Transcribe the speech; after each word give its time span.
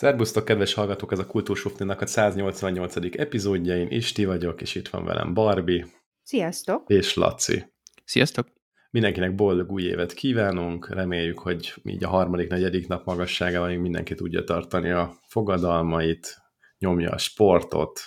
Szerbusztok, 0.00 0.44
kedves 0.44 0.74
hallgatók, 0.74 1.12
ez 1.12 1.18
a 1.18 1.26
Kultúrsufninak 1.26 2.00
a 2.00 2.06
188. 2.06 2.96
epizódja, 3.16 3.76
én 3.76 3.90
Isti 3.90 4.24
vagyok, 4.24 4.60
és 4.60 4.74
itt 4.74 4.88
van 4.88 5.04
velem 5.04 5.34
Barbie. 5.34 5.86
Sziasztok! 6.22 6.82
És 6.86 7.14
Laci. 7.14 7.72
Sziasztok! 8.04 8.48
Mindenkinek 8.90 9.34
boldog 9.34 9.72
új 9.72 9.82
évet 9.82 10.12
kívánunk, 10.12 10.88
reméljük, 10.88 11.38
hogy 11.38 11.74
így 11.84 12.04
a 12.04 12.08
harmadik, 12.08 12.48
negyedik 12.48 12.88
nap 12.88 13.04
magasságában 13.04 13.72
mindenki 13.72 14.14
tudja 14.14 14.44
tartani 14.44 14.90
a 14.90 15.18
fogadalmait, 15.28 16.36
nyomja 16.78 17.10
a 17.10 17.18
sportot. 17.18 18.00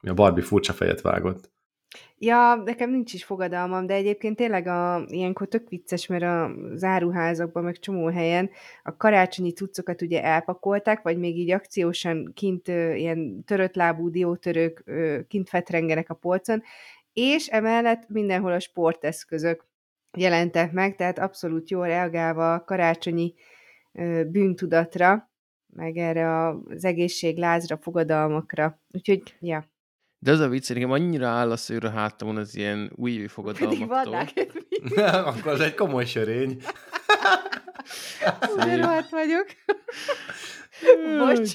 A 0.00 0.14
Barbie 0.14 0.44
furcsa 0.44 0.72
fejet 0.72 1.00
vágott. 1.00 1.52
Ja, 2.20 2.54
nekem 2.64 2.90
nincs 2.90 3.12
is 3.12 3.24
fogadalmam, 3.24 3.86
de 3.86 3.94
egyébként 3.94 4.36
tényleg 4.36 4.66
a, 4.66 5.04
ilyenkor 5.06 5.48
tök 5.48 5.68
vicces, 5.68 6.06
mert 6.06 6.22
a 6.22 6.50
záruházakban, 6.74 7.64
meg 7.64 7.78
csomó 7.78 8.06
helyen 8.06 8.50
a 8.82 8.96
karácsonyi 8.96 9.52
cuccokat 9.52 10.02
ugye 10.02 10.22
elpakolták, 10.22 11.02
vagy 11.02 11.18
még 11.18 11.38
így 11.38 11.50
akciósan 11.50 12.32
kint 12.34 12.68
ö, 12.68 12.92
ilyen 12.94 13.44
törött 13.44 13.74
lábú 13.74 14.10
diótörők 14.10 14.82
ö, 14.84 15.18
kint 15.28 15.48
fetrengenek 15.48 16.10
a 16.10 16.14
polcon, 16.14 16.62
és 17.12 17.46
emellett 17.46 18.08
mindenhol 18.08 18.52
a 18.52 18.60
sporteszközök 18.60 19.66
jelentek 20.16 20.72
meg, 20.72 20.94
tehát 20.94 21.18
abszolút 21.18 21.70
jól 21.70 21.86
reagálva 21.86 22.54
a 22.54 22.64
karácsonyi 22.64 23.34
ö, 23.92 24.24
bűntudatra, 24.24 25.30
meg 25.66 25.96
erre 25.96 26.46
az 26.48 26.84
egészséglázra, 26.84 27.76
fogadalmakra. 27.76 28.80
Úgyhogy, 28.92 29.36
ja. 29.40 29.68
De 30.18 30.30
az 30.30 30.40
a 30.40 30.48
vicc, 30.48 30.68
nekem 30.72 30.90
annyira 30.90 31.26
áll 31.26 31.50
a 31.50 31.56
szőr 31.56 31.84
a 31.84 31.90
hátamon 31.90 32.36
az 32.36 32.56
ilyen 32.56 32.92
Pedig 33.02 33.28
fogadalmaktól. 33.28 34.12
van 34.12 35.04
Akkor 35.24 35.52
az 35.52 35.60
egy 35.60 35.74
komoly 35.74 36.04
sörény. 36.04 36.60
Úgy 38.56 38.76
rohadt 38.80 39.10
vagyok. 39.10 39.46
Bocs. 41.18 41.52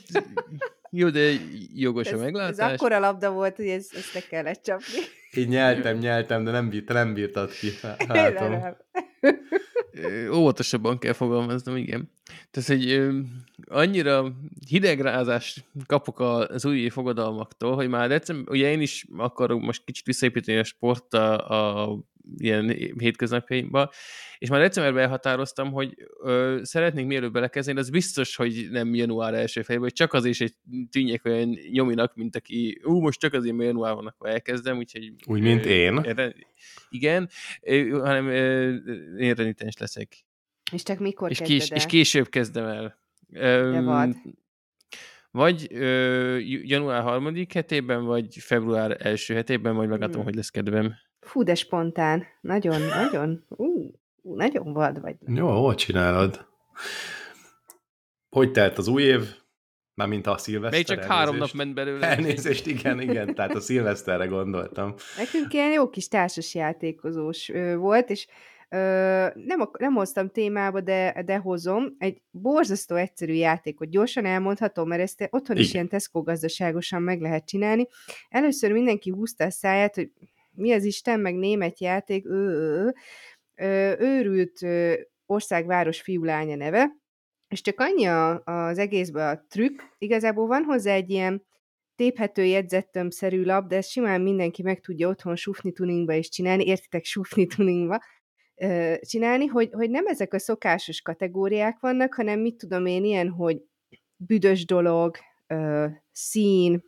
Jó, 0.89 1.09
de 1.09 1.31
jogos 1.73 2.07
a 2.07 2.09
Ez, 2.09 2.15
ez 2.15 2.23
meglátás. 2.23 2.73
akkora 2.73 2.99
labda 2.99 3.31
volt, 3.31 3.55
hogy 3.55 3.67
ez, 3.67 3.87
ezt 3.95 4.13
ne 4.13 4.19
kellett 4.19 4.63
csapni. 4.63 4.99
Így 5.35 5.47
nyeltem, 5.47 5.97
nyeltem, 5.97 6.43
de 6.43 6.51
nem, 6.51 6.69
bírt, 6.69 6.87
nem 6.93 7.13
bírtad 7.13 7.51
ki. 7.51 7.67
Nem, 7.81 7.95
Hátom. 8.07 8.75
Óvatosabban 10.33 10.97
kell 10.97 11.13
fogalmaznom, 11.13 11.75
igen. 11.75 12.09
Tehát, 12.51 12.69
hogy 12.69 12.91
ö, 12.91 13.19
annyira 13.65 14.33
hidegrázást 14.67 15.65
kapok 15.85 16.19
a- 16.19 16.47
az 16.47 16.65
új 16.65 16.89
fogadalmaktól, 16.89 17.75
hogy 17.75 17.87
már 17.89 18.07
december, 18.07 18.53
ugye 18.53 18.71
én 18.71 18.81
is 18.81 19.05
akarok 19.17 19.61
most 19.61 19.83
kicsit 19.85 20.05
visszaépíteni 20.05 20.57
a 20.59 20.63
sport 20.63 21.13
a, 21.13 21.49
a 21.83 21.97
ilyen 22.37 22.69
hétköznapjaimba, 22.97 23.91
és 24.37 24.49
már 24.49 24.59
decemberben 24.61 25.03
elhatároztam, 25.03 25.71
hogy 25.71 25.95
ö, 26.21 26.59
szeretnénk 26.61 27.07
mielőbb 27.07 27.33
belekezdeni, 27.33 27.75
de 27.77 27.83
az 27.83 27.89
biztos, 27.89 28.35
hogy 28.35 28.67
nem 28.71 28.95
január 28.95 29.33
első 29.33 29.61
fejében, 29.61 29.87
hogy 29.87 29.97
csak 29.97 30.13
az 30.13 30.25
is 30.25 30.41
egy 30.41 30.53
tűnjek 30.91 31.25
olyan 31.25 31.57
nyominak, 31.71 32.15
mint 32.15 32.35
aki, 32.35 32.81
ú, 32.83 32.99
most 32.99 33.19
csak 33.19 33.33
azért, 33.33 33.55
mert 33.55 33.67
január 33.69 33.93
van, 33.95 34.07
akkor 34.07 34.29
elkezdem, 34.29 34.77
úgyhogy... 34.77 35.11
Úgy, 35.25 35.41
mint 35.41 35.65
ö, 35.65 35.69
én. 35.69 35.97
erre- 35.99 36.35
Igen, 36.89 37.29
ö, 37.61 37.89
hanem 37.89 38.27
ö, 38.27 38.73
én 39.17 39.33
renitens 39.33 39.77
leszek. 39.77 40.25
És 40.71 40.83
csak 40.83 40.99
mikor 40.99 41.29
És, 41.31 41.37
kezded 41.37 41.57
kés, 41.59 41.69
el? 41.69 41.77
és 41.77 41.85
később 41.85 42.29
kezdem 42.29 42.65
el. 42.65 42.97
Öm, 43.33 43.83
vad. 43.85 44.15
Vagy 45.31 45.67
ö, 45.71 46.37
január 46.41 47.01
harmadik 47.01 47.53
hetében, 47.53 48.03
vagy 48.05 48.35
február 48.39 48.97
első 49.05 49.33
hetében, 49.33 49.73
majd 49.73 49.89
megállom, 49.89 50.13
Hmm. 50.15 50.23
hogy 50.23 50.35
lesz 50.35 50.49
kedvem. 50.49 50.93
Fú, 51.23 51.43
de 51.43 51.55
spontán. 51.55 52.25
Nagyon, 52.41 52.81
nagyon. 52.81 53.45
Ú, 53.49 53.91
ú, 54.21 54.35
nagyon 54.35 54.73
vad 54.73 55.01
vagy. 55.01 55.15
Jó, 55.25 55.65
hogy 55.65 55.75
csinálod? 55.75 56.45
Hogy 58.29 58.51
telt 58.51 58.77
az 58.77 58.87
új 58.87 59.03
év? 59.03 59.21
Mármint 59.95 60.27
a 60.27 60.37
szilveszter. 60.37 60.77
Még 60.79 60.87
csak 60.87 61.03
három 61.03 61.23
nap 61.23 61.49
elnézést. 61.49 61.53
ment 61.53 61.73
belőle. 61.73 62.07
Elnézést, 62.07 62.67
igen, 62.67 63.01
igen, 63.01 63.35
tehát 63.35 63.55
a 63.55 63.59
szilveszterre 63.59 64.25
gondoltam. 64.25 64.93
Nekünk 65.17 65.53
ilyen 65.53 65.71
jó 65.71 65.89
kis 65.89 66.07
társas 66.07 66.55
játékozós 66.55 67.49
ö, 67.49 67.75
volt, 67.75 68.09
és 68.09 68.27
ö, 68.69 68.77
nem, 69.33 69.59
ak- 69.59 69.79
nem 69.79 69.93
hoztam 69.93 70.29
témába, 70.29 70.81
de, 70.81 71.23
de 71.25 71.37
hozom. 71.37 71.95
Egy 71.97 72.21
borzasztó 72.31 72.95
egyszerű 72.95 73.33
játékot 73.33 73.89
gyorsan 73.89 74.25
elmondhatom, 74.25 74.87
mert 74.87 75.01
ezt 75.01 75.27
otthon 75.29 75.57
is 75.57 75.73
ilyen 75.73 75.87
Tesco 75.87 76.21
gazdaságosan 76.21 77.01
meg 77.01 77.21
lehet 77.21 77.45
csinálni. 77.45 77.87
Először 78.29 78.71
mindenki 78.71 79.09
húzta 79.09 79.43
a 79.45 79.51
száját, 79.51 79.95
hogy 79.95 80.11
mi 80.55 80.71
az 80.71 80.83
Isten, 80.83 81.19
meg 81.19 81.35
német 81.35 81.79
játék, 81.79 82.25
ő, 82.25 82.31
ő, 82.31 82.93
ő. 83.55 83.95
Őrült 83.99 84.59
országváros 85.25 86.01
fiú-lánya 86.01 86.55
neve, 86.55 86.91
és 87.47 87.61
csak 87.61 87.79
annyi 87.79 88.05
a, 88.05 88.43
az 88.43 88.77
egészben 88.77 89.35
a 89.35 89.45
trükk, 89.49 89.81
igazából 89.97 90.47
van 90.47 90.63
hozzá 90.63 90.93
egy 90.93 91.09
ilyen 91.09 91.45
téphető 91.95 92.43
jegyzettömszerű 92.43 93.43
lap, 93.43 93.67
de 93.67 93.75
ezt 93.75 93.89
simán 93.89 94.21
mindenki 94.21 94.61
meg 94.61 94.79
tudja 94.79 95.07
otthon 95.07 95.35
sufni 95.35 95.71
tuningba 95.71 96.13
is 96.13 96.29
csinálni, 96.29 96.65
értitek 96.65 97.03
sufni 97.03 97.45
tuningba 97.45 98.03
csinálni, 98.99 99.45
hogy, 99.45 99.69
hogy 99.71 99.89
nem 99.89 100.05
ezek 100.05 100.33
a 100.33 100.39
szokásos 100.39 101.01
kategóriák 101.01 101.79
vannak, 101.79 102.13
hanem 102.13 102.39
mit 102.39 102.55
tudom 102.55 102.85
én, 102.85 103.03
ilyen, 103.03 103.29
hogy 103.29 103.61
büdös 104.15 104.65
dolog, 104.65 105.17
szín, 106.11 106.83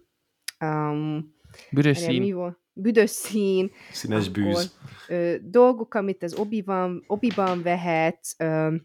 um, 0.60 1.34
Büdös 1.72 2.00
várjál, 2.00 2.20
mi 2.20 2.26
szín. 2.26 2.36
volt? 2.36 2.60
Büdös 2.76 3.10
szín, 3.10 3.72
Színes 3.92 4.28
akkor, 4.28 4.44
bűz. 4.44 4.78
Ö, 5.08 5.36
dolgok, 5.42 5.94
amit 5.94 6.24
az 6.24 6.34
obiban, 6.34 7.04
obiban 7.08 7.62
vehetsz, 7.62 8.36
ö, 8.38 8.76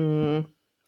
mm, 0.00 0.38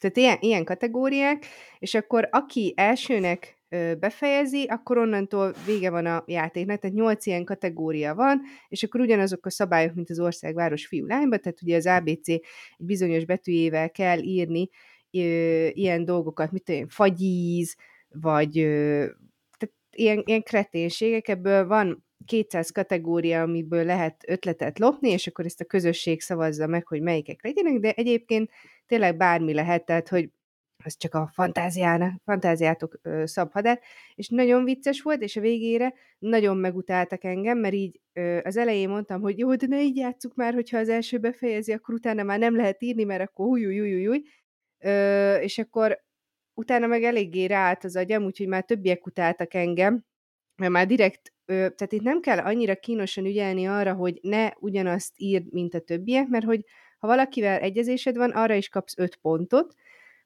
tehát 0.00 0.16
ilyen, 0.16 0.36
ilyen 0.40 0.64
kategóriák, 0.64 1.46
és 1.78 1.94
akkor 1.94 2.28
aki 2.30 2.74
elsőnek 2.76 3.56
ö, 3.68 3.94
befejezi, 3.94 4.64
akkor 4.64 4.98
onnantól 4.98 5.54
vége 5.66 5.90
van 5.90 6.06
a 6.06 6.24
játéknak, 6.26 6.78
tehát 6.78 6.96
nyolc 6.96 7.26
ilyen 7.26 7.44
kategória 7.44 8.14
van, 8.14 8.40
és 8.68 8.82
akkor 8.82 9.00
ugyanazok 9.00 9.46
a 9.46 9.50
szabályok, 9.50 9.94
mint 9.94 10.10
az 10.10 10.20
ország, 10.20 10.54
város, 10.54 10.86
fiú, 10.86 11.06
lányba, 11.06 11.36
tehát 11.36 11.62
ugye 11.62 11.76
az 11.76 11.86
ABC 11.86 12.28
egy 12.28 12.42
bizonyos 12.78 13.24
betűjével 13.24 13.90
kell 13.90 14.18
írni 14.18 14.68
ö, 15.10 15.66
ilyen 15.72 16.04
dolgokat, 16.04 16.52
mint 16.52 16.68
olyan 16.68 16.88
fagyíz, 16.88 17.76
vagy 18.08 18.58
ö, 18.58 19.06
ilyen, 19.98 20.22
ilyen 20.24 20.42
kreténségek, 20.42 21.28
ebből 21.28 21.66
van 21.66 22.04
200 22.26 22.70
kategória, 22.70 23.42
amiből 23.42 23.84
lehet 23.84 24.24
ötletet 24.26 24.78
lopni, 24.78 25.10
és 25.10 25.26
akkor 25.26 25.44
ezt 25.44 25.60
a 25.60 25.64
közösség 25.64 26.20
szavazza 26.20 26.66
meg, 26.66 26.86
hogy 26.86 27.00
melyikek 27.00 27.42
legyenek, 27.42 27.78
de 27.78 27.92
egyébként 27.92 28.50
tényleg 28.86 29.16
bármi 29.16 29.54
lehet, 29.54 29.84
tehát 29.84 30.08
hogy 30.08 30.30
ez 30.84 30.96
csak 30.96 31.14
a 31.14 31.30
fantáziának, 31.32 32.20
fantáziátok 32.24 32.98
ö, 33.02 33.22
szab 33.26 33.52
hadát, 33.52 33.82
és 34.14 34.28
nagyon 34.28 34.64
vicces 34.64 35.02
volt, 35.02 35.22
és 35.22 35.36
a 35.36 35.40
végére 35.40 35.94
nagyon 36.18 36.56
megutáltak 36.56 37.24
engem, 37.24 37.58
mert 37.58 37.74
így 37.74 38.00
ö, 38.12 38.38
az 38.44 38.56
elején 38.56 38.88
mondtam, 38.88 39.20
hogy 39.20 39.38
jó, 39.38 39.54
de 39.54 39.66
ne 39.66 39.82
így 39.82 39.96
játsszuk 39.96 40.34
már, 40.34 40.54
hogyha 40.54 40.78
az 40.78 40.88
első 40.88 41.18
befejezi, 41.18 41.72
akkor 41.72 41.94
utána 41.94 42.22
már 42.22 42.38
nem 42.38 42.56
lehet 42.56 42.82
írni, 42.82 43.04
mert 43.04 43.22
akkor 43.22 43.46
új, 43.46 43.66
új, 43.66 43.80
új, 43.80 43.94
új, 43.94 44.06
új. 44.06 44.22
Ö, 44.78 45.36
és 45.36 45.58
akkor 45.58 46.04
utána 46.56 46.86
meg 46.86 47.02
eléggé 47.02 47.44
ráállt 47.44 47.84
az 47.84 47.96
agyam, 47.96 48.24
úgyhogy 48.24 48.48
már 48.48 48.64
többiek 48.64 49.06
utáltak 49.06 49.54
engem, 49.54 50.04
mert 50.56 50.72
már 50.72 50.86
direkt, 50.86 51.32
tehát 51.46 51.92
itt 51.92 52.02
nem 52.02 52.20
kell 52.20 52.38
annyira 52.38 52.74
kínosan 52.74 53.24
ügyelni 53.24 53.66
arra, 53.66 53.94
hogy 53.94 54.18
ne 54.22 54.50
ugyanazt 54.58 55.12
írd, 55.16 55.52
mint 55.52 55.74
a 55.74 55.80
többiek, 55.80 56.28
mert 56.28 56.44
hogy 56.44 56.64
ha 56.98 57.06
valakivel 57.06 57.58
egyezésed 57.58 58.16
van, 58.16 58.30
arra 58.30 58.54
is 58.54 58.68
kapsz 58.68 58.98
öt 58.98 59.16
pontot, 59.16 59.74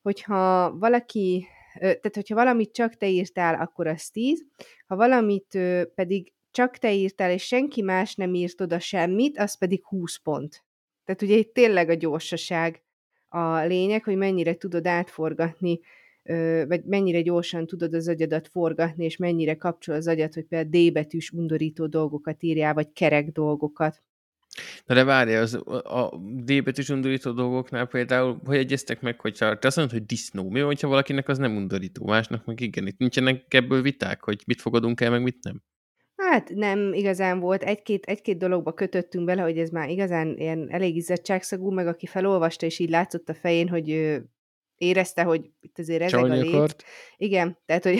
hogyha 0.02 0.76
valaki, 0.78 1.46
tehát 1.78 2.14
hogyha 2.14 2.34
valamit 2.34 2.72
csak 2.72 2.96
te 2.96 3.08
írtál, 3.08 3.54
akkor 3.54 3.86
az 3.86 4.10
10, 4.10 4.44
ha 4.86 4.96
valamit 4.96 5.58
pedig 5.94 6.32
csak 6.50 6.76
te 6.78 6.92
írtál, 6.92 7.30
és 7.30 7.46
senki 7.46 7.82
más 7.82 8.14
nem 8.14 8.34
írt 8.34 8.60
oda 8.60 8.78
semmit, 8.78 9.38
az 9.38 9.58
pedig 9.58 9.84
20 9.84 10.16
pont. 10.16 10.64
Tehát 11.04 11.22
ugye 11.22 11.34
itt 11.34 11.54
tényleg 11.54 11.88
a 11.88 11.94
gyorsaság 11.94 12.82
a 13.28 13.58
lényeg, 13.58 14.04
hogy 14.04 14.16
mennyire 14.16 14.54
tudod 14.54 14.86
átforgatni, 14.86 15.80
vagy 16.66 16.84
mennyire 16.84 17.20
gyorsan 17.20 17.66
tudod 17.66 17.94
az 17.94 18.08
agyadat 18.08 18.48
forgatni, 18.48 19.04
és 19.04 19.16
mennyire 19.16 19.56
kapcsol 19.56 19.94
az 19.94 20.06
agyad, 20.06 20.34
hogy 20.34 20.44
például 20.44 20.88
D 20.88 20.92
betűs 20.92 21.30
undorító 21.30 21.86
dolgokat 21.86 22.42
írjál, 22.42 22.74
vagy 22.74 22.92
kerek 22.92 23.32
dolgokat. 23.32 24.02
Na 24.86 24.94
de 24.94 25.04
várj, 25.04 25.34
az, 25.34 25.54
a 25.54 26.20
D 26.44 26.62
betűs 26.62 26.88
undorító 26.88 27.32
dolgoknál 27.32 27.86
például, 27.86 28.40
hogy 28.44 28.56
egyeztek 28.56 29.00
meg, 29.00 29.20
hogyha 29.20 29.58
te 29.58 29.66
azt 29.66 29.76
mondod, 29.76 29.94
hogy 29.94 30.06
disznó, 30.06 30.48
mi 30.48 30.58
van, 30.58 30.66
hogyha 30.66 30.88
valakinek 30.88 31.28
az 31.28 31.38
nem 31.38 31.56
undorító, 31.56 32.06
másnak 32.06 32.44
meg 32.44 32.60
igen, 32.60 32.86
itt 32.86 32.98
nincsenek 32.98 33.54
ebből 33.54 33.82
viták, 33.82 34.24
hogy 34.24 34.42
mit 34.46 34.60
fogadunk 34.60 35.00
el, 35.00 35.10
meg 35.10 35.22
mit 35.22 35.38
nem. 35.42 35.62
Hát 36.16 36.50
nem 36.54 36.92
igazán 36.92 37.40
volt, 37.40 37.62
egy-két, 37.62 38.04
egy-két 38.04 38.38
dologba 38.38 38.72
kötöttünk 38.72 39.24
bele, 39.24 39.42
hogy 39.42 39.58
ez 39.58 39.70
már 39.70 39.88
igazán 39.88 40.36
ilyen 40.36 40.70
elég 40.70 40.96
izzadságszagú, 40.96 41.70
meg 41.70 41.86
aki 41.86 42.06
felolvasta, 42.06 42.66
és 42.66 42.78
így 42.78 42.90
látszott 42.90 43.28
a 43.28 43.34
fején, 43.34 43.68
hogy 43.68 44.20
érezte, 44.80 45.22
hogy 45.22 45.50
itt 45.60 45.78
azért 45.78 46.02
ezek 46.02 46.24
a 46.24 46.38
akart. 46.38 46.84
Igen, 47.16 47.58
tehát, 47.66 47.82
hogy 47.82 47.98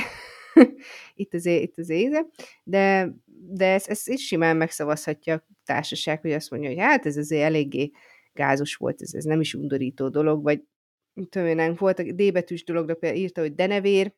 itt 1.14 1.34
azért, 1.34 1.62
itt 1.62 1.78
azért 1.78 2.00
íze, 2.00 2.26
de, 2.64 3.14
de 3.26 3.72
ezt, 3.72 3.88
ezt 3.88 4.08
is 4.08 4.26
simán 4.26 4.56
megszavazhatja 4.56 5.34
a 5.34 5.46
társaság, 5.64 6.20
hogy 6.20 6.32
azt 6.32 6.50
mondja, 6.50 6.68
hogy 6.68 6.78
hát 6.78 7.06
ez 7.06 7.16
azért 7.16 7.42
eléggé 7.42 7.90
gázos 8.32 8.74
volt, 8.74 9.02
ez, 9.02 9.14
ez 9.14 9.24
nem 9.24 9.40
is 9.40 9.54
undorító 9.54 10.08
dolog, 10.08 10.42
vagy 10.42 10.62
tudom 11.28 11.58
én, 11.58 11.74
volt 11.74 11.98
a 11.98 12.02
D 12.02 12.32
betűs 12.32 12.64
dologra 12.64 12.94
például 12.94 13.22
írta, 13.22 13.40
hogy 13.40 13.54
denevér, 13.54 14.14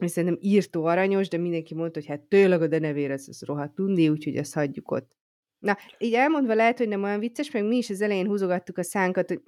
és 0.00 0.10
szerintem 0.10 0.38
írtó 0.42 0.84
aranyos, 0.84 1.28
de 1.28 1.36
mindenki 1.36 1.74
mondta, 1.74 1.98
hogy 1.98 2.08
hát 2.08 2.20
tényleg 2.20 2.62
a 2.62 2.66
denevér, 2.66 3.10
ez, 3.10 3.24
ez 3.28 3.42
rohadt 3.42 3.80
undi, 3.80 4.08
úgyhogy 4.08 4.36
ezt 4.36 4.54
hagyjuk 4.54 4.90
ott. 4.90 5.16
Na, 5.58 5.78
így 5.98 6.14
elmondva 6.14 6.54
lehet, 6.54 6.78
hogy 6.78 6.88
nem 6.88 7.02
olyan 7.02 7.18
vicces, 7.18 7.50
meg 7.50 7.64
mi 7.64 7.76
is 7.76 7.90
az 7.90 8.00
elején 8.00 8.26
húzogattuk 8.26 8.78
a 8.78 8.82
szánkat, 8.82 9.28
hogy 9.28 9.40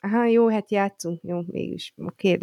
aha, 0.00 0.24
jó, 0.24 0.48
hát 0.48 0.70
játszunk, 0.70 1.20
jó, 1.22 1.40
mégis, 1.46 1.94
oké, 1.96 2.38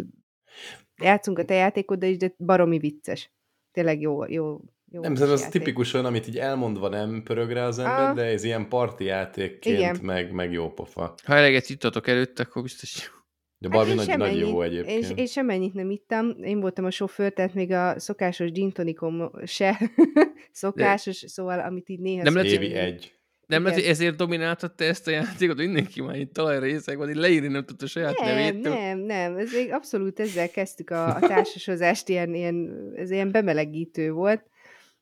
játszunk 1.02 1.38
a 1.38 1.44
te 1.44 1.54
játékoddal 1.54 2.10
is, 2.10 2.16
de 2.16 2.34
baromi 2.38 2.78
vicces. 2.78 3.30
Tényleg 3.72 4.00
jó, 4.00 4.24
jó, 4.24 4.60
jó 4.90 5.00
nem, 5.00 5.12
ez 5.12 5.20
az 5.20 5.48
tipikus 5.48 5.94
olyan, 5.94 6.06
amit 6.06 6.28
így 6.28 6.38
elmondva 6.38 6.88
nem 6.88 7.22
pörög 7.22 7.50
rá 7.50 7.66
az 7.66 7.78
ember, 7.78 8.14
de 8.14 8.22
ez 8.22 8.44
ilyen 8.44 8.68
parti 8.68 9.04
játékként 9.04 10.02
meg, 10.02 10.32
meg 10.32 10.52
jó 10.52 10.72
pofa. 10.72 11.14
Ha 11.24 11.34
eleget 11.34 11.68
ittatok 11.70 12.06
előtte, 12.06 12.42
akkor 12.42 12.62
biztos 12.62 13.04
jó. 13.06 13.14
De 13.58 13.68
Barbie 13.68 13.96
hát 13.96 14.06
nagy, 14.06 14.18
nagy 14.18 14.38
jó 14.38 14.62
egyébként. 14.62 15.04
Én, 15.04 15.16
én 15.16 15.26
semmennyit 15.26 15.74
nem 15.74 15.90
ittam. 15.90 16.42
Én 16.42 16.60
voltam 16.60 16.84
a 16.84 16.90
sofőr, 16.90 17.32
tehát 17.32 17.54
még 17.54 17.72
a 17.72 17.98
szokásos 17.98 18.50
gin 18.50 18.72
tonikom 18.72 19.30
se 19.44 19.78
szokásos, 20.52 21.20
De... 21.20 21.28
szóval 21.28 21.60
amit 21.60 21.88
így 21.88 22.00
néha... 22.00 22.22
Nem 22.22 22.34
lehet, 22.34 22.50
évi 22.50 22.74
egy. 22.74 23.14
Nem 23.46 23.62
hogy 23.62 23.82
ezért 23.82 24.16
domináltad 24.16 24.74
te 24.74 24.84
ezt 24.84 25.06
a 25.06 25.10
játékot, 25.10 25.56
mindenki 25.56 26.02
már 26.02 26.16
itt 26.16 26.32
talajrészek 26.32 26.96
van, 26.96 27.08
így 27.08 27.16
leírni 27.16 27.48
nem 27.48 27.64
tudta 27.64 27.86
saját 27.86 28.18
nem, 28.18 28.34
nevét. 28.34 28.62
Nem, 28.62 28.98
nem, 28.98 29.36
ez 29.36 29.52
még 29.52 29.72
abszolút 29.72 30.20
ezzel 30.20 30.50
kezdtük 30.50 30.90
a, 30.90 31.14
a 31.14 31.18
társasozást, 31.18 32.08
ilyen, 32.08 32.34
ilyen, 32.34 32.92
ez 32.96 33.10
ilyen 33.10 33.30
bemelegítő 33.30 34.12
volt. 34.12 34.46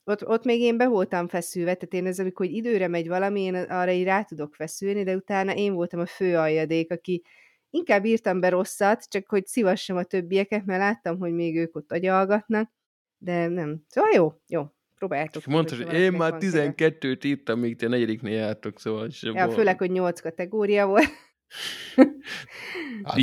Ott, 0.04 0.26
ott 0.26 0.44
még 0.44 0.60
én 0.60 0.76
be 0.76 0.88
voltam 0.88 1.28
feszülve, 1.28 1.74
tehát 1.74 1.94
én 1.94 2.06
ez, 2.06 2.18
amikor 2.18 2.46
időre 2.46 2.88
megy 2.88 3.08
valami, 3.08 3.40
én 3.40 3.54
arra 3.54 3.90
így 3.90 4.04
rá 4.04 4.22
tudok 4.22 4.54
feszülni, 4.54 5.02
de 5.02 5.14
utána 5.14 5.54
én 5.54 5.74
voltam 5.74 6.00
a 6.00 6.06
fő 6.06 6.36
aljadék, 6.36 6.92
aki 6.92 7.22
inkább 7.70 8.04
írtam 8.04 8.40
be 8.40 8.48
rosszat, 8.48 9.08
csak 9.08 9.28
hogy 9.28 9.46
szivassam 9.46 9.96
a 9.96 10.04
többieket, 10.04 10.64
mert 10.64 10.80
láttam, 10.80 11.18
hogy 11.18 11.32
még 11.32 11.56
ők 11.56 11.76
ott 11.76 11.92
agyalgatnak, 11.92 12.70
de 13.18 13.48
nem. 13.48 13.82
Szóval 13.88 14.10
jó, 14.14 14.32
jó, 14.46 14.73
próbáltok. 15.06 15.44
Mondtad, 15.46 15.82
hogy 15.82 15.94
én 16.00 16.12
már 16.12 16.34
12-t 16.38 17.24
írtam, 17.24 17.58
még 17.58 17.76
te 17.76 17.88
negyediknél 17.88 18.34
jártok, 18.34 18.80
szóval 18.80 19.08
Ja, 19.20 19.50
főleg, 19.50 19.78
hogy 19.78 19.90
8 19.90 20.20
kategória 20.20 20.86
volt. 20.86 21.08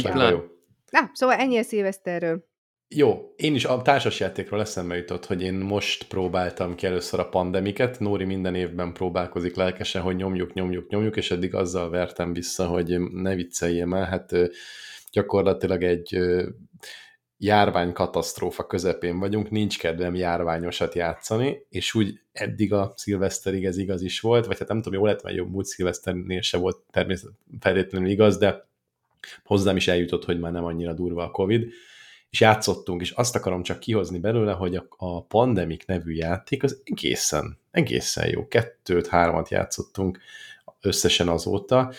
Jó. 0.03 0.43
Na, 0.89 1.11
szóval 1.13 1.35
ennyi 1.35 1.57
a 1.57 1.63
szilveszterről. 1.63 2.49
Jó, 2.87 3.33
én 3.35 3.55
is 3.55 3.65
a 3.65 3.81
társasjátékról 3.81 4.59
eszembe 4.59 4.95
jutott, 4.95 5.25
hogy 5.25 5.41
én 5.41 5.53
most 5.53 6.07
próbáltam 6.07 6.75
ki 6.75 6.85
először 6.85 7.19
a 7.19 7.29
pandemiket. 7.29 7.99
Nóri 7.99 8.23
minden 8.23 8.55
évben 8.55 8.93
próbálkozik 8.93 9.55
lelkesen, 9.55 10.01
hogy 10.01 10.15
nyomjuk, 10.15 10.53
nyomjuk, 10.53 10.89
nyomjuk, 10.89 11.17
és 11.17 11.31
eddig 11.31 11.55
azzal 11.55 11.89
vertem 11.89 12.33
vissza, 12.33 12.65
hogy 12.65 12.99
ne 12.99 13.35
vicceljem 13.35 13.93
el. 13.93 14.05
Hát 14.05 14.31
gyakorlatilag 15.11 15.83
egy 15.83 16.19
járvány 17.43 17.93
katasztrófa 17.93 18.67
közepén 18.67 19.19
vagyunk, 19.19 19.49
nincs 19.49 19.79
kedvem 19.79 20.15
járványosat 20.15 20.93
játszani, 20.93 21.65
és 21.69 21.93
úgy 21.93 22.19
eddig 22.31 22.73
a 22.73 22.93
szilveszterig 22.95 23.65
ez 23.65 23.77
igaz 23.77 24.01
is 24.01 24.19
volt, 24.19 24.45
vagy 24.45 24.59
hát 24.59 24.67
nem 24.67 24.81
tudom, 24.81 24.99
jó 24.99 25.05
lett, 25.05 25.23
mert 25.23 25.35
jobb 25.35 25.49
múlt 25.49 25.65
szilveszternél 25.65 26.41
se 26.41 26.57
volt 26.57 26.77
természetesen 26.91 28.05
igaz, 28.05 28.37
de 28.37 28.67
hozzám 29.43 29.75
is 29.75 29.87
eljutott, 29.87 30.25
hogy 30.25 30.39
már 30.39 30.51
nem 30.51 30.65
annyira 30.65 30.93
durva 30.93 31.23
a 31.23 31.31
Covid, 31.31 31.67
és 32.29 32.39
játszottunk, 32.39 33.01
és 33.01 33.11
azt 33.11 33.35
akarom 33.35 33.63
csak 33.63 33.79
kihozni 33.79 34.19
belőle, 34.19 34.51
hogy 34.51 34.75
a, 34.75 34.85
a 34.97 35.23
Pandemic 35.23 35.85
nevű 35.85 36.13
játék 36.13 36.63
az 36.63 36.81
egészen, 36.83 37.57
egészen 37.71 38.29
jó. 38.29 38.47
Kettőt, 38.47 39.07
hármat 39.07 39.49
játszottunk 39.49 40.19
összesen 40.81 41.27
azóta, 41.27 41.91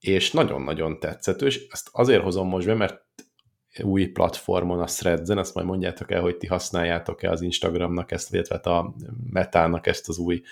és 0.00 0.30
nagyon-nagyon 0.30 0.98
tetszett, 0.98 1.42
és 1.42 1.66
ezt 1.70 1.88
azért 1.92 2.22
hozom 2.22 2.48
most 2.48 2.66
be, 2.66 2.74
mert 2.74 3.02
új 3.82 4.06
platformon, 4.06 4.80
a 4.80 4.84
Threads-en, 4.84 5.38
azt 5.38 5.54
majd 5.54 5.66
mondjátok 5.66 6.12
el, 6.12 6.20
hogy 6.20 6.36
ti 6.36 6.46
használjátok-e 6.46 7.30
az 7.30 7.40
Instagramnak 7.40 8.12
ezt, 8.12 8.34
illetve 8.34 8.54
hát 8.54 8.66
a 8.66 8.94
Metának 9.30 9.86
ezt 9.86 10.08
az 10.08 10.18
új 10.18 10.42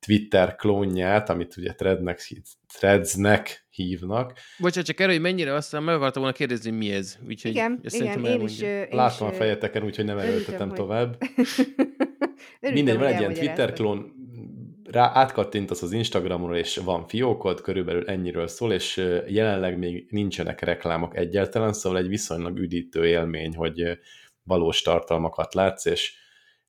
Twitter 0.00 0.56
klónját, 0.56 1.30
amit 1.30 1.56
ugye 1.56 1.72
Threadnek, 1.72 2.32
Threadsnek 2.72 3.66
hívnak. 3.70 4.32
Bocsánat, 4.58 4.86
csak 4.86 5.00
erről, 5.00 5.12
hogy 5.12 5.22
mennyire 5.22 5.54
aztán 5.54 5.82
meg 5.82 5.94
akartam 5.94 6.22
volna 6.22 6.36
kérdezni, 6.36 6.70
mi 6.70 6.90
ez. 6.90 7.18
Úgyhogy 7.26 7.50
igen, 7.50 7.80
igen, 7.82 8.24
én 8.24 8.40
is, 8.40 8.60
én 8.60 8.86
Látom 8.90 9.28
is, 9.28 9.34
a 9.34 9.36
fejeteken, 9.36 9.84
úgyhogy 9.84 10.04
nem 10.04 10.18
erőltetem 10.18 10.68
tovább. 10.68 11.16
Mindegy, 12.60 12.96
van 12.96 13.06
egy 13.06 13.18
ilyen 13.18 13.34
Twitter 13.34 13.72
klón, 13.72 14.17
rá 14.90 15.10
átkattintasz 15.14 15.82
az 15.82 15.92
Instagramról, 15.92 16.56
és 16.56 16.76
van 16.76 17.06
fiókod, 17.06 17.60
körülbelül 17.60 18.08
ennyiről 18.08 18.46
szól, 18.46 18.72
és 18.72 18.96
jelenleg 19.26 19.78
még 19.78 20.06
nincsenek 20.10 20.60
reklámok 20.60 21.16
egyáltalán, 21.16 21.72
szóval 21.72 21.98
egy 21.98 22.08
viszonylag 22.08 22.58
üdítő 22.58 23.06
élmény, 23.06 23.56
hogy 23.56 23.98
valós 24.42 24.82
tartalmakat 24.82 25.54
látsz, 25.54 25.84
és 25.84 26.12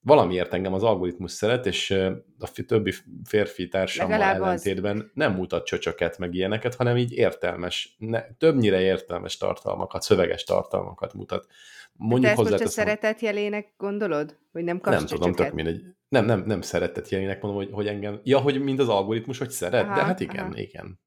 valamiért 0.10 0.54
engem 0.54 0.74
az 0.74 0.84
algoritmus 0.84 1.32
szeret, 1.32 1.66
és 1.66 1.92
a 2.40 2.64
többi 2.66 2.94
férfi 3.24 3.68
társammal 3.68 4.22
ellentétben 4.22 4.98
az. 4.98 5.06
nem 5.14 5.34
mutat 5.34 5.66
csöcsöket, 5.66 6.18
meg 6.18 6.34
ilyeneket, 6.34 6.76
hanem 6.76 6.98
így 6.98 7.14
értelmes, 7.14 7.96
ne, 7.98 8.22
többnyire 8.38 8.82
értelmes 8.82 9.38
tartalmakat, 9.38 10.02
szöveges 10.02 10.44
tartalmakat 10.44 11.14
mutat. 11.14 11.48
Mondjuk 11.94 12.36
De 12.36 12.42
ezt 12.42 12.52
most 12.52 12.64
a 12.64 12.68
szeretet 12.68 13.20
jelének 13.20 13.74
gondolod? 13.78 14.38
Hogy 14.52 14.64
nem 14.64 14.80
kapsz 14.80 14.98
Nem 14.98 15.06
tudom, 15.06 15.34
tök 15.34 15.54
mindegy. 15.54 15.82
Nem, 16.08 16.26
nem, 16.26 16.44
nem 16.46 16.62
szeretet 16.62 17.10
jelének 17.10 17.42
mondom, 17.42 17.64
hogy, 17.64 17.74
hogy 17.74 17.88
engem, 17.88 18.20
ja, 18.24 18.40
hogy 18.40 18.62
mind 18.62 18.80
az 18.80 18.90
algoritmus, 18.90 19.38
hogy 19.38 19.50
szeret, 19.50 19.86
aha, 19.86 19.96
de 19.96 20.02
hát 20.02 20.20
igen, 20.20 20.46
aha. 20.46 20.58
igen. 20.58 21.00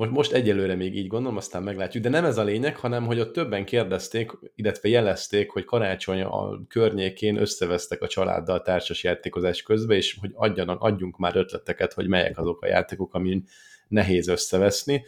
Most, 0.00 0.12
most 0.12 0.32
egyelőre 0.32 0.74
még 0.74 0.96
így 0.96 1.06
gondolom, 1.06 1.36
aztán 1.36 1.62
meglátjuk. 1.62 2.02
De 2.02 2.08
nem 2.08 2.24
ez 2.24 2.38
a 2.38 2.44
lényeg, 2.44 2.76
hanem 2.76 3.06
hogy 3.06 3.20
ott 3.20 3.32
többen 3.32 3.64
kérdezték, 3.64 4.30
illetve 4.54 4.88
jelezték, 4.88 5.50
hogy 5.50 5.64
karácsony 5.64 6.20
a 6.22 6.66
környékén 6.68 7.36
összevesztek 7.36 8.02
a 8.02 8.06
családdal 8.06 8.62
társas 8.62 9.02
játékozás 9.02 9.62
közben, 9.62 9.96
és 9.96 10.16
hogy 10.20 10.30
adjanak, 10.34 10.80
adjunk 10.82 11.18
már 11.18 11.36
ötleteket, 11.36 11.92
hogy 11.92 12.06
melyek 12.06 12.38
azok 12.38 12.62
a 12.62 12.66
játékok, 12.66 13.14
amin 13.14 13.44
nehéz 13.88 14.28
összeveszni. 14.28 15.04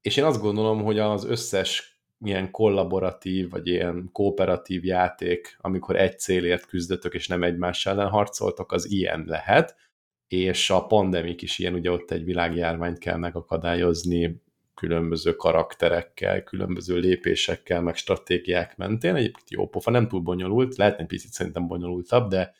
És 0.00 0.16
én 0.16 0.24
azt 0.24 0.40
gondolom, 0.40 0.82
hogy 0.82 0.98
az 0.98 1.24
összes 1.24 1.98
ilyen 2.24 2.50
kollaboratív, 2.50 3.50
vagy 3.50 3.66
ilyen 3.66 4.08
kooperatív 4.12 4.84
játék, 4.84 5.56
amikor 5.60 5.96
egy 5.96 6.18
célért 6.18 6.66
küzdötök, 6.66 7.14
és 7.14 7.28
nem 7.28 7.42
egymás 7.42 7.86
ellen 7.86 8.08
harcoltok, 8.08 8.72
az 8.72 8.90
ilyen 8.90 9.24
lehet 9.26 9.76
és 10.28 10.70
a 10.70 10.86
pandemik 10.86 11.42
is 11.42 11.58
ilyen, 11.58 11.74
ugye 11.74 11.90
ott 11.90 12.10
egy 12.10 12.24
világjárványt 12.24 12.98
kell 12.98 13.16
megakadályozni 13.16 14.42
különböző 14.74 15.32
karakterekkel, 15.32 16.42
különböző 16.42 16.98
lépésekkel, 16.98 17.82
meg 17.82 17.96
stratégiák 17.96 18.76
mentén. 18.76 19.14
Egyébként 19.14 19.50
jó 19.50 19.68
pofa, 19.68 19.90
nem 19.90 20.08
túl 20.08 20.20
bonyolult, 20.20 20.76
lehetne 20.76 21.00
egy 21.00 21.06
picit 21.06 21.30
szerintem 21.30 21.66
bonyolultabb, 21.66 22.28
de 22.28 22.54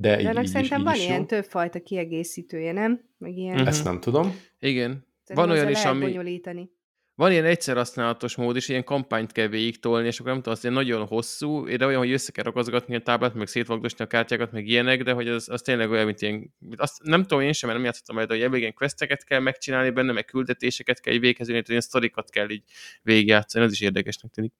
de, 0.00 0.16
de 0.16 0.20
így, 0.22 0.38
így 0.38 0.46
szerintem 0.46 0.78
is, 0.78 0.84
van 0.84 0.94
így 0.94 1.02
ilyen 1.02 1.26
többfajta 1.26 1.80
kiegészítője, 1.80 2.72
nem? 2.72 3.00
Meg 3.18 3.36
ilyen... 3.36 3.66
Ezt 3.66 3.84
nem 3.84 4.00
tudom. 4.00 4.40
Igen. 4.58 5.06
Van 5.34 5.50
olyan 5.50 5.68
is, 5.68 5.84
ami... 5.84 6.04
Bonyolítani. 6.04 6.70
Van 7.18 7.30
ilyen 7.30 7.44
egyszer 7.44 7.76
használatos 7.76 8.36
mód 8.36 8.56
is, 8.56 8.68
ilyen 8.68 8.84
kampányt 8.84 9.32
kell 9.32 9.46
végig 9.46 9.80
tolni, 9.80 10.06
és 10.06 10.18
akkor 10.18 10.30
nem 10.30 10.40
tudom, 10.40 10.52
az 10.52 10.62
ilyen 10.62 10.74
nagyon 10.74 11.06
hosszú, 11.06 11.76
de 11.76 11.86
olyan, 11.86 11.98
hogy 11.98 12.12
össze 12.12 12.32
kell 12.32 12.44
rakozgatni 12.44 12.94
a 12.94 13.00
táblát, 13.00 13.34
meg 13.34 13.46
szétvagdosni 13.46 14.04
a 14.04 14.06
kártyákat, 14.06 14.52
meg 14.52 14.66
ilyenek, 14.66 15.02
de 15.02 15.12
hogy 15.12 15.28
az, 15.28 15.48
az 15.48 15.62
tényleg 15.62 15.90
olyan, 15.90 16.04
mint 16.04 16.22
ilyen, 16.22 16.54
azt 16.76 17.02
nem 17.02 17.22
tudom 17.22 17.44
én 17.44 17.52
sem, 17.52 17.68
mert 17.68 17.80
nem 17.80 17.88
játszottam 17.88 18.16
majd, 18.16 18.28
de 18.28 18.48
hogy 18.48 18.58
ilyen 18.58 18.74
questeket 18.74 19.24
kell 19.24 19.40
megcsinálni 19.40 19.90
benne, 19.90 20.12
meg 20.12 20.24
küldetéseket 20.24 21.00
kell 21.00 21.14
így 21.14 21.20
végezni, 21.20 21.62
ilyen 21.66 21.80
sztorikat 21.80 22.30
kell 22.30 22.50
így 22.50 22.62
végigjátszani, 23.02 23.64
ez 23.64 23.72
is 23.72 23.80
érdekesnek 23.80 24.30
tűnik. 24.30 24.52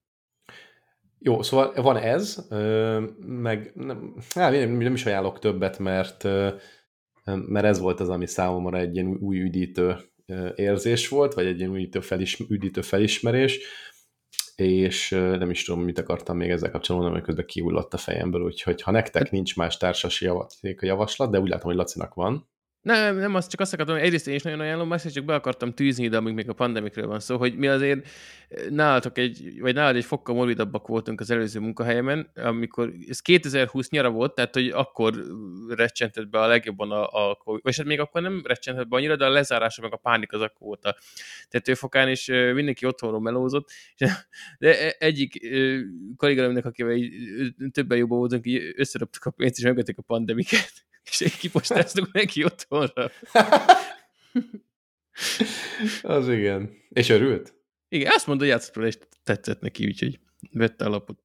Jó, 1.19 1.43
szóval 1.43 1.73
van 1.83 1.97
ez, 1.97 2.47
meg 3.27 3.73
nem, 3.75 4.15
nem, 4.35 4.71
nem 4.71 4.95
is 4.95 5.07
ajánlok 5.07 5.39
többet, 5.39 5.79
mert, 5.79 6.25
mert 7.25 7.65
ez 7.65 7.79
volt 7.79 8.01
az, 8.01 8.09
ami 8.09 8.27
számomra 8.27 8.79
egy 8.79 8.95
ilyen 8.95 9.17
új 9.21 9.41
üdítő 9.41 9.97
érzés 10.55 11.09
volt, 11.09 11.35
vagy 11.35 11.47
egy 11.47 11.59
ilyen 11.59 11.75
üdítő, 11.75 12.01
felis, 12.01 12.39
üdítő 12.49 12.81
felismerés, 12.81 13.61
és 14.57 15.09
nem 15.11 15.51
is 15.51 15.65
tudom, 15.65 15.83
mit 15.83 15.99
akartam 15.99 16.37
még 16.37 16.51
ezzel 16.51 16.71
kapcsolatban, 16.71 17.13
mert 17.13 17.25
közben 17.25 17.47
kiullott 17.47 17.95
a 17.95 17.99
fejemből, 17.99 18.43
úgyhogy 18.43 18.83
ha 18.83 18.91
nektek 18.91 19.31
nincs 19.31 19.57
más 19.57 19.77
társasi 19.77 20.31
javaslat, 20.81 21.31
de 21.31 21.41
úgy 21.41 21.49
látom, 21.49 21.67
hogy 21.67 21.79
Lacinak 21.79 22.15
van. 22.15 22.49
Nem, 22.89 23.17
nem, 23.17 23.35
azt 23.35 23.51
csak 23.51 23.61
azt 23.61 23.73
akartam, 23.73 23.95
hogy 23.97 24.05
egyrészt 24.05 24.29
én 24.29 24.35
is 24.35 24.43
nagyon 24.43 24.61
ajánlom, 24.61 24.89
másrészt 24.89 25.15
csak 25.15 25.25
be 25.25 25.35
akartam 25.35 25.73
tűzni 25.73 26.05
ide, 26.05 26.17
amíg 26.17 26.35
még 26.35 26.49
a 26.49 26.53
pandemikről 26.53 27.07
van 27.07 27.21
szó, 27.21 27.37
hogy 27.37 27.57
mi 27.57 27.67
azért 27.67 28.09
nálatok 28.71 29.19
egy, 29.19 29.61
vagy 29.61 29.75
nálad 29.75 29.97
egy 29.97 30.05
fokkal 30.05 30.35
morbidabbak 30.35 30.87
voltunk 30.87 31.21
az 31.21 31.31
előző 31.31 31.61
munkahelyemen, 31.61 32.31
amikor 32.35 32.93
ez 33.09 33.21
2020 33.21 33.91
nyara 33.91 34.11
volt, 34.11 34.35
tehát 34.35 34.55
hogy 34.55 34.69
akkor 34.69 35.15
recsentett 35.69 36.29
be 36.29 36.41
a 36.41 36.47
legjobban 36.47 36.91
a, 36.91 37.31
a 37.31 37.39
vagy 37.45 37.77
hát 37.77 37.87
még 37.87 38.01
akkor 38.01 38.23
nem 38.23 38.43
recsentett 38.45 38.89
be 38.89 38.97
annyira, 38.97 39.17
de 39.17 39.25
a 39.25 39.31
lezárása 39.31 39.83
meg 39.83 39.93
a 39.93 39.97
pánik 39.97 40.33
az 40.33 40.41
akkor 40.41 40.67
volt 40.67 40.85
a 40.85 40.97
tetőfokán, 41.49 42.09
és 42.09 42.27
mindenki 42.55 42.87
otthonról 42.87 43.21
melózott, 43.21 43.71
de 44.59 44.87
e, 44.87 44.97
egyik 44.99 45.49
kolléganőmnek, 46.17 46.65
akivel 46.65 46.93
így, 46.93 47.13
többen 47.73 47.99
jobban 47.99 48.19
voltunk, 48.19 48.47
így 48.47 48.73
összeröptük 48.77 49.25
a 49.25 49.31
pénzt, 49.31 49.59
és 49.59 49.65
megvették 49.65 49.99
a 49.99 50.03
pandemiket 50.03 50.87
és 51.11 51.21
egy 51.21 51.37
kipostáztuk 51.37 52.13
neki 52.13 52.45
otthonra. 52.45 53.11
Az 56.03 56.29
igen. 56.29 56.71
És 56.89 57.09
örült? 57.09 57.55
Igen, 57.89 58.13
azt 58.15 58.27
mondta, 58.27 58.45
hogy 58.45 58.55
játszott 58.55 58.85
és 58.85 58.99
tetszett 59.25 59.61
neki, 59.61 59.87
úgyhogy 59.87 60.21
vette 60.53 60.85
alapot. 60.85 61.19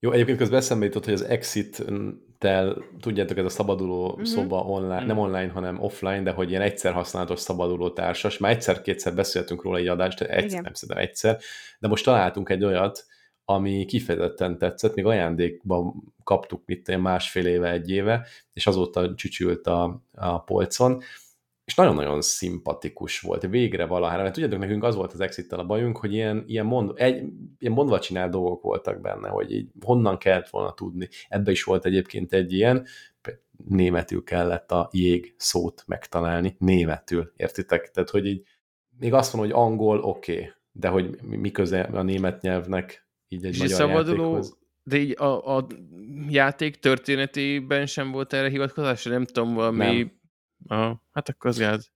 Jó, 0.00 0.12
egyébként 0.12 0.38
közben 0.38 0.58
eszembe 0.58 0.84
jutott, 0.84 1.04
hogy 1.04 1.14
az 1.14 1.22
Exit-tel, 1.22 2.84
tudjátok, 3.00 3.38
ez 3.38 3.44
a 3.44 3.48
szabaduló 3.48 4.08
uh-huh. 4.08 4.24
szoba 4.24 4.60
online, 4.60 4.92
uh-huh. 4.92 5.06
nem 5.06 5.18
online, 5.18 5.52
hanem 5.52 5.82
offline, 5.82 6.22
de 6.22 6.30
hogy 6.30 6.50
ilyen 6.50 6.62
egyszer 6.62 6.92
használatos 6.92 7.40
szabaduló 7.40 7.90
társas. 7.90 8.38
Már 8.38 8.52
egyszer-kétszer 8.52 9.14
beszéltünk 9.14 9.62
róla 9.62 9.78
egy 9.78 9.88
adást, 9.88 10.20
egyszer, 10.20 10.62
nem 10.62 10.72
szerintem 10.72 11.04
egyszer, 11.04 11.38
de 11.78 11.88
most 11.88 12.04
találtunk 12.04 12.48
egy 12.48 12.64
olyat, 12.64 13.06
ami 13.48 13.84
kifejezetten 13.84 14.58
tetszett, 14.58 14.94
még 14.94 15.04
ajándékban 15.04 16.14
kaptuk 16.24 16.62
mit 16.66 16.96
másfél 16.96 17.46
éve, 17.46 17.70
egy 17.70 17.90
éve, 17.90 18.26
és 18.52 18.66
azóta 18.66 19.14
csücsült 19.14 19.66
a, 19.66 20.02
a 20.14 20.42
polcon, 20.42 21.00
és 21.64 21.74
nagyon-nagyon 21.74 22.22
szimpatikus 22.22 23.20
volt, 23.20 23.46
végre 23.46 23.86
valahára, 23.86 24.22
mert 24.22 24.34
tudjátok, 24.34 24.58
nekünk 24.58 24.84
az 24.84 24.94
volt 24.94 25.12
az 25.12 25.20
exit 25.20 25.52
a 25.52 25.64
bajunk, 25.64 25.96
hogy 25.96 26.12
ilyen, 26.12 26.44
ilyen, 26.46 26.66
mond, 26.66 26.92
egy, 26.94 27.22
ilyen 27.58 27.72
mondva 27.74 27.98
csinált 27.98 28.30
dolgok 28.30 28.62
voltak 28.62 29.00
benne, 29.00 29.28
hogy 29.28 29.52
így 29.52 29.68
honnan 29.80 30.18
kellett 30.18 30.48
volna 30.48 30.72
tudni. 30.72 31.08
Ebbe 31.28 31.50
is 31.50 31.64
volt 31.64 31.84
egyébként 31.84 32.32
egy 32.32 32.52
ilyen, 32.52 32.86
németül 33.68 34.24
kellett 34.24 34.72
a 34.72 34.88
jég 34.92 35.34
szót 35.38 35.82
megtalálni, 35.86 36.56
németül, 36.58 37.32
értitek? 37.36 37.90
Tehát, 37.90 38.10
hogy 38.10 38.26
így 38.26 38.46
még 38.98 39.12
azt 39.12 39.34
mondom, 39.34 39.52
hogy 39.52 39.62
angol, 39.62 40.00
oké, 40.00 40.32
okay, 40.32 40.50
de 40.72 40.88
hogy 40.88 41.22
mi 41.22 41.50
köze 41.50 41.80
a 41.80 42.02
német 42.02 42.42
nyelvnek 42.42 43.05
így 43.28 43.44
egy 43.44 43.62
és 43.62 43.70
szabaduló, 43.70 44.22
játékhoz. 44.22 44.58
De 44.82 44.96
így 44.96 45.14
a, 45.18 45.56
a 45.56 45.66
játék 46.28 46.76
történetében 46.76 47.86
sem 47.86 48.10
volt 48.10 48.32
erre 48.32 48.48
hivatkozás? 48.48 49.04
Nem 49.04 49.24
tudom, 49.24 49.54
valami 49.54 49.84
nem. 49.84 50.20
Aha, 50.66 51.02
hát 51.12 51.28
akkor 51.28 51.50
az 51.50 51.58
gáz. 51.58 51.90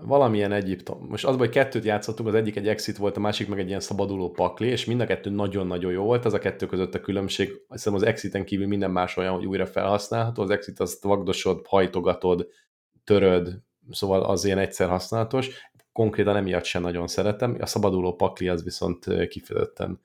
Valamilyen 0.00 0.52
Egyiptom. 0.52 1.06
Most 1.08 1.24
az, 1.24 1.36
hogy 1.36 1.48
kettőt 1.48 1.84
játszottunk, 1.84 2.28
az 2.28 2.34
egyik 2.34 2.56
egy 2.56 2.68
exit 2.68 2.96
volt, 2.96 3.16
a 3.16 3.20
másik 3.20 3.48
meg 3.48 3.58
egy 3.58 3.68
ilyen 3.68 3.80
szabaduló 3.80 4.30
pakli, 4.30 4.68
és 4.68 4.84
mind 4.84 5.00
a 5.00 5.06
kettő 5.06 5.30
nagyon-nagyon 5.30 5.92
jó 5.92 6.04
volt. 6.04 6.24
Az 6.24 6.32
a 6.32 6.38
kettő 6.38 6.66
között 6.66 6.94
a 6.94 7.00
különbség, 7.00 7.52
hiszem 7.68 7.94
az 7.94 8.02
exiten 8.02 8.44
kívül 8.44 8.66
minden 8.66 8.90
más 8.90 9.16
olyan, 9.16 9.34
hogy 9.34 9.46
újra 9.46 9.66
felhasználható. 9.66 10.42
Az 10.42 10.50
exit 10.50 10.80
azt 10.80 11.02
vagdosod, 11.02 11.66
hajtogatod, 11.66 12.48
töröd, 13.04 13.60
szóval 13.90 14.22
az 14.22 14.44
ilyen 14.44 14.58
egyszer 14.58 14.88
használatos. 14.88 15.70
Konkrétan 15.92 16.36
emiatt 16.36 16.64
sem 16.64 16.82
nagyon 16.82 17.06
szeretem. 17.06 17.56
A 17.60 17.66
szabaduló 17.66 18.14
pakli 18.14 18.48
az 18.48 18.64
viszont 18.64 19.28
kifejezetten 19.28 20.00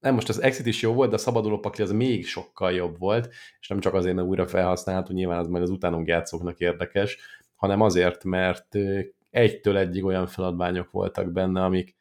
nem 0.00 0.14
most 0.14 0.28
az 0.28 0.42
Exit 0.42 0.66
is 0.66 0.82
jó 0.82 0.92
volt, 0.92 1.08
de 1.08 1.14
a 1.14 1.18
szabaduló 1.18 1.58
pakli 1.58 1.84
az 1.84 1.92
még 1.92 2.26
sokkal 2.26 2.72
jobb 2.72 2.98
volt, 2.98 3.28
és 3.60 3.68
nem 3.68 3.80
csak 3.80 3.94
azért, 3.94 4.14
mert 4.14 4.26
újra 4.26 4.46
felhasználható, 4.46 5.12
nyilván 5.14 5.38
az 5.38 5.46
majd 5.46 5.62
az 5.62 5.70
utánunk 5.70 6.08
játszóknak 6.08 6.58
érdekes, 6.58 7.18
hanem 7.54 7.80
azért, 7.80 8.24
mert 8.24 8.76
egytől 9.30 9.76
egyig 9.76 10.04
olyan 10.04 10.26
feladványok 10.26 10.90
voltak 10.90 11.32
benne, 11.32 11.64
amik, 11.64 11.96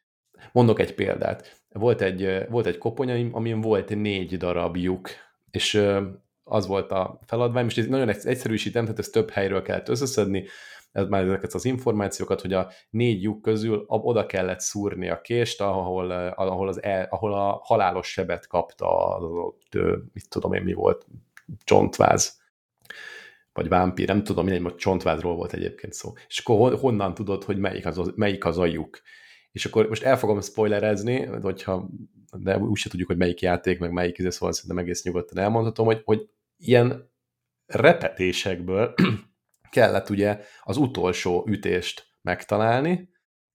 mondok 0.52 0.80
egy 0.80 0.96
példát, 0.96 1.62
volt 1.70 2.02
egy, 2.02 2.46
volt 2.50 2.66
egy 2.66 2.78
koponya, 2.78 3.30
amin 3.32 3.62
volt 3.62 3.96
négy 3.96 4.38
darab 4.38 4.76
lyuk, 4.76 5.10
és 5.52 5.84
az 6.44 6.68
volt 6.68 6.92
a 6.92 7.20
feladvány, 7.26 7.68
ez 7.76 7.86
nagyon 7.86 8.10
egyszerűsítem, 8.10 8.84
tehát 8.84 9.00
ezt 9.00 9.12
több 9.12 9.30
helyről 9.30 9.62
kellett 9.62 9.90
összeszedni, 9.90 10.46
ez 10.92 11.08
már 11.08 11.24
ezeket 11.24 11.54
az 11.54 11.66
információkat, 11.66 12.42
hogy 12.42 12.54
a 12.54 12.70
négy 12.90 13.22
lyuk 13.22 13.42
közül 13.42 13.84
oda 13.88 14.26
kellett 14.26 14.60
szúrni 14.60 15.10
a 15.10 15.22
kést, 15.22 15.62
ahol, 15.62 16.12
ahol, 16.36 16.68
az 16.68 16.84
el, 16.84 17.08
ahol 17.10 17.34
a 17.34 17.62
halálos 17.64 18.12
sebet 18.12 18.48
kapta 18.48 19.16
az 19.16 19.24
ott, 19.24 19.74
mit 20.14 20.30
tudom 20.30 20.54
én 20.54 20.64
mi 20.64 20.74
volt, 20.74 21.06
csontváz 21.64 22.38
vagy 23.54 23.68
vámpír, 23.68 24.08
nem 24.08 24.24
tudom, 24.24 24.46
mindegy, 24.46 24.76
csontvázról 24.76 25.36
volt 25.36 25.54
egyébként 25.54 25.94
szó. 25.94 26.14
És 26.28 26.40
akkor 26.40 26.80
honnan 26.80 27.14
tudod, 27.14 27.44
hogy 27.44 27.58
melyik 27.58 27.86
az, 27.86 28.12
melyik 28.16 28.46
az 28.46 28.58
a 28.58 28.66
lyuk? 28.66 29.02
És 29.52 29.66
akkor 29.66 29.88
most 29.88 30.04
el 30.04 30.18
fogom 30.18 30.42
spoilerezni, 30.42 31.26
hogyha, 31.26 31.90
de 32.38 32.58
úgyse 32.58 32.90
tudjuk, 32.90 33.08
hogy 33.08 33.18
melyik 33.18 33.42
játék, 33.42 33.80
meg 33.80 33.92
melyik 33.92 34.18
izé, 34.18 34.30
szóval 34.30 34.54
szerintem 34.54 34.78
egész 34.78 35.04
nyugodtan 35.04 35.38
elmondhatom, 35.38 35.86
hogy, 35.86 36.02
hogy 36.06 36.30
ilyen 36.58 37.12
repetésekből 37.66 38.94
kellett 39.72 40.10
ugye 40.10 40.40
az 40.64 40.78
utolsó 40.78 41.46
ütést 41.48 42.08
megtalálni, 42.22 43.10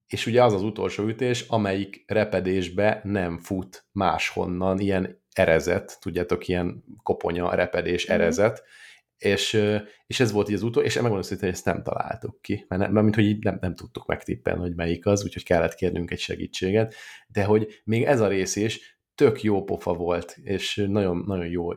és 0.07 0.27
ugye 0.27 0.43
az 0.43 0.53
az 0.53 0.63
utolsó 0.63 1.07
ütés, 1.07 1.45
amelyik 1.49 2.05
repedésbe 2.07 3.01
nem 3.05 3.39
fut 3.39 3.87
máshonnan, 3.93 4.79
ilyen 4.79 5.23
erezet, 5.33 5.99
tudjátok, 6.01 6.49
ilyen 6.49 6.85
koponya, 7.03 7.55
repedés, 7.55 8.05
mhm. 8.05 8.15
erezet, 8.15 8.61
mm 8.61 8.83
és, 9.19 9.63
és 10.07 10.21
ez 10.21 10.33
volt 10.33 10.49
így 10.49 10.55
az 10.55 10.63
utolsó, 10.63 10.89
és 10.89 10.95
megmondom 10.95 11.39
hogy 11.41 11.49
ezt 11.49 11.65
nem 11.65 11.83
találtuk 11.83 12.43
ki, 12.43 12.65
mert, 12.69 12.83
nem, 12.83 12.93
mert 12.93 13.05
mint 13.05 13.15
hogy 13.15 13.25
így 13.25 13.45
nem, 13.45 13.59
nem 13.61 13.75
tudtuk 13.75 14.07
megtippelni, 14.07 14.61
hogy 14.61 14.75
melyik 14.75 15.07
az, 15.07 15.25
úgyhogy 15.25 15.45
kellett 15.45 15.75
kérnünk 15.75 16.11
egy 16.11 16.19
segítséget, 16.19 16.95
de 17.29 17.45
hogy 17.45 17.81
még 17.85 18.03
ez 18.03 18.21
a 18.21 18.29
rész 18.29 18.57
is 18.57 18.99
tök 19.15 19.43
jó 19.43 19.65
pofa 19.65 19.95
volt, 19.95 20.37
és 20.43 20.85
nagyon, 20.89 21.25
nagyon 21.27 21.47
jó 21.47 21.73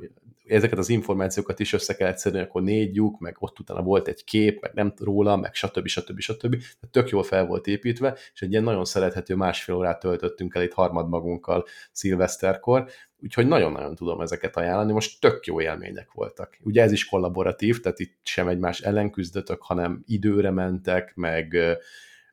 ezeket 0.48 0.78
az 0.78 0.90
információkat 0.90 1.60
is 1.60 1.74
össze 1.74 1.96
kellett 1.96 2.18
szedni, 2.18 2.40
akkor 2.40 2.62
négy 2.62 2.96
lyuk, 2.96 3.20
meg 3.20 3.36
ott 3.40 3.60
utána 3.60 3.82
volt 3.82 4.08
egy 4.08 4.24
kép, 4.24 4.62
meg 4.62 4.74
nem 4.74 4.94
róla, 4.98 5.36
meg 5.36 5.54
stb. 5.54 5.88
stb. 5.88 6.20
stb. 6.20 6.50
Tehát 6.50 6.90
tök 6.92 7.10
jól 7.10 7.24
fel 7.24 7.46
volt 7.46 7.68
építve, 7.68 8.18
és 8.34 8.42
egy 8.42 8.52
ilyen 8.52 8.64
nagyon 8.64 8.86
szerethető 8.86 9.36
másfél 9.36 9.76
órát 9.76 10.00
töltöttünk 10.00 10.56
el 10.56 10.64
itt 10.64 10.74
harmad 10.74 11.10
magunkkal 11.10 11.66
szilveszterkor, 11.92 12.90
úgyhogy 13.24 13.48
nagyon-nagyon 13.48 13.96
tudom 13.96 14.22
ezeket 14.22 14.56
ajánlani, 14.56 14.92
most 14.92 15.22
tök 15.22 15.46
jó 15.46 15.62
élmények 15.62 16.12
voltak. 16.12 16.58
Ugye 16.64 16.82
ez 16.82 16.92
is 16.92 17.06
kollaboratív, 17.06 17.80
tehát 17.80 18.00
itt 18.00 18.16
sem 18.24 18.48
egymás 18.48 18.82
ellen 18.82 19.12
küzdötök, 19.12 19.62
hanem 19.62 20.04
időre 20.06 20.52
mentek, 20.52 21.16
meg 21.16 21.58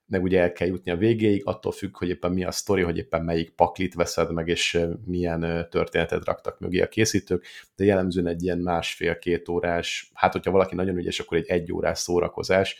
meg 0.07 0.23
ugye 0.23 0.41
el 0.41 0.53
kell 0.53 0.67
jutni 0.69 0.91
a 0.91 0.97
végéig, 0.97 1.43
attól 1.45 1.73
függ, 1.73 1.97
hogy 1.97 2.09
éppen 2.09 2.33
mi 2.33 2.45
a 2.45 2.51
sztori, 2.51 2.83
hogy 2.83 2.99
éppen 2.99 3.23
melyik 3.23 3.51
paklit 3.51 3.95
veszed 3.95 4.33
meg, 4.33 4.49
és 4.49 4.81
milyen 5.05 5.67
történetet 5.71 6.25
raktak 6.25 6.59
mögé 6.59 6.81
a 6.81 6.89
készítők, 6.89 7.45
de 7.77 7.85
jellemzően 7.85 8.27
egy 8.27 8.43
ilyen 8.43 8.59
másfél-két 8.59 9.49
órás, 9.49 10.11
hát 10.15 10.33
hogyha 10.33 10.51
valaki 10.51 10.75
nagyon 10.75 10.97
ügyes, 10.97 11.21
akkor 11.21 11.37
egy 11.37 11.49
egy 11.49 11.73
órás 11.73 11.99
szórakozás, 11.99 12.77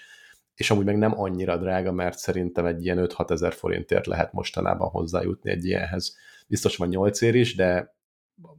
és 0.55 0.71
amúgy 0.71 0.85
meg 0.85 0.99
nem 0.99 1.21
annyira 1.21 1.57
drága, 1.57 1.93
mert 1.93 2.19
szerintem 2.19 2.67
egy 2.67 2.85
ilyen 2.85 3.07
5-6 3.11 3.31
ezer 3.31 3.53
forintért 3.53 4.07
lehet 4.07 4.33
mostanában 4.33 4.89
hozzájutni 4.89 5.51
egy 5.51 5.65
ilyenhez. 5.65 6.17
Biztos 6.47 6.77
van 6.77 6.89
8 6.89 7.21
ér 7.21 7.35
is, 7.35 7.55
de 7.55 7.94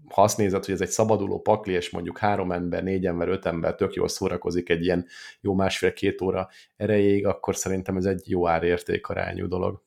ha 0.10 0.22
azt 0.22 0.38
nézed, 0.38 0.66
hogy 0.66 0.74
ez 0.74 0.82
egy 0.82 0.90
szabaduló 0.90 1.42
pakli, 1.42 1.74
és 1.74 1.90
mondjuk 1.90 2.18
három 2.18 2.52
ember, 2.52 2.84
négy 2.84 3.06
ember, 3.06 3.28
öt 3.28 3.46
ember 3.46 3.76
tök 3.76 3.94
jól 3.94 4.08
szórakozik 4.08 4.70
egy 4.70 4.84
ilyen 4.84 5.06
jó 5.42 5.54
másfél-két 5.54 6.22
óra 6.22 6.50
erejéig, 6.76 7.26
akkor 7.26 7.56
szerintem 7.56 7.98
ez 7.98 8.06
egy 8.06 8.30
jó 8.30 8.48
árérték 8.48 9.08
arányú 9.08 9.48
dolog. 9.48 9.84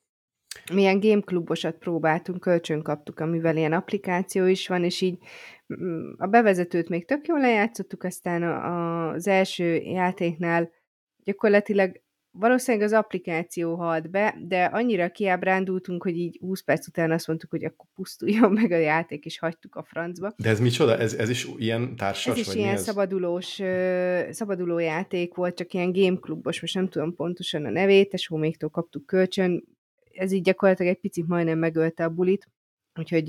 Milyen 0.72 1.00
gameklubosat 1.00 1.76
próbáltunk, 1.76 2.40
kölcsön 2.40 2.82
kaptuk, 2.82 3.20
amivel 3.20 3.56
ilyen 3.56 3.72
applikáció 3.72 4.46
is 4.46 4.68
van, 4.68 4.84
és 4.84 5.00
így 5.00 5.18
mm, 5.80 6.10
a 6.16 6.26
bevezetőt 6.26 6.88
még 6.88 7.06
tök 7.06 7.26
jól 7.26 7.40
lejátszottuk, 7.40 8.02
aztán 8.02 8.42
az 9.12 9.26
első 9.26 9.74
játéknál 9.74 10.70
gyakorlatilag 11.24 12.00
valószínűleg 12.38 12.86
az 12.86 12.92
applikáció 12.92 13.74
halt 13.74 14.10
be, 14.10 14.36
de 14.46 14.64
annyira 14.64 15.10
kiábrándultunk, 15.10 16.02
hogy 16.02 16.16
így 16.16 16.38
20 16.40 16.62
perc 16.62 16.86
után 16.86 17.10
azt 17.10 17.26
mondtuk, 17.26 17.50
hogy 17.50 17.64
akkor 17.64 17.86
pusztuljon 17.94 18.52
meg 18.60 18.72
a 18.72 18.76
játék, 18.76 19.24
és 19.24 19.38
hagytuk 19.38 19.74
a 19.74 19.82
francba. 19.82 20.32
De 20.36 20.48
ez 20.48 20.60
micsoda? 20.60 20.98
Ez, 20.98 21.14
ez 21.14 21.28
is 21.28 21.48
ilyen 21.56 21.96
társas? 21.96 22.32
Ez 22.32 22.38
is 22.38 22.46
vagy 22.46 22.56
ilyen 22.56 22.74
ez? 22.74 22.82
szabadulós, 22.82 23.60
szabaduló 24.30 24.78
játék 24.78 25.34
volt, 25.34 25.56
csak 25.56 25.72
ilyen 25.72 25.92
gameklubos, 25.92 26.60
most 26.60 26.74
nem 26.74 26.88
tudom 26.88 27.14
pontosan 27.14 27.64
a 27.64 27.70
nevét, 27.70 28.12
és 28.12 28.26
hóméktól 28.26 28.70
kaptuk 28.70 29.06
kölcsön. 29.06 29.64
Ez 30.12 30.32
így 30.32 30.42
gyakorlatilag 30.42 30.92
egy 30.92 31.00
picit 31.00 31.26
majdnem 31.26 31.58
megölte 31.58 32.04
a 32.04 32.08
bulit. 32.08 32.48
Úgyhogy 32.94 33.28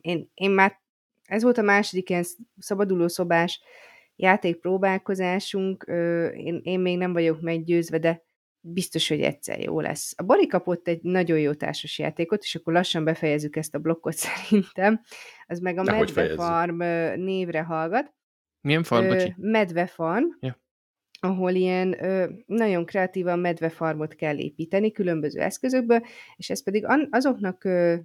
én, 0.00 0.30
én 0.34 0.50
már, 0.50 0.80
ez 1.24 1.42
volt 1.42 1.58
a 1.58 1.62
második 1.62 2.10
ilyen 2.10 2.24
szabaduló 2.58 3.08
szobás 3.08 3.60
játékpróbálkozásunk, 4.16 5.84
én, 6.34 6.60
én 6.62 6.80
még 6.80 6.96
nem 6.96 7.12
vagyok 7.12 7.40
meggyőzve, 7.40 7.98
de 7.98 8.25
biztos, 8.72 9.08
hogy 9.08 9.20
egyszer 9.20 9.60
jó 9.60 9.80
lesz. 9.80 10.14
A 10.16 10.22
Bari 10.22 10.46
kapott 10.46 10.88
egy 10.88 11.02
nagyon 11.02 11.38
jó 11.38 11.52
társas 11.54 11.98
játékot, 11.98 12.42
és 12.42 12.54
akkor 12.54 12.72
lassan 12.72 13.04
befejezzük 13.04 13.56
ezt 13.56 13.74
a 13.74 13.78
blokkot 13.78 14.14
szerintem. 14.26 15.00
Az 15.46 15.58
meg 15.58 15.78
a 15.78 15.82
De 15.82 15.92
Medve 15.92 16.34
Farm 16.34 16.82
névre 17.20 17.62
hallgat. 17.62 18.14
Milyen 18.60 18.82
farm, 18.82 19.08
bocsi? 19.08 19.34
Medve 19.36 19.86
Farm. 19.86 20.24
Ja 20.40 20.64
ahol 21.20 21.50
ilyen 21.50 22.04
ö, 22.04 22.30
nagyon 22.46 22.84
kreatívan 22.84 23.38
medvefarmot 23.38 24.14
kell 24.14 24.38
építeni 24.38 24.92
különböző 24.92 25.40
eszközökből, 25.40 26.00
és 26.36 26.50
ez 26.50 26.62
pedig 26.62 26.84
an, 26.84 27.08
azoknak 27.10 27.64
ö, 27.64 27.96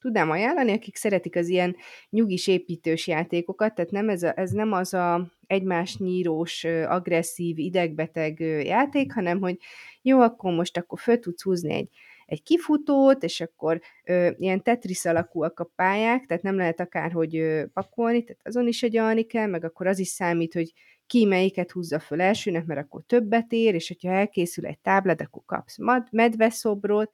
tudnám 0.00 0.30
ajánlani, 0.30 0.72
akik 0.72 0.96
szeretik 0.96 1.36
az 1.36 1.48
ilyen 1.48 1.76
nyugis 2.10 2.46
építős 2.46 3.06
játékokat, 3.06 3.74
tehát 3.74 3.90
nem 3.90 4.08
ez, 4.08 4.22
a, 4.22 4.38
ez 4.38 4.50
nem 4.50 4.72
az 4.72 4.94
a 4.94 5.30
egymás 5.46 5.96
nyírós, 5.96 6.64
agresszív, 6.64 7.58
idegbeteg 7.58 8.40
játék, 8.64 9.12
hanem 9.12 9.40
hogy 9.40 9.58
jó, 10.02 10.20
akkor 10.20 10.52
most 10.52 10.76
akkor 10.76 10.98
föl 10.98 11.18
tudsz 11.18 11.42
húzni 11.42 11.74
egy, 11.74 11.88
egy 12.26 12.42
kifutót, 12.42 13.22
és 13.22 13.40
akkor 13.40 13.80
ö, 14.04 14.30
ilyen 14.38 14.62
tetris 14.62 15.04
alakúak 15.04 15.60
a 15.60 15.70
pályák, 15.76 16.26
tehát 16.26 16.42
nem 16.42 16.56
lehet 16.56 16.80
akárhogy 16.80 17.36
ö, 17.36 17.64
pakolni, 17.72 18.24
tehát 18.24 18.40
azon 18.44 18.66
is 18.66 18.82
agyalni 18.82 19.22
kell, 19.22 19.46
meg 19.46 19.64
akkor 19.64 19.86
az 19.86 19.98
is 19.98 20.08
számít, 20.08 20.52
hogy 20.52 20.72
ki 21.06 21.24
melyiket 21.24 21.70
húzza 21.70 21.98
föl 21.98 22.20
elsőnek, 22.20 22.64
mert 22.64 22.80
akkor 22.80 23.02
többet 23.06 23.52
ér, 23.52 23.74
és 23.74 23.88
hogyha 23.88 24.10
elkészül 24.10 24.66
egy 24.66 24.78
táblad, 24.78 25.20
akkor 25.20 25.42
kapsz 25.46 25.78
mad, 25.78 26.06
medveszobrot. 26.10 27.10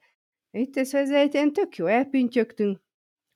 Itt 0.51 0.77
ez, 0.77 0.93
ez 0.93 1.11
egy 1.11 1.33
ilyen 1.33 1.53
tök 1.53 1.75
jó, 1.75 1.85
elpüntyögtünk, 1.85 2.79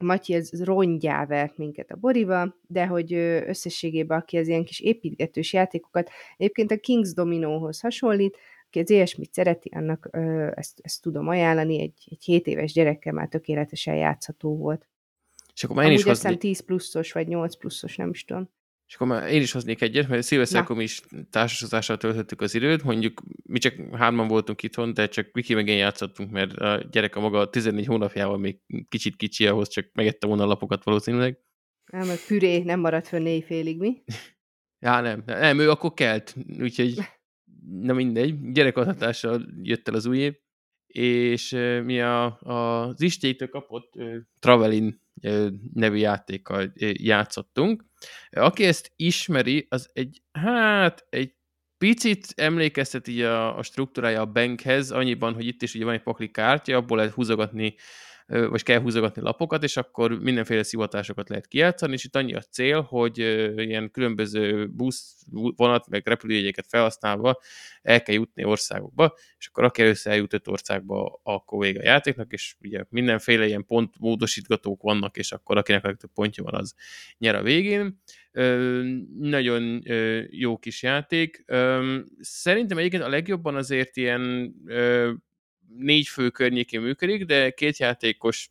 Matyi 0.01 0.33
ez 0.33 0.63
rongyá 0.63 1.25
vert 1.25 1.57
minket 1.57 1.91
a 1.91 1.95
Boriva, 1.95 2.57
de 2.67 2.85
hogy 2.85 3.13
összességében 3.13 4.19
aki 4.19 4.37
az 4.37 4.47
ilyen 4.47 4.63
kis 4.63 4.79
építgetős 4.79 5.53
játékokat, 5.53 6.09
egyébként 6.37 6.71
a 6.71 6.77
Kings 6.77 7.13
Dominohoz 7.13 7.79
hasonlít, 7.79 8.37
aki 8.67 8.79
az 8.79 8.89
ilyesmit 8.89 9.33
szereti, 9.33 9.69
annak 9.73 10.09
ö, 10.11 10.51
ezt, 10.55 10.79
ezt 10.81 11.01
tudom 11.01 11.27
ajánlani, 11.27 11.81
egy, 11.81 12.07
egy 12.09 12.23
7 12.23 12.47
éves 12.47 12.73
gyerekkel 12.73 13.13
már 13.13 13.27
tökéletesen 13.27 13.95
játszható 13.95 14.57
volt. 14.57 14.87
És 15.53 15.63
akkor 15.63 15.75
már 15.75 15.85
én 15.85 15.91
Amúgy 15.91 16.05
is 16.05 16.07
hoznék, 16.07 16.37
10 16.37 16.59
pluszos, 16.59 17.11
vagy 17.11 17.27
8 17.27 17.55
pluszos, 17.55 17.95
nem 17.95 18.09
is 18.09 18.25
tudom. 18.25 18.49
És 18.91 18.97
akkor 18.97 19.07
már 19.07 19.31
én 19.31 19.41
is 19.41 19.51
hoznék 19.51 19.81
egyet, 19.81 20.07
mert 20.07 20.67
mi 20.69 20.83
is 20.83 21.01
társasázással 21.29 21.97
töltöttük 21.97 22.41
az 22.41 22.55
időt, 22.55 22.83
mondjuk 22.83 23.21
mi 23.43 23.59
csak 23.59 23.75
hárman 23.91 24.27
voltunk 24.27 24.63
itthon, 24.63 24.93
de 24.93 25.07
csak 25.07 25.29
Viki 25.31 25.53
meg 25.53 25.67
én 25.67 25.77
játszottunk, 25.77 26.31
mert 26.31 26.53
a 26.53 26.87
gyerek 26.91 27.15
a 27.15 27.19
maga 27.19 27.49
14 27.49 27.85
hónapjával 27.85 28.37
még 28.37 28.59
kicsit 28.89 29.15
kicsi 29.15 29.47
ahhoz, 29.47 29.69
csak 29.69 29.89
megette 29.93 30.27
volna 30.27 30.43
a 30.43 30.45
lapokat 30.45 30.83
valószínűleg. 30.83 31.39
Nem, 31.91 32.09
a 32.09 32.13
püré 32.27 32.57
nem 32.57 32.79
maradt 32.79 33.07
fönn 33.07 33.25
éjfélig, 33.25 33.77
mi? 33.77 34.03
Já, 34.85 35.01
nem, 35.01 35.23
nem, 35.25 35.59
ő 35.59 35.69
akkor 35.69 35.93
kelt, 35.93 36.35
úgyhogy 36.59 36.99
na 37.87 37.93
mindegy, 37.93 38.51
gyerekaltatással 38.51 39.45
jött 39.61 39.87
el 39.87 39.93
az 39.93 40.05
új 40.05 40.17
év, 40.17 40.33
és 40.87 41.51
mi 41.83 42.01
a, 42.01 42.39
a, 42.39 42.87
az 42.87 43.01
Istétől 43.01 43.49
kapott 43.49 43.93
Travelin 44.39 45.00
nevű 45.73 45.97
játékkal 45.97 46.73
játszottunk. 46.93 47.85
Aki 48.29 48.65
ezt 48.65 48.91
ismeri, 48.95 49.67
az 49.69 49.89
egy, 49.93 50.21
hát 50.31 51.05
egy 51.09 51.33
picit 51.77 52.33
emlékeztet 52.35 53.07
így 53.07 53.21
a, 53.21 53.57
a 53.57 53.63
struktúrája 53.63 54.21
a 54.21 54.31
bankhez, 54.31 54.91
annyiban, 54.91 55.33
hogy 55.33 55.47
itt 55.47 55.61
is 55.61 55.73
ugye 55.75 55.85
van 55.85 55.93
egy 55.93 56.03
pakli 56.03 56.31
kártya, 56.31 56.75
abból 56.75 56.97
lehet 56.97 57.13
húzogatni 57.13 57.75
vagy 58.31 58.63
kell 58.63 58.79
húzogatni 58.79 59.21
lapokat, 59.21 59.63
és 59.63 59.77
akkor 59.77 60.19
mindenféle 60.19 60.63
szivatásokat 60.63 61.29
lehet 61.29 61.47
kijátszani, 61.47 61.93
és 61.93 62.03
itt 62.03 62.15
annyi 62.15 62.33
a 62.33 62.41
cél, 62.41 62.81
hogy 62.81 63.17
ilyen 63.57 63.91
különböző 63.91 64.67
busz, 64.67 65.15
vonat, 65.55 65.89
meg 65.89 66.07
repülőjegyeket 66.07 66.65
felhasználva 66.69 67.39
el 67.81 68.01
kell 68.01 68.15
jutni 68.15 68.43
országokba, 68.43 69.17
és 69.37 69.47
akkor 69.47 69.63
aki 69.63 69.81
először 69.81 70.11
eljutott 70.11 70.47
országba, 70.47 71.19
akkor 71.23 71.59
vége 71.59 71.79
a 71.79 71.83
játéknak, 71.83 72.31
és 72.31 72.55
ugye 72.61 72.83
mindenféle 72.89 73.45
ilyen 73.45 73.65
pontmódosítgatók 73.65 74.81
vannak, 74.81 75.17
és 75.17 75.31
akkor 75.31 75.57
akinek 75.57 75.83
a 75.83 75.87
legtöbb 75.87 76.11
pontja 76.13 76.43
van, 76.43 76.53
az 76.53 76.73
nyer 77.17 77.35
a 77.35 77.43
végén. 77.43 78.01
Ö, 78.31 78.81
nagyon 79.19 79.81
ö, 79.91 80.21
jó 80.29 80.57
kis 80.57 80.83
játék. 80.83 81.43
Ö, 81.45 81.97
szerintem 82.19 82.77
egyébként 82.77 83.03
a 83.03 83.09
legjobban 83.09 83.55
azért 83.55 83.97
ilyen 83.97 84.53
ö, 84.65 85.11
négy 85.77 86.07
fő 86.07 86.29
környékén 86.29 86.81
működik, 86.81 87.25
de 87.25 87.49
két 87.49 87.77
játékos 87.77 88.49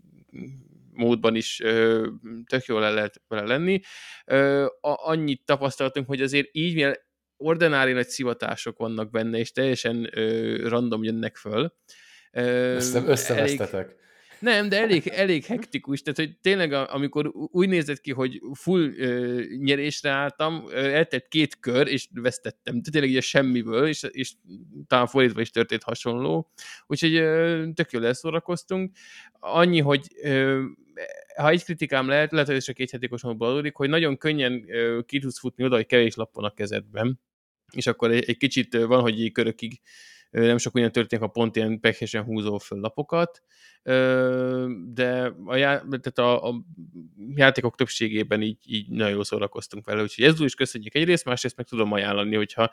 módban 0.93 1.35
is 1.35 1.61
ö, 1.61 2.07
tök 2.47 2.65
jól 2.65 2.85
el 2.85 2.95
lehet 2.95 3.23
vele 3.29 3.47
lenni. 3.47 3.81
Ö, 4.25 4.65
a, 4.65 5.09
annyit 5.09 5.43
tapasztaltunk, 5.45 6.07
hogy 6.07 6.21
azért 6.21 6.49
így, 6.53 6.75
mivel 6.75 6.97
ordinári 7.37 7.93
nagy 7.93 8.09
szivatások 8.09 8.79
vannak 8.79 9.11
benne, 9.11 9.39
és 9.39 9.53
teljesen 9.53 10.19
ö, 10.19 10.69
random 10.69 11.03
jönnek 11.03 11.37
föl. 11.37 11.75
Ö, 12.33 12.75
Össze, 12.75 13.03
összevesztetek. 13.07 13.99
Nem, 14.40 14.68
de 14.68 14.80
elég, 14.80 15.06
elég 15.06 15.44
hektikus, 15.44 16.02
tehát 16.02 16.18
hogy 16.18 16.38
tényleg 16.40 16.73
amikor 16.73 17.30
úgy 17.35 17.68
nézett 17.68 18.00
ki, 18.00 18.12
hogy 18.12 18.40
full 18.52 18.92
ö, 18.97 19.42
nyerésre 19.59 20.11
álltam, 20.11 20.64
ö, 20.68 20.92
eltett 20.92 21.28
két 21.28 21.61
kör, 21.61 21.87
és 21.87 22.09
vesztettem. 22.12 22.75
Tehát 22.75 22.90
tényleg 22.90 23.11
ugye 23.11 23.20
semmiből, 23.20 23.87
és, 23.87 24.02
és 24.11 24.32
talán 24.87 25.06
fordítva 25.06 25.41
is 25.41 25.50
történt 25.50 25.82
hasonló. 25.82 26.50
Úgyhogy 26.86 27.15
ö, 27.15 27.67
tök 27.75 27.91
jól 27.91 28.06
elszórakoztunk. 28.06 28.97
Annyi, 29.32 29.80
hogy 29.80 30.06
ö, 30.23 30.62
ha 31.36 31.49
egy 31.49 31.65
kritikám 31.65 32.08
lehet, 32.08 32.32
lehet, 32.32 32.47
hogy 32.47 32.56
ez 32.56 32.65
csak 32.65 32.78
egy 32.78 32.99
adódik, 33.21 33.75
hogy 33.75 33.88
nagyon 33.88 34.17
könnyen 34.17 34.65
ö, 34.69 35.00
ki 35.06 35.19
tudsz 35.19 35.38
futni 35.38 35.65
oda, 35.65 35.76
hogy 35.76 35.86
kevés 35.86 36.15
lap 36.15 36.34
van 36.34 36.45
a 36.45 36.54
kezedben, 36.54 37.21
és 37.73 37.86
akkor 37.86 38.10
egy, 38.10 38.25
egy 38.28 38.36
kicsit 38.36 38.76
van, 38.76 39.00
hogy 39.00 39.32
körökig 39.32 39.80
nem 40.30 40.58
sok 40.58 40.75
olyan 40.75 40.93
történik, 40.93 41.25
ha 41.25 41.30
pont 41.30 41.56
ilyen 41.56 41.80
pehesen 41.80 42.23
húzol 42.23 42.58
föl 42.58 42.80
lapokat, 42.80 43.43
de 44.93 45.34
a, 45.45 45.56
já, 45.56 45.78
tehát 45.78 46.19
a, 46.19 46.49
a 46.49 46.64
játékok 47.34 47.76
többségében 47.76 48.43
így, 48.43 48.58
így 48.64 48.88
nagyon 48.88 49.12
jól 49.12 49.25
szórakoztunk 49.25 49.86
vele, 49.86 50.02
úgyhogy 50.02 50.25
ezzel 50.25 50.47
is 50.47 50.54
köszönjük 50.54 50.95
egyrészt, 50.95 51.25
másrészt 51.25 51.56
meg 51.56 51.66
tudom 51.66 51.93
ajánlani, 51.93 52.36
hogyha 52.36 52.71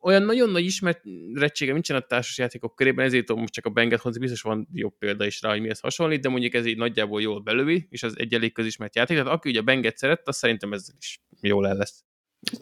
olyan 0.00 0.22
nagyon 0.22 0.50
nagy 0.50 0.64
ismertsége 0.64 1.72
nincsen 1.72 1.96
a 1.96 2.00
társas 2.00 2.38
játékok 2.38 2.74
körében, 2.74 3.04
ezért 3.04 3.24
tudom 3.24 3.40
most 3.40 3.52
csak 3.52 3.66
a 3.66 3.70
Benget 3.70 4.00
hozni, 4.00 4.20
biztos 4.20 4.42
van 4.42 4.68
jobb 4.72 4.98
példa 4.98 5.26
is 5.26 5.42
rá, 5.42 5.50
hogy 5.50 5.60
mihez 5.60 5.80
hasonlít, 5.80 6.20
de 6.20 6.28
mondjuk 6.28 6.54
ez 6.54 6.66
így 6.66 6.76
nagyjából 6.76 7.20
jól 7.20 7.40
belövi, 7.40 7.86
és 7.90 8.02
az 8.02 8.18
egy 8.18 8.34
elég 8.34 8.52
közismert 8.52 8.96
játék, 8.96 9.16
tehát 9.16 9.32
aki 9.32 9.48
ugye 9.48 9.60
Benget 9.60 9.96
szeret, 9.96 10.28
az 10.28 10.36
szerintem 10.36 10.72
ez 10.72 10.88
is 10.98 11.20
jól 11.40 11.68
el 11.68 11.76
lesz. 11.76 12.04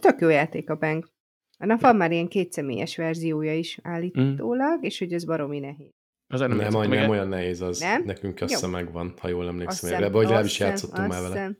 Tök 0.01 0.21
jó 0.21 0.29
játék 0.29 0.71
a 0.71 0.77
bank. 0.77 1.13
Annak 1.59 1.81
van 1.81 1.97
már 1.97 2.13
ilyen 2.13 2.29
kétszemélyes 2.29 2.97
verziója 2.97 3.55
is 3.55 3.79
állítólag, 3.83 4.85
és 4.85 4.99
hogy 4.99 5.13
ez 5.13 5.25
baromi 5.25 5.59
nehéz. 5.59 5.93
Az 6.29 6.41
Nem, 6.41 6.49
nem, 6.57 6.71
nem, 6.73 6.89
nem 6.91 7.11
olyan 7.11 7.29
nehéz 7.29 7.61
az. 7.61 7.81
Nem? 7.81 8.03
Nekünk 8.05 8.41
Jó. 8.41 8.47
össze 8.47 8.67
megvan, 8.67 9.15
ha 9.21 9.29
jól 9.29 9.41
Azt 9.43 9.51
emlékszem. 9.53 9.89
hiszem- 9.89 10.03
Erre, 10.05 10.13
vagy 10.13 10.23
legalábbis 10.23 10.51
azt 10.51 10.57
hiszem- 10.59 10.69
játszottunk 10.69 11.09
már 11.09 11.19
azt 11.23 11.29
vele. 11.33 11.35
hiszem- 11.41 11.59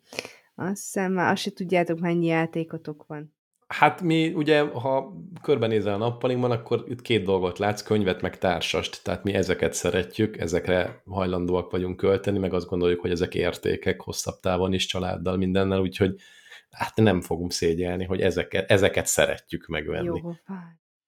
Azt 0.55 0.83
hiszem, 0.85 1.13
már 1.13 1.33
azt 1.33 1.43
se 1.43 1.51
tudjátok, 1.53 1.99
mennyi 2.01 2.27
játékotok 2.27 3.05
van. 3.07 3.35
Hát 3.67 4.03
mi 4.03 4.33
ugye, 4.35 4.61
ha 4.61 5.13
körbenézel 5.43 5.95
a 5.95 5.97
nappalinkban, 5.97 6.51
akkor 6.51 6.85
itt 6.89 7.03
két 7.03 7.25
dolgot 7.25 7.59
látsz, 7.59 7.83
könyvet 7.83 8.23
meg 8.23 8.39
társast. 8.39 9.05
Tehát 9.05 9.25
mi 9.25 9.33
ezeket 9.33 9.73
szeretjük, 9.73 10.39
ezekre 10.39 11.03
hajlandóak 11.07 11.71
vagyunk 11.71 11.97
költeni, 11.97 12.39
meg 12.39 12.53
azt 12.55 12.69
gondoljuk, 12.69 13.01
hogy 13.01 13.11
ezek 13.11 13.35
értékek 13.35 14.01
hosszabb 14.01 14.41
távon 14.41 14.73
is 14.73 14.87
családdal, 14.87 15.37
mindennel, 15.37 15.81
úgyhogy 15.81 16.15
hát 16.75 16.97
nem 16.97 17.21
fogunk 17.21 17.53
szégyelni, 17.53 18.05
hogy 18.05 18.21
ezeket, 18.21 18.71
ezeket 18.71 19.07
szeretjük 19.07 19.67
megvenni. 19.67 20.21
Jó. 20.23 20.33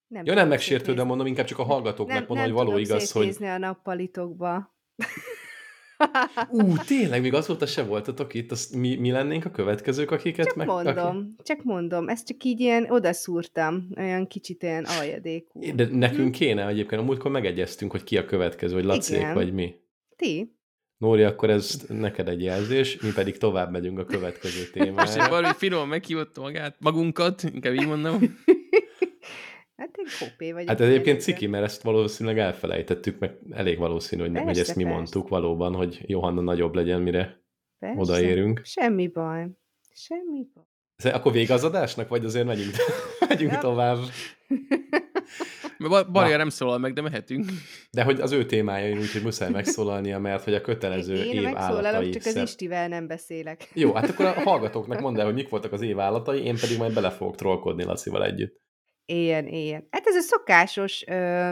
Nem 0.07 0.25
Ja, 0.25 0.33
tudom 0.33 0.35
nem 0.35 0.49
megsértődve 0.49 0.85
szétnézni. 0.87 1.09
mondom, 1.09 1.27
inkább 1.27 1.47
csak 1.47 1.59
a 1.59 1.63
hallgatóknak 1.63 2.17
nem, 2.17 2.25
mondom, 2.29 2.47
nem 2.47 2.55
hogy 2.57 2.65
való 2.65 2.79
igaz, 2.79 3.13
hogy 3.13 3.23
szétnézni 3.23 3.47
a 3.49 3.59
nappalitokba. 3.59 4.75
ú, 6.49 6.77
tényleg, 6.87 7.21
még 7.21 7.35
azóta 7.35 7.67
se 7.67 7.85
voltatok 7.85 8.35
itt, 8.35 8.51
azt 8.51 8.75
mi, 8.75 8.97
mi 8.97 9.11
lennénk 9.11 9.45
a 9.45 9.51
következők, 9.51 10.11
akiket 10.11 10.47
Csak 10.47 10.57
meg... 10.57 10.67
mondom, 10.67 11.35
csak 11.43 11.63
mondom, 11.63 12.09
ezt 12.09 12.27
csak 12.27 12.45
így 12.45 12.61
ilyen 12.61 12.91
odaszúrtam, 12.91 13.89
olyan 13.97 14.27
kicsit 14.27 14.63
ilyen 14.63 14.85
aljadékú. 14.85 15.59
Aki, 15.59 15.73
de 15.73 15.89
nekünk 15.91 16.33
kéne 16.33 16.67
egyébként, 16.67 17.01
a 17.01 17.05
múltkor 17.05 17.31
megegyeztünk, 17.31 17.91
hogy 17.91 18.05
ki 18.05 18.17
a 18.19 18.25
következő, 18.25 18.75
hogy 18.75 18.85
Lacék 18.85 19.19
Igen. 19.19 19.35
vagy 19.35 19.53
mi. 19.53 19.75
Ti? 20.17 20.56
Nóri, 20.99 21.23
akkor 21.23 21.51
ez 21.51 21.85
neked 21.89 22.29
egy 22.29 22.43
jelzés, 22.43 23.01
mi 23.01 23.13
pedig 23.15 23.39
tovább 23.39 23.71
megyünk 23.71 23.99
a 23.99 24.05
következő 24.05 24.59
Most 24.59 24.77
egy 24.77 24.83
témára. 24.83 25.29
valami 25.29 25.55
finoman 25.57 25.89
meghívott 25.89 26.39
magát, 26.39 26.77
magunkat, 26.81 27.43
inkább 27.43 27.75
így 27.75 27.87
mondom. 27.87 28.19
Hát 29.77 29.91
én 29.97 30.07
kopé 30.29 30.53
vagyok. 30.53 30.69
Hát 30.69 30.81
ez 30.81 30.89
egyébként 30.89 31.21
ciki, 31.21 31.47
mert 31.47 31.65
ezt 31.65 31.83
valószínűleg 31.83 32.39
elfelejtettük, 32.39 33.19
meg 33.19 33.39
elég 33.51 33.79
valószínű, 33.79 34.23
hogy, 34.23 34.31
nem, 34.31 34.43
hogy 34.45 34.53
Persze, 34.55 34.69
ezt 34.69 34.77
mi 34.77 34.83
persze. 34.83 34.99
mondtuk 34.99 35.29
valóban, 35.29 35.75
hogy 35.75 36.01
Johanna 36.07 36.41
nagyobb 36.41 36.75
legyen, 36.75 37.01
mire 37.03 37.41
Persze. 37.79 38.01
odaérünk. 38.01 38.61
Semmi 38.65 39.09
baj. 39.09 39.47
Semmi 39.95 40.47
baj. 40.55 40.65
Ez- 40.97 41.15
Akkor 41.15 41.33
vége 41.33 41.55
az 41.55 41.65
adásnak, 41.65 42.09
vagy 42.09 42.25
azért 42.25 42.47
megyünk, 42.47 42.75
megyünk 43.29 43.53
Ja. 43.53 43.59
tovább? 43.59 43.99
Bar- 45.79 46.11
Barja 46.11 46.37
nem 46.37 46.49
szólal 46.49 46.79
meg, 46.79 46.93
de 46.93 47.01
mehetünk. 47.01 47.45
De 47.91 48.03
hogy 48.03 48.21
az 48.21 48.33
ő 48.33 48.47
témája, 48.47 48.99
úgyhogy 48.99 49.23
muszáj 49.23 49.51
megszólalnia, 49.51 50.19
mert 50.19 50.45
hogy 50.45 50.55
a 50.55 50.61
kötelező 50.61 51.15
Én 51.15 51.41
év 51.41 51.57
állatai... 51.57 52.11
csak 52.11 52.25
az 52.25 52.33
szep- 52.33 52.47
Istivel 52.49 52.89
nem 52.89 53.07
beszélek. 53.07 53.69
Jó, 53.73 53.93
hát 53.95 54.09
akkor 54.11 54.25
a 54.25 54.33
hallgatóknak 54.51 55.01
mondd 55.01 55.19
el, 55.19 55.25
hogy 55.25 55.35
mik 55.35 55.49
voltak 55.49 55.73
az 55.73 55.83
év 55.83 55.99
állatai, 56.01 56.43
én 56.43 56.57
pedig 56.61 56.79
majd 56.79 56.95
bele 56.95 57.11
fogok 57.11 57.35
trollkodni 57.35 57.85
Lacival 57.85 58.25
együtt. 58.25 58.65
Éljen, 59.05 59.47
éljen. 59.47 59.87
Hát 59.91 60.07
ez 60.07 60.15
a 60.15 60.21
szokásos 60.21 61.05
ö, 61.07 61.51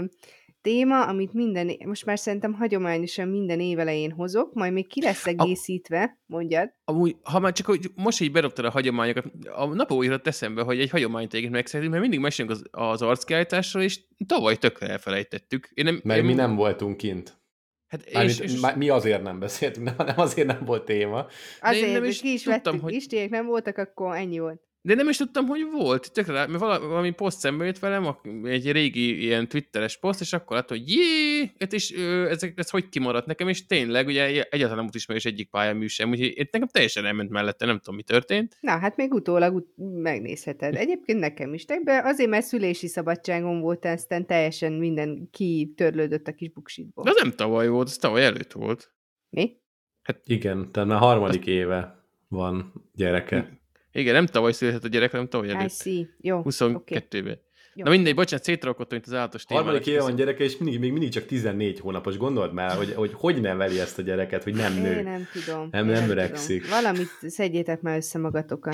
téma, 0.64 1.06
amit 1.06 1.32
minden, 1.32 1.76
most 1.84 2.04
már 2.04 2.18
szerintem 2.18 2.52
hagyományosan 2.52 3.28
minden 3.28 3.60
évelején 3.60 4.10
hozok, 4.12 4.54
majd 4.54 4.72
még 4.72 4.86
ki 4.86 5.02
lesz 5.02 5.26
egészítve, 5.26 6.18
mondjad. 6.26 6.72
Amúgy, 6.84 7.16
ha 7.22 7.38
már 7.38 7.52
csak 7.52 7.66
hogy 7.66 7.90
most 7.94 8.20
így 8.20 8.32
berobtad 8.32 8.64
a 8.64 8.70
hagyományokat, 8.70 9.24
a 9.54 9.66
napó 9.66 10.04
írott 10.04 10.26
eszembe, 10.26 10.62
hogy 10.62 10.80
egy 10.80 10.90
hagyományt 10.90 11.28
egyébként 11.28 11.52
megszeretünk, 11.54 11.92
mert 11.92 12.02
mindig 12.02 12.20
mesélünk 12.22 12.54
az, 12.54 12.64
az 12.70 13.02
arckiállításról, 13.02 13.82
és 13.82 14.00
tavaly 14.26 14.56
tökre 14.56 14.88
elfelejtettük. 14.88 15.70
Én 15.74 15.84
nem, 15.84 16.00
Mert 16.04 16.20
én, 16.20 16.24
mi 16.26 16.34
nem 16.34 16.54
voltunk 16.54 16.96
kint. 16.96 17.42
Hát 17.86 18.02
és, 18.06 18.12
Mármint, 18.12 18.40
és, 18.40 18.60
mi 18.76 18.88
azért 18.88 19.22
nem 19.22 19.38
beszéltünk, 19.38 19.86
nem, 19.86 20.06
nem 20.06 20.18
azért 20.18 20.46
nem 20.46 20.64
volt 20.64 20.84
téma. 20.84 21.26
Azért, 21.60 21.92
nem 21.92 22.00
hogy 22.00 22.08
is 22.08 22.20
ki 22.20 22.32
is 22.32 22.42
tudtam, 22.42 22.62
vettük, 22.62 22.72
hogy- 22.72 22.82
hogy... 22.82 22.92
Istiek 22.92 23.30
nem 23.30 23.46
voltak, 23.46 23.78
akkor 23.78 24.16
ennyi 24.16 24.38
volt. 24.38 24.62
De 24.86 24.94
nem 24.94 25.08
is 25.08 25.16
tudtam, 25.16 25.46
hogy 25.46 25.66
volt. 25.72 26.12
Tökre, 26.12 26.32
rá- 26.32 26.48
mert 26.48 26.60
vala- 26.60 26.82
valami 26.82 27.10
poszt 27.10 27.38
szembe 27.38 27.64
jött 27.64 27.78
velem, 27.78 28.16
egy 28.42 28.72
régi 28.72 29.22
ilyen 29.22 29.48
twitteres 29.48 29.98
poszt, 29.98 30.20
és 30.20 30.32
akkor 30.32 30.56
láttam, 30.56 30.76
hogy 30.78 30.88
jé, 30.90 31.52
és 31.70 31.94
ö, 31.94 32.28
ezek, 32.28 32.52
ez 32.56 32.70
hogy 32.70 32.88
kimaradt 32.88 33.26
nekem, 33.26 33.48
és 33.48 33.66
tényleg, 33.66 34.06
ugye 34.06 34.24
egyáltalán 34.42 34.84
nem 34.84 34.88
ismerős 34.92 35.24
egyik 35.24 35.50
pályamű 35.50 35.86
sem, 35.86 36.10
úgyhogy 36.10 36.32
itt 36.34 36.52
nekem 36.52 36.68
teljesen 36.68 37.04
elment 37.04 37.30
mellette, 37.30 37.66
nem 37.66 37.78
tudom, 37.78 37.94
mi 37.94 38.02
történt. 38.02 38.56
Na, 38.60 38.78
hát 38.78 38.96
még 38.96 39.12
utólag 39.14 39.54
ut- 39.54 39.74
megnézheted. 40.02 40.74
Egyébként 40.76 41.18
nekem 41.18 41.54
is. 41.54 41.64
De 41.64 42.00
azért, 42.04 42.30
mert 42.30 42.46
szülési 42.46 42.86
szabadságon 42.86 43.60
volt, 43.60 43.84
aztán 43.84 44.26
teljesen 44.26 44.72
minden 44.72 45.28
kitörlődött 45.30 46.26
a 46.26 46.32
kis 46.32 46.50
buksitból. 46.50 47.04
De 47.04 47.10
az 47.10 47.20
nem 47.22 47.32
tavaly 47.32 47.68
volt, 47.68 47.88
az 47.88 47.96
tavaly 47.96 48.24
előtt 48.24 48.52
volt. 48.52 48.92
Mi? 49.30 49.56
Hát 50.02 50.20
igen, 50.24 50.72
tehát 50.72 50.88
már 50.88 50.98
harmadik 50.98 51.46
éve 51.46 52.04
van 52.28 52.72
gyereke. 52.94 53.62
Igen, 53.94 54.14
nem 54.14 54.26
tavaly 54.26 54.52
született 54.52 54.84
a 54.84 54.88
gyerek, 54.88 55.10
hanem 55.10 55.28
tavaly 55.28 55.48
I 55.48 55.50
előtt. 55.50 55.70
see. 55.70 56.06
Jó, 56.20 56.42
22-ben. 56.44 57.38
Jó. 57.74 57.84
Na 57.84 57.90
mindegy, 57.90 58.14
bocsánat, 58.14 58.44
szétrakodtam, 58.44 58.98
mint 58.98 59.06
az 59.06 59.12
állatos 59.14 59.44
témának. 59.44 59.68
Harmadik 59.68 59.92
éve 59.92 60.02
van 60.02 60.14
gyereke, 60.16 60.44
és 60.44 60.56
mindig, 60.56 60.80
még 60.80 60.90
mindig 60.92 61.08
csak 61.10 61.26
14 61.26 61.80
hónapos. 61.80 62.16
Gondold 62.16 62.52
már, 62.52 62.76
hogy 62.76 62.92
hogy, 62.94 63.10
hogy 63.14 63.40
neveli 63.40 63.80
ezt 63.80 63.98
a 63.98 64.02
gyereket, 64.02 64.42
hogy 64.42 64.54
nem 64.54 64.74
nő. 64.74 64.96
Én 64.96 65.02
nem 65.04 65.26
tudom. 65.32 65.68
Nem- 65.70 65.86
nem 65.86 65.94
tudom. 65.94 66.10
öregszik. 66.10 66.68
Valamit 66.68 67.08
szedjétek 67.26 67.80
már 67.80 67.96
össze 67.96 68.18
magatokan. 68.18 68.72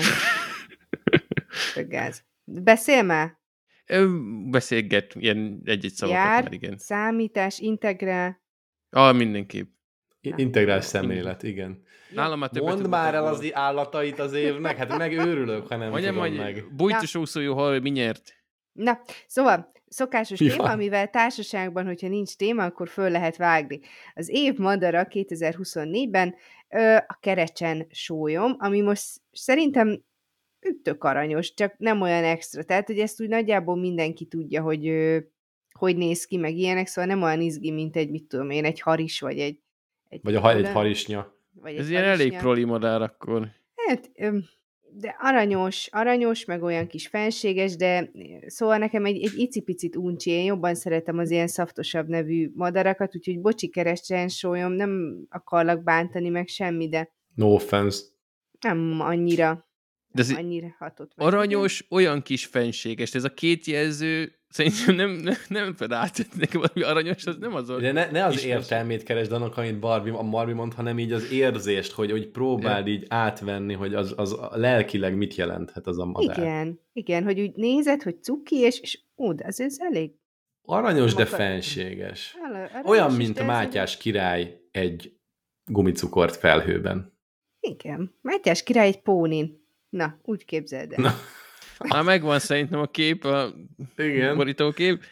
Tök 1.73 1.87
gáz. 1.87 2.23
Beszél 2.43 3.03
már! 3.03 3.39
Ö, 3.87 4.07
Beszélget, 4.49 5.15
ilyen 5.15 5.61
egy-egy 5.65 5.93
szavakat 5.93 6.23
Jár, 6.23 6.43
már, 6.43 6.53
igen. 6.53 6.77
számítás, 6.77 7.59
integrál. 7.59 8.41
Ah, 8.89 9.15
mindenképp. 9.15 9.69
I- 10.21 10.33
Integrális 10.37 10.83
szemlélet, 10.85 11.43
igen. 11.43 11.83
Nálam 12.13 12.39
már 12.39 12.49
többet 12.49 12.73
Mondd 12.73 12.89
már 12.89 13.13
el 13.13 13.25
az 13.25 13.49
állatait 13.53 14.19
az 14.19 14.33
évnek, 14.33 14.77
hát 14.77 14.97
meg 14.97 15.13
őrülök, 15.13 15.67
ha 15.67 15.75
nem 15.75 15.89
Mondjam, 15.89 16.15
tudom 16.15 16.33
meg. 16.33 16.65
bújtos 16.75 17.15
úszójú 17.15 17.53
hal, 17.53 17.79
mi 17.79 17.89
nyert? 17.89 18.33
Na, 18.71 18.99
szóval, 19.27 19.71
szokásos 19.87 20.39
Mi 20.39 20.47
téma, 20.47 20.71
amivel 20.71 21.09
társaságban, 21.09 21.85
hogyha 21.85 22.07
nincs 22.07 22.35
téma, 22.35 22.63
akkor 22.63 22.87
föl 22.87 23.09
lehet 23.09 23.37
vágni. 23.37 23.79
Az 24.15 24.29
év 24.29 24.57
madara 24.57 25.07
2024-ben 25.09 26.35
ö, 26.69 26.95
a 26.95 27.17
kerecsen 27.19 27.87
sólyom, 27.89 28.55
ami 28.59 28.81
most 28.81 29.05
szerintem 29.31 30.03
tök 30.83 31.03
aranyos, 31.03 31.53
csak 31.53 31.73
nem 31.77 32.01
olyan 32.01 32.23
extra. 32.23 32.63
Tehát, 32.63 32.87
hogy 32.87 32.99
ezt 32.99 33.21
úgy 33.21 33.27
nagyjából 33.27 33.75
mindenki 33.75 34.25
tudja, 34.25 34.61
hogy 34.61 34.87
ö, 34.87 35.17
hogy 35.71 35.97
néz 35.97 36.25
ki, 36.25 36.37
meg 36.37 36.55
ilyenek, 36.55 36.87
szóval 36.87 37.13
nem 37.13 37.23
olyan 37.23 37.41
izgi, 37.41 37.71
mint 37.71 37.95
egy, 37.95 38.09
mit 38.09 38.23
tudom 38.27 38.49
én, 38.49 38.65
egy 38.65 38.79
haris, 38.79 39.19
vagy 39.19 39.39
egy... 39.39 39.59
egy 40.09 40.19
Vagy 40.23 40.35
a 40.35 40.39
ha- 40.39 40.53
egy 40.55 40.69
harisnya. 40.69 41.39
Vagy 41.61 41.75
Ez 41.75 41.85
egy 41.85 41.91
ilyen 41.91 42.03
elég 42.03 42.37
proli 42.37 42.63
madár 42.63 43.01
akkor. 43.01 43.47
Hát, 43.87 44.11
de 44.93 45.15
aranyos, 45.19 45.87
aranyos, 45.91 46.45
meg 46.45 46.63
olyan 46.63 46.87
kis 46.87 47.07
fenséges, 47.07 47.75
de 47.75 48.11
szóval 48.45 48.77
nekem 48.77 49.05
egy, 49.05 49.23
egy 49.23 49.33
icipicit 49.37 49.95
uncsi, 49.95 50.29
én 50.29 50.43
jobban 50.43 50.75
szeretem 50.75 51.17
az 51.17 51.31
ilyen 51.31 51.47
szaftosabb 51.47 52.07
nevű 52.07 52.51
madarakat, 52.53 53.15
úgyhogy 53.15 53.39
bocsi 53.41 53.69
keresen 53.69 54.27
sólyom, 54.27 54.71
nem 54.71 55.25
akarlak 55.29 55.83
bántani 55.83 56.29
meg 56.29 56.47
semmi, 56.47 56.89
de 56.89 57.13
No 57.35 57.53
offense. 57.53 58.03
nem 58.61 58.97
annyira, 58.99 59.67
De 60.11 60.21
ez 60.21 60.31
annyira 60.37 60.75
hatott 60.79 61.15
meg. 61.15 61.27
aranyos, 61.27 61.85
olyan 61.89 62.21
kis 62.21 62.45
fenséges. 62.45 63.13
Ez 63.13 63.23
a 63.23 63.33
két 63.33 63.65
jelző 63.65 64.40
szerintem 64.51 64.95
nem, 64.95 65.09
nem, 65.09 65.35
nem 65.47 65.73
fed 65.73 65.91
át. 65.91 66.27
Nekem 66.37 66.61
valami 66.61 66.91
aranyos, 66.91 67.25
az 67.25 67.37
nem 67.39 67.55
az 67.55 67.67
De 67.67 67.91
ne, 67.91 68.11
ne 68.11 68.25
az 68.25 68.33
Kis 68.33 68.43
értelmét 68.43 69.03
keresd 69.03 69.31
annak, 69.31 69.57
amit 69.57 69.79
Barbie, 69.79 70.13
a 70.13 70.23
Barbie 70.23 70.55
mond, 70.55 70.73
hanem 70.73 70.99
így 70.99 71.11
az 71.11 71.31
érzést, 71.31 71.91
hogy, 71.91 72.11
hogy 72.11 72.27
próbáld 72.27 72.87
így 72.87 73.05
átvenni, 73.07 73.73
hogy 73.73 73.93
az, 73.93 74.13
az 74.15 74.35
lelkileg 74.51 75.15
mit 75.15 75.35
jelenthet 75.35 75.87
az 75.87 75.99
a 75.99 76.05
madár. 76.05 76.37
Igen, 76.37 76.79
igen, 76.93 77.23
hogy 77.23 77.39
úgy 77.39 77.55
nézed, 77.55 78.01
hogy 78.01 78.23
cuki, 78.23 78.55
és, 78.55 78.79
és 78.79 78.99
ó, 79.17 79.33
de 79.33 79.43
ez, 79.43 79.59
ez 79.59 79.75
elég 79.79 80.11
Aranyos, 80.63 81.13
de 81.13 81.25
fenséges. 81.25 82.35
aranyos, 82.41 82.71
Olyan, 82.83 83.11
mint 83.11 83.39
a 83.39 83.45
Mátyás 83.45 83.97
király 83.97 84.61
egy 84.71 85.13
gumicukort 85.65 86.35
felhőben. 86.35 87.17
Igen, 87.59 88.15
Mátyás 88.21 88.63
király 88.63 88.87
egy 88.87 89.01
pónin. 89.01 89.65
Na, 89.89 90.19
úgy 90.23 90.45
képzeld 90.45 90.91
el. 90.91 91.01
Na. 91.01 91.13
Már 91.87 92.03
megvan 92.03 92.39
szerintem 92.39 92.79
a 92.79 92.85
kép, 92.85 93.23
a 93.23 93.53
Igen. 93.97 94.35
borítókép. 94.35 95.03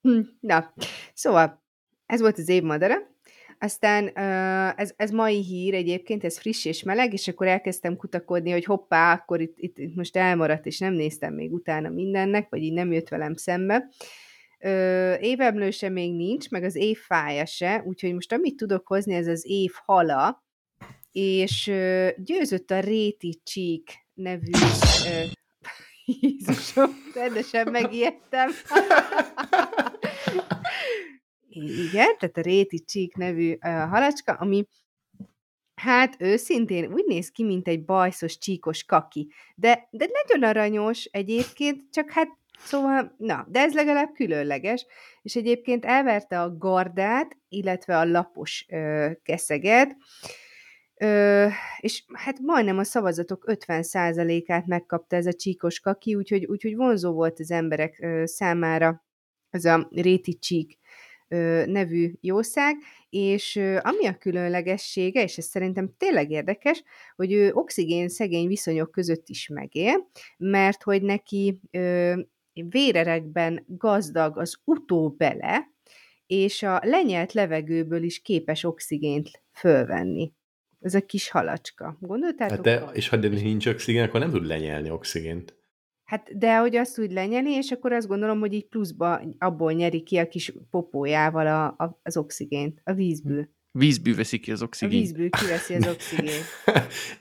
Hm, 0.00 0.20
Na, 0.40 0.74
szóval 1.14 1.62
ez 2.06 2.20
volt 2.20 2.38
az 2.38 2.48
év 2.48 2.62
madara. 2.62 2.96
Aztán 3.60 4.08
ez, 4.76 4.92
ez 4.96 5.10
mai 5.10 5.42
hír 5.42 5.74
egyébként, 5.74 6.24
ez 6.24 6.38
friss 6.38 6.64
és 6.64 6.82
meleg, 6.82 7.12
és 7.12 7.28
akkor 7.28 7.46
elkezdtem 7.46 7.96
kutakodni, 7.96 8.50
hogy 8.50 8.64
hoppá, 8.64 9.12
akkor 9.12 9.40
itt, 9.40 9.54
itt, 9.56 9.78
itt 9.78 9.94
most 9.94 10.16
elmaradt, 10.16 10.66
és 10.66 10.78
nem 10.78 10.92
néztem 10.92 11.34
még 11.34 11.52
utána 11.52 11.88
mindennek, 11.88 12.48
vagy 12.48 12.62
így 12.62 12.72
nem 12.72 12.92
jött 12.92 13.08
velem 13.08 13.34
szembe. 13.34 13.88
Ö, 14.58 15.14
évemlőse 15.20 15.88
még 15.88 16.14
nincs, 16.14 16.50
meg 16.50 16.64
az 16.64 16.74
év 16.74 16.98
fája 16.98 17.46
se, 17.46 17.82
úgyhogy 17.86 18.14
most 18.14 18.32
amit 18.32 18.56
tudok 18.56 18.86
hozni, 18.86 19.14
ez 19.14 19.26
az 19.26 19.44
év 19.46 19.72
hala, 19.84 20.44
és 21.12 21.72
győzött 22.16 22.70
a 22.70 22.80
Réti 22.80 23.40
Csík 23.44 23.90
nevű 24.14 24.50
Jézusom, 26.20 26.90
rendesen 27.14 27.70
megijedtem. 27.70 28.50
Igen, 31.48 32.16
tehát 32.18 32.36
a 32.36 32.40
Réti 32.40 32.84
Csík 32.84 33.16
nevű 33.16 33.52
uh, 33.52 33.58
halacska, 33.60 34.32
ami 34.32 34.64
hát 35.74 36.16
őszintén 36.18 36.92
úgy 36.92 37.04
néz 37.06 37.30
ki, 37.30 37.44
mint 37.44 37.68
egy 37.68 37.84
bajszos 37.84 38.38
csíkos 38.38 38.84
kaki. 38.84 39.32
De, 39.54 39.88
de 39.90 40.08
nagyon 40.12 40.48
aranyos 40.48 41.04
egyébként, 41.04 41.92
csak 41.92 42.10
hát 42.10 42.28
szóval, 42.58 43.14
na, 43.16 43.46
de 43.48 43.60
ez 43.60 43.74
legalább 43.74 44.12
különleges, 44.12 44.86
és 45.22 45.36
egyébként 45.36 45.84
elverte 45.84 46.40
a 46.40 46.56
gardát, 46.56 47.36
illetve 47.48 47.98
a 47.98 48.04
lapos 48.04 48.66
ö, 48.68 49.10
keszeget, 49.22 49.96
Ö, 51.00 51.46
és 51.80 52.04
hát 52.12 52.38
majdnem 52.38 52.78
a 52.78 52.84
szavazatok 52.84 53.44
50%-át 53.46 54.66
megkapta 54.66 55.16
ez 55.16 55.26
a 55.26 55.32
csíkos 55.32 55.80
kaki, 55.80 56.14
úgyhogy, 56.14 56.44
úgyhogy 56.44 56.76
vonzó 56.76 57.12
volt 57.12 57.40
az 57.40 57.50
emberek 57.50 57.98
ö, 58.00 58.22
számára 58.26 59.04
ez 59.50 59.64
a 59.64 59.88
réti 59.90 60.38
csík 60.38 60.78
ö, 61.28 61.62
nevű 61.66 62.12
jószág, 62.20 62.76
és 63.08 63.56
ö, 63.56 63.78
ami 63.82 64.06
a 64.06 64.18
különlegessége, 64.18 65.22
és 65.22 65.38
ez 65.38 65.44
szerintem 65.44 65.94
tényleg 65.96 66.30
érdekes, 66.30 66.82
hogy 67.16 67.32
ő 67.32 67.52
oxigén 67.52 68.08
szegény 68.08 68.46
viszonyok 68.46 68.90
között 68.90 69.28
is 69.28 69.48
megél, 69.48 70.10
mert 70.36 70.82
hogy 70.82 71.02
neki 71.02 71.60
ö, 71.70 72.14
vérerekben 72.52 73.64
gazdag 73.66 74.38
az 74.38 74.60
utóbele, 74.64 75.72
és 76.26 76.62
a 76.62 76.80
lenyelt 76.82 77.32
levegőből 77.32 78.02
is 78.02 78.22
képes 78.22 78.64
oxigént 78.64 79.30
fölvenni. 79.52 80.32
Ez 80.80 80.94
a 80.94 81.00
kis 81.00 81.30
halacska. 81.30 81.96
Gondoltátok? 82.00 82.54
Hát 82.54 82.64
de, 82.64 82.90
és 82.92 83.08
ha 83.08 83.16
nincs 83.16 83.66
oxigén, 83.66 84.02
akkor 84.02 84.20
nem 84.20 84.30
tud 84.30 84.46
lenyelni 84.46 84.90
oxigént. 84.90 85.56
Hát 86.04 86.38
de 86.38 86.58
hogy 86.58 86.76
azt 86.76 86.98
úgy 86.98 87.12
lenyeli, 87.12 87.50
és 87.50 87.70
akkor 87.70 87.92
azt 87.92 88.06
gondolom, 88.06 88.40
hogy 88.40 88.52
így 88.52 88.66
pluszba 88.66 89.20
abból 89.38 89.72
nyeri 89.72 90.02
ki 90.02 90.16
a 90.16 90.28
kis 90.28 90.52
popójával 90.70 91.46
a, 91.46 91.84
a, 91.84 92.00
az 92.02 92.16
oxigént, 92.16 92.80
a 92.84 92.92
vízből. 92.92 93.48
Vízből 93.78 94.14
veszik 94.14 94.40
ki 94.40 94.52
az 94.52 94.60
A 94.60 94.64
oxigént. 94.64 95.02
vízből 95.02 95.28
kiveszi 95.30 95.74
az 95.74 95.86
oxigént. 95.94 96.44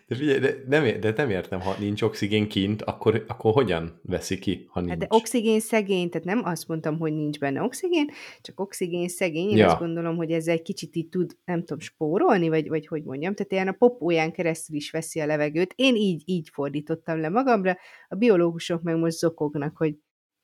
De, 0.07 0.15
figyelj, 0.15 0.39
de, 0.39 0.55
nem, 0.67 0.99
de 0.99 1.13
nem 1.15 1.29
értem, 1.29 1.59
ha 1.61 1.75
nincs 1.79 2.01
oxigén 2.01 2.47
kint, 2.47 2.81
akkor, 2.81 3.23
akkor 3.27 3.53
hogyan 3.53 3.99
veszi 4.03 4.39
ki, 4.39 4.65
ha 4.69 4.79
nincs? 4.79 4.91
Hát 4.91 4.99
de 4.99 5.05
oxigén 5.09 5.59
szegény, 5.59 6.09
tehát 6.09 6.27
nem 6.27 6.41
azt 6.43 6.67
mondtam, 6.67 6.97
hogy 6.97 7.13
nincs 7.13 7.39
benne 7.39 7.61
oxigén, 7.61 8.09
csak 8.41 8.59
oxigén 8.59 9.07
szegény. 9.07 9.49
Én 9.49 9.57
Ja. 9.57 9.67
azt 9.67 9.79
gondolom, 9.79 10.15
hogy 10.15 10.31
ez 10.31 10.47
egy 10.47 10.61
kicsit 10.61 10.95
így 10.95 11.09
tud, 11.09 11.37
nem 11.45 11.59
tudom, 11.59 11.79
spórolni, 11.79 12.49
vagy, 12.49 12.67
vagy 12.67 12.87
hogy 12.87 13.03
mondjam, 13.03 13.33
tehát 13.33 13.51
ilyen 13.51 13.67
a 13.67 13.71
popóján 13.71 14.31
keresztül 14.31 14.75
is 14.75 14.91
veszi 14.91 15.19
a 15.19 15.25
levegőt. 15.25 15.73
Én 15.75 15.95
így, 15.95 16.21
így 16.25 16.49
fordítottam 16.53 17.19
le 17.19 17.29
magamra, 17.29 17.77
a 18.07 18.15
biológusok 18.15 18.81
meg 18.81 18.95
most 18.97 19.17
zokognak, 19.17 19.77
hogy 19.77 19.95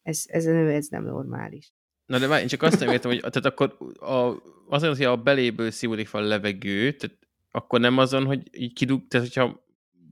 ez, 0.02 0.24
ez 0.26 0.46
a 0.46 0.52
nő, 0.52 0.70
ez 0.70 0.88
nem 0.88 1.04
normális. 1.04 1.74
Na 2.06 2.20
de 2.20 2.28
várj, 2.28 2.42
én 2.42 2.48
csak 2.48 2.62
azt 2.62 2.80
nem 2.80 2.90
értem, 2.90 3.12
hogy 3.12 3.20
tehát 3.20 3.46
akkor 3.46 3.78
a, 4.00 4.42
azért, 4.70 4.98
hogy 4.98 5.06
a 5.06 5.16
beléből 5.16 5.72
szívódik 5.72 6.08
fel 6.08 6.24
a 6.24 6.28
levegő, 6.28 6.92
tehát 6.92 7.18
akkor 7.52 7.80
nem 7.80 7.98
azon, 7.98 8.26
hogy 8.26 8.42
így 8.52 8.74
kidug, 8.74 9.08
tehát 9.08 9.28
hogyha 9.28 9.64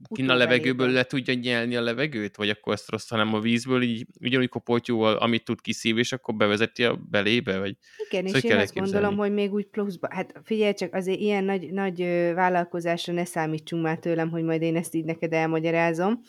kinn 0.08 0.28
a 0.28 0.34
levegőből 0.34 0.90
le 0.90 1.04
tudja 1.04 1.34
nyelni 1.34 1.76
a 1.76 1.80
levegőt, 1.80 2.36
vagy 2.36 2.48
akkor 2.48 2.72
ezt 2.72 2.90
rossz, 2.90 3.08
hanem 3.08 3.34
a 3.34 3.40
vízből 3.40 3.82
így 3.82 4.06
ugyanúgy 4.20 4.48
kopoltyúval, 4.48 5.16
amit 5.16 5.44
tud 5.44 5.60
kiszív, 5.60 5.98
és 5.98 6.12
akkor 6.12 6.34
bevezeti 6.34 6.84
a 6.84 6.96
belébe, 7.10 7.58
vagy 7.58 7.76
Igen, 8.10 8.26
Szóval 8.26 8.40
és 8.40 8.50
én 8.50 8.56
azt 8.56 8.74
gondolom, 8.74 9.16
hogy 9.16 9.32
még 9.32 9.52
úgy 9.52 9.66
pluszba, 9.66 10.08
hát 10.10 10.40
figyelj 10.44 10.74
csak, 10.74 10.94
azért 10.94 11.18
ilyen 11.20 11.44
nagy, 11.44 11.72
nagy 11.72 12.00
vállalkozásra 12.34 13.12
ne 13.12 13.24
számítsunk 13.24 13.82
már 13.82 13.98
tőlem, 13.98 14.30
hogy 14.30 14.42
majd 14.42 14.62
én 14.62 14.76
ezt 14.76 14.94
így 14.94 15.04
neked 15.04 15.32
elmagyarázom. 15.32 16.20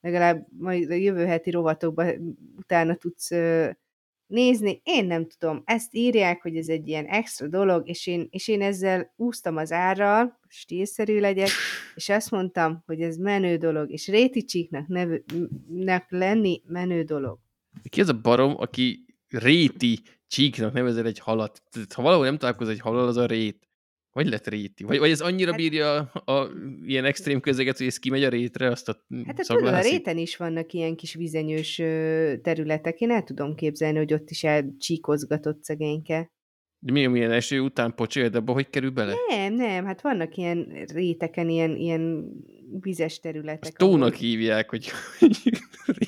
Legalább 0.00 0.46
majd 0.58 0.90
a 0.90 0.94
jövő 0.94 1.24
heti 1.24 1.50
rovatokban 1.50 2.36
utána 2.56 2.94
tudsz 2.94 3.30
nézni. 4.32 4.80
Én 4.84 5.06
nem 5.06 5.26
tudom, 5.38 5.62
ezt 5.64 5.94
írják, 5.94 6.42
hogy 6.42 6.56
ez 6.56 6.68
egy 6.68 6.88
ilyen 6.88 7.04
extra 7.04 7.48
dolog, 7.48 7.88
és 7.88 8.06
én, 8.06 8.26
és 8.30 8.48
én 8.48 8.62
ezzel 8.62 9.12
úsztam 9.16 9.56
az 9.56 9.72
árral, 9.72 10.40
stílszerű 10.48 11.20
legyek, 11.20 11.48
és 11.94 12.08
azt 12.08 12.30
mondtam, 12.30 12.82
hogy 12.86 13.00
ez 13.00 13.16
menő 13.16 13.56
dolog, 13.56 13.90
és 13.90 14.08
Réti 14.08 14.44
Csíknak 14.44 14.86
nevű, 14.86 15.22
nek 15.68 16.06
lenni 16.08 16.62
menő 16.66 17.02
dolog. 17.02 17.38
ki 17.88 18.00
az 18.00 18.08
a 18.08 18.20
barom, 18.20 18.54
aki 18.56 19.04
réti 19.28 19.98
csíknak 20.26 20.72
nevezel 20.72 21.06
egy 21.06 21.18
halat? 21.18 21.62
Ha 21.94 22.02
valahol 22.02 22.24
nem 22.24 22.38
találkoz 22.38 22.68
egy 22.68 22.80
halal, 22.80 23.06
az 23.08 23.16
a 23.16 23.26
rét. 23.26 23.68
Vagy 24.12 24.26
lett 24.28 24.48
réti? 24.48 24.84
Vagy, 24.84 24.98
vagy 24.98 25.10
ez 25.10 25.20
annyira 25.20 25.50
Hát- 25.50 25.60
bírja 25.60 25.96
a, 25.96 26.32
a 26.32 26.50
ilyen 26.84 27.04
extrém 27.04 27.40
közeget, 27.40 27.78
hogy 27.78 27.86
ez 27.86 27.98
kimegy 27.98 28.24
a 28.24 28.28
rétre, 28.28 28.68
azt 28.68 28.88
a 28.88 29.04
Hát 29.26 29.36
te 29.36 29.42
tudod, 29.42 29.74
a 29.74 29.80
réten 29.80 30.18
is 30.18 30.36
vannak 30.36 30.72
ilyen 30.72 30.96
kis 30.96 31.14
vizenyős 31.14 31.74
területek. 32.42 33.00
Én 33.00 33.10
el 33.10 33.22
tudom 33.22 33.54
képzelni, 33.54 33.98
hogy 33.98 34.12
ott 34.12 34.30
is 34.30 34.44
elcsíkozgatott 34.44 35.62
szegényke. 35.62 36.30
De 36.78 36.92
mi, 36.92 37.06
milyen 37.06 37.30
eső 37.30 37.60
után 37.60 37.94
pocsél, 37.94 38.28
de 38.28 38.38
abba 38.38 38.52
hogy 38.52 38.70
kerül 38.70 38.90
bele? 38.90 39.14
Nem, 39.28 39.54
nem, 39.54 39.84
hát 39.84 40.02
vannak 40.02 40.36
ilyen 40.36 40.84
réteken, 40.92 41.48
ilyen, 41.48 41.76
ilyen 41.76 42.24
vizes 42.80 43.18
területek. 43.20 43.62
Azt 43.62 43.76
tónak 43.76 44.00
ahol- 44.08 44.16
hívják, 44.16 44.70
hogy 44.70 44.90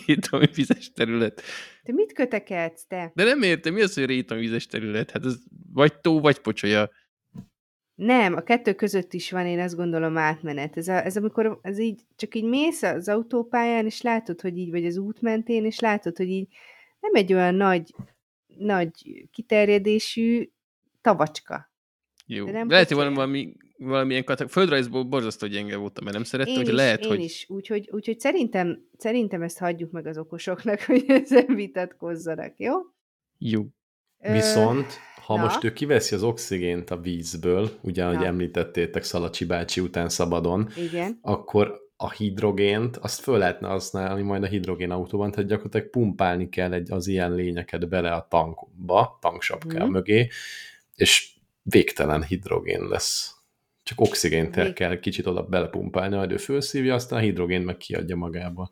rétami 0.07 0.47
vizes 0.55 0.93
terület. 0.93 1.43
Te 1.83 1.93
mit 1.93 2.13
kötekedsz, 2.13 2.87
te? 2.87 3.13
De 3.15 3.25
nem 3.25 3.43
értem, 3.43 3.75
mi 3.75 3.83
az, 3.83 3.95
hogy 3.95 4.05
rétami 4.05 4.41
vizes 4.41 4.67
terület? 4.67 5.11
Hát 5.11 5.25
ez 5.25 5.37
vagy 5.73 6.01
tó, 6.01 6.21
vagy 6.21 6.39
pocsolya. 6.39 6.91
Nem, 7.95 8.35
a 8.35 8.41
kettő 8.41 8.75
között 8.75 9.13
is 9.13 9.31
van, 9.31 9.47
én 9.47 9.61
azt 9.61 9.77
gondolom 9.77 10.17
átmenet. 10.17 10.77
Ez, 10.77 10.89
a, 10.89 11.05
ez 11.05 11.17
amikor 11.17 11.59
ez 11.63 11.79
így, 11.79 12.03
csak 12.17 12.35
így 12.35 12.45
mész 12.45 12.83
az 12.83 13.09
autópályán, 13.09 13.85
és 13.85 14.03
látod, 14.03 14.41
hogy 14.41 14.59
így 14.59 14.71
vagy 14.71 14.87
az 14.87 14.97
út 14.97 15.21
mentén, 15.21 15.65
és 15.65 15.79
látod, 15.79 16.17
hogy 16.17 16.29
így 16.29 16.49
nem 17.01 17.15
egy 17.15 17.33
olyan 17.33 17.55
nagy, 17.55 17.95
nagy 18.47 18.91
kiterjedésű 19.33 20.49
tavacska. 21.01 21.73
Jó. 22.27 22.45
De 22.45 22.53
nem 22.53 22.69
lehet, 22.69 22.89
hogy 22.89 22.97
van 22.97 23.15
valami, 23.15 23.53
valamilyen 23.77 24.25
kategória. 24.25 24.53
Földrajzból 24.53 25.03
borzasztó 25.03 25.47
gyenge 25.47 25.77
voltam, 25.77 26.05
mert 26.05 26.17
nem 26.17 26.25
szerettem, 26.25 26.55
Én 26.55 26.61
hogy 26.61 26.69
is, 26.69 26.75
lehet, 26.75 27.03
én 27.03 27.09
hogy... 27.09 27.21
is. 27.21 27.47
Úgyhogy, 27.49 27.89
úgyhogy 27.93 28.21
szerintem, 28.21 28.89
szerintem 28.97 29.43
ezt 29.43 29.59
hagyjuk 29.59 29.91
meg 29.91 30.07
az 30.07 30.19
okosoknak, 30.19 30.81
hogy 30.87 31.05
ezzel 31.07 31.45
vitatkozzanak, 31.45 32.59
jó? 32.59 32.75
Jó. 33.39 33.63
Ö, 34.21 34.33
Viszont, 34.33 34.87
ha 35.27 35.37
na? 35.37 35.43
most 35.43 35.65
ő 35.65 35.73
kiveszi 35.73 36.15
az 36.15 36.23
oxigént 36.23 36.91
a 36.91 36.97
vízből, 37.01 37.71
ugye, 37.81 38.05
ahogy 38.05 38.25
említettétek 38.25 39.03
Szalacsi 39.05 39.45
bácsi 39.45 39.81
után 39.81 40.09
szabadon, 40.09 40.69
Igen. 40.77 41.19
akkor 41.23 41.83
a 41.97 42.11
hidrogént, 42.11 42.97
azt 42.97 43.21
föl 43.21 43.39
lehetne 43.39 43.69
használni 43.69 44.23
majd 44.23 44.43
a 44.43 44.47
hidrogén 44.47 44.91
autóban, 44.91 45.31
tehát 45.31 45.49
gyakorlatilag 45.49 45.91
pumpálni 45.91 46.49
kell 46.49 46.73
egy, 46.73 46.91
az 46.93 47.07
ilyen 47.07 47.35
lényeket 47.35 47.89
bele 47.89 48.13
a 48.13 48.27
tankba, 48.31 49.19
tanksapká 49.21 49.83
Mhm. 49.83 49.91
mögé, 49.93 50.29
és 50.95 51.33
végtelen 51.63 52.23
hidrogén 52.23 52.87
lesz. 52.89 53.35
Csak 53.83 54.01
oxigént 54.01 54.55
Vég- 54.55 54.73
kell 54.73 54.99
kicsit 54.99 55.27
oda 55.27 55.43
belepumpálni, 55.43 56.17
majd 56.17 56.33
ő 56.33 56.37
felszívja, 56.37 56.95
aztán 56.95 57.19
a 57.19 57.23
hidrogén 57.23 57.61
meg 57.63 57.77
kiadja 57.77 58.17
magába. 58.17 58.71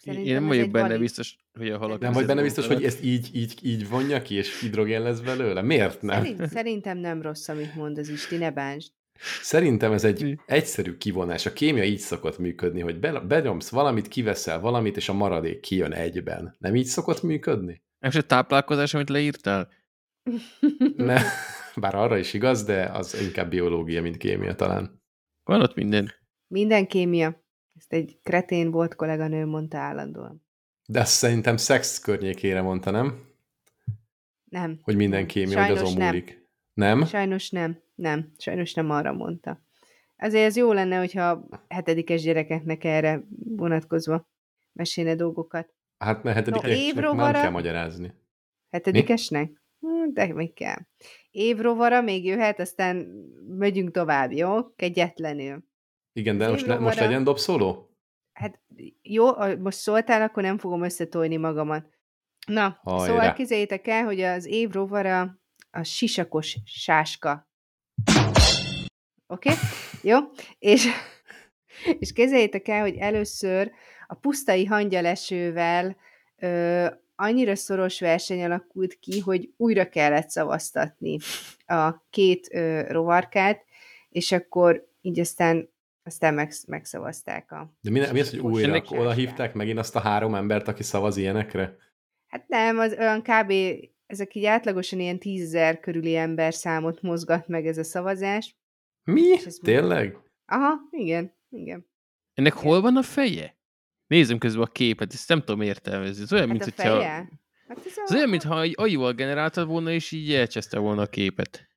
Szerintem 0.00 0.28
Én 0.28 0.34
nem 0.34 0.46
vagyok 0.46 0.70
benne 0.70 0.84
valid- 0.86 1.00
biztos, 1.00 1.36
hogy 1.58 1.70
a 1.70 1.78
halak... 1.78 2.00
Nem 2.00 2.12
vagy 2.12 2.26
benne 2.26 2.42
biztos, 2.42 2.66
hogy 2.66 2.84
ezt 2.84 3.02
így, 3.02 3.28
így, 3.32 3.54
így 3.62 3.88
vonja 3.88 4.22
ki, 4.22 4.34
és 4.34 4.60
hidrogén 4.60 5.02
lesz 5.02 5.20
belőle? 5.20 5.62
Miért 5.62 6.02
nem? 6.02 6.22
Szerint, 6.24 6.48
szerintem 6.48 6.98
nem 6.98 7.22
rossz, 7.22 7.48
amit 7.48 7.74
mond 7.74 7.98
az 7.98 8.08
Isti, 8.08 8.36
ne 8.36 8.50
bánsd. 8.50 8.92
Szerintem 9.42 9.92
ez 9.92 10.04
egy 10.04 10.40
egyszerű 10.46 10.96
kivonás. 10.96 11.46
A 11.46 11.52
kémia 11.52 11.84
így 11.84 11.98
szokott 11.98 12.38
működni, 12.38 12.80
hogy 12.80 12.98
be- 12.98 13.20
benyomsz 13.20 13.68
valamit, 13.68 14.08
kiveszel 14.08 14.60
valamit, 14.60 14.96
és 14.96 15.08
a 15.08 15.12
maradék 15.12 15.60
kijön 15.60 15.92
egyben. 15.92 16.56
Nem 16.58 16.74
így 16.74 16.86
szokott 16.86 17.22
működni? 17.22 17.82
És 18.00 18.14
a 18.14 18.22
táplálkozás, 18.22 18.94
amit 18.94 19.08
leírtál? 19.08 19.68
Ne. 20.96 21.20
Bár 21.76 21.94
arra 21.94 22.18
is 22.18 22.34
igaz, 22.34 22.64
de 22.64 22.84
az 22.84 23.20
inkább 23.20 23.50
biológia, 23.50 24.02
mint 24.02 24.16
kémia 24.16 24.54
talán. 24.54 25.02
Van 25.44 25.60
ott 25.60 25.74
minden. 25.74 26.12
Minden 26.46 26.86
kémia. 26.86 27.44
Ezt 27.76 27.92
egy 27.92 28.18
kretén 28.22 28.70
volt 28.70 28.94
kolléganő 28.94 29.46
mondta 29.46 29.78
állandóan. 29.78 30.42
De 30.86 31.00
azt 31.00 31.12
szerintem 31.12 31.56
szex 31.56 31.98
környékére 32.00 32.62
mondta, 32.62 32.90
nem? 32.90 33.30
Nem. 34.44 34.78
Hogy 34.82 34.96
minden 34.96 35.26
kémia, 35.26 35.66
hogy 35.66 35.76
azon 35.76 35.92
nem. 35.92 36.06
múlik. 36.06 36.48
Nem? 36.74 37.04
Sajnos 37.04 37.50
nem. 37.50 37.82
Nem. 37.94 38.32
Sajnos 38.38 38.74
nem 38.74 38.90
arra 38.90 39.12
mondta. 39.12 39.62
Azért 40.16 40.44
ez 40.44 40.56
jó 40.56 40.72
lenne, 40.72 40.98
hogyha 40.98 41.46
hetedikes 41.68 42.22
gyerekeknek 42.22 42.84
erre 42.84 43.24
vonatkozva 43.44 44.28
mesélne 44.72 45.14
dolgokat. 45.14 45.74
Hát 45.98 46.22
mert 46.22 46.36
hetedikesnek 46.36 46.76
no, 46.76 46.82
évrovara- 46.84 47.40
kell 47.40 47.50
magyarázni. 47.50 48.14
Hetedikesnek? 48.70 49.62
Hm, 49.80 50.12
De 50.12 50.32
még 50.32 50.54
kell. 50.54 50.78
Évrovara 51.30 52.00
még 52.00 52.24
jöhet, 52.24 52.60
aztán 52.60 52.96
megyünk 53.48 53.90
tovább, 53.90 54.32
jó? 54.32 54.74
Kegyetlenül. 54.74 55.64
Igen, 56.12 56.38
de 56.38 56.48
most, 56.48 56.66
le, 56.66 56.72
most 56.72 56.84
évrovara- 56.84 57.04
legyen 57.06 57.24
dobszóló? 57.24 57.91
Hát 58.42 58.60
jó, 59.02 59.54
most 59.58 59.78
szóltál, 59.78 60.22
akkor 60.22 60.42
nem 60.42 60.58
fogom 60.58 60.82
összetolni 60.82 61.36
magamat. 61.36 61.86
Na, 62.46 62.80
Hajrá. 62.82 63.06
szóval 63.06 63.32
képzeljétek 63.32 63.86
el, 63.86 64.04
hogy 64.04 64.20
az 64.20 64.46
év 64.46 64.70
rovara 64.70 65.38
a 65.70 65.82
sisakos 65.82 66.56
sáska. 66.64 67.48
Oké? 69.26 69.50
Okay? 69.50 69.54
Jó? 70.02 70.18
És, 70.58 70.86
és 71.98 72.12
képzeljétek 72.12 72.68
el, 72.68 72.80
hogy 72.80 72.96
először 72.96 73.72
a 74.06 74.14
pusztai 74.14 74.64
hangyalesővel 74.64 75.96
ö, 76.36 76.86
annyira 77.16 77.54
szoros 77.54 78.00
verseny 78.00 78.44
alakult 78.44 78.98
ki, 78.98 79.20
hogy 79.20 79.52
újra 79.56 79.88
kellett 79.88 80.28
szavaztatni 80.28 81.18
a 81.66 82.06
két 82.10 82.48
ö, 82.52 82.80
rovarkát, 82.88 83.64
és 84.08 84.32
akkor 84.32 84.88
így 85.00 85.20
aztán 85.20 85.71
aztán 86.04 86.34
megsz- 86.34 86.66
megszavazták 86.66 87.52
a... 87.52 87.76
De 87.80 87.90
mi, 87.90 88.00
mi 88.12 88.20
az, 88.20 88.30
hogy 88.30 88.38
újra? 88.38 88.82
Oda 88.88 89.12
hívták 89.12 89.54
megint 89.54 89.78
azt 89.78 89.96
a 89.96 90.00
három 90.00 90.34
embert, 90.34 90.68
aki 90.68 90.82
szavaz 90.82 91.16
ilyenekre? 91.16 91.76
Hát 92.26 92.48
nem, 92.48 92.78
az 92.78 92.96
olyan 92.98 93.22
kb. 93.22 93.52
ezek 94.06 94.34
így 94.34 94.44
átlagosan 94.44 95.00
ilyen 95.00 95.18
tízezer 95.18 95.80
körüli 95.80 96.16
ember 96.16 96.54
számot 96.54 97.02
mozgat 97.02 97.48
meg 97.48 97.66
ez 97.66 97.78
a 97.78 97.84
szavazás. 97.84 98.56
Mi? 99.04 99.36
Tényleg? 99.62 100.16
Aha, 100.46 100.72
igen, 100.90 101.32
igen. 101.50 101.86
Ennek 102.34 102.52
hol 102.52 102.80
van 102.80 102.96
a 102.96 103.02
feje? 103.02 103.56
Nézzem 104.06 104.38
közben 104.38 104.62
a 104.62 104.72
képet, 104.72 105.12
ezt 105.12 105.28
nem 105.28 105.38
tudom 105.38 105.60
értelmezni. 105.60 106.22
Ez 106.22 106.32
olyan, 106.32 106.48
Hát 106.48 106.58
mint 106.58 106.68
a 106.68 106.72
hogyha... 106.76 106.96
feje? 106.96 107.28
Hát 107.68 107.86
ez, 107.86 107.96
a... 107.96 108.02
Ez 108.04 108.14
olyan, 108.14 108.28
mintha 108.28 108.60
egy 108.60 108.74
AI-val 108.76 109.12
generáltad 109.12 109.66
volna, 109.66 109.90
és 109.90 110.12
így 110.12 110.32
elcseszte 110.32 110.78
volna 110.78 111.02
a 111.02 111.06
képet. 111.06 111.68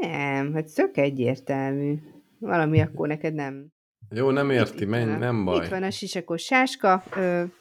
Nem, 0.00 0.54
hát 0.54 0.74
tök 0.74 0.96
egyértelmű. 0.96 1.98
Valami 2.38 2.80
akkor 2.80 3.08
neked 3.08 3.34
nem. 3.34 3.72
Jó, 4.10 4.30
nem 4.30 4.50
érti, 4.50 4.82
itt 4.82 4.88
menj, 4.88 5.18
nem 5.18 5.44
baj. 5.44 5.64
Itt 5.64 5.70
van 5.70 5.82
a 5.82 5.90
sisakos 5.90 6.42
sáska, 6.42 7.04
ő, 7.16 7.52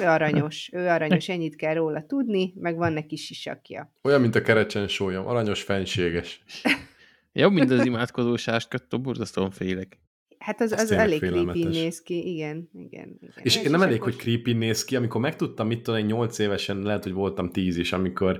ő 0.00 0.04
aranyos, 0.04 0.70
ő 0.72 0.86
aranyos, 0.86 1.28
ennyit 1.28 1.56
kell 1.56 1.74
róla 1.74 2.06
tudni, 2.06 2.52
meg 2.56 2.76
van 2.76 2.92
neki 2.92 3.16
sisakja. 3.16 3.92
Olyan, 4.02 4.20
mint 4.20 4.34
a 4.34 4.42
kerecsen 4.42 4.88
sólyom, 4.88 5.26
aranyos 5.26 5.62
fenséges. 5.62 6.42
Jobb, 7.32 7.52
mint 7.52 7.70
az 7.70 7.86
imádkozó 7.86 8.36
sáskattól, 8.36 9.00
borzasztóan 9.00 9.50
félek. 9.50 9.98
Hát 10.38 10.60
az, 10.60 10.72
az 10.72 10.84
tényleg 10.84 11.06
elég 11.06 11.18
creepy 11.18 11.64
néz 11.64 12.02
ki, 12.02 12.32
igen, 12.34 12.68
igen. 12.72 13.18
igen. 13.20 13.42
És 13.42 13.56
én 13.56 13.70
nem 13.70 13.82
elég, 13.82 14.02
hogy 14.02 14.16
creepy 14.16 14.52
néz 14.52 14.84
ki, 14.84 14.96
amikor 14.96 15.20
megtudtam, 15.20 15.66
mit 15.66 15.82
tudom, 15.82 16.00
én 16.00 16.06
8 16.06 16.38
évesen, 16.38 16.82
lehet, 16.82 17.02
hogy 17.02 17.12
voltam 17.12 17.50
10 17.50 17.76
is, 17.76 17.92
amikor 17.92 18.38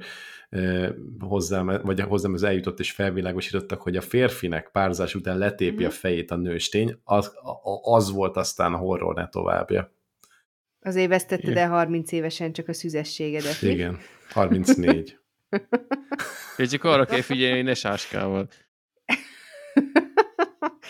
hozzám, 1.19 1.81
vagy 1.83 2.01
hozzám 2.01 2.33
az 2.33 2.43
eljutott 2.43 2.81
és 2.81 2.91
felvilágosítottak, 2.93 3.83
hogy 3.83 3.97
a 3.97 4.01
férfinek 4.01 4.69
párzás 4.73 5.15
után 5.15 5.39
letépi 5.39 5.75
Mhm. 5.77 5.85
a 5.85 5.91
fejét 5.91 6.31
a 6.31 6.37
nőstény, 6.37 7.01
az, 7.05 7.33
az 7.83 8.11
volt 8.11 8.37
aztán 8.37 8.73
a 8.73 8.77
horror 8.77 9.15
ne 9.15 9.29
továbbja. 9.29 9.93
Azért 10.81 11.09
vesztetted 11.09 11.57
el 11.57 11.69
30 11.69 12.13
évesen 12.13 12.53
csak 12.53 12.69
a 12.69 12.73
szüzességedet. 12.73 13.63
Igen, 13.63 13.99
34. 14.31 15.19
És 16.57 16.69
csak 16.69 16.85
arra 16.85 17.05
kell 17.05 17.21
figyelni, 17.21 17.57
hogy 17.57 17.65
ne 17.65 17.75
sáskával. 17.75 18.49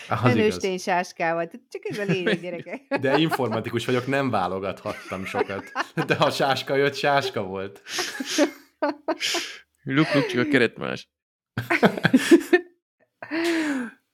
Az 0.09 0.21
Ne 0.23 0.29
igaz. 0.29 0.35
nőstény 0.35 0.77
sáskával. 0.77 1.47
Csak 1.69 1.81
ez 1.89 1.97
a 1.97 2.03
lényeg, 2.03 2.41
gyerekek. 2.41 2.81
De 3.01 3.17
informatikus 3.17 3.85
vagyok, 3.85 4.07
nem 4.07 4.29
válogathattam 4.29 5.25
sokat. 5.25 5.63
De 6.07 6.15
ha 6.15 6.29
sáska 6.31 6.75
jött, 6.75 6.95
sáska 6.95 7.43
volt. 7.43 7.81
Luk, 9.83 10.13
luk, 10.13 10.25
csak 10.25 10.45
a 10.45 10.49
keret 10.49 10.77
más. 10.77 11.09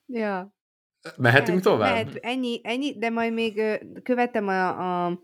ja. 0.05 0.55
Mehetünk 1.17 1.47
Mehet- 1.47 1.63
tovább? 1.63 1.93
Mehet, 1.93 2.15
ennyi, 2.15 2.61
ennyi, 2.63 2.97
de 2.97 3.09
majd 3.09 3.33
még 3.33 3.61
követem 4.03 4.47
a, 4.47 5.05
a, 5.05 5.21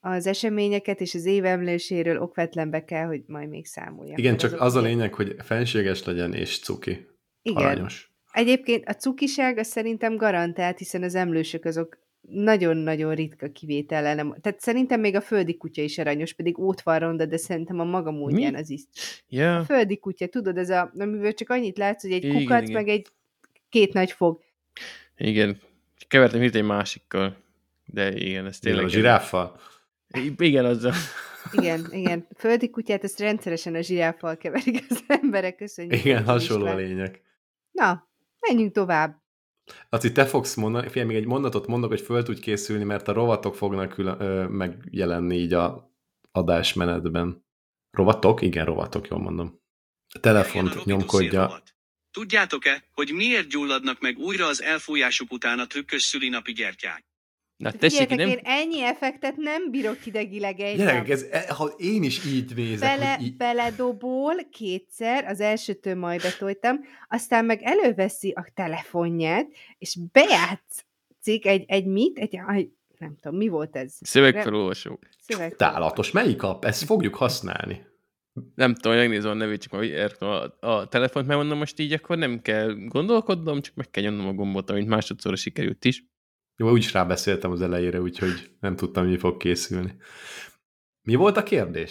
az 0.00 0.26
eseményeket, 0.26 1.00
és 1.00 1.14
az 1.14 1.24
évemlőséről 1.24 2.20
okvetlenbe 2.20 2.84
kell, 2.84 3.06
hogy 3.06 3.22
majd 3.26 3.48
még 3.48 3.66
számoljak. 3.66 4.18
Igen, 4.18 4.36
csak 4.36 4.60
az 4.60 4.74
a 4.74 4.80
lényeg, 4.80 5.14
hogy 5.14 5.34
fenséges 5.38 6.04
legyen 6.04 6.34
és 6.34 6.60
cuki. 6.60 7.06
Igen. 7.42 7.62
Aranyos. 7.62 8.12
Egyébként 8.32 8.88
a 8.88 8.92
cukiság 8.92 9.58
az 9.58 9.66
szerintem 9.66 10.16
garantált, 10.16 10.78
hiszen 10.78 11.02
az 11.02 11.14
emlősök 11.14 11.64
azok 11.64 11.98
nagyon-nagyon 12.30 13.14
ritka 13.14 13.50
kivétellel. 13.52 14.14
Nem. 14.14 14.34
Tehát 14.40 14.60
szerintem 14.60 15.00
még 15.00 15.14
a 15.14 15.20
földi 15.20 15.56
kutya 15.56 15.82
is 15.82 15.98
aranyos, 15.98 16.32
pedig 16.32 16.58
ott 16.58 16.80
van 16.80 16.98
ronda, 16.98 17.26
de 17.26 17.36
szerintem 17.36 17.80
a 17.80 17.84
maga 17.84 18.10
módján 18.10 18.54
az 18.54 18.70
is. 18.70 18.82
Ja, 19.28 19.56
A 19.56 19.64
földi 19.64 19.98
kutya, 19.98 20.26
tudod, 20.26 20.56
ez 20.56 20.70
a, 20.70 20.92
amiből 20.98 21.34
csak 21.34 21.50
annyit 21.50 21.78
látsz, 21.78 22.02
hogy 22.02 22.12
egy 22.12 22.24
Igen, 22.24 22.36
kukac, 22.42 22.62
igen. 22.62 22.72
meg 22.72 22.88
egy 22.88 23.06
két 23.68 23.92
nagy 23.92 24.12
fog. 24.12 24.40
igen. 25.16 25.60
Kevertem 26.08 26.42
itt 26.42 26.54
egy 26.54 26.64
másikkal. 26.64 27.36
De 27.84 28.14
igen, 28.14 28.46
ez 28.46 28.58
Tényleg 28.58 28.60
tényleg... 28.60 28.84
a 28.84 28.88
zsiráffal. 28.88 29.60
Igen, 30.36 30.64
azzal. 30.64 30.92
Igen, 31.52 31.86
igen. 31.90 32.26
Földi 32.36 32.70
kutyát, 32.70 33.04
ezt 33.04 33.20
rendszeresen 33.20 33.74
a 33.74 33.80
zsiráffal 33.80 34.36
keverik 34.36 34.84
az 34.88 35.04
emberek, 35.06 35.56
köszönjük. 35.56 36.04
Igen, 36.04 36.24
hasonló 36.24 36.66
a 36.66 36.74
lényeg. 36.74 37.22
Na, 37.70 38.08
menjünk 38.40 38.72
tovább. 38.72 39.16
Laci, 39.88 40.12
te 40.12 40.26
fogsz 40.26 40.54
mondani, 40.54 40.88
figyelj, 40.88 41.06
még 41.06 41.16
egy 41.16 41.26
mondatot 41.26 41.66
mondok, 41.66 41.90
hogy 41.90 42.00
föl 42.00 42.22
tudj 42.22 42.40
készülni, 42.40 42.84
mert 42.84 43.08
a 43.08 43.12
rovatok 43.12 43.54
fognak 43.54 43.88
külön, 43.88 44.20
ö, 44.20 44.48
megjelenni 44.48 45.36
így 45.36 45.52
a 45.52 45.92
adásmenetben. 46.32 47.46
Rovatok? 47.90 48.42
Igen, 48.42 48.64
rovatok, 48.64 49.08
jól 49.08 49.20
mondom. 49.20 49.60
A 50.14 50.18
telefont 50.18 50.84
nyomkodja. 50.84 51.62
Tudjátok-e, 52.10 52.84
hogy 52.92 53.12
miért 53.12 53.48
gyulladnak 53.48 54.00
meg 54.00 54.18
újra 54.18 54.46
az 54.46 54.62
elfújásuk 54.62 55.32
után 55.32 55.58
a 55.58 55.66
trükkös 55.66 56.02
szülinapi 56.02 56.52
gyertyák? 56.52 57.07
Na 57.58 57.72
tessék, 57.72 58.08
Figyeljetek, 58.08 58.18
nem... 58.18 58.28
én 58.28 58.60
ennyi 58.60 58.82
effektet 58.82 59.36
nem 59.36 59.70
bírok 59.70 60.06
idegileg 60.06 60.60
egy 60.60 60.76
Gyerekek, 60.76 61.08
ez, 61.08 61.22
e- 61.30 61.52
ha 61.54 61.66
én 61.76 62.02
is 62.02 62.26
így 62.26 62.52
nézek, 62.54 62.98
Bele, 62.98 63.18
így, 63.20 63.36
beledobol 63.36 64.34
kétszer, 64.50 65.24
az 65.24 65.40
elsőtől 65.40 65.94
majd 65.94 66.22
betoltam, 66.22 66.80
aztán 67.08 67.44
meg 67.44 67.62
előveszi 67.62 68.30
a 68.30 68.46
telefonját, 68.54 69.46
és 69.78 69.98
bejátszik 70.12 71.46
egy, 71.46 71.64
egy 71.66 71.86
mit, 71.86 72.18
egy, 72.18 72.38
egy, 72.48 72.70
nem 72.98 73.16
tudom, 73.20 73.38
mi 73.38 73.48
volt 73.48 73.76
ez? 73.76 73.94
Szövegfelolvasó. 74.00 74.98
Szöveg. 75.20 75.56
tálatos. 75.56 76.10
Melyik 76.10 76.42
app? 76.42 76.64
Ezt 76.64 76.84
fogjuk 76.84 77.14
használni. 77.14 77.86
Nem 78.54 78.74
tudom, 78.74 78.96
megnézem 78.96 79.30
a 79.30 79.34
nevét, 79.34 79.62
csak 79.62 79.72
hogy 79.72 79.88
értem 79.88 80.28
a, 80.28 80.66
a 80.68 80.88
telefont, 80.88 81.26
mert 81.26 81.38
mondom, 81.38 81.58
most 81.58 81.78
így 81.78 81.92
akkor 81.92 82.18
nem 82.18 82.42
kell 82.42 82.74
gondolkodnom, 82.74 83.60
csak 83.60 83.74
meg 83.74 83.90
kell 83.90 84.02
nyomnom 84.02 84.26
a 84.26 84.32
gombot, 84.32 84.70
amit 84.70 84.86
másodszorra 84.86 85.36
sikerült 85.36 85.84
is. 85.84 86.04
Jó, 86.60 86.70
úgyis 86.70 86.92
rábeszéltem 86.92 87.50
az 87.50 87.62
elejére, 87.62 88.00
úgyhogy 88.00 88.50
nem 88.60 88.76
tudtam, 88.76 89.06
mi 89.06 89.16
fog 89.18 89.36
készülni. 89.36 89.96
Mi 91.02 91.14
volt 91.14 91.36
a 91.36 91.42
kérdés? 91.42 91.90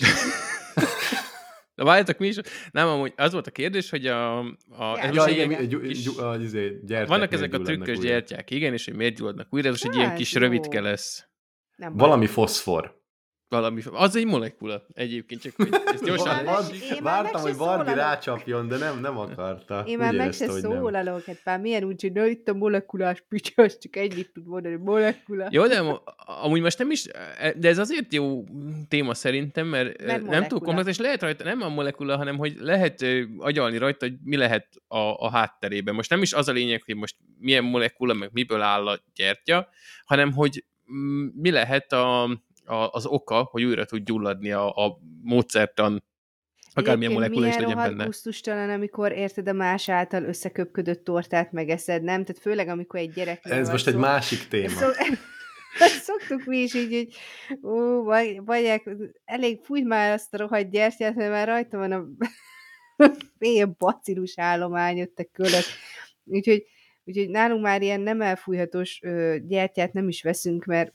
De 1.76 1.84
várjátok, 1.90 2.18
mi 2.18 2.28
is? 2.28 2.36
Nem, 2.72 2.88
amúgy 2.88 3.14
az 3.16 3.32
volt 3.32 3.48
a 3.48 3.52
kérdés, 3.52 3.90
hogy 3.90 4.08
a... 4.08 4.40
a 4.40 4.46
Ja, 4.70 4.98
ez 5.00 5.16
ja, 5.16 5.28
igen, 5.28 5.52
egy 5.52 5.68
gyú, 5.68 5.82
kis- 5.82 6.04
gyú, 6.04 6.24
a, 6.24 6.38
izé, 6.38 6.80
gyertyák 6.84 7.08
Vannak 7.08 7.34
ezek 7.34 7.54
a 7.54 7.60
trükkös 7.62 7.98
újra. 7.98 8.10
gyertyák, 8.10 8.52
igen, 8.52 8.74
és 8.74 8.86
hogy 8.86 8.96
miért 8.96 9.16
gyulladnak 9.16 9.48
újra, 9.54 9.68
ez 9.68 9.74
most 9.74 9.86
egy 9.86 9.96
ilyen 9.96 10.08
Hát, 10.08 10.18
kis 10.18 10.34
jó. 10.34 10.42
rövidke 10.42 10.82
lesz. 10.82 11.26
Nem. 11.76 11.94
Valami 11.98 12.26
foszfor. 12.26 13.02
Valami, 13.50 13.82
az 13.92 14.16
egy 14.16 14.26
molekula 14.26 14.86
egyébként, 14.94 15.42
csak 15.42 15.56
hogy 15.56 15.70
ezt 15.86 16.04
gyorsan... 16.04 16.44
Meg 16.44 17.02
Vártam, 17.02 17.42
hogy 17.42 17.56
Barbi 17.56 17.84
szólalok. 17.84 17.96
rácsapjon, 17.96 18.68
de 18.68 18.78
nem, 18.78 19.00
nem 19.00 19.18
akarta. 19.18 19.84
Én 19.88 19.98
már 19.98 20.14
meg 20.14 20.34
se 20.34 20.50
szólalok, 20.50 21.24
hát 21.26 21.42
már 21.44 21.60
milyen 21.60 21.84
úgy, 21.84 22.02
hogy 22.02 22.12
na 22.12 22.26
itt 22.26 22.48
a 22.48 22.54
molekulás 22.54 23.24
picsa, 23.30 23.64
az 23.64 23.78
csak 23.78 23.96
ennyit 23.96 24.32
tud 24.34 24.48
mondani, 24.48 24.76
molekula. 24.76 25.48
Jó, 25.52 25.68
de 25.68 25.80
am- 25.80 26.02
amúgy 26.16 26.62
most 26.62 26.78
nem 26.78 26.92
is, 26.92 27.06
de 27.56 27.68
ez 27.68 27.78
azért 27.78 28.14
jó 28.14 28.44
téma 28.88 29.14
szerintem, 29.14 29.68
mert, 29.68 30.06
Mert 30.06 30.26
nem 30.26 30.48
túl 30.48 30.60
komplex, 30.60 30.88
és 30.88 30.98
lehet 30.98 31.22
rajta, 31.22 31.44
nem 31.44 31.62
a 31.62 31.70
molekula, 31.70 32.18
hanem 32.18 32.38
hogy 32.38 32.56
lehet 32.60 33.02
ö, 33.02 33.24
agyalni 33.38 33.78
rajta, 33.78 34.06
hogy 34.06 34.16
mi 34.24 34.36
lehet 34.36 34.68
a, 34.88 34.98
a 34.98 35.30
hátterében. 35.30 35.96
Most 35.96 36.10
nem 36.10 36.22
is 36.22 36.34
az 36.34 36.48
a 36.48 36.52
lényeg, 36.52 36.84
hogy 36.86 36.96
most 36.96 37.16
milyen 37.40 37.64
molekula, 37.64 38.14
meg 38.14 38.30
miből 38.34 38.62
áll 38.62 38.88
a 38.88 39.00
gyertya, 39.16 39.70
hanem 40.06 40.32
hogy 40.32 40.66
mm, 40.94 41.28
mi 41.34 41.52
lehet 41.52 41.92
a, 41.92 42.30
a, 42.68 42.90
az 42.92 43.06
oka, 43.06 43.48
hogy 43.52 43.64
újra 43.64 43.86
tud 43.86 44.04
gyulladni 44.04 44.52
a, 44.52 44.74
a 44.76 44.98
módszertan, 45.22 46.04
akármilyen 46.74 47.14
molekula 47.14 47.48
is 47.48 47.56
milyen 47.56 47.70
legyen 47.70 47.90
benne. 47.90 48.06
gusztustalan, 48.06 48.70
amikor 48.70 49.12
érted 49.12 49.48
a 49.48 49.54
más 49.54 49.90
által 49.90 50.24
összeköpködött 50.24 51.04
tortát 51.04 51.52
megeszed, 51.52 52.04
nem? 52.04 52.24
Tehát 52.24 52.42
főleg, 52.42 52.68
amikor 52.68 53.00
egy 53.00 53.12
gyerek. 53.12 53.40
Ez 53.44 53.70
most 53.70 53.88
egy 53.88 53.96
másik 53.96 54.48
téma. 54.50 54.82
Ezt 55.80 56.04
szoktuk 56.10 56.46
mi 56.46 56.58
is 56.58 56.74
így, 56.74 56.94
hogy 56.94 57.16
ó, 57.72 58.04
vagy, 58.04 58.46
vagy 58.46 58.82
elég 59.26 59.60
fújj 59.64 59.82
már 59.82 60.12
azt 60.12 60.34
a 60.34 60.38
rohadt 60.38 60.70
gyertyát, 60.70 61.16
mert 61.16 61.32
már 61.32 61.48
rajta 61.48 61.78
van 61.78 61.92
a 61.92 62.06
fél 63.40 63.76
bacillus 63.78 64.40
állomány, 64.40 65.02
ott 65.02 65.20
a 65.20 65.30
kölök. 65.32 65.66
Úgyhogy, 66.24 66.66
úgyhogy 67.04 67.30
nálunk 67.30 67.62
már 67.62 67.82
ilyen 67.82 68.02
nem 68.02 68.22
elfújhatós 68.22 69.00
ö, 69.04 69.36
gyertyát 69.48 69.94
nem 69.94 70.08
is 70.08 70.24
veszünk, 70.24 70.66
mert 70.66 70.92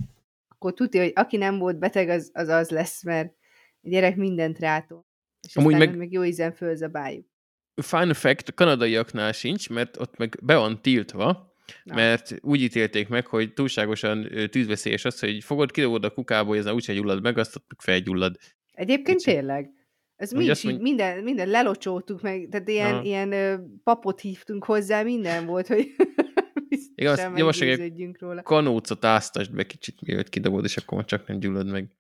akkor 0.63 0.75
tudja, 0.75 1.03
hogy 1.03 1.13
aki 1.15 1.37
nem 1.37 1.59
volt 1.59 1.79
beteg, 1.79 2.09
az 2.09 2.31
az, 2.33 2.49
az 2.49 2.71
lesz, 2.71 3.05
mert 3.05 3.35
a 3.83 3.89
gyerek 3.89 4.17
mindent 4.17 4.59
rátol. 4.59 5.07
És 5.49 5.57
Amúgy 5.57 5.73
aztán 5.73 5.89
meg- 5.89 5.99
meg... 5.99 6.13
jó 6.13 6.25
ízen 6.25 6.53
fölzabáljuk. 6.53 7.27
Fun 7.75 8.13
fact, 8.15 8.49
a 8.49 8.53
kanadaiaknál 8.53 9.33
sincs, 9.33 9.69
mert 9.69 9.97
ott 9.97 10.17
meg 10.17 10.39
be 10.43 10.57
van 10.57 10.83
tiltva, 10.83 11.55
Na. 11.85 11.95
mert 11.95 12.35
úgy 12.41 12.63
ítélték 12.63 13.09
meg, 13.09 13.27
hogy 13.27 13.53
túlságosan 13.53 14.29
tűzveszélyes 14.51 15.05
az, 15.05 15.19
hogy 15.19 15.45
fogod, 15.45 15.71
kidobod 15.71 16.05
a 16.05 16.11
kukába, 16.11 16.49
hogy 16.49 16.59
ez 16.59 16.65
már 16.65 16.75
úgyse 16.75 16.93
gyullad 16.93 17.23
meg, 17.23 17.39
azt 17.39 17.55
meg 17.55 17.81
felgyullad. 17.81 18.37
Egyébként 18.73 19.17
Kicsi. 19.17 19.31
tényleg. 19.31 19.71
Ez 20.17 20.33
mi 20.33 20.45
is 20.45 20.63
minden, 20.63 21.23
minden 21.23 21.49
lelocsoltuk 21.49 22.23
meg, 22.23 22.49
tehát 22.51 22.69
ilyen, 22.69 22.95
Aha. 22.95 23.03
ilyen 23.03 23.61
papot 23.85 24.21
hívtunk 24.21 24.65
hozzá, 24.65 25.03
minden 25.03 25.47
volt, 25.47 25.67
hogy 25.67 25.95
Javasolják- 26.95 27.79
meggyőződjünk 27.79 28.21
róla. 28.21 28.43
Kanócot 28.43 29.05
áztasd 29.05 29.55
be 29.55 29.67
kicsit, 29.67 30.01
mielőtt 30.07 30.29
kidobod, 30.29 30.65
és 30.65 30.77
akkor 30.77 31.05
csak 31.05 31.27
nem 31.27 31.39
gyullad 31.39 31.67
meg. 31.67 31.91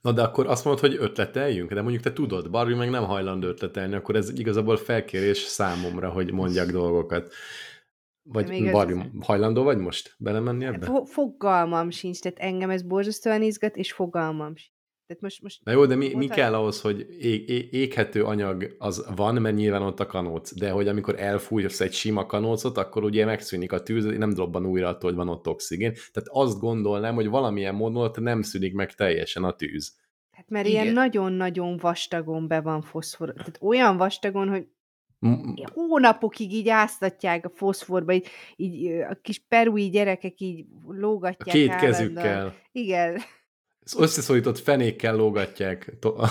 Na 0.00 0.12
de 0.12 0.22
akkor 0.22 0.46
azt 0.46 0.64
mondod, 0.64 0.82
hogy 0.82 0.96
ötleteljünk? 1.00 1.72
De 1.72 1.80
mondjuk 1.82 2.02
te 2.02 2.12
tudod, 2.12 2.50
Barbie 2.50 2.76
meg 2.76 2.90
nem 2.90 3.04
hajlandó 3.04 3.46
ötletelni, 3.46 3.94
akkor 3.94 4.16
ez 4.16 4.38
igazából 4.38 4.76
felkérés 4.76 5.38
számomra, 5.38 6.10
hogy 6.10 6.32
mondjak 6.32 6.70
dolgokat. 6.70 7.32
Vagy 8.22 8.50
ez- 8.50 8.72
Barbie, 8.72 9.10
hajlandó 9.20 9.62
vagy 9.62 9.78
most 9.78 10.14
belemenni 10.18 10.64
ebbe? 10.64 10.86
Fo- 10.86 11.08
fogalmam 11.08 11.90
sincs, 11.90 12.20
tehát 12.20 12.38
engem 12.38 12.70
ez 12.70 12.82
borzasztóan 12.82 13.42
izgat, 13.42 13.76
és 13.76 13.92
fogalmam 13.92 14.56
sincs. 14.56 14.76
Tehát 15.08 15.22
most, 15.22 15.42
most 15.42 15.64
Na 15.64 15.72
jó, 15.72 15.86
de 15.86 15.94
mi, 15.94 16.14
mi 16.14 16.26
kell 16.26 16.54
ahhoz, 16.54 16.80
hogy 16.80 17.06
ég, 17.18 17.48
ég, 17.48 17.72
éghető 17.72 18.24
anyag 18.24 18.74
az 18.78 19.06
van, 19.16 19.34
mert 19.34 19.56
nyilván 19.56 19.82
ott 19.82 20.00
a 20.00 20.06
kanóc, 20.06 20.54
de 20.58 20.70
hogy 20.70 20.88
amikor 20.88 21.20
elfújsz 21.20 21.80
egy 21.80 21.92
sima 21.92 22.26
kanócot, 22.26 22.76
akkor 22.76 23.04
ugye 23.04 23.24
megszűnik 23.24 23.72
a 23.72 23.82
tűz, 23.82 24.04
nem 24.04 24.34
dobban 24.34 24.66
újra 24.66 24.88
attól, 24.88 25.10
hogy 25.10 25.18
van 25.18 25.28
ott 25.28 25.48
oxigén. 25.48 25.92
Tehát 26.12 26.28
azt 26.32 26.58
gondolnám, 26.58 27.14
hogy 27.14 27.28
valamilyen 27.28 27.74
módon 27.74 28.02
ott 28.02 28.18
nem 28.18 28.42
szűnik 28.42 28.74
meg 28.74 28.94
teljesen 28.94 29.44
a 29.44 29.52
tűz. 29.52 29.96
hát 30.30 30.48
mert 30.48 30.66
Igen. 30.66 30.82
ilyen 30.82 30.94
nagyon-nagyon 30.94 31.76
vastagon 31.76 32.48
be 32.48 32.60
van 32.60 32.82
foszfor. 32.82 33.32
Tehát 33.32 33.58
olyan 33.60 33.96
vastagon, 33.96 34.48
hogy 34.48 34.66
hónapokig 35.74 36.52
így 36.52 36.68
áztatják 36.68 37.44
a 37.44 37.50
foszforba, 37.54 38.12
így, 38.12 38.28
így 38.56 38.86
a 38.86 39.18
kis 39.22 39.44
perui 39.48 39.90
gyerekek 39.90 40.40
így 40.40 40.66
A 40.86 40.92
lógatják 40.92 41.56
két 41.56 41.70
állandóan. 41.70 41.92
kezükkel, 41.92 42.54
Igen. 42.72 43.20
Az 43.92 44.02
összeszorított 44.02 44.58
fenékkel 44.58 45.16
lógatják 45.16 45.96
to- 46.00 46.28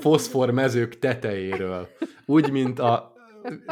foszfor 0.00 0.50
mezők 0.50 0.98
tetejéről. 0.98 1.88
Úgy, 2.26 2.50
mint 2.50 2.78
a, 2.78 3.12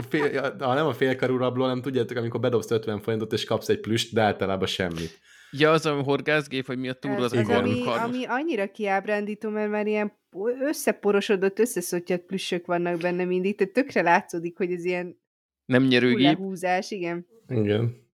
fél, 0.09 0.39
a 0.59 0.75
nem 0.75 0.87
a 0.87 0.93
félkarú 0.93 1.37
rabló, 1.37 1.67
nem 1.67 1.83
tudjátok, 1.83 2.17
amikor 2.17 2.41
bedobsz 2.41 2.71
50 2.71 3.01
forintot, 3.01 3.33
és 3.33 3.45
kapsz 3.45 3.69
egy 3.69 3.81
plüst, 3.81 4.15
de 4.15 4.23
általában 4.23 4.67
semmit. 4.67 5.19
Ja, 5.51 5.71
az 5.71 5.87
a 5.87 6.03
horgászgép, 6.03 6.67
vagy 6.67 6.79
mi 6.79 6.89
a 6.89 6.93
túra, 6.93 7.23
az, 7.25 7.33
igen. 7.33 7.65
ami, 7.65 7.87
ami 7.87 8.25
annyira 8.25 8.71
kiábrándító, 8.71 9.49
mert 9.49 9.71
már 9.71 9.87
ilyen 9.87 10.13
összeporosodott, 10.61 11.59
összeszottyat 11.59 12.21
plüssök 12.21 12.67
vannak 12.67 13.01
benne 13.01 13.25
mindig, 13.25 13.57
tehát 13.57 13.73
tökre 13.73 14.03
látszódik, 14.03 14.57
hogy 14.57 14.73
ez 14.73 14.85
ilyen 14.85 15.21
Nem 15.65 15.83
nyerőgép. 15.83 16.37
hullahúzás, 16.37 16.91
igen. 16.91 17.27
Igen. 17.49 18.09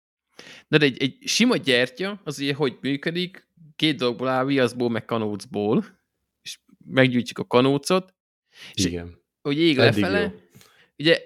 De 0.69 0.79
egy, 0.79 1.03
egy 1.03 1.19
sima 1.27 1.57
gyertya, 1.57 2.21
az 2.25 2.39
ugye 2.39 2.55
hogy 2.55 2.79
működik? 2.81 3.49
Két 3.77 3.97
dologból 3.97 4.29
áll, 4.29 4.45
viaszból, 4.45 4.91
meg 4.91 5.05
kanócból, 5.05 5.85
és 6.43 6.59
meggyújtjuk 6.87 7.39
a 7.39 7.45
kanócot, 7.45 8.15
És- 8.75 8.85
Igen. 8.85 9.19
hogy 9.43 9.59
ég 9.59 9.79
Eddig 9.79 10.03
lefele, 10.03 10.21
jó. 10.21 10.31
ugye 10.99 11.21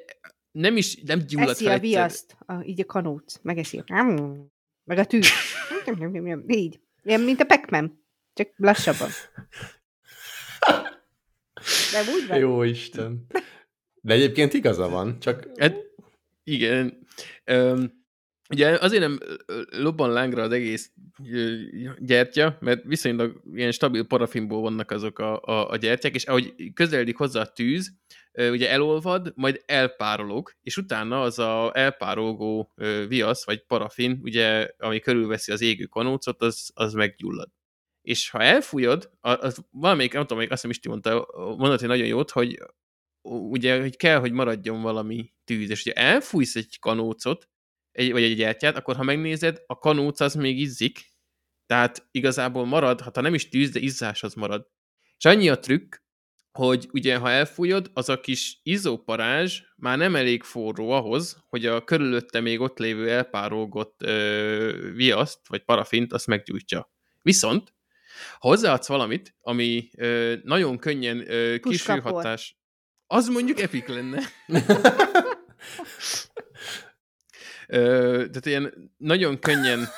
nem 0.50 0.76
is, 0.76 0.96
nem 0.96 1.18
gyullad 1.18 1.48
Eszi 1.48 1.64
fel 1.64 1.76
a 1.76 1.80
viaszt, 1.80 2.36
a, 2.46 2.62
így 2.62 2.80
a 2.80 2.84
kanóc, 2.84 3.38
megeszi. 3.42 3.82
Meg 4.84 4.98
a 4.98 5.04
tűz. 5.04 5.28
így. 6.46 6.80
Ilyen, 7.02 7.20
mint 7.20 7.40
a 7.40 7.44
pekmen, 7.44 8.04
csak 8.32 8.52
lassabban. 8.56 9.08
De 11.92 12.00
úgy 12.12 12.26
van. 12.28 12.38
Jó 12.38 12.62
Isten. 12.62 13.26
De 14.00 14.12
egyébként 14.14 14.52
igaza 14.52 14.88
van, 14.88 15.20
csak 15.20 15.46
Hát, 15.56 15.76
igen. 16.44 17.06
Öm, 17.44 17.99
ugye 18.50 18.78
azért 18.80 19.02
nem 19.02 19.18
lobban 19.70 20.10
lángra 20.10 20.42
az 20.42 20.52
egész 20.52 20.92
gyertya, 21.98 22.56
mert 22.60 22.84
viszonylag 22.84 23.40
ilyen 23.54 23.72
stabil 23.72 24.04
parafinból 24.04 24.60
vannak 24.60 24.90
azok 24.90 25.18
a, 25.18 25.42
a, 25.42 25.70
a 25.70 25.76
gyertyák, 25.76 26.14
és 26.14 26.24
ahogy 26.24 26.72
közeledik 26.74 27.16
hozzá 27.16 27.40
a 27.40 27.52
tűz, 27.52 27.92
ugye 28.32 28.70
elolvad, 28.70 29.32
majd 29.34 29.62
elpárolog, 29.66 30.52
és 30.62 30.76
utána 30.76 31.22
az 31.22 31.38
a 31.38 31.70
elpárolgó 31.74 32.72
viasz, 33.08 33.44
vagy 33.44 33.64
parafin, 33.66 34.18
ugye, 34.22 34.68
ami 34.78 34.98
körülveszi 34.98 35.52
az 35.52 35.60
égő 35.60 35.84
kanócot, 35.84 36.42
az, 36.42 36.70
az 36.74 36.92
meggyullad. 36.92 37.48
És 38.02 38.30
ha 38.30 38.42
elfújod, 38.42 39.10
az 39.20 39.64
valamelyik, 39.70 40.12
nem 40.12 40.26
tudom, 40.26 40.38
azt 40.42 40.50
hiszem 40.50 40.70
Isti 40.70 40.88
mondta, 40.88 41.28
mondott, 41.36 41.78
hogy 41.78 41.88
nagyon 41.88 42.06
jót, 42.06 42.30
hogy 42.30 42.58
ugye, 43.22 43.80
hogy 43.80 43.96
kell, 43.96 44.18
hogy 44.18 44.32
maradjon 44.32 44.82
valami 44.82 45.32
tűz, 45.44 45.70
és 45.70 45.80
ugye 45.80 45.92
elfújsz 45.92 46.56
egy 46.56 46.78
kanócot, 46.78 47.49
egy, 47.92 48.12
vagy 48.12 48.22
egy 48.22 48.36
gyertyát, 48.36 48.76
akkor 48.76 48.96
ha 48.96 49.02
megnézed, 49.02 49.62
a 49.66 49.78
kanóc 49.78 50.20
az 50.20 50.34
még 50.34 50.58
izzik, 50.58 51.10
tehát 51.66 52.08
igazából 52.10 52.66
marad, 52.66 53.00
hát 53.00 53.14
ha 53.14 53.20
nem 53.20 53.34
is 53.34 53.48
tűz, 53.48 53.70
de 53.70 53.80
izzás 53.80 54.22
az 54.22 54.34
marad. 54.34 54.66
És 55.16 55.24
annyi 55.24 55.48
a 55.48 55.58
trükk, 55.58 55.94
hogy 56.52 56.88
ugye 56.92 57.16
ha 57.16 57.30
elfújod, 57.30 57.90
az 57.94 58.08
a 58.08 58.20
kis 58.20 58.60
izzóparázs 58.62 59.60
már 59.76 59.98
nem 59.98 60.16
elég 60.16 60.42
forró 60.42 60.90
ahhoz, 60.90 61.44
hogy 61.48 61.66
a 61.66 61.84
körülötte 61.84 62.40
még 62.40 62.60
ott 62.60 62.78
lévő 62.78 63.10
elpárolgott 63.10 64.02
ö, 64.02 64.90
viaszt, 64.94 65.48
vagy 65.48 65.64
parafint, 65.64 66.12
azt 66.12 66.26
meggyújtja. 66.26 66.92
Viszont, 67.22 67.74
Ha 68.38 68.48
hozzáadsz 68.48 68.88
valamit, 68.88 69.34
ami 69.40 69.90
ö, 69.96 70.34
nagyon 70.42 70.78
könnyen 70.78 71.30
ö, 71.30 71.56
az 73.06 73.28
mondjuk 73.28 73.60
epik 73.60 73.86
lenne. 73.86 74.22
Ö, 77.70 78.24
tehát 78.28 78.46
ilyen 78.46 78.92
nagyon 78.96 79.38
könnyen 79.38 79.88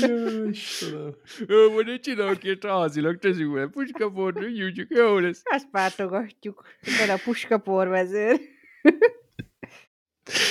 Jó, 0.00 0.44
Istenem. 0.48 1.14
Jó, 1.46 1.72
majd 1.72 1.88
egy 1.88 2.00
csinálok 2.00 2.38
ki, 2.38 2.58
házilag 2.60 3.18
teszünk 3.18 3.52
vele 3.54 3.66
puskaport, 3.66 4.44
úgy 4.44 4.86
jó 4.88 5.18
lesz. 5.18 5.40
Ezt 5.44 5.70
pártogatjuk. 5.70 6.66
Van 6.98 7.10
a 7.10 7.20
puskaporvezőr. 7.24 8.40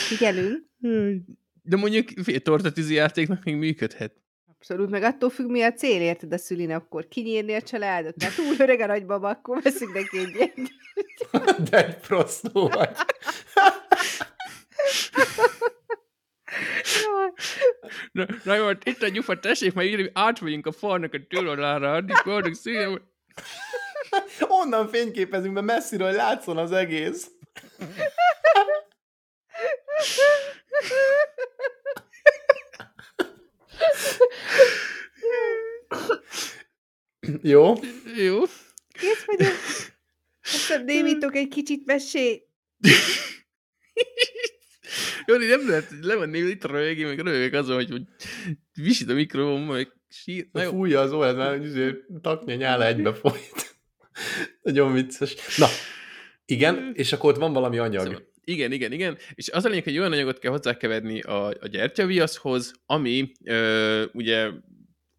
Figyelünk. 0.07 0.65
De 1.61 1.76
mondjuk 1.76 2.09
fél 2.24 2.39
tortatűzi 2.39 2.93
játéknak 2.93 3.43
még 3.43 3.55
működhet. 3.55 4.22
Abszolút, 4.64 4.89
meg 4.89 5.03
attól 5.03 5.30
függ, 5.30 5.49
mi 5.49 5.61
a 5.61 5.74
cél, 5.74 6.01
érted 6.01 6.34
a 6.34 6.38
szülinapkor. 6.38 7.07
Kinyírni 7.07 7.53
a 7.53 7.61
családot, 7.61 8.22
mert 8.22 8.36
túl 8.36 8.55
öreg 8.57 8.80
a 8.80 8.86
nagybaba, 8.86 9.30
akkor 9.30 9.61
veszünk 9.61 9.93
neki 9.93 10.18
egy. 10.18 10.72
De 11.70 11.86
egy 11.86 11.97
prostó 11.97 12.68
vagy. 12.68 12.89
Na, 18.11 18.26
na 18.43 18.55
jó, 18.55 18.70
itt 18.84 19.01
a 19.01 19.07
gyufa, 19.07 19.39
tessék, 19.39 19.74
majd 19.74 19.89
írni, 19.89 20.11
átmegyünk 20.14 20.66
a 20.66 20.72
falnak 20.72 21.14
a 21.14 21.20
túloldalára, 21.30 21.93
addig 21.93 22.16
boldog 22.26 22.53
színem. 22.53 23.01
Onnan 24.39 24.88
fényképezünk, 24.88 25.53
mert 25.53 25.66
messziről 25.66 26.11
látszon 26.11 26.57
az 26.57 26.72
egész. 26.72 27.32
Jó. 37.41 37.73
Jó. 38.15 38.43
Kész 38.99 39.25
vagyok. 39.25 39.53
Aztán 40.43 40.84
némítok 40.84 41.36
egy 41.36 41.47
kicsit 41.47 41.86
mesé. 41.86 42.47
Jó, 45.25 45.36
nem 45.36 45.67
lehet 45.67 45.89
levenni 46.01 46.38
itt 46.38 46.63
a 46.63 46.67
röhögé, 46.67 47.03
meg 47.03 47.19
röhögök 47.19 47.53
azon, 47.53 47.75
hogy, 47.75 47.89
hogy 47.89 48.03
visít 48.73 49.09
a 49.09 49.13
mikrofon, 49.13 49.61
meg 49.61 49.91
sír. 50.09 50.47
Na 50.51 50.61
jó. 50.61 50.69
Fújja 50.69 50.99
az 50.99 51.11
órát, 51.11 51.36
már 51.36 51.61
izé, 51.61 51.93
taknya 52.21 52.55
nyála 52.55 52.86
egybe 52.86 53.13
folyt. 53.13 53.75
Nagyon 54.61 54.93
vicces. 54.93 55.57
Na, 55.57 55.67
igen, 56.45 56.91
és 56.93 57.13
akkor 57.13 57.31
ott 57.31 57.39
van 57.39 57.53
valami 57.53 57.77
anyag. 57.77 58.05
Szóval, 58.05 58.32
igen, 58.43 58.71
igen, 58.71 58.91
igen. 58.91 59.17
És 59.33 59.49
az 59.49 59.65
a 59.65 59.69
lényeg, 59.69 59.83
hogy 59.83 59.97
olyan 59.97 60.11
anyagot 60.11 60.39
kell 60.39 60.51
hozzákeverni 60.51 61.21
a, 61.21 61.47
a 61.47 61.67
gyertyaviaszhoz, 61.67 62.73
ami 62.85 63.31
ö, 63.43 64.05
ugye 64.13 64.49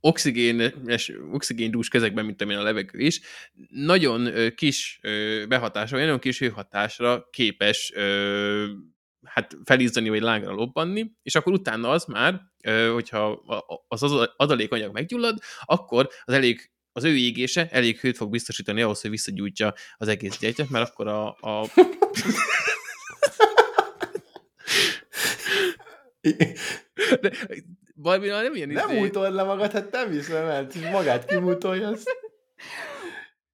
oxigénes, 0.00 1.12
oxigéndús 1.32 1.88
kezekben, 1.88 2.24
mint 2.24 2.42
amilyen 2.42 2.60
a 2.60 2.64
levegő 2.64 2.98
is, 2.98 3.20
nagyon 3.68 4.28
kis 4.54 5.00
behatásra, 5.48 5.98
nagyon 5.98 6.18
kis 6.18 6.38
hőhatásra 6.38 7.28
képes 7.30 7.92
hát 9.24 9.56
felizzani, 9.64 10.08
vagy 10.08 10.20
lángra 10.20 10.52
lobbanni, 10.52 11.10
és 11.22 11.34
akkor 11.34 11.52
utána 11.52 11.90
az 11.90 12.04
már, 12.04 12.40
hogyha 12.92 13.42
az 13.88 14.02
adalékanyag 14.36 14.92
meggyullad, 14.92 15.38
akkor 15.60 16.08
az 16.24 16.34
elég 16.34 16.70
az 16.96 17.04
ő 17.04 17.16
égése 17.16 17.68
elég 17.70 17.98
hőt 17.98 18.16
fog 18.16 18.30
biztosítani 18.30 18.82
ahhoz, 18.82 19.00
hogy 19.00 19.10
visszagyújtja 19.10 19.74
az 19.96 20.08
egész 20.08 20.38
gyertyát, 20.38 20.70
mert 20.70 20.90
akkor 20.90 21.06
a, 21.08 21.26
a 21.26 21.66
De 27.20 27.30
Barbie 27.94 28.42
nem 28.42 28.54
ilyen 28.54 28.68
Nem 28.68 28.88
izé, 28.90 28.98
múltod 28.98 29.32
le 29.34 29.42
magad, 29.42 29.72
hát 29.72 29.90
nem 29.90 30.10
hiszem 30.10 30.46
el. 30.46 30.66
Magát 30.92 31.24
kimútolja 31.24 31.88
azt. 31.88 32.10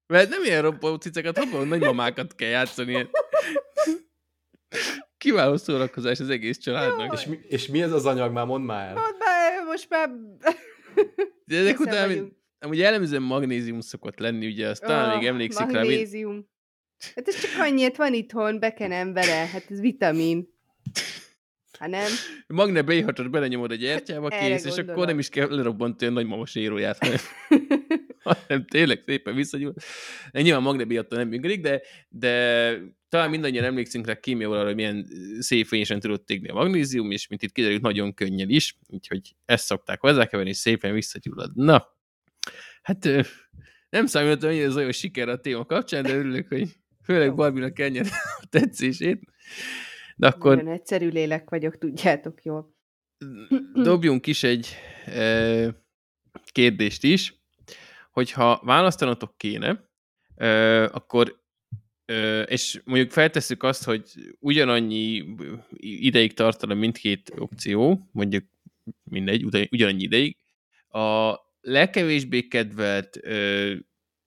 mert 0.07 0.29
nem 0.29 0.43
ilyen 0.43 0.61
roppó 0.61 0.95
ciceket, 0.95 1.37
abban 1.37 1.67
nagymamákat 1.67 2.35
kell 2.35 2.49
játszani. 2.49 3.09
Kiváló 5.17 5.57
szórakozás 5.57 6.19
az 6.19 6.29
egész 6.29 6.57
családnak. 6.57 7.13
És 7.13 7.25
mi, 7.25 7.39
és 7.47 7.67
mi 7.67 7.81
ez 7.81 7.91
az 7.91 8.05
anyag? 8.05 8.31
Már 8.31 8.45
mondd 8.45 8.63
már 8.63 8.87
el. 8.87 8.93
Mondd 8.93 9.17
már, 9.19 9.63
most 9.65 9.89
már... 9.89 10.09
De 11.45 11.57
ezek 11.57 11.77
készen 11.77 11.93
után, 11.93 12.07
vagyunk. 12.07 12.33
amúgy 12.59 12.77
jellemzően 12.77 13.21
magnézium 13.21 13.79
szokott 13.79 14.19
lenni, 14.19 14.47
ugye, 14.47 14.67
azt 14.67 14.81
talán 14.81 15.11
Ó, 15.11 15.17
még 15.17 15.27
emlékszik 15.27 15.59
rá. 15.59 15.65
mint- 15.65 15.77
Magnézium. 15.83 16.49
Hát 17.15 17.27
ez 17.27 17.39
csak 17.41 17.51
annyit 17.59 17.95
van 17.97 18.13
itthon, 18.13 18.59
bekenem 18.59 19.13
vele. 19.13 19.33
Hát 19.47 19.65
ez 19.69 19.79
vitamin. 19.79 20.59
Ha 21.81 21.87
nem, 21.87 22.09
Magne 22.47 22.81
b 22.81 23.03
6 23.03 23.29
belenyomod 23.29 23.71
a 23.71 23.75
gyertyába, 23.75 24.29
Erre 24.29 24.47
kész, 24.47 24.65
és 24.65 24.77
akkor 24.77 25.05
nem 25.05 25.19
is 25.19 25.29
kell 25.29 25.55
lerobbantani 25.55 26.11
a 26.11 26.13
nagymama 26.13 26.45
séróját, 26.45 26.97
hanem, 26.97 27.17
hanem 28.23 28.65
tényleg 28.65 29.01
szépen 29.05 29.35
visszagyúl. 29.35 29.73
Nyilván 30.31 30.61
Magne 30.61 30.83
b 30.83 31.05
nem 31.09 31.27
működik, 31.27 31.61
de, 31.61 31.81
de 32.09 32.77
talán 33.09 33.29
mindannyian 33.29 33.63
emlékszünk 33.63 34.05
rá 34.05 34.19
kémiaival, 34.19 34.65
hogy 34.65 34.75
milyen 34.75 35.07
szép 35.39 35.65
fényesen 35.65 35.99
tudott 35.99 36.29
égni 36.29 36.49
a 36.49 36.53
magnézium, 36.53 37.11
és 37.11 37.27
mint 37.27 37.43
itt 37.43 37.51
kiderült, 37.51 37.81
nagyon 37.81 38.13
könnyen 38.13 38.49
is, 38.49 38.77
úgyhogy 38.87 39.35
ezt 39.45 39.65
szokták 39.65 39.99
hozzákeverni, 39.99 40.51
és 40.51 40.57
szépen 40.57 40.93
visszagyullad. 40.93 41.51
Na, 41.55 41.87
hát 42.81 43.09
nem 43.89 44.05
számított, 44.05 44.49
hogy 44.49 44.59
ez 44.59 44.75
olyan 44.75 44.91
siker 44.91 45.29
a 45.29 45.39
téma 45.39 45.65
kapcsán, 45.65 46.03
de 46.03 46.15
örülök, 46.15 46.47
hogy 46.47 46.69
főleg 47.03 47.35
Barbinak 47.35 47.73
kell 47.73 47.91
a 48.41 48.45
tetszését. 48.49 49.19
De 50.21 50.27
akkor 50.27 50.55
nagyon 50.55 50.73
egyszerű 50.73 51.09
lélek 51.09 51.49
vagyok, 51.49 51.77
tudjátok 51.77 52.43
jól. 52.43 52.75
dobjunk 53.73 54.27
is 54.27 54.43
egy 54.43 54.67
e, 55.05 55.83
kérdést 56.51 57.03
is, 57.03 57.41
hogyha 58.11 58.61
választanatok 58.63 59.37
kéne, 59.37 59.89
e, 60.35 60.83
akkor 60.83 61.41
e, 62.05 62.41
és 62.41 62.81
mondjuk 62.85 63.11
feltesszük 63.11 63.63
azt, 63.63 63.83
hogy 63.83 64.35
ugyanannyi 64.39 65.23
ideig 65.77 66.33
tartana 66.33 66.73
mindkét 66.73 67.31
opció, 67.37 68.09
mondjuk 68.11 68.45
mindegy, 69.03 69.43
ugyanannyi 69.71 70.03
ideig, 70.03 70.37
a 70.87 71.35
legkevésbé 71.61 72.47
kedvelt 72.47 73.15
e, 73.15 73.35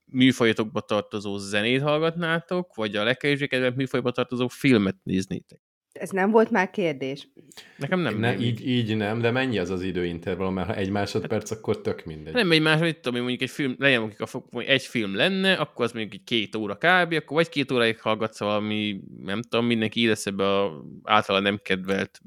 műfajatokba 0.04 0.80
tartozó 0.80 1.36
zenét 1.36 1.82
hallgatnátok, 1.82 2.74
vagy 2.74 2.96
a 2.96 3.04
legkevésbé 3.04 3.46
kedvelt 3.46 3.76
műfajba 3.76 4.10
tartozó 4.10 4.48
filmet 4.48 4.96
néznétek? 5.02 5.63
Ez 5.94 6.10
nem 6.10 6.30
volt 6.30 6.50
már 6.50 6.70
kérdés. 6.70 7.28
Nekem 7.76 8.00
nem. 8.00 8.18
Ne, 8.18 8.30
nem 8.30 8.40
így, 8.40 8.68
így 8.68 8.96
nem, 8.96 9.20
de 9.20 9.30
mennyi 9.30 9.58
az 9.58 9.70
az 9.70 9.82
időintervallum, 9.82 10.54
mert 10.54 10.66
ha 10.66 10.74
egy 10.74 10.90
másodperc, 10.90 11.50
akkor 11.50 11.80
tök 11.80 12.04
mindegy. 12.04 12.34
Nem 12.34 12.50
egy 12.50 12.62
más, 12.62 12.80
mit 12.80 12.98
tudom, 13.00 13.20
mondjuk 13.20 13.42
egy 13.42 13.50
film, 13.50 13.74
legyen 13.78 14.00
mondjuk 14.00 14.20
a, 14.20 14.44
mondjuk 14.50 14.74
egy 14.74 14.82
film 14.82 15.16
lenne, 15.16 15.52
akkor 15.52 15.84
az 15.84 15.92
mondjuk 15.92 16.14
egy 16.14 16.24
két 16.24 16.56
óra 16.56 16.74
kb., 16.74 17.12
akkor 17.12 17.36
vagy 17.36 17.48
két 17.48 17.72
óráig 17.72 18.00
hallgatsz 18.00 18.38
valami, 18.38 19.00
nem 19.18 19.42
tudom, 19.42 19.66
mindenki 19.66 20.00
így 20.00 20.06
lesz 20.06 20.26
ebbe 20.26 20.60
a 20.60 20.84
általa 21.02 21.40
nem 21.40 21.60
kedvelt 21.62 22.20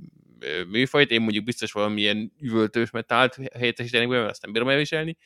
műfajt, 0.70 1.12
én 1.12 1.22
mondjuk 1.22 1.44
biztos 1.44 1.72
valamilyen 1.72 2.34
üvöltős 2.40 2.92
metált 2.92 3.38
helyettesítenék 3.54 4.08
be, 4.08 4.18
mert 4.18 4.30
azt 4.30 4.42
nem 4.42 4.52
bírom 4.52 4.70
elviselni, 4.70 5.18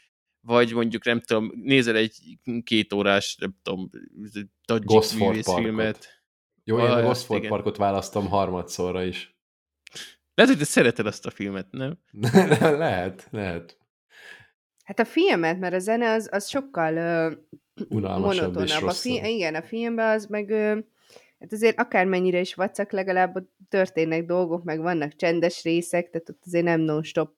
vagy 0.42 0.74
mondjuk 0.74 1.06
nem 1.06 1.20
tudom, 1.20 1.52
nézel 1.64 1.96
egy 1.96 2.16
két 2.64 2.94
órás, 2.94 3.36
nem 3.40 3.56
tudom, 3.64 3.90
Tajik 4.66 4.84
Gosford 4.84 5.30
művészfilmet. 5.30 6.21
Jó, 6.64 6.80
én 6.80 6.86
a 6.86 7.02
Gosford 7.02 7.40
igen. 7.40 7.52
Parkot 7.52 7.78
választom 7.78 8.28
harmadszorra 8.28 9.04
is. 9.04 9.36
Lehet, 10.34 10.52
hogy 10.52 10.62
te 10.62 10.70
szereted 10.70 11.06
azt 11.06 11.26
a 11.26 11.30
filmet, 11.30 11.68
nem? 11.72 11.98
lehet, 12.60 13.28
lehet. 13.32 13.78
Hát 14.84 15.00
a 15.00 15.06
filmet, 15.06 15.60
mert 15.60 15.74
a 15.74 15.80
zene 15.80 16.12
az, 16.12 16.30
az 16.32 16.48
sokkal 16.48 16.96
ö, 16.96 17.32
Unalmasabb 17.90 18.34
és 18.34 18.40
monotonabb. 18.40 18.84
A 18.84 18.86
rosszabb. 18.86 19.12
fi- 19.12 19.30
igen, 19.30 19.56
a 19.56 19.62
filmben 19.62 20.16
az 20.16 20.26
meg, 20.26 20.50
ö, 20.50 20.80
hát 21.40 21.52
azért 21.52 21.80
akármennyire 21.80 22.40
is 22.40 22.54
vacak, 22.54 22.92
legalább 22.92 23.36
ott 23.36 23.52
történnek 23.70 24.26
dolgok, 24.26 24.64
meg 24.64 24.82
vannak 24.82 25.16
csendes 25.16 25.64
részek, 25.64 26.10
tehát 26.10 26.30
ott 26.30 26.42
azért 26.46 26.66
nem 26.66 26.80
non-stop 26.80 27.34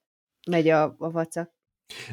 megy 0.50 0.70
a, 0.70 0.84
a 0.84 1.12
vacak. 1.12 1.52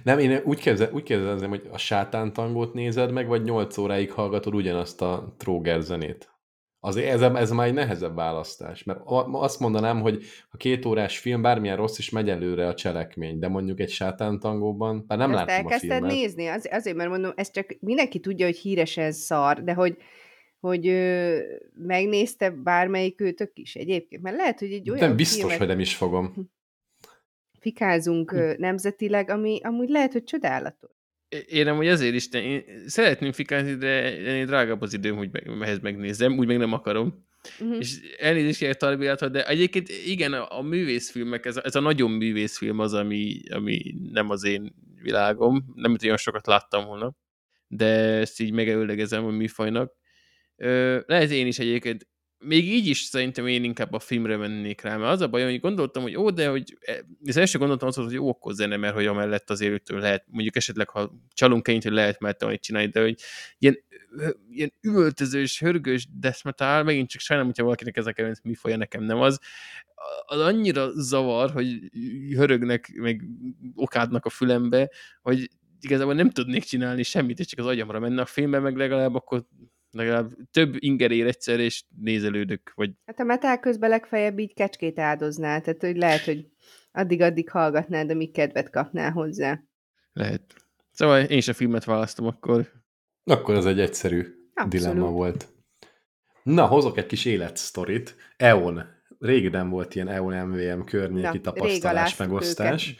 Nem, 0.02 0.18
én 0.18 0.40
úgy, 0.44 0.60
képzel, 0.60 0.92
úgy 0.92 1.02
képzelem, 1.02 1.48
hogy 1.48 1.68
a 1.72 1.78
sátántangót 1.78 2.74
nézed 2.74 3.12
meg, 3.12 3.26
vagy 3.26 3.42
8 3.42 3.76
óráig 3.76 4.12
hallgatod 4.12 4.54
ugyanazt 4.54 5.02
a 5.02 5.34
tróger 5.38 5.80
zenét. 5.80 6.30
Azért 6.82 7.08
ez, 7.08 7.20
ez 7.22 7.50
már 7.50 7.66
egy 7.66 7.74
nehezebb 7.74 8.14
választás, 8.14 8.82
mert 8.82 9.00
azt 9.32 9.60
mondanám, 9.60 10.00
hogy 10.00 10.22
a 10.50 10.56
két 10.56 10.84
órás 10.84 11.18
film 11.18 11.42
bármilyen 11.42 11.76
rossz 11.76 11.98
is 11.98 12.10
megy 12.10 12.28
előre 12.28 12.66
a 12.66 12.74
cselekmény, 12.74 13.38
de 13.38 13.48
mondjuk 13.48 13.80
egy 13.80 13.90
sátántangóban, 13.90 15.04
bár 15.06 15.18
nem 15.18 15.32
Ezt 15.34 15.46
láttam 15.46 15.66
a 15.66 15.78
filmet. 15.78 16.10
nézni? 16.10 16.46
Az, 16.46 16.68
azért, 16.70 16.96
mert 16.96 17.10
mondom, 17.10 17.32
ez 17.34 17.50
csak 17.50 17.76
mindenki 17.80 18.20
tudja, 18.20 18.46
hogy 18.46 18.56
híresen 18.56 19.12
szar, 19.12 19.62
de 19.64 19.74
hogy, 19.74 19.96
hogy 20.60 20.88
ö, 20.88 21.38
megnézte 21.74 22.50
bármelyik 22.50 23.20
őtök 23.20 23.50
is 23.54 23.74
egyébként. 23.74 24.22
Mert 24.22 24.36
lehet, 24.36 24.58
hogy 24.58 24.72
egy 24.72 24.90
olyan 24.90 25.08
Nem 25.08 25.16
biztos, 25.16 25.40
filmet 25.40 25.58
hogy 25.58 25.68
nem 25.68 25.80
is 25.80 25.96
fogom. 25.96 26.34
fikázunk 27.60 28.56
nemzetileg, 28.58 29.30
ami 29.30 29.60
amúgy 29.62 29.88
lehet, 29.88 30.12
hogy 30.12 30.24
csodálatos. 30.24 30.90
Én 31.46 31.68
amúgy 31.68 31.88
azért 31.88 32.14
is, 32.14 32.28
én 32.32 32.64
szeretném 32.86 33.32
fikázni, 33.32 33.74
de 33.74 34.18
ennél 34.18 34.46
drágább 34.46 34.82
az 34.82 34.92
időm, 34.92 35.16
hogy 35.16 35.30
meg, 35.32 35.50
ehhez 35.60 35.78
megnézzem, 35.78 36.38
úgy 36.38 36.46
meg 36.46 36.58
nem 36.58 36.72
akarom. 36.72 37.28
Uh-huh. 37.60 37.78
És 37.78 37.98
elnézést 38.18 38.58
kérek 38.58 38.76
Talbélától, 38.76 39.28
de 39.28 39.46
egyébként 39.46 39.88
igen, 39.88 40.32
a, 40.32 40.58
a 40.58 40.62
művészfilmek, 40.62 41.46
ez 41.46 41.56
a, 41.56 41.60
ez 41.64 41.74
a 41.74 41.80
nagyon 41.80 42.10
művészfilm 42.10 42.78
az, 42.78 42.94
ami, 42.94 43.40
ami 43.50 43.94
nem 44.12 44.30
az 44.30 44.44
én 44.44 44.74
világom, 45.02 45.64
nem 45.74 45.96
olyan 46.04 46.16
sokat 46.16 46.46
láttam 46.46 46.84
volna, 46.84 47.14
de 47.68 47.86
ezt 48.18 48.40
így 48.40 48.52
megelőlegezem 48.52 49.24
a 49.24 49.30
műfajnak. 49.30 49.92
Ö, 50.56 51.00
lehet 51.06 51.30
én 51.30 51.46
is 51.46 51.58
egyébként 51.58 52.08
még 52.42 52.68
így 52.72 52.86
is 52.86 52.98
szerintem 52.98 53.46
én 53.46 53.64
inkább 53.64 53.92
a 53.92 53.98
filmre 53.98 54.36
mennék 54.36 54.80
rá, 54.80 54.96
mert 54.96 55.12
az 55.12 55.20
a 55.20 55.28
baj, 55.28 55.42
hogy 55.42 55.60
gondoltam, 55.60 56.02
hogy 56.02 56.16
ó, 56.16 56.30
de 56.30 56.48
hogy 56.48 56.78
e, 56.80 57.04
az 57.26 57.36
első 57.36 57.58
gondoltam 57.58 57.88
az, 57.88 57.96
hogy 57.96 58.12
jó, 58.12 58.28
akkor 58.28 58.54
zene, 58.54 58.76
mert 58.76 58.94
hogy 58.94 59.06
amellett 59.06 59.50
az 59.50 59.60
élőtől 59.60 60.00
lehet, 60.00 60.24
mondjuk 60.30 60.56
esetleg, 60.56 60.88
ha 60.88 61.12
csalunk 61.32 61.68
ennyit, 61.68 61.82
hogy 61.82 61.92
lehet 61.92 62.20
már 62.20 62.36
tanít 62.36 62.62
csinálni, 62.62 62.88
de 62.88 63.00
hogy 63.00 63.20
ilyen, 63.58 63.78
ilyen 64.50 64.72
üvöltözős, 64.80 65.60
hörgős 65.60 66.06
death 66.12 66.44
metal, 66.44 66.82
megint 66.82 67.08
csak 67.08 67.20
sajnálom, 67.20 67.50
hogyha 67.50 67.64
valakinek 67.64 67.96
ez 67.96 68.06
a 68.06 68.12
kedvenc 68.12 68.40
műfaja, 68.42 68.76
nekem 68.76 69.02
nem 69.02 69.20
az, 69.20 69.38
az 70.26 70.40
annyira 70.40 70.90
zavar, 70.92 71.50
hogy 71.50 71.90
hörögnek, 72.34 72.92
meg 72.94 73.24
okádnak 73.74 74.24
a 74.24 74.30
fülembe, 74.30 74.90
hogy 75.22 75.50
igazából 75.80 76.14
nem 76.14 76.30
tudnék 76.30 76.64
csinálni 76.64 77.02
semmit, 77.02 77.38
és 77.38 77.46
csak 77.46 77.58
az 77.58 77.66
agyamra 77.66 77.98
menne 77.98 78.22
a 78.22 78.26
filmbe, 78.26 78.58
meg 78.58 78.76
legalább 78.76 79.14
akkor 79.14 79.44
legalább 79.90 80.30
több 80.50 80.74
inger 80.78 81.10
ér 81.10 81.26
egyszer, 81.26 81.60
és 81.60 81.84
nézelődök. 82.02 82.72
Vagy... 82.74 82.90
Hát 83.06 83.20
a 83.20 83.24
metal 83.24 83.58
közben 83.58 83.90
legfeljebb 83.90 84.38
így 84.38 84.54
kecskét 84.54 84.98
áldoznál, 84.98 85.60
tehát 85.60 85.80
hogy 85.80 85.96
lehet, 85.96 86.24
hogy 86.24 86.46
addig-addig 86.92 87.50
hallgatnád, 87.50 88.10
amíg 88.10 88.32
kedvet 88.32 88.70
kapnál 88.70 89.10
hozzá. 89.10 89.62
Lehet. 90.12 90.54
Szóval 90.90 91.20
én 91.22 91.38
is 91.38 91.48
a 91.48 91.52
filmet 91.52 91.84
választom 91.84 92.26
akkor. 92.26 92.72
Akkor 93.24 93.54
ez 93.54 93.64
egy 93.64 93.80
egyszerű 93.80 94.18
Abszolút. 94.54 94.72
dilemma 94.72 95.10
volt. 95.10 95.48
Na, 96.42 96.66
hozok 96.66 96.96
egy 96.96 97.06
kis 97.06 97.24
életsztorit. 97.24 98.16
EON. 98.36 98.98
Régen 99.18 99.50
nem 99.50 99.70
volt 99.70 99.94
ilyen 99.94 100.08
EON 100.08 100.46
MVM 100.46 100.80
környéki 100.80 101.26
Na, 101.26 101.32
rég 101.32 101.40
tapasztalás, 101.40 102.16
megosztás. 102.16 102.96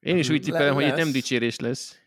Én 0.00 0.16
is 0.18 0.28
úgy 0.28 0.42
tippelem, 0.42 0.74
hogy 0.74 0.86
itt 0.86 0.96
nem 0.96 1.12
dicsérés 1.12 1.58
lesz. 1.58 1.98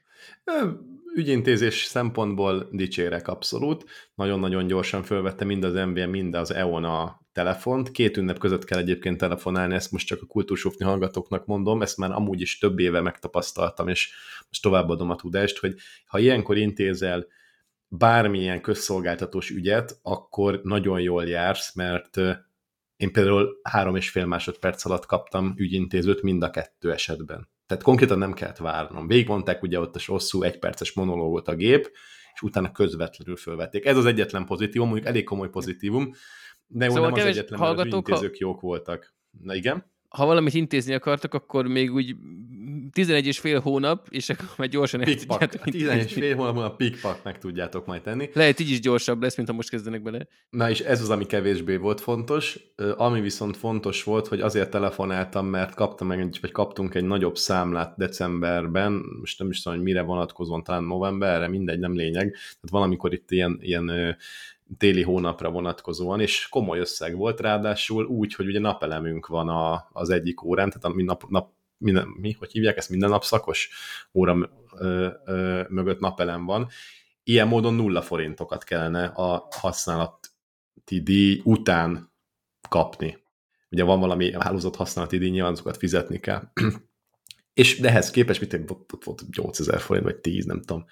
Ügyintézés 1.18 1.84
szempontból 1.84 2.68
dicsérek 2.72 3.28
abszolút. 3.28 3.86
Nagyon-nagyon 4.16 4.68
gyorsan 4.68 5.04
fölvette 5.04 5.46
mind 5.46 5.64
az 5.64 5.74
MVM, 5.74 6.10
mind 6.10 6.36
az 6.36 6.54
EON 6.54 7.12
telefont. 7.32 7.92
Két 7.92 8.18
ünnep 8.18 8.38
között 8.38 8.64
kell 8.64 8.80
egyébként 8.80 9.18
telefonálni, 9.18 9.74
ezt 9.74 9.92
most 9.92 10.08
csak 10.08 10.22
a 10.22 10.26
kultúrsufni 10.26 10.86
hallgatóknak 10.86 11.46
mondom, 11.46 11.82
ezt 11.82 11.98
már 11.98 12.12
amúgy 12.12 12.42
is 12.42 12.58
több 12.58 12.80
éve 12.80 13.02
megtapasztaltam, 13.02 13.88
és 13.88 14.14
most 14.48 14.62
továbbadom 14.62 15.10
a 15.10 15.16
tudást, 15.16 15.58
hogy 15.58 15.76
ha 16.06 16.20
ilyenkor 16.20 16.58
intézel 16.58 17.28
bármilyen 17.88 18.62
közszolgáltatós 18.62 19.50
ügyet, 19.50 20.00
akkor 20.02 20.60
nagyon 20.64 21.02
jól 21.02 21.28
jársz, 21.28 21.76
mert 21.76 22.18
én 22.96 23.12
például 23.12 23.60
három 23.64 23.96
és 23.96 24.10
fél 24.10 24.26
másodperc 24.26 24.86
alatt 24.86 25.06
kaptam 25.06 25.54
ügyintézőt 25.56 26.22
mind 26.22 26.44
a 26.44 26.50
kettő 26.50 26.92
esetben. 26.92 27.50
Tehát 27.68 27.84
konkrétan 27.84 28.18
nem 28.18 28.34
kellett 28.34 28.58
várnom. 28.58 29.08
Végigmondták 29.08 29.64
ugye 29.64 29.80
ott 29.80 29.96
a 29.96 30.00
hosszú 30.06 30.44
egyperces 30.44 30.94
monológot 30.94 31.48
a 31.48 31.56
gép, 31.56 31.92
és 32.34 32.42
utána 32.42 32.72
közvetlenül 32.72 33.36
fölvették. 33.36 33.86
Ez 33.86 33.98
az 33.98 34.06
egyetlen 34.06 34.46
pozitívum, 34.46 34.88
mondjuk 34.88 35.10
elég 35.10 35.24
komoly 35.24 35.50
pozitívum, 35.50 36.14
de 36.68 36.86
jó, 36.86 36.92
Szóval 36.92 37.10
nem 37.10 37.20
az 37.20 37.26
egyetlen, 37.26 37.60
mert 37.60 37.72
az 37.72 37.76
hallgatók, 37.76 38.08
ügyintézők 38.08 38.38
jók 38.38 38.62
voltak. 38.62 39.16
Na 39.42 39.56
igen? 39.56 39.92
Ha 40.08 40.26
valamit 40.26 40.54
intézni 40.54 40.94
akartak, 40.94 41.34
akkor 41.34 41.68
még 41.68 41.94
úgy 41.94 42.16
11 42.92 43.26
és 43.26 43.40
fél 43.40 43.60
hónap, 43.60 44.08
és 44.10 44.30
akkor 44.30 44.48
majd 44.58 44.72
gyorsan 44.72 45.02
el 45.02 45.16
tudjátok 45.16 45.62
11 45.62 45.98
intézni. 45.98 46.22
fél 46.22 46.36
hónap 46.36 46.54
múlva 46.54 46.72
pikpak 46.72 47.24
meg 47.24 47.40
tudjátok 47.40 47.86
majd 47.86 48.02
tenni. 48.02 48.30
Lehet 48.34 48.60
így 48.60 48.70
is 48.70 48.80
gyorsabb 48.80 49.22
lesz, 49.22 49.36
mint 49.36 49.50
ha 49.50 49.56
most 49.56 49.70
kezdenek 49.70 50.02
bele. 50.02 50.28
Na 50.50 50.70
és 50.70 50.80
ez 50.80 51.02
az, 51.02 51.10
ami 51.10 51.26
kevésbé 51.26 51.76
volt 51.76 52.02
fontos. 52.02 52.60
Ami 52.98 53.22
viszont 53.22 53.58
fontos 53.58 54.04
volt, 54.04 54.28
hogy 54.28 54.42
azért 54.42 54.70
telefonáltam, 54.70 55.46
mert 55.46 55.76
kaptam 55.76 56.08
meg 56.08 56.36
vagy 56.42 56.52
kaptunk 56.52 56.96
egy 56.96 57.06
nagyobb 57.06 57.38
számlát 57.38 57.94
decemberben, 57.98 59.04
most 59.20 59.40
nem 59.40 59.50
is 59.50 59.62
tudom, 59.62 59.78
hogy 59.78 59.88
mire 59.88 60.02
vonatkozóan, 60.02 60.64
talán 60.64 60.84
novemberre, 60.84 61.48
mindegy, 61.48 61.80
nem 61.80 61.96
lényeg. 61.96 62.30
Tehát 62.32 62.70
valamikor 62.70 63.14
itt 63.14 63.32
ilyen, 63.32 63.58
ilyen 63.62 64.18
téli 64.78 65.02
hónapra 65.02 65.50
vonatkozóan, 65.50 66.20
és 66.20 66.48
komoly 66.50 66.80
összeg 66.80 67.16
volt, 67.16 67.40
ráadásul 67.40 68.06
úgy, 68.06 68.34
hogy 68.34 68.48
ugye 68.48 68.60
napelemünk 68.60 69.28
van 69.28 69.50
a, 69.50 69.88
az 69.92 70.10
egyik 70.10 70.44
órán, 70.44 70.70
tehát 70.70 70.84
a 70.84 70.90
mi 70.90 71.04
nap, 71.04 71.24
nap 71.30 71.56
minden, 71.78 72.08
mi, 72.08 72.32
hogy 72.32 72.52
hívják 72.52 72.78
ezt, 72.78 72.90
minden 72.90 73.10
nap 73.10 73.24
szakos 73.24 73.70
óra 74.14 74.50
ö, 74.78 75.10
ö, 75.26 75.64
mögött 75.70 76.00
napelem 76.00 76.46
van. 76.46 76.70
Ilyen 77.24 77.48
módon 77.48 77.74
nulla 77.74 78.02
forintokat 78.02 78.64
kellene 78.64 79.06
a 79.06 79.48
használati 79.52 81.02
díj 81.04 81.42
után 81.44 82.12
kapni. 82.70 83.18
Ugye 83.70 83.84
van 83.84 84.00
valami 84.00 84.34
hálózat 84.34 84.76
használati 84.76 85.18
díj, 85.18 85.30
nyilván 85.30 85.52
azokat 85.52 85.78
fizetni 85.78 86.20
kell. 86.20 86.52
és 87.54 87.80
de 87.80 87.90
ehhez 87.90 88.12
képest, 88.12 88.40
mit 88.40 88.54
ott, 88.54 88.94
ott 88.94 89.04
volt 89.04 89.24
8000 89.36 89.80
forint, 89.80 90.06
vagy 90.06 90.18
10, 90.18 90.46
nem 90.46 90.62
tudom. 90.62 90.86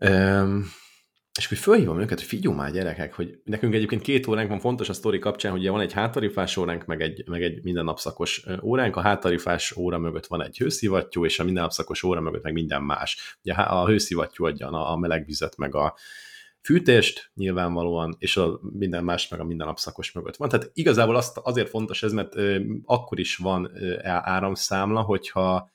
Üm, 0.00 0.66
és 1.36 1.44
akkor 1.44 1.56
fölhívom 1.56 2.00
őket, 2.00 2.18
hogy 2.18 2.28
figyelj 2.28 2.56
már 2.56 2.72
gyerekek, 2.72 3.14
hogy 3.14 3.40
nekünk 3.44 3.74
egyébként 3.74 4.02
két 4.02 4.26
óránk 4.26 4.48
van 4.48 4.60
fontos 4.60 4.88
a 4.88 4.92
sztori 4.92 5.18
kapcsán, 5.18 5.50
hogy 5.50 5.60
ugye 5.60 5.70
van 5.70 5.80
egy 5.80 5.92
háttarifás 5.92 6.56
óránk, 6.56 6.84
meg 6.84 7.00
egy, 7.00 7.22
meg 7.26 7.42
egy 7.42 7.62
mindennapszakos 7.62 8.46
óránk, 8.62 8.96
a 8.96 9.00
háttarifás 9.00 9.76
óra 9.76 9.98
mögött 9.98 10.26
van 10.26 10.42
egy 10.42 10.58
hőszivattyú, 10.58 11.24
és 11.24 11.38
a 11.38 11.44
mindennapszakos 11.44 12.02
óra 12.02 12.20
mögött 12.20 12.42
meg 12.42 12.52
minden 12.52 12.82
más. 12.82 13.38
Ugye 13.44 13.52
a 13.52 13.86
hőszivattyú 13.86 14.44
adja 14.44 14.68
a, 14.68 14.96
meleg 14.96 15.26
vizet, 15.26 15.56
meg 15.56 15.74
a 15.74 15.94
fűtést 16.62 17.30
nyilvánvalóan, 17.34 18.16
és 18.18 18.36
a 18.36 18.60
minden 18.72 19.04
más 19.04 19.28
meg 19.28 19.40
a 19.40 19.44
mindennapszakos 19.44 20.12
mögött 20.12 20.36
van. 20.36 20.48
Tehát 20.48 20.70
igazából 20.72 21.16
azt, 21.16 21.38
azért 21.42 21.68
fontos 21.68 22.02
ez, 22.02 22.12
mert 22.12 22.34
akkor 22.84 23.18
is 23.18 23.36
van 23.36 23.70
áramszámla, 24.04 25.00
hogyha 25.00 25.70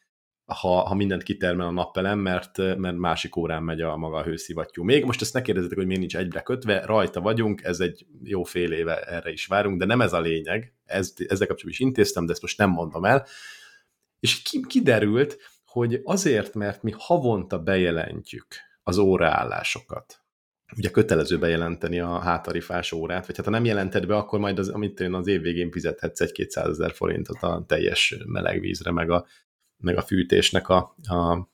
ha, 0.54 0.88
ha 0.88 0.94
mindent 0.94 1.24
kitermel 1.24 1.68
a 1.68 1.72
napelem, 1.72 2.20
mert, 2.20 2.58
mert 2.58 2.98
másik 2.98 3.36
órán 3.36 3.64
megy 3.64 3.82
a 3.82 3.98
maga 3.98 4.18
a 4.18 4.24
hőszivattyú. 4.24 4.84
Még 4.84 5.06
most 5.06 5.22
ezt 5.22 5.34
ne 5.34 5.42
kérdezzetek, 5.42 5.78
hogy 5.78 5.86
miért 5.86 6.00
nincs 6.00 6.18
egybe 6.18 6.42
kötve, 6.42 6.86
rajta 6.86 7.22
vagyunk, 7.22 7.64
ez 7.64 7.80
egy 7.80 8.06
jó 8.24 8.44
fél 8.44 8.72
éve 8.72 9.00
erre 9.00 9.32
is 9.32 9.46
várunk, 9.46 9.80
de 9.80 9.86
nem 9.86 10.02
ez 10.02 10.14
a 10.14 10.20
lényeg, 10.20 10.74
ez, 10.86 11.14
ezzel 11.18 11.48
kapcsolatban 11.48 11.72
is 11.72 11.80
intéztem, 11.80 12.26
de 12.26 12.32
ezt 12.32 12.42
most 12.42 12.58
nem 12.58 12.70
mondom 12.70 13.06
el. 13.06 13.26
És 14.20 14.42
ki, 14.42 14.62
kiderült, 14.68 15.38
hogy 15.66 16.02
azért, 16.04 16.54
mert 16.54 16.84
mi 16.84 16.94
havonta 16.98 17.60
bejelentjük 17.60 18.46
az 18.84 18.98
óraállásokat, 18.98 20.22
ugye 20.78 20.90
kötelező 20.90 21.38
bejelenteni 21.38 22.00
a 22.00 22.20
hátarifás 22.20 22.92
órát, 22.92 23.26
vagy 23.26 23.36
hát 23.36 23.46
ha 23.46 23.52
nem 23.52 23.66
jelented 23.66 24.06
be, 24.06 24.16
akkor 24.16 24.40
majd 24.40 24.60
az, 24.60 24.70
amit 24.70 25.00
én 25.00 25.14
az 25.14 25.28
év 25.28 25.42
végén 25.42 25.72
fizethetsz 25.72 26.22
egy 26.22 26.32
200 26.32 26.70
ezer 26.70 26.92
forintot 26.92 27.42
a 27.42 27.64
teljes 27.68 28.16
melegvízre, 28.26 28.92
meg 28.92 29.10
a 29.10 29.26
meg 29.82 29.98
a 29.98 30.02
fűtésnek 30.02 30.70
a, 30.70 30.96
a 31.02 31.50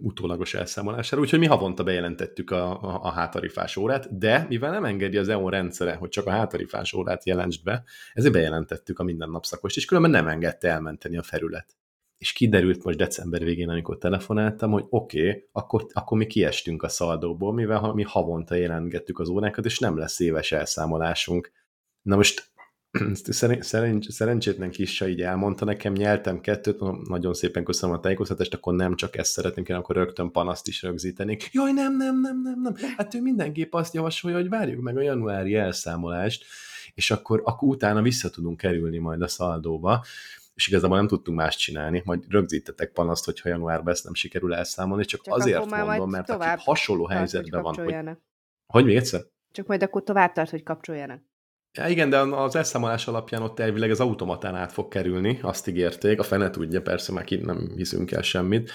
utólagos 0.00 0.54
elszámolására, 0.54 1.22
úgyhogy 1.22 1.38
mi 1.38 1.46
havonta 1.46 1.84
bejelentettük 1.84 2.50
a, 2.50 2.82
a, 2.82 3.00
a 3.02 3.10
hátarifás 3.10 3.76
órát, 3.76 4.18
de 4.18 4.46
mivel 4.48 4.70
nem 4.70 4.84
engedi 4.84 5.16
az 5.16 5.28
EON 5.28 5.50
rendszere, 5.50 5.94
hogy 5.94 6.08
csak 6.08 6.26
a 6.26 6.30
hátarifás 6.30 6.92
órát 6.92 7.26
jelentsd 7.26 7.64
be, 7.64 7.84
ezért 8.12 8.32
bejelentettük 8.32 8.98
a 8.98 9.04
mindennapszakost, 9.04 9.76
és 9.76 9.84
különben 9.84 10.10
nem 10.10 10.28
engedte 10.28 10.68
elmenteni 10.68 11.16
a 11.16 11.22
felület. 11.22 11.76
És 12.18 12.32
kiderült 12.32 12.84
most 12.84 12.96
december 12.96 13.44
végén, 13.44 13.68
amikor 13.68 13.98
telefonáltam, 13.98 14.70
hogy 14.70 14.84
oké, 14.88 15.28
okay, 15.28 15.48
akkor, 15.52 15.86
akkor 15.92 16.18
mi 16.18 16.26
kiestünk 16.26 16.82
a 16.82 16.88
szaldóból, 16.88 17.52
mivel 17.52 17.92
mi 17.92 18.02
havonta 18.02 18.54
jelentgettük 18.54 19.18
az 19.18 19.28
órákat, 19.28 19.64
és 19.64 19.78
nem 19.78 19.98
lesz 19.98 20.20
éves 20.20 20.52
elszámolásunk. 20.52 21.52
Na 22.02 22.16
most 22.16 22.50
ezt 23.12 23.32
szerencs, 23.32 23.64
szerencs, 23.64 24.10
szerencsétlen 24.10 24.70
kissa 24.70 25.08
így 25.08 25.22
elmondta 25.22 25.64
nekem, 25.64 25.92
nyeltem 25.92 26.40
kettőt, 26.40 26.80
mondom, 26.80 27.02
nagyon 27.08 27.34
szépen 27.34 27.64
köszönöm 27.64 27.96
a 27.96 28.00
tájékoztatást, 28.00 28.54
akkor 28.54 28.74
nem 28.74 28.96
csak 28.96 29.16
ezt 29.16 29.32
szeretném 29.32 29.64
kérni, 29.64 29.82
akkor 29.82 29.96
rögtön 29.96 30.30
panaszt 30.30 30.68
is 30.68 30.82
rögzítenék. 30.82 31.48
Jaj, 31.52 31.72
nem, 31.72 31.96
nem, 31.96 32.20
nem, 32.20 32.40
nem, 32.42 32.60
nem. 32.60 32.74
Hát 32.96 33.14
ő 33.14 33.20
mindenképp 33.20 33.74
azt 33.74 33.94
javasolja, 33.94 34.36
hogy 34.36 34.48
várjuk 34.48 34.82
meg 34.82 34.96
a 34.96 35.00
januári 35.00 35.54
elszámolást, 35.54 36.44
és 36.94 37.10
akkor, 37.10 37.42
akkor 37.44 37.68
utána 37.68 38.02
vissza 38.02 38.30
tudunk 38.30 38.56
kerülni 38.56 38.98
majd 38.98 39.22
a 39.22 39.28
szaldóba 39.28 40.04
és 40.56 40.68
igazából 40.68 40.96
nem 40.96 41.06
tudtunk 41.06 41.38
más 41.38 41.56
csinálni, 41.56 42.02
majd 42.04 42.24
rögzítettek 42.28 42.92
panaszt, 42.92 43.24
hogyha 43.24 43.48
januárban 43.48 43.92
ezt 43.92 44.04
nem 44.04 44.14
sikerül 44.14 44.54
elszámolni, 44.54 45.04
csak, 45.04 45.22
Csak 45.22 45.34
azért 45.34 45.70
mondom, 45.70 46.10
mert 46.10 46.30
aki 46.30 46.62
hasonló 46.64 47.06
helyzetben 47.06 47.62
van, 47.62 47.74
hogy... 47.74 48.16
Hogy 48.66 48.84
még 48.84 48.96
egyszer? 48.96 49.20
Csak 49.52 49.66
majd 49.66 49.82
akkor 49.82 50.02
tovább 50.02 50.32
tart, 50.32 50.50
hogy 50.50 50.62
kapcsoljanak. 50.62 51.22
Ja, 51.76 51.88
igen, 51.88 52.10
de 52.10 52.18
az 52.18 52.56
elszámolás 52.56 53.06
alapján 53.06 53.42
ott 53.42 53.58
elvileg 53.58 53.90
az 53.90 54.00
automatán 54.00 54.54
át 54.54 54.72
fog 54.72 54.88
kerülni, 54.88 55.38
azt 55.42 55.68
ígérték, 55.68 56.18
a 56.18 56.22
fene 56.22 56.50
tudja, 56.50 56.82
persze 56.82 57.12
már 57.12 57.24
ki 57.24 57.36
nem 57.36 57.72
hiszünk 57.76 58.10
el 58.10 58.22
semmit. 58.22 58.70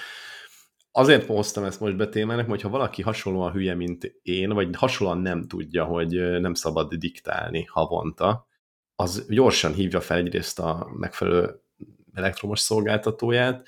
Azért 0.92 1.26
hoztam 1.26 1.64
ezt 1.64 1.80
most 1.80 1.98
betémának, 1.98 2.50
hogy 2.50 2.62
ha 2.62 2.70
valaki 2.70 3.02
hasonlóan 3.02 3.52
hülye, 3.52 3.76
mint 3.76 4.04
én, 4.22 4.50
vagy 4.50 4.76
hasonlóan 4.76 5.22
nem 5.22 5.48
tudja, 5.48 5.84
hogy 5.84 6.40
nem 6.40 6.54
szabad 6.54 6.94
diktálni 6.94 7.66
havonta, 7.70 8.48
az 8.96 9.26
gyorsan 9.30 9.74
hívja 9.74 10.02
fel 10.02 10.18
egyrészt 10.18 10.60
a 10.60 10.90
megfelelő 10.98 11.62
elektromos 12.14 12.60
szolgáltatóját, 12.60 13.68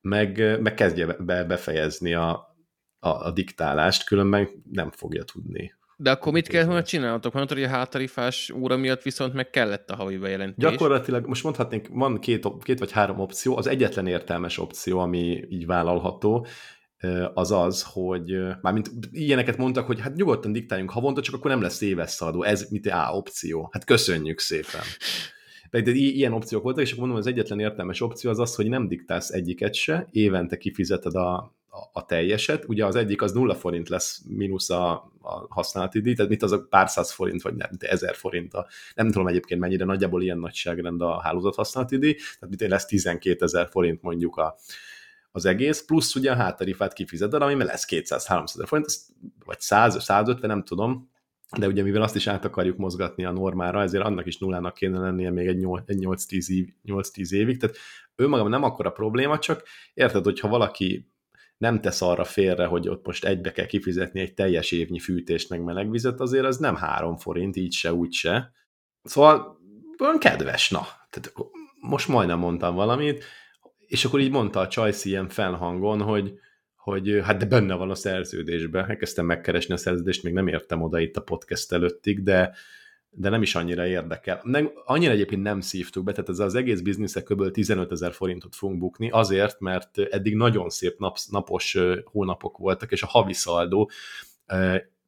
meg, 0.00 0.60
meg 0.60 0.74
kezdje 0.74 1.06
be, 1.06 1.44
befejezni 1.44 2.14
a, 2.14 2.56
a, 2.98 3.08
a 3.08 3.30
diktálást, 3.30 4.04
különben 4.04 4.48
nem 4.70 4.90
fogja 4.90 5.24
tudni 5.24 5.77
De 6.00 6.10
akkor 6.10 6.32
mit 6.32 6.48
kell 6.48 6.64
volna 6.64 6.82
csinálnatok? 6.82 7.32
Mondtad, 7.32 7.56
hogy 7.56 7.66
a 7.66 7.70
hátarifás 7.70 8.50
óra 8.50 8.76
miatt 8.76 9.02
viszont 9.02 9.32
meg 9.32 9.50
kellett 9.50 9.90
a 9.90 9.96
havi 9.96 10.16
bejelentés. 10.16 10.70
Gyakorlatilag 10.70 11.26
most 11.26 11.42
mondhatnék, 11.42 11.88
van 11.90 12.18
két, 12.18 12.46
két 12.62 12.78
vagy 12.78 12.92
három 12.92 13.18
opció. 13.18 13.56
Az 13.56 13.66
egyetlen 13.66 14.06
értelmes 14.06 14.58
opció, 14.58 14.98
ami 14.98 15.44
így 15.48 15.66
vállalható, 15.66 16.46
az 17.34 17.52
az, 17.52 17.86
hogy 17.92 18.38
mármint 18.60 18.90
ilyeneket 19.10 19.56
mondtak, 19.56 19.86
hogy 19.86 20.00
hát 20.00 20.14
nyugodtan 20.14 20.52
diktáljunk 20.52 20.90
havonta, 20.90 21.20
csak 21.20 21.34
akkor 21.34 21.50
nem 21.50 21.62
lesz 21.62 21.80
éves 21.80 22.10
szaladó. 22.10 22.42
Ez 22.42 22.70
mit 22.70 22.86
A 22.86 23.10
opció? 23.12 23.68
Hát 23.72 23.84
köszönjük 23.84 24.40
szépen. 24.40 24.82
De, 25.70 25.80
de 25.80 25.90
ilyen 25.90 26.32
opciók 26.32 26.62
voltak, 26.62 26.82
és 26.82 26.90
akkor 26.90 27.02
mondom, 27.02 27.18
az 27.18 27.26
egyetlen 27.26 27.60
értelmes 27.60 28.00
opció 28.00 28.30
az 28.30 28.38
az, 28.38 28.54
hogy 28.54 28.68
nem 28.68 28.88
diktálsz 28.88 29.30
egyiket 29.30 29.74
se, 29.74 30.08
évente 30.10 30.56
kifizeted 30.56 31.14
a, 31.14 31.57
a, 31.92 32.04
teljeset. 32.04 32.64
Ugye 32.68 32.86
az 32.86 32.94
egyik 32.94 33.22
az 33.22 33.32
nulla 33.32 33.54
forint 33.54 33.88
lesz 33.88 34.22
mínusz 34.28 34.70
a, 34.70 34.90
a 35.20 35.46
használati 35.48 36.00
díj, 36.00 36.14
tehát 36.14 36.30
mit 36.30 36.42
az 36.42 36.52
a 36.52 36.66
pár 36.70 36.88
száz 36.88 37.12
forint, 37.12 37.42
vagy 37.42 37.54
nem, 37.54 37.70
ezer 37.78 38.14
forint. 38.14 38.54
A, 38.54 38.66
nem 38.94 39.10
tudom 39.10 39.26
egyébként 39.26 39.60
mennyire, 39.60 39.84
nagyjából 39.84 40.22
ilyen 40.22 40.38
nagyságrend 40.38 41.00
a 41.00 41.20
hálózat 41.20 41.54
használati 41.54 41.98
díj, 41.98 42.14
tehát 42.14 42.48
mit 42.48 42.70
lesz 42.70 42.86
12 42.86 43.44
ezer 43.44 43.68
forint 43.70 44.02
mondjuk 44.02 44.36
a, 44.36 44.56
az 45.30 45.44
egész, 45.44 45.84
plusz 45.84 46.14
ugye 46.14 46.30
a 46.30 46.36
háttarifát 46.36 46.92
kifizeted, 46.92 47.42
ami 47.42 47.64
lesz 47.64 47.86
200-300 47.88 48.62
forint, 48.66 48.86
vagy 49.44 49.60
100, 49.60 50.04
150, 50.04 50.50
nem 50.50 50.64
tudom, 50.64 51.10
de 51.58 51.66
ugye 51.66 51.82
mivel 51.82 52.02
azt 52.02 52.16
is 52.16 52.26
át 52.26 52.44
akarjuk 52.44 52.76
mozgatni 52.76 53.24
a 53.24 53.32
normára, 53.32 53.82
ezért 53.82 54.04
annak 54.04 54.26
is 54.26 54.38
nullának 54.38 54.74
kéne 54.74 54.98
lennie 54.98 55.30
még 55.30 55.46
egy 55.46 55.58
8-10 55.60 56.48
év, 56.48 56.68
8-10 56.84 57.30
évig, 57.30 57.58
tehát 57.58 57.76
önmagában 58.16 58.50
nem 58.50 58.62
akkora 58.62 58.90
probléma, 58.90 59.38
csak 59.38 59.62
érted, 59.94 60.24
hogyha 60.24 60.48
valaki 60.48 61.10
nem 61.58 61.80
tesz 61.80 62.02
arra 62.02 62.24
félre, 62.24 62.66
hogy 62.66 62.88
ott 62.88 63.06
most 63.06 63.24
egybe 63.24 63.52
kell 63.52 63.66
kifizetni 63.66 64.20
egy 64.20 64.34
teljes 64.34 64.72
évnyi 64.72 64.98
fűtést 64.98 65.50
meg 65.50 65.62
melegvizet, 65.62 66.20
azért 66.20 66.44
az 66.44 66.56
nem 66.56 66.76
három 66.76 67.16
forint, 67.16 67.56
így 67.56 67.72
se, 67.72 67.92
úgy 67.92 68.12
se. 68.12 68.52
Szóval 69.02 69.58
olyan 69.98 70.18
kedves, 70.18 70.70
na. 70.70 70.86
Tehát 71.10 71.32
most 71.80 72.08
majdnem 72.08 72.38
mondtam 72.38 72.74
valamit, 72.74 73.24
és 73.86 74.04
akkor 74.04 74.20
így 74.20 74.30
mondta 74.30 74.60
a 74.60 74.68
Csajci 74.68 75.08
ilyen 75.08 75.28
felhangon, 75.28 76.02
hogy, 76.02 76.32
hogy 76.76 77.20
hát 77.22 77.36
de 77.36 77.46
benne 77.46 77.74
van 77.74 77.90
a 77.90 77.94
szerződésben. 77.94 78.88
Elkezdtem 78.88 79.26
megkeresni 79.26 79.74
a 79.74 79.76
szerződést, 79.76 80.22
még 80.22 80.32
nem 80.32 80.48
értem 80.48 80.82
oda 80.82 80.98
itt 80.98 81.16
a 81.16 81.22
podcast 81.22 81.72
előttig, 81.72 82.22
de, 82.22 82.54
de 83.10 83.28
nem 83.28 83.42
is 83.42 83.54
annyira 83.54 83.86
érdekel. 83.86 84.40
Nem, 84.42 84.70
annyira 84.84 85.12
egyébként 85.12 85.42
nem 85.42 85.60
szívtuk 85.60 86.04
be, 86.04 86.12
tehát 86.12 86.28
ez 86.28 86.38
az 86.38 86.54
egész 86.54 86.80
bizniszek 86.80 87.24
kb. 87.24 87.50
15 87.50 87.92
ezer 87.92 88.12
forintot 88.12 88.54
fogunk 88.54 88.78
bukni, 88.78 89.10
azért, 89.10 89.60
mert 89.60 89.98
eddig 89.98 90.34
nagyon 90.34 90.68
szép 90.68 90.98
nap, 90.98 91.16
napos 91.30 91.78
hónapok 92.04 92.58
voltak, 92.58 92.92
és 92.92 93.02
a 93.02 93.06
havi 93.06 93.32
szaldó 93.32 93.90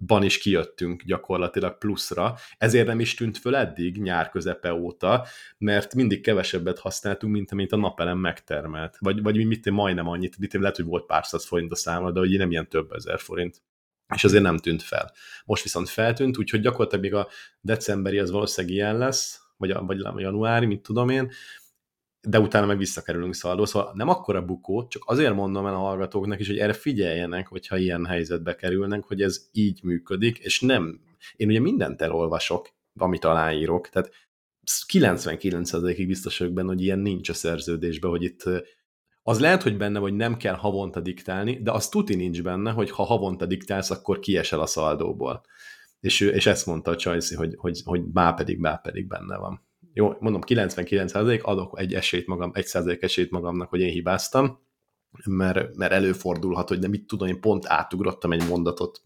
ban 0.07 0.23
is 0.23 0.39
kijöttünk 0.39 1.03
gyakorlatilag 1.03 1.79
pluszra, 1.79 2.35
ezért 2.59 2.87
nem 2.87 3.01
is 3.01 3.15
tűnt 3.15 3.39
föl 3.39 3.57
eddig 3.57 4.03
nyár 4.03 4.31
közepe 4.31 4.75
óta, 4.75 5.27
mert 5.59 5.95
mindig 5.95 6.23
kevesebbet 6.23 6.79
használtunk, 6.79 7.33
mint 7.33 7.53
amit 7.53 7.73
a 7.73 7.77
napelem 7.77 8.19
megtermelt. 8.19 8.97
Vagy, 8.99 9.23
vagy 9.23 9.47
mit 9.47 9.71
majdnem 9.71 10.09
annyit, 10.09 10.39
mit 10.39 10.53
lehet, 10.53 10.77
hogy 10.77 10.85
volt 10.85 11.07
pár 11.07 11.27
száz 11.27 11.47
forint 11.47 11.73
a 11.73 11.77
számla, 11.77 12.13
de 12.13 12.19
hogy 12.19 12.39
nem 12.39 12.51
ilyen 12.51 12.69
több 12.69 12.93
ezer 12.93 13.21
forint. 13.21 13.63
És 14.15 14.25
azért 14.25 14.43
nem 14.43 14.57
tűnt 14.57 14.83
fel. 14.83 15.13
Most 15.45 15.63
viszont 15.63 15.89
feltűnt, 15.89 16.39
úgyhogy 16.39 16.61
gyakorlatilag 16.61 17.05
még 17.05 17.15
a 17.15 17.29
decemberi 17.61 18.19
az 18.19 18.31
valószínűleg 18.31 18.77
ilyen 18.77 18.99
lesz, 18.99 19.41
vagy, 19.57 19.71
a, 19.71 19.83
vagy 19.85 20.01
a 20.01 20.21
januári, 20.21 20.67
mit 20.67 20.81
tudom 20.81 21.09
én, 21.09 21.31
de 22.21 22.41
utána 22.41 22.67
meg 22.67 22.79
visszakerülünk 22.79 23.35
szaldó. 23.35 23.65
Szóval 23.65 23.93
nem 23.95 24.09
akkora 24.09 24.45
bukó, 24.45 24.87
csak 24.87 25.03
azért 25.07 25.35
mondom 25.35 25.67
el 25.67 25.75
a 25.75 25.79
hallgatóknak 25.79 26.41
is, 26.41 26.47
hogy 26.47 26.59
erre 26.59 26.73
figyeljenek, 26.73 27.49
hogyha 27.49 27.77
ilyen 27.77 28.07
helyzetbe 28.07 28.55
kerülnek, 28.55 29.05
hogy 29.05 29.23
ez 29.23 29.49
így 29.53 29.81
működik, 29.83 30.39
és 30.39 30.61
nem. 30.61 31.01
Én 31.37 31.49
ugye 31.49 31.61
mindent 31.61 32.03
elolvasok, 32.03 32.69
amit 32.95 33.25
aláírok, 33.25 33.89
tehát 33.89 34.13
99%-ig 34.93 36.07
biztos 36.07 36.39
vagyok 36.39 36.55
benne, 36.55 36.69
hogy 36.69 36.83
ilyen 36.83 36.99
nincs 36.99 37.29
a 37.29 37.35
szerződésben, 37.35 38.11
hogy 38.11 38.23
itt 38.23 38.43
az 39.31 39.41
lehet, 39.41 39.63
hogy 39.63 39.77
benne, 39.77 39.99
hogy 39.99 40.15
nem 40.15 40.37
kell 40.37 40.55
havonta 40.55 41.01
diktálni, 41.01 41.63
de 41.63 41.73
az 41.73 41.89
tuti 41.89 42.15
nincs 42.15 42.43
benne, 42.43 42.71
hogy 42.71 42.91
ha 42.91 43.03
havonta 43.03 43.47
diktálsz, 43.47 43.91
akkor 43.91 44.19
kiesel 44.19 44.61
a 44.61 44.67
szaldóból. 44.67 45.43
És, 46.01 46.21
és 46.21 46.47
ezt 46.47 46.67
mondta 46.67 46.91
a 46.91 46.97
Csajci, 46.97 47.35
hogy, 47.35 47.55
hogy, 47.59 47.81
hogy 47.85 48.03
bá 48.03 48.33
pedig, 48.33 48.61
bá 48.61 48.77
pedig 48.77 49.07
benne 49.07 49.37
van 49.37 49.69
jó, 49.93 50.13
mondom 50.21 50.41
99% 50.47 51.43
adok 51.43 51.81
egy 51.81 51.95
esélyt 51.95 52.27
magam, 52.27 52.51
egy 52.55 52.67
százalék 52.67 53.03
esélyt 53.03 53.31
magamnak, 53.31 53.69
hogy 53.69 53.81
én 53.81 53.91
hibáztam, 53.91 54.61
mert, 55.25 55.77
mert 55.77 55.93
előfordulhat, 55.93 56.69
hogy 56.69 56.79
nem 56.79 56.91
mit 56.91 57.07
tudom, 57.07 57.29
én 57.29 57.41
pont 57.41 57.67
átugrottam 57.67 58.33
egy 58.33 58.49
mondatot, 58.49 59.03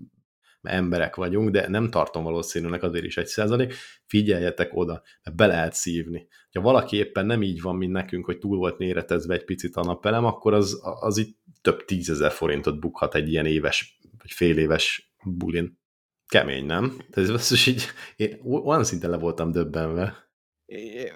emberek 0.65 1.17
vagyunk, 1.17 1.51
de 1.51 1.69
nem 1.69 1.91
tartom 1.91 2.25
valószínűleg 2.25 2.85
azért 2.85 3.05
is 3.05 3.17
egy 3.17 3.27
százalék, 3.27 3.75
figyeljetek 4.07 4.71
oda, 4.75 5.03
mert 5.23 5.37
be 5.37 5.47
lehet 5.47 5.75
szívni. 5.75 6.29
Ha 6.53 6.61
valaki 6.61 6.97
éppen 6.97 7.27
nem 7.27 7.43
így 7.43 7.61
van, 7.61 7.77
mint 7.77 7.93
nekünk, 7.93 8.25
hogy 8.25 8.39
túl 8.39 8.57
volt 8.57 8.79
méretezve 8.79 9.35
egy 9.35 9.45
picit 9.45 9.77
a 9.77 9.85
napelem, 9.85 10.25
akkor 10.25 10.55
az, 10.55 10.81
az 11.01 11.17
itt 11.17 11.39
több 11.61 11.85
tízezer 11.85 12.31
forintot 12.31 12.81
bukhat 12.81 13.15
egy 13.15 13.31
ilyen 13.31 13.47
éves, 13.47 13.99
vagy 14.19 14.31
fél 14.31 14.59
éves 14.59 15.15
bulin. 15.25 15.79
Kemény, 16.27 16.67
nem? 16.67 16.97
Ez 17.11 17.29
az, 17.29 17.67
így, 17.69 17.85
én 18.17 18.41
olyan 18.43 18.85
szinten 18.85 19.11
le 19.11 19.17
voltam 19.17 19.51
döbbenve 19.51 20.24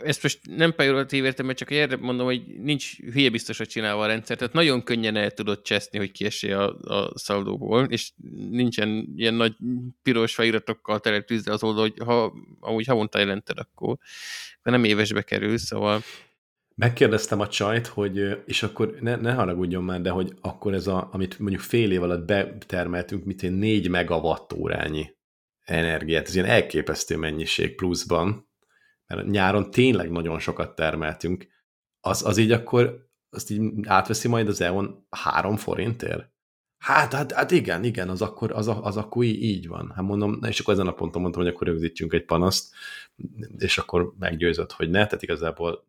ezt 0.03 0.23
most 0.23 0.39
nem 0.47 0.75
pejoratív 0.75 1.25
értem, 1.25 1.47
mert 1.47 1.59
csak 1.59 1.71
erre 1.71 1.97
mondom, 1.97 2.27
hogy 2.27 2.43
nincs 2.59 3.01
hülye 3.01 3.31
biztosra 3.31 3.67
csinálva 3.67 4.03
a 4.03 4.07
rendszer, 4.07 4.37
tehát 4.37 4.53
nagyon 4.53 4.83
könnyen 4.83 5.17
el 5.17 5.31
tudod 5.31 5.63
cseszni, 5.63 5.99
hogy 5.99 6.11
kiesé 6.11 6.53
a, 6.53 6.79
a 6.79 7.19
szaldóból, 7.19 7.85
és 7.85 8.13
nincsen 8.51 9.13
ilyen 9.17 9.35
nagy 9.35 9.57
piros 10.03 10.35
feliratokkal 10.35 11.01
tele 11.01 11.21
tűzre 11.21 11.53
az 11.53 11.63
oldal, 11.63 11.83
hogy 11.83 12.07
ha 12.07 12.35
amúgy 12.61 12.87
havonta 12.87 13.19
jelented, 13.19 13.59
akkor 13.59 13.97
de 14.63 14.71
nem 14.71 14.85
évesbe 14.85 15.23
kerül, 15.23 15.59
szóval... 15.59 16.03
Megkérdeztem 16.75 17.41
a 17.41 17.49
csajt, 17.49 17.87
hogy, 17.87 18.43
és 18.47 18.63
akkor 18.63 18.97
ne, 19.01 19.17
ne 19.17 19.33
haragudjon 19.33 19.85
már, 19.85 20.01
de 20.01 20.11
hogy 20.11 20.33
akkor 20.41 20.75
ez 20.75 20.87
a, 20.87 21.09
amit 21.13 21.39
mondjuk 21.39 21.61
fél 21.61 21.93
év 21.93 22.03
alatt 22.03 22.27
betermeltünk, 22.27 23.25
mint 23.25 23.43
én 23.43 23.53
4 23.53 23.89
megawatt 23.89 24.53
órányi 24.53 25.17
energiát, 25.65 26.27
ez 26.27 26.35
ilyen 26.35 26.47
elképesztő 26.47 27.17
mennyiség 27.17 27.75
pluszban, 27.75 28.48
mert 29.15 29.27
nyáron 29.27 29.71
tényleg 29.71 30.11
nagyon 30.11 30.39
sokat 30.39 30.75
termeltünk, 30.75 31.47
az, 32.01 32.25
az 32.25 32.37
így 32.37 32.53
akkor 32.53 33.09
azt 33.31 33.51
így 33.51 33.71
átveszi 33.87 34.29
majd 34.29 34.49
az 34.49 34.61
EON 34.61 35.07
három 35.11 35.57
forintért? 35.57 36.31
Hát, 36.79 37.13
hát, 37.13 37.33
hát 37.33 37.51
igen, 37.51 37.85
igen, 37.85 38.09
az 38.09 38.23
akkor, 38.23 38.53
az, 38.53 38.71
az 38.81 38.97
akkor 38.97 39.25
így, 39.25 39.43
így 39.43 39.69
van. 39.69 39.93
Hát 39.95 40.05
mondom, 40.05 40.41
és 40.49 40.61
akkor 40.61 40.75
ezen 40.75 40.87
a 40.87 40.93
ponton 40.93 41.23
mondtam, 41.23 41.43
hogy 41.43 41.53
akkor 41.53 41.67
rögzítsünk 41.67 42.13
egy 42.13 42.25
panaszt, 42.25 42.75
és 43.59 43.79
akkor 43.79 44.13
meggyőzött, 44.19 44.73
hogy 44.73 44.91
ne, 44.91 45.07
tehát 45.07 45.23
igazából 45.23 45.88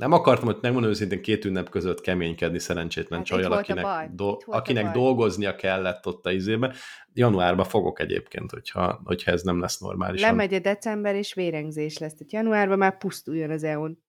nem 0.00 0.12
akartam, 0.12 0.44
hogy 0.44 0.58
megmondom 0.60 0.90
őszintén 0.90 1.22
két 1.22 1.44
ünnep 1.44 1.68
között 1.68 2.00
keménykedni 2.00 2.58
szerencsétlen 2.58 3.18
hát 3.18 3.28
csajjal, 3.28 3.52
akinek, 3.52 4.10
do, 4.10 4.36
akinek 4.46 4.92
dolgoznia 4.92 5.54
kellett 5.54 6.06
ott 6.06 6.26
a 6.26 6.30
izébe. 6.30 6.74
Januárban 7.12 7.64
fogok 7.64 8.00
egyébként, 8.00 8.50
hogyha, 8.50 9.00
hogyha 9.04 9.30
ez 9.30 9.42
nem 9.42 9.60
lesz 9.60 9.78
normális. 9.78 10.20
Lemegy 10.20 10.54
a 10.54 10.58
december, 10.58 11.14
és 11.14 11.34
vérengzés 11.34 11.98
lesz. 11.98 12.14
Tehát 12.14 12.32
januárban 12.32 12.78
már 12.78 12.98
pusztuljon 12.98 13.50
az 13.50 13.64
EON. 13.64 14.02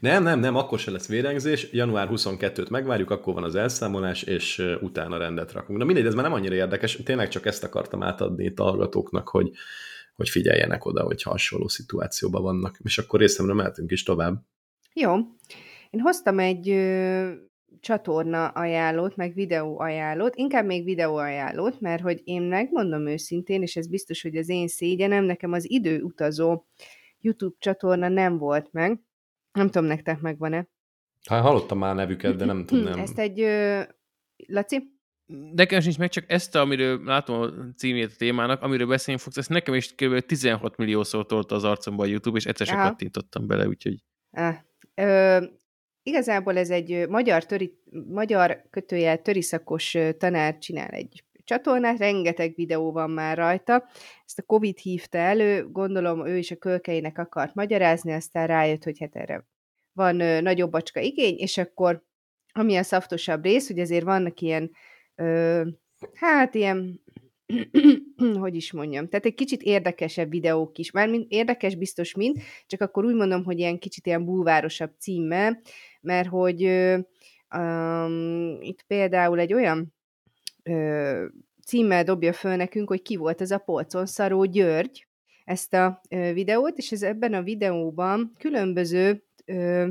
Nem, 0.00 0.22
nem, 0.22 0.40
nem, 0.40 0.56
akkor 0.56 0.78
se 0.78 0.90
lesz 0.90 1.08
vérengzés. 1.08 1.72
Január 1.72 2.08
22-t 2.10 2.70
megvárjuk, 2.70 3.10
akkor 3.10 3.34
van 3.34 3.44
az 3.44 3.54
elszámolás, 3.54 4.22
és 4.22 4.76
utána 4.80 5.18
rendet 5.18 5.52
rakunk. 5.52 5.78
Na 5.78 5.84
mindegy, 5.84 6.06
ez 6.06 6.14
már 6.14 6.24
nem 6.24 6.32
annyira 6.32 6.54
érdekes. 6.54 6.96
Tényleg 6.96 7.28
csak 7.28 7.46
ezt 7.46 7.64
akartam 7.64 8.02
átadni 8.02 8.44
itt 8.44 8.58
a 8.58 8.62
hallgatóknak, 8.62 9.28
hogy, 9.28 9.50
hogy 10.14 10.28
figyeljenek 10.28 10.84
oda, 10.84 11.02
hogyha 11.02 11.30
hasonló 11.30 11.68
szituációban 11.68 12.42
vannak. 12.42 12.78
És 12.82 12.98
akkor 12.98 13.20
részemre 13.20 13.54
mehetünk 13.54 13.90
is 13.90 14.02
tovább. 14.02 14.42
Jó. 15.00 15.14
Én 15.90 16.00
hoztam 16.00 16.38
egy 16.38 16.70
ö, 16.70 17.32
csatorna 17.80 18.48
ajánlót, 18.48 19.16
meg 19.16 19.34
videó 19.34 19.80
ajánlót, 19.80 20.36
inkább 20.36 20.64
még 20.64 20.84
videó 20.84 21.16
ajánlót, 21.16 21.80
mert 21.80 22.02
hogy 22.02 22.20
én 22.24 22.42
megmondom 22.42 23.06
őszintén, 23.06 23.62
és 23.62 23.76
ez 23.76 23.88
biztos, 23.88 24.22
hogy 24.22 24.36
az 24.36 24.48
én 24.48 24.68
szégyenem, 24.68 25.24
nekem 25.24 25.52
az 25.52 25.70
időutazó 25.70 26.64
YouTube 27.20 27.56
csatorna 27.58 28.08
nem 28.08 28.38
volt 28.38 28.72
meg. 28.72 29.00
Nem 29.52 29.66
tudom, 29.70 29.88
nektek 29.88 30.20
megvan-e. 30.20 30.68
Hát 31.28 31.42
hallottam 31.42 31.78
már 31.78 31.94
nevüket, 31.94 32.36
de 32.36 32.44
nem 32.44 32.66
tudom. 32.66 32.84
Nem. 32.84 32.98
Ezt 32.98 33.18
egy... 33.18 33.40
Ö, 33.40 33.82
Laci? 34.46 34.94
Nekem 35.52 35.80
sincs 35.80 35.98
meg, 35.98 36.08
csak 36.08 36.24
ezt, 36.28 36.54
amiről 36.54 37.04
látom 37.04 37.40
a 37.40 37.48
címét 37.76 38.10
a 38.12 38.16
témának, 38.16 38.62
amiről 38.62 38.86
beszélni 38.86 39.20
fogsz, 39.20 39.36
ezt 39.36 39.48
nekem 39.48 39.74
is 39.74 39.94
kb. 39.94 40.18
16 40.18 40.76
milliószor 40.76 41.26
tolta 41.26 41.54
az 41.54 41.64
arcomba 41.64 42.02
a 42.02 42.06
YouTube, 42.06 42.38
és 42.38 42.46
egyszer 42.46 42.66
sem 42.66 42.80
kattintottam 42.80 43.46
bele, 43.46 43.66
úgyhogy... 43.66 44.02
Ah, 44.30 44.56
Ö, 45.00 45.44
igazából 46.02 46.58
ez 46.58 46.70
egy 46.70 47.08
magyar, 47.08 47.44
töri, 47.44 47.78
magyar 48.08 48.62
kötőjel 48.70 49.22
töriszakos 49.22 49.96
tanár 50.18 50.58
csinál 50.58 50.90
egy 50.90 51.24
csatornát, 51.44 51.98
rengeteg 51.98 52.52
videó 52.54 52.92
van 52.92 53.10
már 53.10 53.36
rajta. 53.36 53.88
Ezt 54.24 54.38
a 54.38 54.42
Covid 54.42 54.78
hívta 54.78 55.18
elő, 55.18 55.70
gondolom 55.70 56.26
ő 56.26 56.36
is 56.36 56.50
a 56.50 56.56
kölkeinek 56.56 57.18
akart 57.18 57.54
magyarázni, 57.54 58.12
aztán 58.12 58.46
rájött, 58.46 58.84
hogy 58.84 58.98
hát 59.00 59.16
erre 59.16 59.46
van 59.92 60.20
ö, 60.20 60.40
nagyobb 60.40 60.70
bacska 60.70 61.00
igény, 61.00 61.36
és 61.38 61.58
akkor 61.58 62.04
ami 62.52 62.76
a 62.76 62.82
szaftosabb 62.82 63.44
rész, 63.44 63.66
hogy 63.66 63.78
azért 63.78 64.04
vannak 64.04 64.40
ilyen, 64.40 64.70
ö, 65.14 65.62
hát 66.14 66.54
ilyen 66.54 67.00
hogy 68.40 68.54
is 68.54 68.72
mondjam, 68.72 69.08
tehát 69.08 69.26
egy 69.26 69.34
kicsit 69.34 69.62
érdekesebb 69.62 70.30
videók 70.30 70.78
is, 70.78 70.90
mármint 70.90 71.30
érdekes 71.30 71.74
biztos 71.74 72.14
mind, 72.14 72.36
csak 72.66 72.80
akkor 72.80 73.04
úgy 73.04 73.14
mondom, 73.14 73.44
hogy 73.44 73.58
ilyen 73.58 73.78
kicsit 73.78 74.06
ilyen 74.06 74.24
bulvárosabb 74.24 74.92
címmel, 74.98 75.60
mert 76.00 76.28
hogy 76.28 76.62
um, 77.56 78.58
itt 78.60 78.82
például 78.82 79.38
egy 79.38 79.52
olyan 79.52 79.94
ö, 80.62 81.26
címmel 81.66 82.04
dobja 82.04 82.32
föl 82.32 82.56
nekünk, 82.56 82.88
hogy 82.88 83.02
ki 83.02 83.16
volt 83.16 83.40
ez 83.40 83.50
a 83.50 83.58
polcon 83.58 84.06
szaró 84.06 84.44
György, 84.44 85.06
ezt 85.44 85.74
a 85.74 86.00
ö, 86.08 86.32
videót, 86.32 86.78
és 86.78 86.92
ez 86.92 87.02
ebben 87.02 87.34
a 87.34 87.42
videóban 87.42 88.32
különböző 88.38 89.24
ö, 89.44 89.88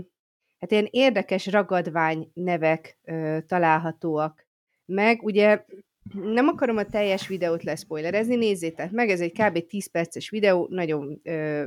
hát 0.60 0.72
ilyen 0.72 0.88
érdekes 0.92 1.46
ragadvány 1.46 2.32
nevek 2.34 2.98
ö, 3.04 3.38
találhatóak 3.48 4.48
meg. 4.86 5.24
Ugye 5.24 5.66
nem 6.14 6.48
akarom 6.48 6.78
a 6.78 6.86
teljes 6.86 7.28
videót 7.28 7.64
leszpoilerezni, 7.64 8.36
nézzétek 8.36 8.92
meg, 8.92 9.10
ez 9.10 9.22
egy 9.22 9.32
kb. 9.32 9.66
10 9.68 9.92
perces 9.92 10.30
videó, 10.30 10.68
nagyon 10.70 11.20
ö, 11.24 11.66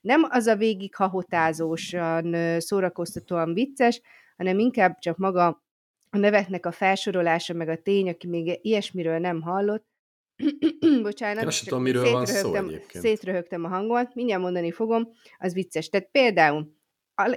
nem 0.00 0.26
az 0.28 0.46
a 0.46 0.56
végig 0.56 0.94
hahotázósan, 0.94 2.34
ö, 2.34 2.58
szórakoztatóan 2.58 3.54
vicces, 3.54 4.00
hanem 4.36 4.58
inkább 4.58 4.98
csak 4.98 5.16
maga 5.16 5.62
a 6.10 6.18
neveknek 6.18 6.66
a 6.66 6.70
felsorolása, 6.70 7.54
meg 7.54 7.68
a 7.68 7.76
tény, 7.76 8.08
aki 8.08 8.26
még 8.26 8.58
ilyesmiről 8.62 9.18
nem 9.18 9.40
hallott. 9.40 9.88
Bocsánat, 11.02 11.44
Én 11.44 11.50
tudom, 11.64 11.82
miről 11.82 12.10
van 12.10 12.26
szó 12.26 12.54
egyébként. 12.54 13.04
szétröhögtem 13.04 13.64
a 13.64 13.68
hangomat, 13.68 14.14
mindjárt 14.14 14.42
mondani 14.42 14.70
fogom, 14.70 15.08
az 15.38 15.54
vicces. 15.54 15.88
Tehát 15.88 16.08
például 16.10 16.74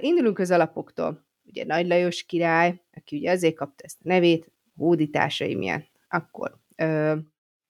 indulunk 0.00 0.38
az 0.38 0.50
alapoktól. 0.50 1.26
Ugye 1.46 1.64
Nagy 1.64 1.86
Lajos 1.86 2.22
király, 2.22 2.82
aki 2.92 3.16
ugye 3.16 3.30
azért 3.30 3.54
kapta 3.54 3.84
ezt 3.84 3.98
a 4.02 4.08
nevét, 4.08 4.52
hódításai 4.76 5.54
milyen. 5.54 5.92
Akkor 6.14 6.58
ö, 6.76 7.14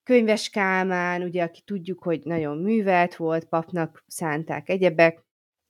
Könyves 0.02 0.50
Kálmán, 0.50 1.22
ugye, 1.22 1.42
aki 1.42 1.60
tudjuk, 1.64 2.02
hogy 2.02 2.20
nagyon 2.24 2.58
művelt 2.58 3.16
volt, 3.16 3.44
papnak 3.44 4.04
szánták 4.06 4.68
egyebek. 4.68 5.24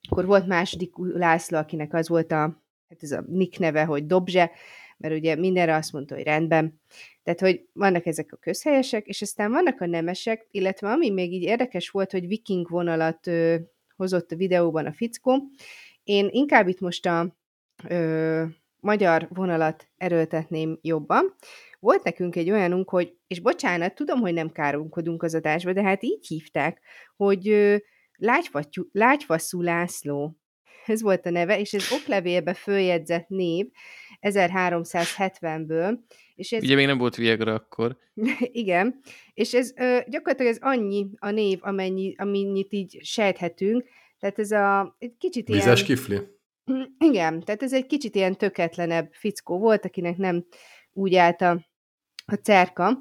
Akkor 0.09 0.25
volt 0.25 0.47
második 0.47 0.93
László, 0.95 1.57
akinek 1.57 1.93
az 1.93 2.07
volt 2.07 2.31
a, 2.31 2.61
hát 2.89 2.99
ez 2.99 3.11
a 3.11 3.23
nick 3.27 3.59
neve, 3.59 3.83
hogy 3.83 4.05
Dobzse, 4.05 4.51
mert 4.97 5.13
ugye 5.13 5.35
mindenre 5.35 5.75
azt 5.75 5.93
mondta, 5.93 6.15
hogy 6.15 6.23
rendben. 6.23 6.81
Tehát, 7.23 7.39
hogy 7.39 7.65
vannak 7.73 8.05
ezek 8.05 8.31
a 8.33 8.37
közhelyesek, 8.37 9.07
és 9.07 9.21
aztán 9.21 9.51
vannak 9.51 9.81
a 9.81 9.85
nemesek, 9.85 10.47
illetve 10.51 10.89
ami 10.89 11.09
még 11.09 11.33
így 11.33 11.43
érdekes 11.43 11.89
volt, 11.89 12.11
hogy 12.11 12.27
viking 12.27 12.69
vonalat 12.69 13.27
ö, 13.27 13.55
hozott 13.95 14.31
a 14.31 14.35
videóban 14.35 14.85
a 14.85 14.93
fickó. 14.93 15.43
Én 16.03 16.27
inkább 16.31 16.67
itt 16.67 16.79
most 16.79 17.05
a 17.05 17.35
ö, 17.87 18.43
magyar 18.79 19.27
vonalat 19.29 19.87
erőltetném 19.97 20.79
jobban. 20.81 21.35
Volt 21.85 22.03
nekünk 22.03 22.35
egy 22.35 22.51
olyanunk, 22.51 22.89
hogy, 22.89 23.13
és 23.27 23.39
bocsánat, 23.39 23.95
tudom, 23.95 24.19
hogy 24.19 24.33
nem 24.33 24.51
kárunkodunk 24.51 25.23
az 25.23 25.35
adásba, 25.35 25.73
de 25.73 25.83
hát 25.83 26.03
így 26.03 26.27
hívták, 26.27 26.81
hogy 27.15 27.49
ö, 27.49 27.75
Lágyfasszú 28.91 29.61
László. 29.61 30.37
Ez 30.85 31.01
volt 31.01 31.25
a 31.25 31.29
neve, 31.29 31.59
és 31.59 31.73
ez 31.73 31.91
oklevélbe 31.91 32.53
följegyzett 32.53 33.27
név 33.27 33.67
1370-ből. 34.21 35.97
És 36.35 36.51
ez... 36.51 36.63
Ugye 36.63 36.75
még 36.75 36.85
nem 36.85 36.97
volt 36.97 37.15
Viagra 37.15 37.53
akkor. 37.53 37.97
Igen, 38.63 38.99
és 39.33 39.53
ez 39.53 39.73
ö, 39.75 39.99
gyakorlatilag 40.07 40.51
ez 40.51 40.59
annyi 40.61 41.07
a 41.17 41.29
név, 41.29 41.59
amennyi, 41.61 42.15
amennyit 42.17 42.73
így 42.73 42.99
sejthetünk, 43.01 43.85
tehát 44.19 44.39
ez 44.39 44.51
a 44.51 44.95
egy 44.99 45.15
kicsit 45.17 45.47
Vizes 45.47 45.65
ilyen... 45.65 45.85
kifli? 45.85 46.19
Igen, 46.97 47.39
tehát 47.39 47.63
ez 47.63 47.73
egy 47.73 47.85
kicsit 47.85 48.15
ilyen 48.15 48.37
töketlenebb 48.37 49.09
fickó 49.11 49.59
volt, 49.59 49.85
akinek 49.85 50.17
nem 50.17 50.45
úgy 50.93 51.15
állt 51.15 51.41
a, 51.41 51.73
a 52.25 52.33
cerka. 52.33 52.97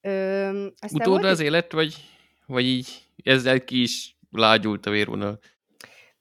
Ö, 0.00 0.66
Utódra 0.92 1.28
az 1.28 1.40
élet, 1.40 1.72
vagy, 1.72 1.94
vagy 2.46 2.64
így 2.64 2.88
ezzel 3.22 3.64
ki 3.64 3.82
is 3.82 4.16
lágyult 4.30 4.86
a 4.86 4.90
vérvonal? 4.90 5.38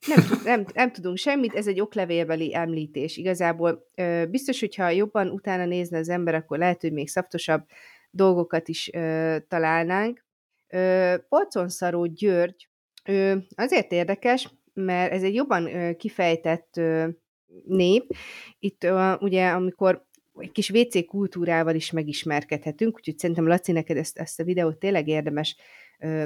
Nem, 0.08 0.24
nem, 0.44 0.66
nem 0.74 0.92
tudunk 0.92 1.18
semmit, 1.18 1.54
ez 1.54 1.68
egy 1.68 1.80
oklevélbeli 1.80 2.56
említés. 2.56 3.18
Igazából 3.18 3.88
ö, 3.96 4.26
biztos, 4.30 4.60
hogyha 4.60 4.90
jobban 4.90 5.30
utána 5.30 5.66
nézne 5.66 5.98
az 5.98 6.10
ember, 6.10 6.36
akkor 6.36 6.58
lehet, 6.58 6.82
hogy 6.82 6.94
még 6.94 7.08
szaftosabb 7.08 7.66
dolgokat 8.12 8.68
is 8.68 8.90
ö, 8.94 9.38
találnánk. 9.48 10.26
Ö, 10.68 11.16
Polconszaró 11.30 12.06
György 12.06 12.70
ö, 13.06 13.36
azért 13.56 13.92
érdekes, 13.92 14.50
mert 14.74 15.12
ez 15.12 15.24
egy 15.24 15.34
jobban 15.34 15.76
ö, 15.76 15.94
kifejtett 15.94 16.78
ö, 16.78 17.08
nép. 17.66 18.16
Itt 18.60 18.84
ö, 18.84 19.14
ugye, 19.20 19.50
amikor 19.50 20.08
egy 20.40 20.52
kis 20.52 20.70
WC 20.70 21.06
kultúrával 21.06 21.76
is 21.76 21.92
megismerkedhetünk, 21.92 22.96
úgyhogy 22.96 23.18
szerintem 23.18 23.48
Laci, 23.48 23.72
neked 23.72 23.98
ezt, 23.98 24.18
ezt 24.18 24.40
a 24.40 24.44
videót 24.44 24.78
tényleg 24.78 25.08
érdemes 25.08 25.56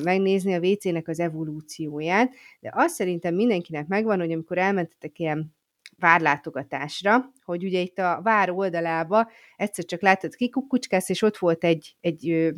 megnézni 0.04 0.54
a 0.54 0.60
WC-nek 0.60 1.08
az 1.08 1.20
evolúcióját, 1.20 2.34
de 2.60 2.72
azt 2.74 2.96
szerintem 2.96 3.36
mindenkinek 3.36 3.88
megvan, 3.88 4.20
hogy 4.20 4.32
amikor 4.32 4.58
elmentetek 4.58 5.20
ilyen 5.20 5.56
várlátogatásra, 5.98 7.32
hogy 7.44 7.64
ugye 7.64 7.80
itt 7.80 8.00
a 8.00 8.20
vár 8.24 8.50
oldalába 8.50 9.32
egyszer 9.56 9.86
csak 9.86 10.02
láttad 10.02 10.36
kikukucskálsz, 10.36 11.10
és 11.10 11.22
ott 11.22 11.38
volt 11.38 11.64
egy, 11.64 11.96
egy 12.00 12.30
ö, 12.30 12.50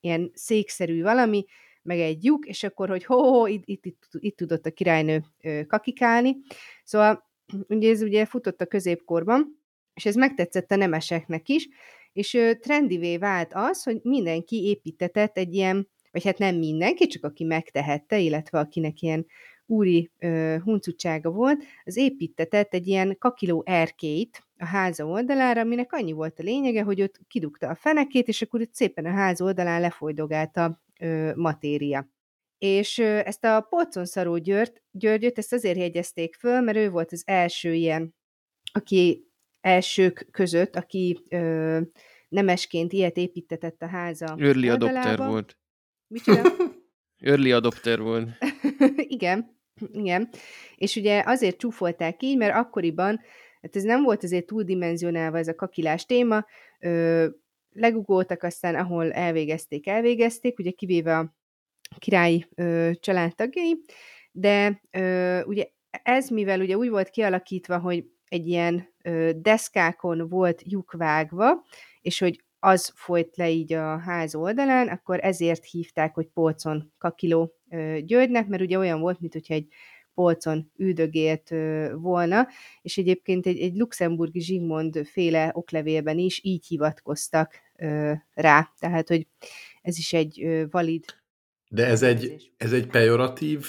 ilyen 0.00 0.30
székszerű 0.34 1.02
valami, 1.02 1.44
meg 1.82 1.98
egy 1.98 2.24
lyuk, 2.24 2.46
és 2.46 2.62
akkor, 2.62 2.88
hogy 2.88 3.04
ho, 3.04 3.16
ho 3.16 3.46
itt, 3.46 3.62
itt, 3.64 3.86
itt, 3.86 4.08
itt 4.18 4.36
tudott 4.36 4.66
a 4.66 4.70
királynő 4.70 5.22
ö, 5.42 5.60
kakikálni. 5.66 6.36
Szóval 6.84 7.30
ugye 7.68 7.90
ez 7.90 8.02
ugye 8.02 8.24
futott 8.24 8.60
a 8.60 8.66
középkorban, 8.66 9.63
és 9.94 10.06
ez 10.06 10.14
megtetszett 10.14 10.70
a 10.70 10.76
nemeseknek 10.76 11.48
is, 11.48 11.68
és 12.12 12.34
ö, 12.34 12.54
trendivé 12.54 13.16
vált 13.16 13.50
az, 13.54 13.82
hogy 13.82 14.00
mindenki 14.02 14.64
építetett 14.64 15.36
egy 15.36 15.54
ilyen 15.54 15.88
vagy 16.14 16.24
hát 16.24 16.38
nem 16.38 16.56
mindenki, 16.56 17.06
csak 17.06 17.24
aki 17.24 17.44
megtehette, 17.44 18.18
illetve 18.18 18.58
akinek 18.58 19.00
ilyen 19.00 19.26
úri 19.66 20.10
ö, 20.18 20.56
huncutsága 20.64 21.30
volt, 21.30 21.64
az 21.84 21.96
építetett 21.96 22.74
egy 22.74 22.86
ilyen 22.86 23.16
kakiló 23.18 23.62
erkét 23.66 24.42
a 24.58 24.66
háza 24.66 25.06
oldalára, 25.06 25.60
aminek 25.60 25.92
annyi 25.92 26.12
volt 26.12 26.38
a 26.38 26.42
lényege, 26.42 26.82
hogy 26.82 27.02
ott 27.02 27.20
kidugta 27.28 27.68
a 27.68 27.74
fenekét, 27.74 28.28
és 28.28 28.42
akkor 28.42 28.60
ott 28.60 28.74
szépen 28.74 29.06
a 29.06 29.10
ház 29.10 29.40
oldalán 29.40 29.80
lefolydogálta 29.80 30.64
a 30.64 30.80
matéria. 31.34 32.08
És 32.58 32.98
ö, 32.98 33.18
ezt 33.24 33.44
a 33.44 33.60
Polconszaró 33.60 34.36
György, 34.36 34.82
Györgyöt, 34.90 35.38
ezt 35.38 35.52
azért 35.52 35.78
jegyezték 35.78 36.34
föl, 36.34 36.60
mert 36.60 36.78
ő 36.78 36.90
volt 36.90 37.12
az 37.12 37.22
első 37.26 37.74
ilyen, 37.74 38.14
aki 38.72 39.28
elsők 39.64 40.28
között, 40.30 40.76
aki 40.76 41.24
ö, 41.28 41.80
nemesként 42.28 42.92
ilyet 42.92 43.16
építetett 43.16 43.82
a 43.82 43.86
háza 43.86 44.36
Early 44.38 44.68
adopter 44.68 45.18
volt. 45.18 45.58
Micsoda? 46.06 46.42
Early 47.30 47.52
adopter 47.52 48.00
volt. 48.00 48.28
igen, 49.16 49.58
igen. 49.92 50.28
És 50.76 50.96
ugye 50.96 51.22
azért 51.26 51.58
csúfolták 51.58 52.22
így, 52.22 52.36
mert 52.36 52.54
akkoriban, 52.54 53.20
hát 53.62 53.76
ez 53.76 53.82
nem 53.82 54.02
volt 54.02 54.24
azért 54.24 54.46
túldimenzionálva 54.46 55.38
ez 55.38 55.48
a 55.48 55.54
kakilás 55.54 56.06
téma, 56.06 56.46
ö, 56.80 57.26
legugoltak, 57.70 58.42
aztán 58.42 58.74
ahol 58.74 59.12
elvégezték, 59.12 59.86
elvégezték, 59.86 60.58
ugye 60.58 60.70
kivéve 60.70 61.18
a 61.18 61.34
királyi 61.98 62.46
ö, 62.54 62.90
családtagjai, 63.00 63.80
de 64.32 64.80
ö, 64.90 65.42
ugye 65.42 65.64
ez, 66.02 66.28
mivel 66.28 66.60
ugye 66.60 66.76
úgy 66.76 66.88
volt 66.88 67.10
kialakítva, 67.10 67.78
hogy 67.78 68.04
egy 68.34 68.46
ilyen 68.46 68.88
ö, 69.02 69.30
deszkákon 69.36 70.28
volt 70.28 70.62
lyuk 70.64 70.92
vágva, 70.92 71.64
és 72.00 72.18
hogy 72.18 72.42
az 72.58 72.92
folyt 72.94 73.36
le 73.36 73.50
így 73.50 73.72
a 73.72 73.98
ház 73.98 74.34
oldalán, 74.34 74.88
akkor 74.88 75.18
ezért 75.22 75.64
hívták, 75.64 76.14
hogy 76.14 76.26
polcon 76.26 76.92
kakiló 76.98 77.54
Györgynek, 78.04 78.48
mert 78.48 78.62
ugye 78.62 78.78
olyan 78.78 79.00
volt, 79.00 79.20
mint 79.20 79.32
hogyha 79.32 79.54
egy 79.54 79.66
polcon 80.14 80.70
üldögélt 80.76 81.54
volna, 81.92 82.48
és 82.82 82.98
egyébként 82.98 83.46
egy, 83.46 83.60
egy 83.60 83.76
luxemburgi 83.76 84.40
Zsigmond 84.40 85.06
féle 85.06 85.50
oklevélben 85.54 86.18
is 86.18 86.40
így 86.44 86.66
hivatkoztak 86.66 87.54
rá, 88.34 88.72
tehát, 88.78 89.08
hogy 89.08 89.26
ez 89.82 89.98
is 89.98 90.12
egy 90.12 90.66
valid 90.70 91.04
De 91.68 91.86
ez 91.86 92.02
egy, 92.02 92.52
ez 92.56 92.72
egy 92.72 92.86
pejoratív, 92.86 93.66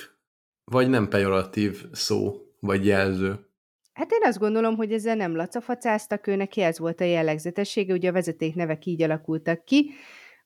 vagy 0.64 0.90
nem 0.90 1.08
pejoratív 1.08 1.86
szó, 1.92 2.36
vagy 2.60 2.86
jelző? 2.86 3.45
Hát 3.96 4.12
én 4.12 4.20
azt 4.22 4.40
gondolom, 4.40 4.76
hogy 4.76 4.94
ezzel 4.94 5.16
nem 5.16 5.36
lacafacáztak, 5.36 6.28
ő 6.28 6.36
neki 6.36 6.62
ez 6.62 6.80
volt 6.80 7.02
a 7.02 7.04
jellegzetessége, 7.04 7.94
ugye 7.94 8.10
a 8.10 8.12
vezetéknevek 8.12 8.86
így 8.86 9.02
alakultak 9.02 9.66
ki, 9.66 9.92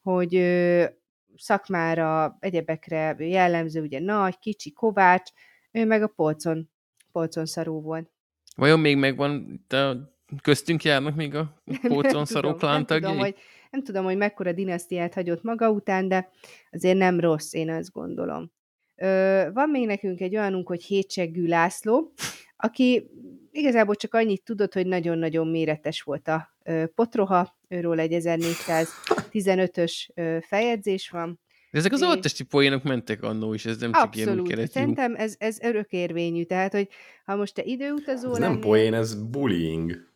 hogy 0.02 0.36
ö, 0.36 0.86
szakmára, 1.36 2.38
egyebekre 2.40 3.16
jellemző, 3.20 3.82
ugye 3.82 4.00
nagy, 4.00 4.40
kicsi, 4.40 4.72
kovács, 4.72 5.30
ő 5.72 5.86
meg 5.86 6.02
a 6.04 6.08
polcon, 6.08 6.70
polcon 7.12 7.46
szaró 7.46 7.82
volt. 7.82 8.12
Vajon 8.56 8.80
még 8.80 8.98
megvan, 8.98 9.66
de 9.68 9.96
köztünk 10.42 10.84
járnak 10.84 11.16
még 11.16 11.36
a 11.36 11.62
polcon 11.88 12.26
szaró 12.26 12.54
klántagjai? 12.54 13.02
Nem 13.02 13.12
tudom, 13.12 13.26
hogy, 13.26 13.36
nem 13.70 13.84
tudom, 13.84 14.04
hogy 14.04 14.18
mekkora 14.18 14.52
dinasztiát 14.52 15.14
hagyott 15.14 15.44
maga 15.44 15.70
után, 15.70 16.08
de 16.08 16.30
azért 16.72 16.98
nem 16.98 17.20
rossz, 17.20 17.54
én 17.54 17.70
azt 17.70 17.92
gondolom. 17.92 18.52
Ö, 18.96 19.44
van 19.54 19.70
még 19.70 19.86
nekünk 19.86 20.20
egy 20.20 20.36
olyanunk, 20.36 20.68
hogy 20.68 20.84
Hétseggű 20.84 21.48
László, 21.48 22.14
aki 22.62 23.10
igazából 23.52 23.96
csak 23.96 24.14
annyit 24.14 24.44
tudott, 24.44 24.74
hogy 24.74 24.88
nagyon-nagyon 24.88 25.48
méretes 25.48 26.02
volt 26.02 26.28
a 26.28 26.56
potroha, 26.96 27.58
őről 27.68 28.00
egy 28.00 28.14
1400 28.14 28.90
15-ös 29.32 30.10
ö, 30.14 30.38
feljegyzés 30.42 31.10
van. 31.10 31.40
De 31.72 31.78
ezek 31.78 31.92
az 31.92 32.02
altesti 32.02 32.44
poénok 32.44 32.84
mentek 32.84 33.24
annó 33.24 33.54
is, 33.54 33.66
ez 33.66 33.80
nem 33.80 33.92
csak 33.92 34.16
ilyen 34.16 34.28
Abszolút. 34.28 34.50
keretű. 34.50 34.72
Szerintem 34.72 35.16
ez, 35.16 35.36
ez 35.38 35.60
örökérvényű. 35.60 36.44
Tehát, 36.44 36.72
hogy 36.72 36.88
ha 37.26 37.36
most 37.36 37.54
te 37.54 37.64
időutazó 37.64 38.32
Ez 38.32 38.38
nem 38.38 38.50
lennél, 38.50 38.64
poén, 38.64 38.94
ez 38.94 39.24
bullying. 39.24 40.08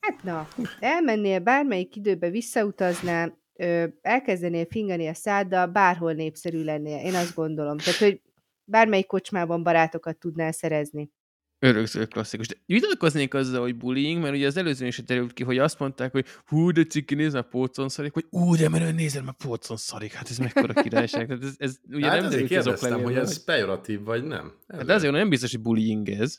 Hát 0.00 0.22
na, 0.22 0.48
elmennél 0.80 1.38
bármelyik 1.38 1.96
időbe, 1.96 2.30
visszautaznál, 2.30 3.38
ö, 3.54 3.84
elkezdenél 4.00 4.66
fingani 4.66 5.06
a 5.06 5.14
száddal, 5.14 5.66
bárhol 5.66 6.12
népszerű 6.12 6.64
lennél. 6.64 6.98
Én 6.98 7.14
azt 7.14 7.34
gondolom. 7.34 7.78
Tehát, 7.78 8.00
hogy 8.00 8.20
bármelyik 8.64 9.06
kocsmában 9.06 9.62
barátokat 9.62 10.18
tudnál 10.18 10.52
szerezni. 10.52 11.10
Örökzöld 11.64 12.08
klasszikus. 12.08 12.46
De 12.46 12.54
vitatkoznék 12.66 13.34
azzal, 13.34 13.60
hogy 13.60 13.76
bullying, 13.76 14.22
mert 14.22 14.34
ugye 14.34 14.46
az 14.46 14.56
előzőn 14.56 14.88
is 14.88 15.04
derült 15.04 15.32
ki, 15.32 15.42
hogy 15.42 15.58
azt 15.58 15.78
mondták, 15.78 16.12
hogy 16.12 16.26
hú, 16.46 16.70
de 16.70 16.84
ciki, 16.84 17.14
nézd 17.14 17.34
már 17.34 17.48
pócon 17.48 17.88
szarik, 17.88 18.14
vagy 18.14 18.26
ú, 18.30 18.54
de 18.56 18.68
menő, 18.68 18.92
nézd 18.92 19.24
már 19.24 19.34
pócon 19.34 19.76
szarik. 19.76 20.12
Hát 20.12 20.30
ez 20.30 20.38
mekkora 20.38 20.82
királyság. 20.82 21.26
Tehát 21.26 21.42
ez, 21.42 21.54
ez 21.58 21.76
ugye 21.90 22.06
hát 22.06 22.20
nem 22.20 22.30
derült 22.30 22.48
ki 22.48 22.56
az 22.56 22.80
hogy 22.80 23.16
ez 23.16 23.44
pejoratív 23.44 24.02
vagy 24.02 24.24
nem. 24.24 24.52
Hát 24.68 24.84
de 24.84 24.94
azért 24.94 25.12
nem 25.12 25.28
biztos, 25.28 25.50
hogy 25.50 25.60
bullying 25.60 26.08
ez. 26.08 26.38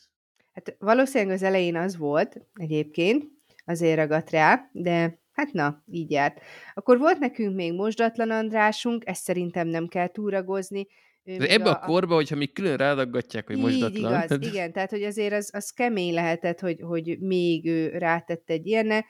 Hát 0.53 0.75
valószínűleg 0.79 1.35
az 1.35 1.43
elején 1.43 1.75
az 1.75 1.97
volt 1.97 2.41
egyébként, 2.53 3.25
azért 3.65 3.97
ragadt 3.97 4.29
rá, 4.29 4.69
de 4.71 5.19
hát 5.31 5.51
na, 5.51 5.83
így 5.91 6.11
járt. 6.11 6.39
Akkor 6.73 6.97
volt 6.97 7.19
nekünk 7.19 7.55
még 7.55 7.73
Mosdatlan 7.73 8.31
Andrásunk, 8.31 9.03
ezt 9.05 9.23
szerintem 9.23 9.67
nem 9.67 9.87
kell 9.87 10.07
túragozni. 10.07 10.87
De 11.23 11.47
ebbe 11.47 11.69
a, 11.69 11.79
korba, 11.79 12.15
hogyha 12.15 12.35
még 12.35 12.53
külön 12.53 12.77
rádaggatják, 12.77 13.47
hogy 13.47 13.57
mosdatlan. 13.57 13.95
igaz, 13.95 14.27
tehát- 14.27 14.45
igen, 14.45 14.71
tehát 14.71 14.89
hogy 14.89 15.03
azért 15.03 15.33
az, 15.33 15.49
az 15.53 15.69
kemény 15.69 16.13
lehetett, 16.13 16.59
hogy, 16.59 16.81
hogy 16.81 17.19
még 17.19 17.65
ő 17.65 17.97
rátett 17.97 18.49
egy 18.49 18.67
ilyenne. 18.67 19.05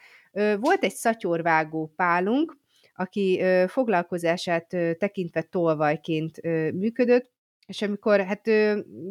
Volt 0.59 0.83
egy 0.83 0.93
szatyorvágó 0.93 1.93
pálunk, 1.95 2.57
aki 2.95 3.41
foglalkozását 3.67 4.67
tekintve 4.97 5.41
tolvajként 5.41 6.41
működött, 6.73 7.31
és 7.65 7.81
amikor, 7.81 8.25
hát 8.25 8.49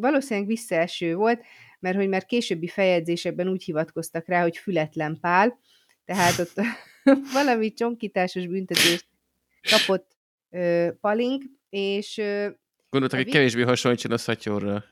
valószínűleg 0.00 0.48
visszaeső 0.48 1.14
volt, 1.14 1.42
mert 1.80 1.96
hogy 1.96 2.08
már 2.08 2.24
későbbi 2.24 2.66
feljegyzésekben 2.66 3.48
úgy 3.48 3.64
hivatkoztak 3.64 4.26
rá, 4.28 4.42
hogy 4.42 4.56
fületlen 4.56 5.18
pál, 5.20 5.58
tehát 6.04 6.38
ott 6.38 6.52
valami 7.38 7.72
csonkításos 7.72 8.46
büntetést 8.46 9.06
kapott 9.70 10.16
palink, 11.00 11.42
és 11.68 12.20
Gondoltak, 12.92 13.18
hogy 13.20 13.30
kevésbé 13.30 13.62
hasonlítson 13.62 14.12
a 14.12 14.18
szatyorra. 14.18 14.84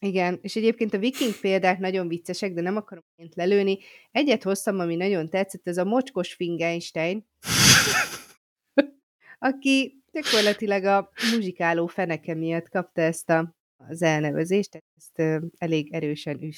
igen, 0.00 0.38
és 0.42 0.56
egyébként 0.56 0.94
a 0.94 0.98
viking 0.98 1.34
példák 1.40 1.78
nagyon 1.78 2.08
viccesek, 2.08 2.52
de 2.52 2.60
nem 2.60 2.76
akarom 2.76 3.02
ként 3.16 3.34
lelőni. 3.34 3.78
Egyet 4.10 4.42
hoztam, 4.42 4.78
ami 4.78 4.96
nagyon 4.96 5.30
tetszett, 5.30 5.68
ez 5.68 5.76
a 5.78 5.84
mocskos 5.84 6.34
Fingenstein, 6.34 7.26
aki 9.38 10.02
gyakorlatilag 10.12 10.84
a 10.84 11.10
muzsikáló 11.32 11.86
feneke 11.86 12.34
miatt 12.34 12.68
kapta 12.68 13.00
ezt 13.00 13.30
a, 13.30 13.54
az 13.76 14.02
elnevezést, 14.02 14.70
tehát 14.70 14.86
ezt 14.96 15.18
ö, 15.18 15.46
elég 15.58 15.92
erősen. 15.92 16.52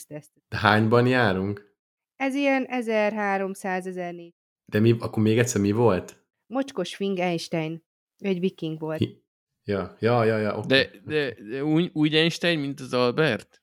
De 0.49 0.57
hányban 0.57 1.07
járunk? 1.07 1.75
Ez 2.17 2.35
ilyen 2.35 2.67
1300-1400. 2.71 4.31
De 4.73 4.81
mi, 4.81 4.97
akkor 4.99 5.23
még 5.23 5.39
egyszer 5.39 5.61
mi 5.61 5.73
volt? 5.73 6.25
Mocskos 6.47 6.95
Fingenstein. 6.97 7.85
Ő 8.25 8.29
egy 8.29 8.41
viking 8.41 8.79
volt. 8.79 8.99
Hi- 8.99 9.25
Ja, 9.69 9.97
ja, 10.01 10.25
ja, 10.25 10.39
ja, 10.39 10.57
oké. 10.57 10.67
De, 10.67 10.91
de, 11.05 11.35
de 11.51 11.65
úgy, 11.65 11.91
úgy 11.93 12.15
Einstein, 12.15 12.59
mint 12.59 12.81
az 12.81 12.93
Albert? 12.93 13.63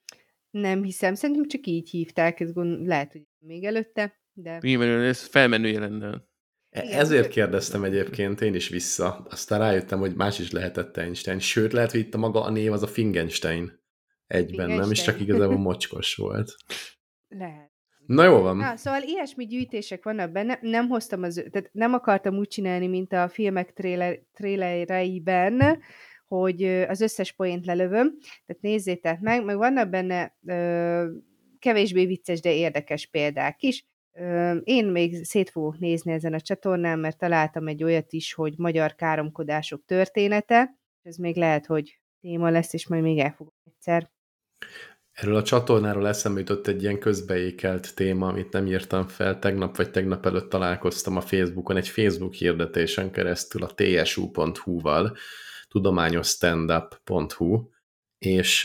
Nem 0.50 0.84
hiszem, 0.84 1.16
szerintem 1.16 1.48
csak 1.48 1.66
így 1.66 1.90
hívták, 1.90 2.40
ez 2.40 2.54
gond, 2.54 2.88
lehet, 2.88 3.12
hogy 3.12 3.22
még 3.40 3.64
előtte, 3.64 4.22
de... 4.34 4.58
Nyilván 4.62 5.02
ez 5.02 5.22
felmenő 5.28 5.68
jelennel. 5.68 6.28
Igen, 6.70 7.00
Ezért 7.00 7.28
kérdeztem 7.28 7.84
egyébként 7.84 8.42
én 8.42 8.54
is 8.54 8.70
vissza. 8.70 9.26
Aztán 9.30 9.60
rájöttem, 9.60 10.00
hogy 10.00 10.16
más 10.16 10.40
is 10.40 10.52
lehetett 10.52 10.98
Einstein. 10.98 11.40
Sőt, 11.40 11.74
lehet, 11.74 11.92
hogy 11.92 12.00
itt 12.00 12.14
a 12.14 12.18
maga 12.18 12.44
a 12.44 12.50
név 12.50 12.72
az 12.72 12.84
a 12.84 12.88
Fingenstein. 12.88 13.82
Egyben, 14.28 14.70
nem? 14.70 14.92
És 14.92 15.02
csak 15.02 15.16
Fingenstein. 15.16 15.30
igazából 15.30 15.58
mocskos 15.72 16.16
volt. 16.16 16.56
Lehet. 17.28 17.73
Na 18.06 18.24
jó 18.24 18.42
van. 18.42 18.62
Ah, 18.62 18.76
szóval 18.76 19.02
ilyesmi 19.02 19.46
gyűjtések 19.46 20.04
vannak 20.04 20.32
benne, 20.32 20.60
nem 20.62 20.88
hoztam 20.88 21.24
az, 21.24 21.44
tehát 21.52 21.70
nem 21.72 21.94
akartam 21.94 22.38
úgy 22.38 22.48
csinálni, 22.48 22.88
mint 22.88 23.14
a 23.14 23.28
filmek 23.28 23.74
tréler, 23.74 24.20
trélereiben, 24.34 25.82
hogy 26.28 26.64
az 26.64 27.02
összes 27.02 27.32
poént 27.32 27.66
lelövöm, 27.66 28.18
tehát 28.46 28.62
nézzétek 28.62 29.20
meg, 29.20 29.46
meg 29.46 29.58
vannak 29.58 29.90
benne 29.90 30.38
ö, 30.46 31.06
kevésbé 31.60 32.06
vicces, 32.06 32.42
de 32.42 32.54
érdekes 32.54 33.08
példák 33.08 33.62
is. 33.64 33.86
Ö, 34.14 34.56
én 34.64 34.86
még 34.86 35.24
szét 35.24 35.50
fogok 35.50 35.80
nézni 35.80 36.12
ezen 36.12 36.34
a 36.34 36.42
csatornán, 36.42 37.00
mert 37.00 37.18
találtam 37.18 37.68
egy 37.68 37.84
olyat 37.84 38.14
is, 38.14 38.34
hogy 38.34 38.54
magyar 38.58 38.96
káromkodások 38.96 39.86
története, 39.86 40.78
ez 41.04 41.16
még 41.16 41.36
lehet, 41.36 41.66
hogy 41.66 42.00
téma 42.22 42.50
lesz, 42.50 42.74
és 42.74 42.88
majd 42.88 43.04
még 43.04 43.18
elfogom 43.18 43.54
egyszer. 43.66 44.10
Erről 45.14 45.36
a 45.36 45.44
csatornáról 45.44 46.08
eszembe 46.08 46.40
jutott 46.40 46.68
egy 46.68 46.82
ilyen 46.82 47.00
közbeékelt 47.00 47.96
téma, 47.96 48.28
amit 48.28 48.52
nem 48.52 48.68
írtam 48.68 49.08
fel. 49.08 49.40
Tegnap 49.40 49.78
vagy 49.78 49.92
tegnap 49.92 50.26
előtt 50.26 50.50
találkoztam 50.50 51.18
a 51.18 51.22
Facebookon, 51.22 51.78
egy 51.78 51.88
Facebook 51.88 52.34
hirdetésen 52.34 53.12
keresztül 53.12 53.64
a 53.64 53.74
tsu.hu-val, 53.76 55.18
tudományosstandup.hu, 55.68 57.70
és 58.18 58.62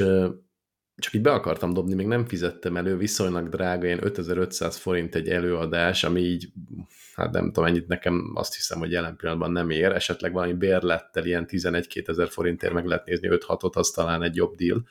csak 0.97 1.13
így 1.13 1.23
be 1.23 1.33
akartam 1.33 1.73
dobni, 1.73 1.95
még 1.95 2.07
nem 2.07 2.27
fizettem 2.27 2.77
elő, 2.77 2.97
viszonylag 2.97 3.49
drága, 3.49 3.87
ilyen 3.87 4.05
5500 4.05 4.77
forint 4.77 5.15
egy 5.15 5.29
előadás, 5.29 6.05
ami 6.05 6.21
így, 6.21 6.53
hát 7.15 7.33
nem 7.33 7.47
tudom, 7.47 7.65
ennyit 7.65 7.89
nekem 7.89 8.33
azt 8.35 8.55
hiszem, 8.55 8.79
hogy 8.79 8.91
jelen 8.91 9.17
pillanatban 9.17 9.53
nem 9.53 9.71
ér, 9.71 9.93
esetleg 9.93 10.33
valami 10.33 10.53
bérlettel 10.53 11.27
ilyen 11.27 11.47
11-2000 11.49 12.09
ezer 12.09 12.29
forintért 12.29 12.73
meg 12.73 12.87
lehet 12.87 13.07
nézni 13.07 13.29
5-6-ot, 13.31 13.73
az 13.73 13.91
talán 13.91 14.23
egy 14.23 14.37
jobb 14.37 14.55
deal 14.55 14.85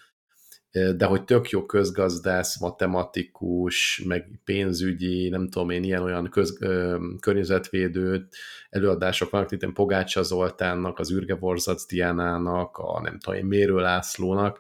de 0.72 1.05
hogy 1.05 1.24
tök 1.24 1.49
jó 1.49 1.65
közgazdász, 1.65 2.59
matematikus, 2.59 4.01
meg 4.05 4.39
pénzügyi, 4.43 5.30
nem 5.30 5.49
tudom 5.49 5.70
én, 5.70 5.84
ilyen-olyan 5.84 6.30
köz, 6.30 6.57
ö, 6.59 6.97
környezetvédő 7.20 8.28
előadások 8.70 9.30
vannak, 9.30 9.51
én 9.51 9.74
Pogácsa 9.74 10.24
Zoltánnak, 10.24 10.99
az 10.99 11.11
Ürge 11.11 11.36
Vorzac 11.36 11.86
Diánának, 11.86 12.78
a 12.78 13.01
nem 13.01 13.20
tudom 13.20 13.39
én, 13.39 13.45
Mérő 13.45 13.76
Lászlónak, 13.76 14.59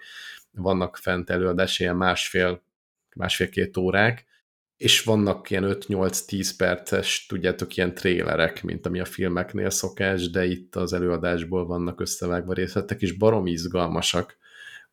vannak 0.51 0.97
fent 0.97 1.29
előadás, 1.29 1.79
ilyen 1.79 1.95
másfél, 1.95 2.61
másfél-két 3.15 3.77
órák, 3.77 4.25
és 4.77 5.03
vannak 5.03 5.49
ilyen 5.49 5.63
5-8-10 5.67 6.51
perces, 6.57 7.25
tudjátok, 7.25 7.75
ilyen 7.75 7.93
trélerek, 7.93 8.63
mint 8.63 8.85
ami 8.85 8.99
a 8.99 9.05
filmeknél 9.05 9.69
szokás, 9.69 10.29
de 10.29 10.45
itt 10.45 10.75
az 10.75 10.93
előadásból 10.93 11.65
vannak 11.65 11.99
összevágva 11.99 12.53
részletek, 12.53 13.01
és 13.01 13.11
barom 13.11 13.45
izgalmasak 13.45 14.37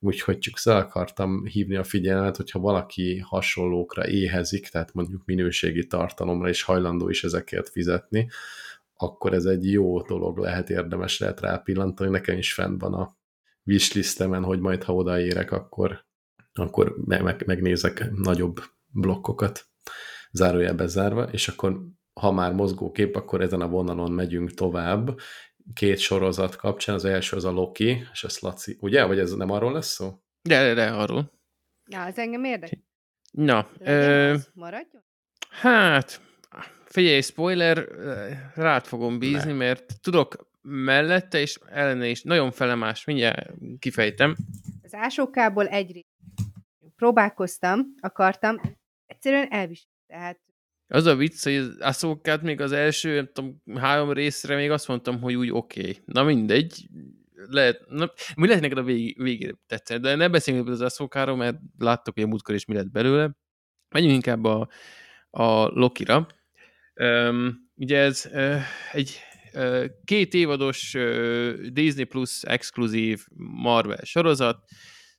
úgyhogy 0.05 0.39
csak 0.39 0.59
fel 0.59 0.77
akartam 0.77 1.45
hívni 1.45 1.77
a 1.77 1.85
figyelmet, 1.85 2.37
hogyha 2.37 2.59
valaki 2.59 3.19
hasonlókra 3.19 4.09
éhezik, 4.09 4.69
tehát 4.69 4.95
mondjuk 4.95 5.23
minőségi 5.25 5.87
tartalomra, 5.87 6.49
és 6.49 6.63
hajlandó 6.63 7.09
is 7.09 7.25
ezekért 7.25 7.69
fizetni, 7.69 8.29
akkor 8.97 9.33
ez 9.33 9.45
egy 9.45 9.71
jó 9.71 10.03
dolog 10.03 10.39
lehet, 10.39 10.71
érdemes 10.71 11.19
lehet 11.19 11.41
rápillantani. 11.41 12.11
Nekem 12.11 12.39
is 12.39 12.53
fent 12.53 12.81
van 12.81 12.95
a 12.95 13.17
wishlistemen, 13.65 14.43
hogy 14.43 14.61
majd 14.61 14.83
ha 14.83 14.95
odaérek, 14.95 15.53
akkor, 15.53 16.05
akkor 16.53 16.97
meg, 17.05 17.47
megnézek 17.47 18.11
nagyobb 18.11 18.61
blokkokat, 18.93 19.67
zárójelbe 20.33 20.87
zárva, 20.87 21.23
és 21.23 21.49
akkor 21.49 21.81
ha 22.21 22.33
már 22.33 22.53
mozgókép, 22.53 23.17
akkor 23.17 23.41
ezen 23.41 23.61
a 23.61 23.69
vonalon 23.69 24.13
megyünk 24.13 24.51
tovább, 24.51 25.21
két 25.73 25.99
sorozat 25.99 26.57
kapcsán, 26.57 26.95
az 26.95 27.05
első 27.05 27.37
az 27.37 27.45
a 27.45 27.51
Loki, 27.51 28.07
és 28.13 28.25
a 28.25 28.29
Laci, 28.41 28.77
ugye? 28.81 29.05
Vagy 29.05 29.19
ez 29.19 29.33
nem 29.33 29.51
arról 29.51 29.73
lesz 29.73 29.93
szó? 29.93 30.19
De, 30.43 30.63
de, 30.63 30.75
de 30.75 30.91
arról. 30.91 31.33
Na, 31.85 32.05
az 32.05 32.19
engem 32.19 32.45
érdekel. 32.45 32.79
Na, 33.31 33.69
ö, 33.79 34.35
maradjon? 34.55 35.03
hát, 35.51 36.21
figyelj, 36.85 37.21
spoiler, 37.21 37.89
rád 38.55 38.85
fogom 38.85 39.19
bízni, 39.19 39.51
Ne. 39.51 39.57
mert 39.57 40.01
tudok 40.01 40.49
mellette 40.63 41.39
és 41.39 41.59
ellene 41.67 42.07
is 42.07 42.23
nagyon 42.23 42.51
felemás, 42.51 43.05
mindjárt 43.05 43.51
kifejtem. 43.79 44.37
Az 44.83 44.95
ásókából 44.95 45.67
egy. 45.67 46.05
Próbálkoztam, 46.97 47.81
akartam, 48.01 48.61
egyszerűen 49.07 49.49
elviselt. 49.51 49.89
Tehát 50.07 50.41
Az 50.95 51.07
a 51.07 51.17
vicc, 51.17 51.43
hogy 51.43 51.55
az 51.55 51.77
Ahsoka-t 51.81 52.43
még 52.43 52.61
az 52.61 52.73
első, 52.73 53.15
nem 53.15 53.29
tudom, 53.33 53.63
három 53.75 54.13
részre 54.13 54.57
még 54.57 54.71
azt 54.71 54.89
mondtam, 54.89 55.21
hogy 55.21 55.35
úgy 55.35 55.51
oké. 55.51 55.81
Okay. 55.81 55.99
Na 56.05 56.23
mindegy, 56.23 56.89
lehet, 57.49 57.85
na, 57.89 58.13
mi 58.37 58.47
lehet 58.47 58.63
neked 58.63 58.79
a 58.79 58.83
vég, 58.83 59.23
végére 59.23 59.53
tetszett, 59.67 60.01
de 60.01 60.15
ne 60.15 60.29
beszéljünk 60.29 60.69
az 60.69 60.81
Ahsoka-ról, 60.81 61.37
mert 61.37 61.57
láttok, 61.79 62.15
hogy 62.15 62.23
a 62.23 62.27
múltkor 62.27 62.55
is 62.55 62.65
mi 62.65 62.75
lett 62.75 62.91
belőle. 62.91 63.31
Menjünk 63.89 64.15
inkább 64.15 64.45
a, 64.45 64.69
a 65.31 65.67
Lokira. 65.67 66.27
Um, 66.95 67.71
ugye 67.75 67.99
ez 67.99 68.29
uh, 68.33 68.61
egy 68.93 69.19
uh, 69.55 69.85
két 70.05 70.35
évados 70.35 70.95
uh, 70.95 71.55
Disney 71.55 72.05
Plus 72.05 72.43
exkluzív 72.43 73.25
Marvel 73.37 74.05
sorozat, 74.05 74.65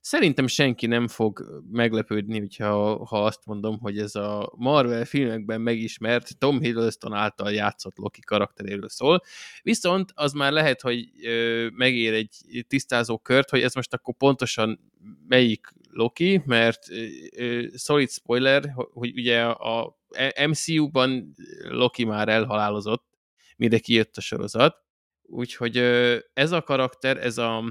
Szerintem 0.06 0.46
senki 0.46 0.86
nem 0.86 1.08
fog 1.08 1.62
meglepődni, 1.70 2.38
hogyha, 2.38 3.04
ha 3.06 3.24
azt 3.24 3.40
mondom, 3.44 3.78
hogy 3.78 3.98
ez 3.98 4.14
a 4.14 4.52
Marvel 4.56 5.04
filmekben 5.04 5.60
megismert 5.60 6.38
Tom 6.38 6.60
Hiddleston 6.60 7.12
által 7.12 7.52
játszott 7.52 7.96
Loki 7.96 8.20
karakteréről 8.20 8.88
szól. 8.88 9.22
Viszont 9.62 10.12
az 10.14 10.32
már 10.32 10.52
lehet, 10.52 10.80
hogy 10.80 11.08
ö, 11.22 11.66
megér 11.72 12.12
egy 12.12 12.64
tisztázó 12.68 13.18
kört, 13.18 13.50
hogy 13.50 13.60
ez 13.60 13.74
most 13.74 13.94
akkor 13.94 14.14
pontosan 14.14 14.92
melyik 15.28 15.66
Loki, 15.90 16.42
mert 16.44 16.86
ö, 17.36 17.62
solid 17.76 18.10
spoiler, 18.10 18.72
hogy 18.74 19.12
ugye 19.16 19.42
a 19.44 19.96
MCU-ban 20.46 21.34
Loki 21.68 22.04
már 22.04 22.28
elhalálozott, 22.28 23.04
mire 23.56 23.78
kijött 23.78 24.16
a 24.16 24.20
sorozat. 24.20 24.76
Úgyhogy 25.22 25.76
ez 26.32 26.52
a 26.52 26.62
karakter, 26.62 27.16
ez 27.16 27.38
a, 27.38 27.64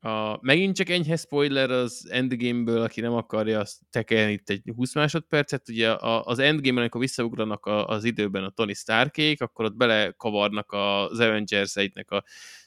a 0.00 0.38
megint 0.40 0.76
csak 0.76 0.88
enyhe 0.88 1.16
spoiler 1.16 1.70
az 1.70 2.06
Endgame-ből, 2.10 2.80
aki 2.80 3.00
nem 3.00 3.12
akarja, 3.12 3.60
azt 3.60 3.78
tekerni 3.90 4.32
itt 4.32 4.50
egy 4.50 4.62
20 4.76 4.94
másodpercet. 4.94 5.68
Ugye 5.68 5.94
az 6.00 6.38
Endgame-ben, 6.38 6.80
amikor 6.80 7.00
visszaugranak 7.00 7.66
az 7.66 8.04
időben 8.04 8.44
a 8.44 8.50
Tony 8.50 8.74
Starkék, 8.74 9.40
akkor 9.40 9.64
ott 9.64 9.76
belekavarnak 9.76 10.72
az 10.72 11.20
Avengers 11.20 11.74
nek 11.74 12.10
a 12.10 12.24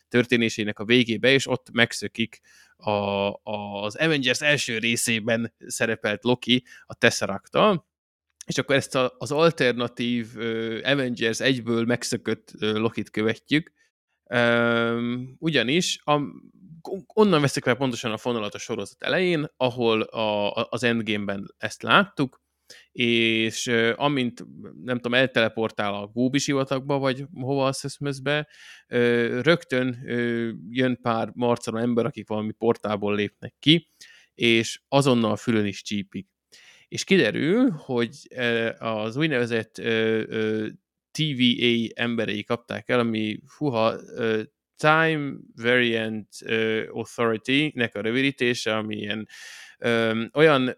történésének 0.07 0.79
a 0.79 0.85
végébe, 0.85 1.31
és 1.31 1.47
ott 1.47 1.71
megszökik 1.71 2.39
a, 2.75 2.91
a, 2.91 3.83
az 3.83 3.95
Avengers 3.95 4.41
első 4.41 4.77
részében 4.77 5.53
szerepelt 5.67 6.23
Loki 6.23 6.63
a 6.85 6.93
tesseract 6.93 7.55
és 8.45 8.57
akkor 8.57 8.75
ezt 8.75 8.95
a, 8.95 9.15
az 9.17 9.31
alternatív 9.31 10.27
uh, 10.35 10.79
Avengers 10.83 11.39
egyből 11.39 11.85
megszökött 11.85 12.51
uh, 12.59 12.71
Lokit 12.71 13.09
követjük, 13.09 13.71
um, 14.23 15.35
ugyanis 15.39 15.99
a, 16.03 16.21
onnan 17.13 17.41
veszik 17.41 17.65
le 17.65 17.73
pontosan 17.73 18.11
a 18.11 18.17
fonalat 18.17 18.53
a 18.53 18.57
sorozat 18.57 19.03
elején, 19.03 19.47
ahol 19.57 20.01
a, 20.01 20.51
az 20.69 20.83
Endgame-ben 20.83 21.53
ezt 21.57 21.83
láttuk, 21.83 22.41
és 22.91 23.67
amint, 23.95 24.45
nem 24.83 24.95
tudom, 24.95 25.13
elteleportál 25.13 25.93
a 25.93 26.07
Góbi 26.07 26.37
sivatagba, 26.37 26.97
vagy 26.97 27.25
hova 27.33 27.65
a 27.65 27.71
Szeszmözbe, 27.71 28.47
rögtön 29.41 29.97
jön 30.69 30.99
pár 31.01 31.31
marcaló 31.33 31.77
ember, 31.77 32.05
akik 32.05 32.27
valami 32.27 32.51
portából 32.51 33.15
lépnek 33.15 33.53
ki, 33.59 33.89
és 34.33 34.81
azonnal 34.87 35.35
fülön 35.35 35.65
is 35.65 35.81
csípik. 35.81 36.27
És 36.87 37.03
kiderül, 37.03 37.69
hogy 37.69 38.27
az 38.77 39.15
úgynevezett 39.15 39.73
TVA 41.11 41.87
emberei 41.93 42.43
kapták 42.43 42.89
el, 42.89 42.99
ami 42.99 43.39
fuha 43.45 43.95
Time 44.81 45.33
Variant 45.55 46.27
Authority-nek 46.91 47.95
a 47.95 48.01
rövidítése, 48.01 48.75
ami 48.75 48.95
ilyen 48.95 49.27
olyan 50.33 50.77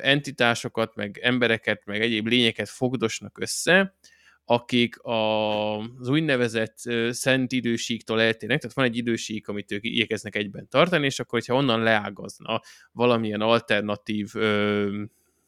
entitásokat, 0.00 0.94
meg 0.94 1.18
embereket, 1.22 1.84
meg 1.84 2.00
egyéb 2.00 2.26
lényeket 2.26 2.68
fogdosnak 2.68 3.38
össze, 3.40 3.96
akik 4.44 4.94
az 5.02 6.08
úgynevezett 6.08 6.76
szent 7.10 7.52
idősíktól 7.52 8.20
eltérnek, 8.20 8.60
tehát 8.60 8.76
van 8.76 8.84
egy 8.84 8.96
idősík, 8.96 9.48
amit 9.48 9.72
ők 9.72 9.84
igyekeznek 9.84 10.36
egyben 10.36 10.68
tartani, 10.68 11.06
és 11.06 11.18
akkor, 11.18 11.38
hogyha 11.38 11.54
onnan 11.54 11.82
leágazna 11.82 12.60
valamilyen 12.92 13.40
alternatív 13.40 14.32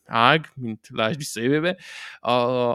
ág, 0.09 0.51
mint 0.55 0.89
lásd 0.93 1.17
visszajövőbe, 1.17 1.77
a, 2.21 2.33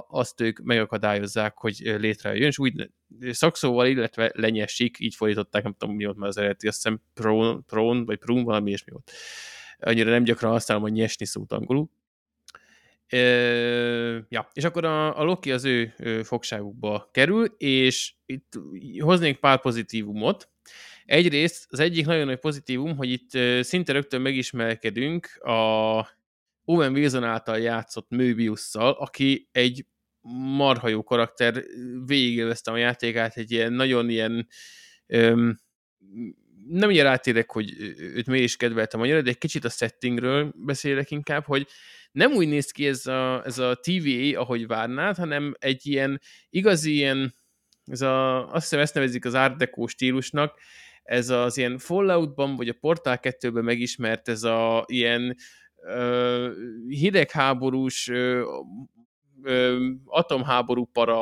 azt 0.10 0.42
ők 0.42 0.60
megakadályozzák, 0.60 1.58
hogy 1.58 1.76
létrejöjjön, 1.80 2.48
és 2.48 2.60
úgy 2.60 2.90
szakszóval, 3.20 3.88
illetve 3.88 4.32
lenyesik, 4.36 5.00
így 5.00 5.16
fordították, 5.16 5.64
nem 5.64 5.76
tudom 5.78 5.96
mi 5.96 6.06
volt 6.06 6.18
már 6.18 6.30
az 6.30 6.38
eredeti, 6.38 6.68
azt 6.68 6.84
hiszem 6.84 7.02
prón, 7.14 7.66
prón 7.66 8.06
vagy 8.06 8.18
prún, 8.18 8.44
valami 8.44 8.68
ilyesmi 8.68 8.92
volt. 8.92 9.12
Annyira 9.80 10.10
nem 10.10 10.24
gyakran 10.24 10.52
használom 10.52 10.84
hogy 10.84 10.92
nyesni 10.92 11.26
szót 11.26 11.52
angolul. 11.52 11.90
E, 13.08 13.18
ja, 14.30 14.50
és 14.54 14.64
akkor 14.64 14.86
a, 14.86 15.20
a 15.20 15.24
Loki 15.24 15.52
az 15.52 15.66
ő, 15.66 15.94
ő 15.98 16.24
fogságukba 16.24 17.10
kerül, 17.12 17.46
és 17.58 18.14
itt 18.26 18.54
hoznék 19.00 19.40
pár 19.40 19.62
pozitívumot. 19.62 20.50
Egyrészt 21.06 21.66
az 21.70 21.80
egyik 21.80 22.06
nagyon 22.06 22.26
nagy 22.26 22.40
pozitívum, 22.40 22.96
hogy 22.96 23.12
itt 23.12 23.30
szinte 23.64 23.92
rögtön 23.92 24.22
megismerkedünk 24.22 25.28
a 25.46 26.22
Owen 26.66 26.94
Wilson 26.94 27.24
által 27.24 27.60
játszott 27.60 28.10
Möbiusszal, 28.10 28.92
aki 28.92 29.50
egy 29.52 29.86
marha 30.58 30.88
jó 30.88 31.04
karakter, 31.04 31.64
végigélveztem 32.06 32.74
a 32.74 32.78
játékát, 32.78 33.38
egy 33.38 33.52
ilyen 33.52 33.74
nagyon 33.74 34.10
ilyen 34.10 34.48
öm, 35.08 35.60
nem 36.68 36.90
ilyen 36.90 37.06
rátérek, 37.06 37.52
hogy 37.52 37.74
őt 37.98 38.28
miért 38.28 38.44
is 38.44 38.56
kedveltem 38.56 39.02
annyira, 39.02 39.22
de 39.22 39.30
egy 39.30 39.38
kicsit 39.38 39.66
a 39.66 39.70
settingről 39.70 40.54
beszélek 40.56 41.12
inkább, 41.12 41.46
hogy 41.46 41.68
nem 42.12 42.32
úgy 42.32 42.48
néz 42.48 42.72
ki 42.72 42.88
ez 42.88 43.06
a, 43.06 43.46
ez 43.46 43.58
a 43.58 43.80
TVA, 43.82 44.40
ahogy 44.40 44.68
várnád, 44.68 45.18
hanem 45.18 45.56
egy 45.60 45.86
ilyen 45.86 46.22
igazi 46.50 46.94
ilyen, 46.94 47.34
ez 47.86 48.02
a, 48.02 48.48
azt 48.52 48.62
hiszem 48.62 48.80
ezt 48.80 48.94
nevezik 48.94 49.26
az 49.26 49.34
Art 49.34 49.58
Deco 49.58 49.88
stílusnak, 49.88 50.60
ez 51.04 51.30
az 51.30 51.58
ilyen 51.58 51.78
Falloutban, 51.78 52.56
vagy 52.56 52.70
a 52.70 52.78
Portal 52.80 53.20
2-ben 53.22 53.64
megismert 53.64 54.30
ez 54.30 54.44
a 54.44 54.84
ilyen 54.88 55.38
hidegháborús 56.90 58.08
atomháború 60.14 60.88
para 60.88 61.16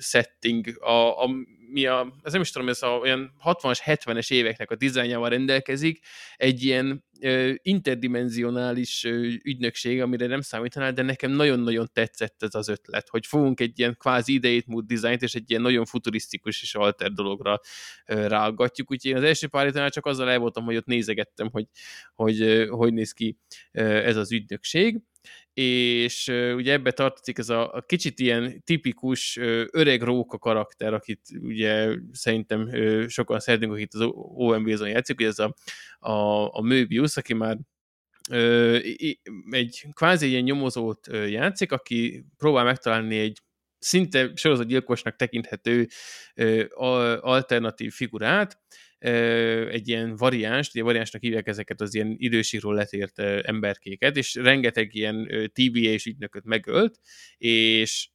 setting, 0.00 0.64
a, 0.82 0.94
a, 1.20 1.26
mi 1.72 1.86
a, 1.86 2.14
ez 2.22 2.32
nem 2.32 2.40
is 2.40 2.50
tudom, 2.50 2.68
ez 2.68 2.82
a, 2.82 2.88
olyan 2.88 3.32
60-as, 3.44 3.78
70-es 3.84 4.32
éveknek 4.32 4.70
a 4.70 4.76
dizájnjával 4.76 5.28
rendelkezik, 5.28 6.04
egy 6.36 6.62
ilyen 6.62 7.04
ö, 7.20 7.52
interdimenzionális 7.62 9.04
ö, 9.04 9.28
ügynökség, 9.44 10.00
amire 10.00 10.26
nem 10.26 10.40
számítanál, 10.40 10.92
de 10.92 11.02
nekem 11.02 11.30
nagyon-nagyon 11.30 11.88
tetszett 11.92 12.42
ez 12.42 12.54
az 12.54 12.68
ötlet, 12.68 13.08
hogy 13.08 13.26
fogunk 13.26 13.60
egy 13.60 13.78
ilyen 13.78 13.96
kvázi 13.98 14.32
idejét 14.32 14.66
múlt 14.66 14.86
dizájnt, 14.86 15.22
és 15.22 15.34
egy 15.34 15.50
ilyen 15.50 15.62
nagyon 15.62 15.84
futurisztikus 15.84 16.62
és 16.62 16.74
alter 16.74 17.12
dologra 17.12 17.60
ö, 18.06 18.26
ráaggatjuk, 18.26 18.90
úgyhogy 18.90 19.10
én 19.10 19.16
az 19.16 19.24
első 19.24 19.46
pár 19.46 19.90
csak 19.90 20.06
azzal 20.06 20.30
el 20.30 20.38
voltam, 20.38 20.64
hogy 20.64 20.76
ott 20.76 20.86
nézegettem, 20.86 21.48
hogy 21.52 21.66
hogy, 22.14 22.40
ö, 22.40 22.66
hogy 22.66 22.92
néz 22.92 23.12
ki 23.12 23.38
ez 23.72 24.16
az 24.16 24.32
ügynökség, 24.32 25.00
és 25.54 26.28
uh, 26.28 26.52
ugye 26.56 26.72
ebbe 26.72 26.90
tartozik 26.90 27.38
ez 27.38 27.48
a, 27.48 27.74
a 27.74 27.80
kicsit 27.80 28.18
ilyen 28.18 28.62
tipikus 28.64 29.36
uh, 29.36 29.64
öreg 29.70 30.02
róka 30.02 30.38
karakter, 30.38 30.94
akit 30.94 31.20
ugye 31.40 31.96
szerintem 32.12 32.60
uh, 32.60 33.06
sokan 33.08 33.40
szeretünk, 33.40 33.72
akit 33.72 33.94
az 33.94 34.00
OM 34.14 34.64
Wilson 34.64 34.88
játszik, 34.88 35.18
ugye 35.18 35.28
ez 35.28 35.38
a, 35.38 35.54
a, 35.98 36.46
a 36.56 36.60
Möbius, 36.60 37.16
aki 37.16 37.34
már 37.34 37.58
egy 39.50 39.86
kvázi 39.92 40.28
ilyen 40.28 40.42
nyomozót 40.42 41.06
játszik, 41.28 41.72
aki 41.72 42.24
próbál 42.36 42.64
megtalálni 42.64 43.18
egy 43.18 43.38
szinte 43.78 44.30
sorozatgyilkosnak 44.34 45.16
tekinthető 45.16 45.88
alternatív 47.20 47.92
figurát, 47.92 48.58
egy 49.70 49.88
ilyen 49.88 50.16
variáns, 50.16 50.68
ugye 50.68 50.82
variánsnak 50.82 51.22
hívják 51.22 51.46
ezeket 51.46 51.80
az 51.80 51.94
ilyen 51.94 52.14
idősíról 52.18 52.74
letért 52.74 53.18
emberkéket, 53.18 54.16
és 54.16 54.34
rengeteg 54.34 54.94
ilyen 54.94 55.26
TBA 55.52 55.78
és 55.78 56.06
ügynököt 56.06 56.44
megölt, 56.44 56.98
és 57.38 58.08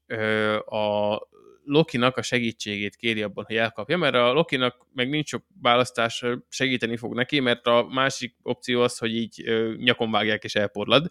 a 0.65 1.17
Lokinak 1.63 2.17
a 2.17 2.21
segítségét 2.21 2.95
kéri 2.95 3.21
abban, 3.21 3.43
hogy 3.47 3.55
elkapja, 3.55 3.97
mert 3.97 4.15
a 4.15 4.33
Lokinak 4.33 4.87
meg 4.93 5.09
nincs 5.09 5.27
sok 5.27 5.43
választás, 5.61 6.23
segíteni 6.49 6.97
fog 6.97 7.13
neki, 7.13 7.39
mert 7.39 7.65
a 7.65 7.87
másik 7.89 8.35
opció 8.41 8.81
az, 8.81 8.97
hogy 8.97 9.15
így 9.15 9.43
nyakon 9.77 10.11
vágják 10.11 10.43
és 10.43 10.55
elporlad, 10.55 11.07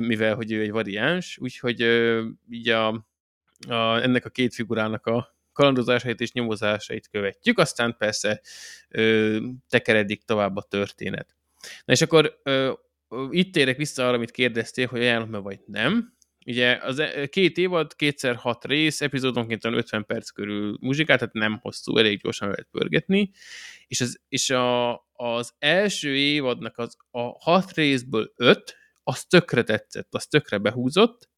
mivel 0.00 0.34
hogy 0.34 0.52
ő 0.52 0.60
egy 0.60 0.70
variáns, 0.70 1.38
úgyhogy 1.38 1.80
így 2.50 2.68
a, 2.68 2.88
a, 3.68 4.02
ennek 4.02 4.24
a 4.24 4.30
két 4.30 4.54
figurának 4.54 5.06
a 5.06 5.37
kalandozásait 5.58 6.20
és 6.20 6.32
nyomozásait 6.32 7.08
követjük, 7.08 7.58
aztán 7.58 7.96
persze 7.98 8.40
ö, 8.88 9.36
tekeredik 9.68 10.22
tovább 10.22 10.56
a 10.56 10.62
történet. 10.62 11.36
Na 11.84 11.92
és 11.92 12.00
akkor 12.00 12.40
ö, 12.42 12.72
itt 13.30 13.52
térek 13.52 13.76
vissza 13.76 14.06
arra, 14.06 14.16
amit 14.16 14.30
kérdeztél, 14.30 14.86
hogy 14.86 15.00
ajánlom-e 15.00 15.38
vagy 15.38 15.60
nem. 15.66 16.16
Ugye 16.46 16.78
az 16.82 16.98
e, 16.98 17.26
két 17.26 17.58
évad, 17.58 17.94
kétszer 17.94 18.34
hat 18.36 18.64
rész, 18.64 19.00
epizódonként 19.00 19.64
50 19.64 20.04
perc 20.06 20.30
körül 20.30 20.76
muzsikát, 20.80 21.18
tehát 21.18 21.34
nem 21.34 21.58
hosszú, 21.62 21.96
elég 21.96 22.20
gyorsan 22.20 22.48
lehet 22.48 22.68
pörgetni, 22.70 23.30
és, 23.86 24.00
az, 24.00 24.20
és 24.28 24.50
a, 24.50 24.92
az 25.12 25.54
első 25.58 26.16
évadnak 26.16 26.78
az 26.78 26.96
a 27.10 27.20
hat 27.20 27.72
részből 27.72 28.32
öt, 28.36 28.76
az 29.02 29.24
tökre 29.24 29.62
tetszett, 29.62 30.14
az 30.14 30.26
tökre 30.26 30.58
behúzott, 30.58 31.28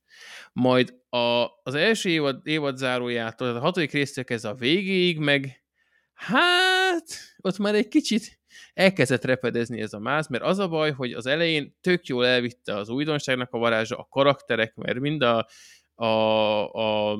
majd 0.52 0.94
a, 1.08 1.46
az 1.62 1.74
első 1.74 2.08
évad, 2.08 2.40
évad 2.46 2.76
zárójától, 2.76 3.48
a 3.48 3.60
hatodik 3.60 3.92
résztől 3.92 4.24
ez 4.26 4.44
a 4.44 4.54
végéig, 4.54 5.18
meg 5.18 5.64
hát 6.12 7.36
ott 7.38 7.58
már 7.58 7.74
egy 7.74 7.88
kicsit 7.88 8.40
elkezdett 8.74 9.24
repedezni 9.24 9.80
ez 9.80 9.92
a 9.92 9.98
máz, 9.98 10.28
mert 10.28 10.42
az 10.42 10.58
a 10.58 10.68
baj, 10.68 10.92
hogy 10.92 11.12
az 11.12 11.26
elején 11.26 11.76
tök 11.80 12.06
jól 12.06 12.26
elvitte 12.26 12.76
az 12.76 12.88
újdonságnak 12.88 13.52
a 13.52 13.58
varázsa, 13.58 13.96
a 13.96 14.06
karakterek, 14.10 14.74
mert 14.74 14.98
mind 14.98 15.22
a, 15.22 15.46
a, 15.94 16.72
a 16.72 17.18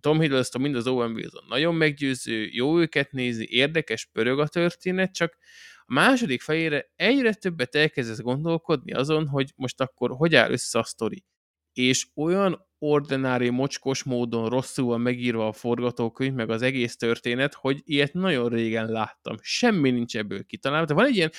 Tom 0.00 0.20
Hiddleston, 0.20 0.62
mind 0.62 0.74
az 0.74 0.86
Owen 0.86 1.12
Wilson 1.12 1.44
nagyon 1.48 1.74
meggyőző, 1.74 2.48
jó 2.52 2.80
őket 2.80 3.12
nézi, 3.12 3.46
érdekes, 3.50 4.08
pörög 4.12 4.38
a 4.38 4.48
történet, 4.48 5.14
csak 5.14 5.36
A 5.84 5.92
második 5.92 6.42
fejére 6.42 6.90
egyre 6.96 7.34
többet 7.34 7.74
elkezdesz 7.74 8.20
gondolkodni 8.20 8.92
azon, 8.92 9.28
hogy 9.28 9.52
most 9.56 9.80
akkor 9.80 10.10
hogy 10.10 10.34
áll 10.34 10.50
össze 10.50 10.78
a 10.78 10.84
sztori. 10.84 11.24
És 11.72 12.06
olyan 12.14 12.70
ordinári, 12.82 13.48
mocskos 13.48 14.02
módon 14.02 14.48
rosszul 14.48 14.84
van 14.84 15.00
megírva 15.00 15.46
a 15.46 15.52
forgatókönyv, 15.52 16.32
meg 16.32 16.50
az 16.50 16.62
egész 16.62 16.96
történet, 16.96 17.54
hogy 17.54 17.80
ilyet 17.84 18.12
nagyon 18.12 18.48
régen 18.48 18.90
láttam. 18.90 19.36
Semmi 19.40 19.90
nincs 19.90 20.16
ebből 20.16 20.44
kitalálva. 20.44 20.86
De 20.86 20.94
van 20.94 21.04
egy 21.04 21.16
ilyen 21.16 21.30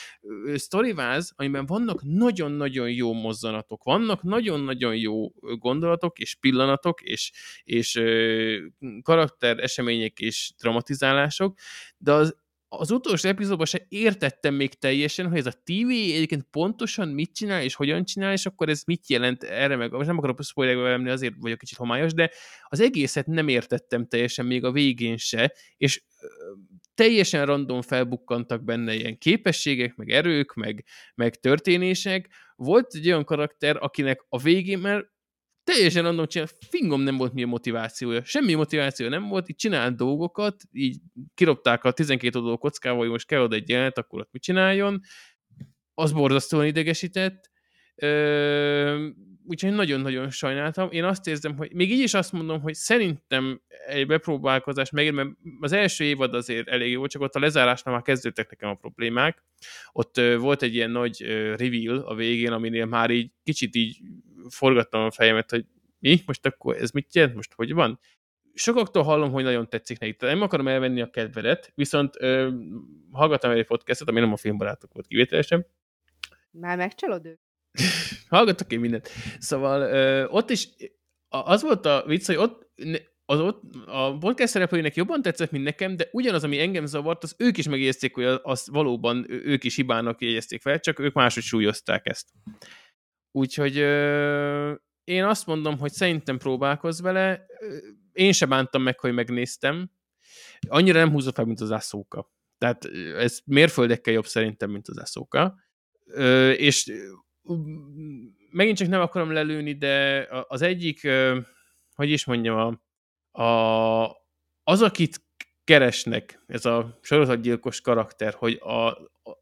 sztoriváz, 0.56 1.34
amiben 1.36 1.66
vannak 1.66 2.02
nagyon-nagyon 2.04 2.92
jó 2.92 3.14
mozzanatok, 3.14 3.84
vannak 3.84 4.24
nagyon-nagyon 4.24 4.96
jó 4.96 5.32
gondolatok 5.40 6.20
és 6.20 6.36
pillanatok, 6.36 7.02
és, 7.02 7.32
és 7.64 8.02
karakter 9.02 9.60
események 9.60 10.20
és 10.20 10.54
dramatizálások, 10.58 11.58
de 11.98 12.12
az 12.12 12.43
az 12.78 12.92
utolsó 12.92 13.30
epizódban 13.30 13.66
se 13.66 13.86
értettem 13.90 14.54
még 14.54 14.74
teljesen, 14.74 15.30
hogy 15.30 15.38
ez 15.38 15.46
a 15.46 15.62
TV 15.64 15.90
egyébként 15.90 16.48
pontosan 16.52 17.08
mit 17.08 17.34
csinál, 17.34 17.64
és 17.64 17.76
hogyan 17.76 18.06
csinál, 18.06 18.32
és 18.34 18.46
akkor 18.46 18.70
ez 18.70 18.84
mit 18.86 19.10
jelent 19.10 19.44
erre 19.44 19.76
meg. 19.76 19.92
Most 19.92 20.08
nem 20.08 20.18
akarok 20.18 20.44
spoilerbe 20.44 20.82
lenni, 20.82 21.10
azért 21.10 21.34
vagyok 21.40 21.58
kicsit 21.58 21.78
homályos, 21.78 22.14
de 22.14 22.32
az 22.64 22.80
egészet 22.80 23.26
nem 23.26 23.48
értettem 23.48 24.08
teljesen 24.08 24.46
még 24.46 24.64
a 24.64 24.72
végén 24.72 25.18
se, 25.18 25.54
és 25.78 26.04
teljesen 26.94 27.46
random 27.46 27.82
felbukkantak 27.82 28.64
benne 28.64 28.94
ilyen 28.94 29.18
képességek, 29.18 29.96
meg 29.96 30.10
erők, 30.10 30.54
meg, 30.54 30.86
meg 31.16 31.40
történések. 31.40 32.30
Volt 32.56 32.94
egy 32.94 33.08
olyan 33.08 33.24
karakter, 33.24 33.78
akinek 33.80 34.26
a 34.30 34.38
végén, 34.38 34.80
mert 34.80 35.12
teljesen 35.64 36.04
random 36.04 36.28
csinál, 36.28 36.48
fingom 36.70 37.02
nem 37.02 37.18
volt 37.18 37.34
mi 37.34 37.44
a 37.44 37.48
motivációja. 37.48 38.24
Semmi 38.24 38.54
motiváció 38.54 39.08
nem 39.08 39.28
volt, 39.28 39.50
így 39.50 39.56
csinált 39.56 39.96
dolgokat, 39.96 40.56
így 40.72 41.00
kirobták 41.34 41.84
a 41.84 41.92
12 41.92 42.38
oldalú 42.38 42.58
kockával, 42.58 43.00
hogy 43.00 43.10
most 43.10 43.28
kell 43.28 43.42
oda 43.42 43.56
egy 43.56 43.70
jelenet, 43.70 43.98
akkor 43.98 44.20
ott 44.20 44.32
mit 44.32 44.42
csináljon. 44.42 45.02
Az 45.94 46.12
borzasztóan 46.12 46.66
idegesített. 46.66 47.52
Ö, 47.96 49.08
úgyhogy 49.46 49.72
nagyon-nagyon 49.72 50.30
sajnáltam. 50.30 50.92
Én 50.92 51.04
azt 51.04 51.28
érzem, 51.28 51.58
hogy 51.58 51.74
még 51.74 51.92
így 51.92 52.00
is 52.00 52.14
azt 52.14 52.32
mondom, 52.32 52.62
hogy 52.62 52.74
szerintem 52.74 53.62
egy 53.88 54.08
bepróbálkozás 54.08 54.90
megér, 54.90 55.12
mert 55.12 55.30
az 55.60 55.72
első 55.72 56.04
évad 56.04 56.34
azért 56.34 56.68
elég 56.68 56.92
jó, 56.92 57.08
csak 57.08 57.22
ott 57.22 57.36
a 57.36 57.40
lezárásnál 57.40 57.94
már 57.94 58.04
kezdődtek 58.04 58.50
nekem 58.50 58.70
a 58.70 58.76
problémák. 58.76 59.44
Ott 59.92 60.18
ö, 60.18 60.38
volt 60.38 60.62
egy 60.62 60.76
ilyen 60.76 60.92
nagy 60.92 61.24
ö, 61.24 61.56
reveal 61.56 61.98
a 61.98 62.16
végén, 62.16 62.52
aminél 62.52 62.86
már 62.86 63.10
így 63.10 63.32
kicsit 63.44 63.76
így 63.76 63.98
forgattam 64.50 65.04
a 65.04 65.12
fejemet, 65.12 65.50
hogy 65.50 65.66
mi? 66.00 66.22
Most 66.26 66.46
akkor 66.46 66.76
ez 66.76 66.92
mit 66.92 67.16
jelent? 67.16 67.36
Most 67.36 67.54
hogy 67.54 67.74
van? 67.74 68.00
Sokaktól 68.54 69.04
hallom, 69.04 69.32
hogy 69.32 69.44
nagyon 69.44 69.70
tetszik 69.70 70.00
nekik. 70.00 70.22
Nem 70.22 70.42
akarom 70.42 70.68
elvenni 70.68 71.02
a 71.02 71.10
kedvedet, 71.10 71.72
viszont 71.76 72.16
ö, 72.20 72.52
hallgattam 73.12 73.52
egy 73.52 73.66
podcastot, 73.66 74.10
ami 74.10 74.20
nem 74.20 74.32
a 74.32 74.38
filmbarátok 74.38 74.94
volt 74.94 75.08
kivételesen. 75.08 75.66
Már 76.52 76.78
megcsalod 76.78 77.26
őt? 77.26 77.40
Hallgatok 78.30 78.72
én 78.72 78.80
mindent. 78.80 79.10
Szóval 79.40 79.82
ö, 79.82 80.26
ott 80.26 80.50
is 80.50 80.70
az 81.30 81.62
volt 81.62 81.86
a 81.86 82.04
vicc, 82.08 82.26
hogy 82.26 82.36
ott 82.36 82.72
az 83.26 83.40
ott, 83.40 83.62
a 83.86 84.18
podcast 84.18 84.52
szereplőinek 84.52 84.96
jobban 84.96 85.22
tetszett, 85.22 85.52
mint 85.52 85.64
nekem, 85.64 85.96
de 85.96 86.08
ugyanaz, 86.12 86.44
ami 86.44 86.60
engem 86.60 86.86
zavart, 86.86 87.24
az 87.24 87.36
ők 87.38 87.58
is 87.58 87.68
megjegyezték, 87.68 88.16
hogy 88.16 88.40
az 88.42 88.68
valóban 88.72 89.26
ők 89.30 89.64
is 89.64 89.76
hibának 89.76 90.22
jegyezték 90.22 90.62
fel, 90.62 90.80
csak 90.80 91.00
ők 91.00 91.14
máshogy 91.14 91.44
súlyozták 91.44 92.08
ezt. 92.08 92.28
Úgyhogy 93.36 93.78
ö, 93.78 94.74
én 95.04 95.24
azt 95.24 95.46
mondom, 95.46 95.78
hogy 95.78 95.92
szerintem 95.92 96.38
próbálkozz 96.38 97.02
vele. 97.02 97.46
Én 98.12 98.32
se 98.32 98.46
bántam 98.46 98.82
meg, 98.82 99.00
hogy 99.00 99.14
megnéztem. 99.14 99.92
Annyira 100.68 101.00
nem 101.00 101.12
húzza 101.12 101.32
fel, 101.32 101.46
mint 101.46 101.62
az 101.62 101.72
Aszóka. 101.72 102.32
Tehát 102.58 102.86
ez 103.18 103.40
mérföldekkel 103.46 104.14
jobb 104.14 104.26
szerintem, 104.26 104.70
mint 104.72 104.88
az 104.88 104.98
Aszóka. 104.98 105.56
Ö, 106.06 106.52
és 106.52 106.92
megint 108.52 108.78
csak 108.78 108.88
nem 108.88 109.02
akarom 109.02 109.32
lelőni, 109.32 109.74
de 109.78 110.28
az 110.48 110.62
egyik, 110.62 111.08
hogy 111.96 112.10
is 112.10 112.26
mondjam, 112.26 112.80
a, 113.32 113.44
a, 113.44 114.04
az, 114.64 114.82
akit 114.82 115.26
keresnek, 115.64 116.44
ez 116.48 116.66
a 116.66 117.00
sorozatgyilkos 117.02 117.82
karakter, 117.82 118.34
hogy 118.34 118.54
a, 118.54 118.98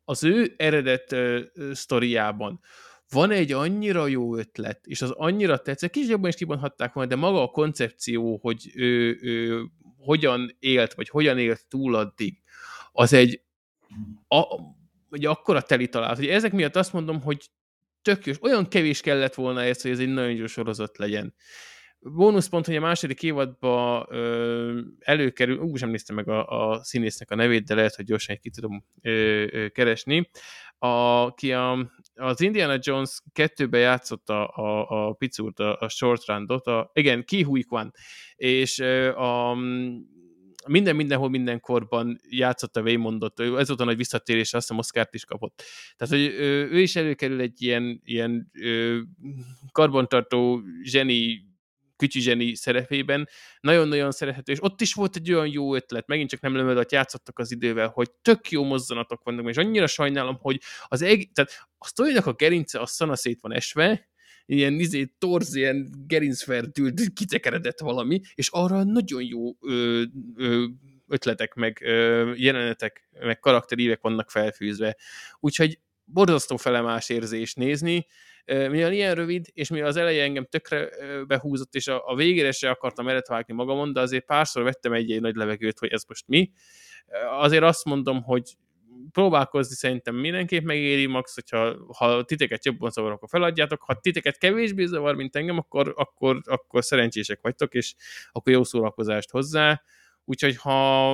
az 0.05 0.23
ő 0.23 0.53
eredet 0.57 1.15
sztoriában 1.71 2.59
van 3.11 3.31
egy 3.31 3.51
annyira 3.51 4.07
jó 4.07 4.37
ötlet, 4.37 4.85
és 4.85 5.01
az 5.01 5.11
annyira 5.11 5.57
tetszett, 5.57 5.91
kicsit 5.91 6.09
jobban 6.09 6.29
is 6.29 6.35
kibonthatták 6.35 6.93
volna, 6.93 7.09
de 7.09 7.15
maga 7.15 7.41
a 7.41 7.47
koncepció, 7.47 8.39
hogy 8.41 8.71
ő, 8.75 9.17
ő 9.21 9.65
hogyan 9.97 10.55
élt, 10.59 10.93
vagy 10.93 11.09
hogyan 11.09 11.37
élt 11.37 11.67
túl 11.67 11.95
addig, 11.95 12.41
az 12.91 13.13
egy, 13.13 13.41
a, 14.27 14.43
egy 15.09 15.25
akkora 15.25 15.61
teli 15.61 15.87
találat, 15.87 16.17
hogy 16.17 16.27
ezek 16.27 16.51
miatt 16.51 16.75
azt 16.75 16.93
mondom, 16.93 17.21
hogy 17.21 17.49
tök 18.01 18.25
jó, 18.25 18.33
olyan 18.41 18.67
kevés 18.67 19.01
kellett 19.01 19.33
volna 19.33 19.63
ez, 19.63 19.81
hogy 19.81 19.91
ez 19.91 19.99
egy 19.99 20.13
nagyon 20.13 20.35
jó 20.35 20.45
sorozat 20.45 20.97
legyen. 20.97 21.35
Bónuszpont, 21.99 22.65
hogy 22.65 22.75
a 22.75 22.79
második 22.79 23.23
évadba 23.23 24.05
ö, 24.09 24.79
előkerül, 24.99 25.57
úgy 25.57 25.79
sem 25.79 25.89
néztem 25.89 26.15
meg 26.15 26.27
a, 26.27 26.71
a 26.71 26.83
színésznek 26.83 27.31
a 27.31 27.35
nevét, 27.35 27.65
de 27.65 27.75
lehet, 27.75 27.95
hogy 27.95 28.05
gyorsan 28.05 28.37
ki 28.37 28.49
tudom 28.49 28.85
ö, 29.01 29.11
ö, 29.51 29.67
keresni, 29.69 30.29
aki 30.77 31.53
a, 31.53 31.91
az 32.15 32.41
Indiana 32.41 32.77
Jones 32.79 33.21
2-be 33.33 33.77
játszott 33.77 34.29
a, 34.29 34.47
a, 34.55 35.07
a 35.07 35.13
Picurt, 35.13 35.59
a, 35.59 35.77
a 35.79 35.89
Short 35.89 36.25
Run-ot, 36.25 36.67
a, 36.67 36.91
igen, 36.93 37.23
Ki 37.23 37.41
Hui 37.41 37.63
Kwan, 37.63 37.91
és 38.35 38.79
a, 39.15 39.55
minden 40.67 40.95
mindenhol 40.95 41.29
mindenkorban 41.29 42.19
játszott 42.29 42.75
a 42.75 42.81
Waymondot, 42.81 43.39
ez 43.39 43.67
volt 43.67 43.79
a 43.79 43.83
nagy 43.83 43.97
visszatérés, 43.97 44.53
azt 44.53 44.67
hiszem 44.67 44.77
Oscar-t 44.77 45.13
is 45.13 45.25
kapott. 45.25 45.63
Tehát, 45.95 46.13
hogy 46.13 46.33
ő, 46.33 46.69
ő 46.69 46.79
is 46.79 46.95
előkerül 46.95 47.41
egy 47.41 47.61
ilyen, 47.61 48.01
ilyen 48.03 48.51
karbantartó 49.71 50.61
zseni 50.83 51.49
kücsi 52.01 52.19
zseni 52.19 52.55
szerepében, 52.55 53.27
nagyon-nagyon 53.59 54.11
szerethető, 54.11 54.51
és 54.51 54.63
ott 54.63 54.81
is 54.81 54.93
volt 54.93 55.15
egy 55.15 55.33
olyan 55.33 55.47
jó 55.47 55.75
ötlet, 55.75 56.07
megint 56.07 56.29
csak 56.29 56.41
nem 56.41 56.55
lemödött, 56.55 56.91
játszottak 56.91 57.39
az 57.39 57.51
idővel, 57.51 57.87
hogy 57.87 58.11
tök 58.21 58.49
jó 58.51 58.63
mozzanatok 58.63 59.23
vannak, 59.23 59.49
és 59.49 59.57
annyira 59.57 59.87
sajnálom, 59.87 60.37
hogy 60.39 60.61
az 60.87 61.01
eg- 61.01 61.31
tehát 61.33 61.67
a 61.77 61.87
sztorinak 61.87 62.25
a 62.25 62.33
gerince 62.33 62.79
a 62.79 62.85
szanaszét 62.85 63.41
van 63.41 63.53
esve, 63.53 64.09
ilyen 64.45 64.73
izé, 64.73 65.13
torz, 65.17 65.55
ilyen 65.55 65.89
gerincferdült, 66.07 67.13
kitekeredett 67.13 67.79
valami, 67.79 68.21
és 68.33 68.49
arra 68.51 68.83
nagyon 68.83 69.23
jó 69.23 69.55
ö, 69.61 70.03
ö, 70.35 70.65
ötletek, 71.07 71.53
meg 71.53 71.81
ö, 71.81 72.31
jelenetek, 72.35 73.09
meg 73.19 73.39
karakterívek 73.39 74.01
vannak 74.01 74.31
felfűzve. 74.31 74.97
Úgyhogy 75.39 75.79
borzasztó 76.03 76.57
felemás 76.57 77.09
érzés 77.09 77.53
nézni, 77.53 78.05
mivel 78.45 78.91
ilyen 78.91 79.15
rövid, 79.15 79.45
és 79.53 79.69
mivel 79.69 79.87
az 79.87 79.95
eleje 79.95 80.23
engem 80.23 80.45
tökre 80.45 80.89
behúzott, 81.25 81.75
és 81.75 81.87
a, 81.87 82.07
a 82.07 82.15
végére 82.15 82.51
se 82.51 82.69
akartam 82.69 83.07
eret 83.07 83.27
vágni 83.27 83.53
magamon, 83.53 83.93
de 83.93 83.99
azért 83.99 84.25
párszor 84.25 84.63
vettem 84.63 84.93
egy-egy 84.93 85.21
nagy 85.21 85.35
levegőt, 85.35 85.79
hogy 85.79 85.91
ez 85.91 86.03
most 86.07 86.27
mi. 86.27 86.51
Azért 87.39 87.63
azt 87.63 87.85
mondom, 87.85 88.23
hogy 88.23 88.55
próbálkozni 89.11 89.75
szerintem 89.75 90.15
mindenképp 90.15 90.63
megéri, 90.63 91.05
max, 91.05 91.33
hogyha 91.33 91.75
ha 91.97 92.23
titeket 92.23 92.65
jobban 92.65 92.89
zavar, 92.89 93.11
akkor 93.11 93.29
feladjátok, 93.29 93.81
ha 93.81 93.99
titeket 93.99 94.37
kevésbé 94.37 94.85
zavar, 94.85 95.15
mint 95.15 95.35
engem, 95.35 95.57
akkor, 95.57 95.93
akkor, 95.97 96.41
akkor 96.45 96.83
szerencsések 96.83 97.39
vagytok, 97.41 97.73
és 97.73 97.93
akkor 98.31 98.53
jó 98.53 98.63
szórakozást 98.63 99.29
hozzá. 99.29 99.81
Úgyhogy 100.25 100.57
ha, 100.57 101.13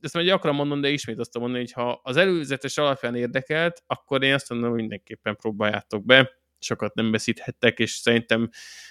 ezt 0.00 0.14
már 0.14 0.24
gyakran 0.24 0.54
mondom, 0.54 0.80
de 0.80 0.88
ismét 0.90 1.18
azt 1.18 1.38
mondani, 1.38 1.58
hogy 1.58 1.72
ha 1.72 2.00
az 2.02 2.16
előzetes 2.16 2.78
alapján 2.78 3.14
érdekelt, 3.14 3.82
akkor 3.86 4.22
én 4.22 4.34
azt 4.34 4.50
mondom, 4.50 4.70
hogy 4.70 4.78
mindenképpen 4.78 5.36
próbáljátok 5.36 6.04
be 6.04 6.37
sokat 6.58 6.94
nem 6.94 7.10
veszíthettek, 7.10 7.78
és 7.78 7.90
szerintem 7.90 8.50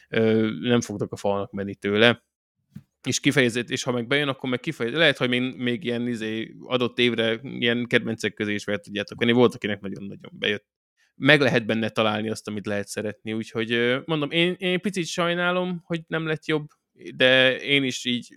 ö, 0.10 0.50
nem 0.60 0.82
fogtok 0.82 1.12
a 1.12 1.16
falnak 1.16 1.52
menni 1.52 1.76
tőle. 1.76 2.26
És 3.08 3.20
kifejezett, 3.20 3.70
és 3.70 3.84
ha 3.84 3.92
meg 3.92 4.08
bejön, 4.08 4.28
akkor 4.28 4.50
meg 4.50 4.60
kifejezett. 4.60 5.00
Lehet, 5.00 5.18
hogy 5.18 5.30
még, 5.30 5.58
még 5.58 5.84
ilyen 5.84 6.08
izé, 6.08 6.56
adott 6.64 7.00
évre 7.00 7.40
ilyen 7.44 7.86
kedvencek 7.88 8.34
közé 8.34 8.54
is 8.54 8.64
fel 8.64 8.80
tudjátok 8.80 9.20
venni. 9.20 9.32
Volt, 9.32 9.56
akinek 9.56 9.82
nagyon-nagyon 9.82 10.32
bejött. 10.34 10.66
Meg 11.16 11.42
lehet 11.42 11.66
benne 11.66 11.90
találni 11.90 12.30
azt, 12.30 12.48
amit 12.48 12.66
lehet 12.66 12.88
szeretni. 12.88 13.34
Úgyhogy 13.34 13.98
mondom, 14.06 14.32
én, 14.32 14.56
én 14.58 14.80
picit 14.80 15.06
sajnálom, 15.06 15.82
hogy 15.84 16.02
nem 16.08 16.26
lett 16.28 16.46
jobb, 16.46 16.68
de 17.16 17.56
én 17.56 17.84
is 17.84 18.06
így, 18.06 18.30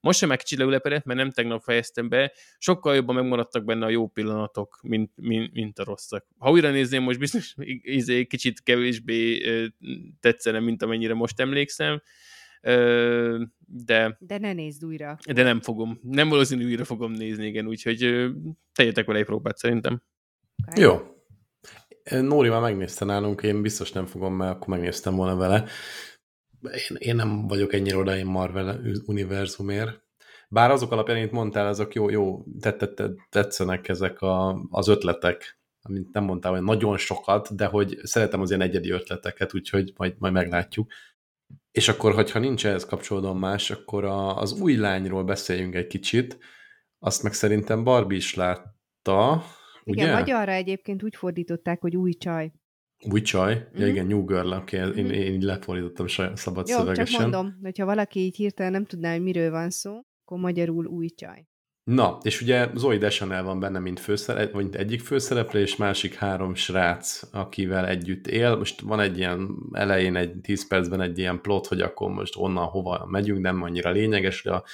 most 0.00 0.18
sem 0.18 0.28
megkicsit 0.28 0.58
leülepedett, 0.58 1.04
mert 1.04 1.18
nem 1.18 1.30
tegnap 1.30 1.62
fejeztem 1.62 2.08
be, 2.08 2.32
sokkal 2.58 2.94
jobban 2.94 3.14
megmaradtak 3.14 3.64
benne 3.64 3.86
a 3.86 3.88
jó 3.88 4.08
pillanatok, 4.08 4.78
mint, 4.82 5.12
mint, 5.16 5.52
mint 5.52 5.78
a 5.78 5.84
rosszak. 5.84 6.26
Ha 6.38 6.50
újra 6.50 6.70
nézném, 6.70 7.02
most 7.02 7.18
biztos 7.18 7.54
izé, 7.82 8.24
kicsit 8.24 8.62
kevésbé 8.62 9.40
tetszene, 10.20 10.60
mint 10.60 10.82
amennyire 10.82 11.14
most 11.14 11.40
emlékszem, 11.40 12.02
de... 13.66 14.16
De 14.18 14.38
ne 14.38 14.52
nézd 14.52 14.84
újra. 14.84 15.16
De 15.32 15.42
nem 15.42 15.60
fogom. 15.60 16.00
Nem 16.02 16.28
valószínű 16.28 16.64
újra 16.64 16.84
fogom 16.84 17.12
nézni, 17.12 17.46
igen, 17.46 17.66
úgyhogy 17.66 18.30
tegyetek 18.72 19.06
vele 19.06 19.18
egy 19.18 19.24
próbát 19.24 19.56
szerintem. 19.56 20.02
Okay. 20.66 20.82
Jó. 20.82 21.16
Nóri 22.20 22.48
már 22.48 22.60
megnézte 22.60 23.04
nálunk, 23.04 23.42
én 23.42 23.62
biztos 23.62 23.92
nem 23.92 24.06
fogom, 24.06 24.34
mert 24.34 24.54
akkor 24.54 24.68
megnéztem 24.68 25.14
volna 25.14 25.36
vele 25.36 25.68
én, 26.62 26.96
én 26.98 27.14
nem 27.14 27.46
vagyok 27.46 27.72
ennyire 27.72 27.96
oda 27.96 28.16
én 28.16 28.26
Marvel 28.26 28.80
univerzumért. 29.06 30.02
Bár 30.48 30.70
azok 30.70 30.92
alapján, 30.92 31.16
amit 31.16 31.32
mondtál, 31.32 31.66
azok 31.66 31.94
jó, 31.94 32.10
jó 32.10 32.44
tetszenek 33.30 33.88
ezek 33.88 34.20
a, 34.20 34.66
az 34.70 34.88
ötletek, 34.88 35.58
amit 35.82 36.12
nem 36.12 36.24
mondtál, 36.24 36.52
hogy 36.52 36.62
nagyon 36.62 36.96
sokat, 36.96 37.54
de 37.54 37.66
hogy 37.66 37.98
szeretem 38.02 38.40
az 38.40 38.48
ilyen 38.48 38.62
egyedi 38.62 38.90
ötleteket, 38.90 39.54
úgyhogy 39.54 39.92
majd, 39.96 40.14
majd 40.18 40.32
meglátjuk. 40.32 40.90
És 41.70 41.88
akkor, 41.88 42.14
hogyha 42.14 42.38
nincs 42.38 42.66
ehhez 42.66 42.84
kapcsolódóan 42.84 43.36
más, 43.36 43.70
akkor 43.70 44.04
a, 44.04 44.36
az 44.36 44.60
új 44.60 44.76
lányról 44.76 45.24
beszéljünk 45.24 45.74
egy 45.74 45.86
kicsit. 45.86 46.38
Azt 46.98 47.22
meg 47.22 47.32
szerintem 47.32 47.84
Barbie 47.84 48.16
is 48.16 48.34
látta, 48.34 49.44
Igen, 49.84 50.04
ugye? 50.04 50.12
magyarra 50.12 50.52
egyébként 50.52 51.02
úgy 51.02 51.16
fordították, 51.16 51.80
hogy 51.80 51.96
új 51.96 52.12
csaj. 52.12 52.52
Új 53.04 53.20
csaj? 53.22 53.54
Mm-hmm. 53.54 53.64
Ja 53.72 53.78
Mhm. 53.80 53.88
igen, 53.88 54.06
New 54.06 54.24
Girl, 54.24 54.52
okay. 54.52 54.80
én, 54.80 55.04
Mhm. 55.04 55.12
én 55.12 55.34
így 55.34 55.42
lefordítottam 55.42 56.06
szabad 56.34 56.68
Jó, 56.68 56.74
csak 56.76 56.84
szövegesen. 56.84 57.20
mondom, 57.20 57.58
hogyha 57.62 57.84
valaki 57.84 58.20
így 58.20 58.36
hirtelen 58.36 58.72
nem 58.72 58.84
tudná, 58.84 59.12
hogy 59.12 59.22
miről 59.22 59.50
van 59.50 59.70
szó, 59.70 60.00
akkor 60.24 60.38
magyarul 60.38 60.86
új 60.86 61.08
csaj. 61.08 61.46
Na, 61.84 62.18
és 62.22 62.40
ugye 62.40 62.68
Zoe 62.74 62.98
Deschanel 62.98 63.42
van 63.42 63.60
benne, 63.60 63.78
mint 63.78 64.00
főszerep, 64.00 64.52
vagy 64.52 64.76
egyik 64.76 65.00
főszereplő, 65.00 65.60
és 65.60 65.76
másik 65.76 66.14
három 66.14 66.54
srác, 66.54 67.22
akivel 67.32 67.86
együtt 67.86 68.26
él. 68.26 68.56
Most 68.56 68.80
van 68.80 69.00
egy 69.00 69.18
ilyen 69.18 69.48
elején, 69.72 70.16
egy 70.16 70.32
10 70.40 70.66
percben 70.68 71.00
egy 71.00 71.18
ilyen 71.18 71.40
plot, 71.40 71.66
hogy 71.66 71.80
akkor 71.80 72.10
most 72.10 72.36
onnan 72.36 72.66
hova 72.66 73.06
megyünk, 73.10 73.40
nem 73.40 73.62
annyira 73.62 73.90
lényeges, 73.90 74.42
de 74.42 74.50
a 74.52 74.64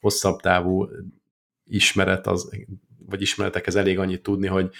hosszabb 0.00 0.40
távú 0.40 0.88
ismeret 1.64 2.26
az, 2.26 2.50
vagy 3.06 3.20
ismeretekhez 3.22 3.76
elég 3.76 3.98
annyit 3.98 4.22
tudni, 4.22 4.46
hogy, 4.46 4.70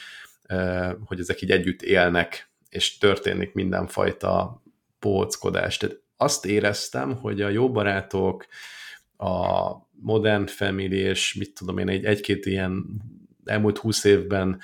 eh, 0.42 0.92
hogy 1.04 1.20
ezek 1.20 1.42
így 1.42 1.50
együtt 1.50 1.82
élnek, 1.82 2.50
és 2.76 2.98
történik 2.98 3.52
mindenfajta 3.52 4.62
póckodás. 4.98 5.76
Tehát 5.76 6.00
azt 6.16 6.46
éreztem, 6.46 7.16
hogy 7.16 7.42
a 7.42 7.48
jó 7.48 7.70
barátok, 7.70 8.46
a 9.16 9.70
Modern 9.90 10.46
Family, 10.46 10.96
és 10.96 11.34
mit 11.34 11.54
tudom 11.54 11.78
én, 11.78 11.88
egy, 11.88 12.04
egy-két 12.04 12.46
ilyen 12.46 12.84
elmúlt 13.44 13.78
húsz 13.78 14.04
évben 14.04 14.60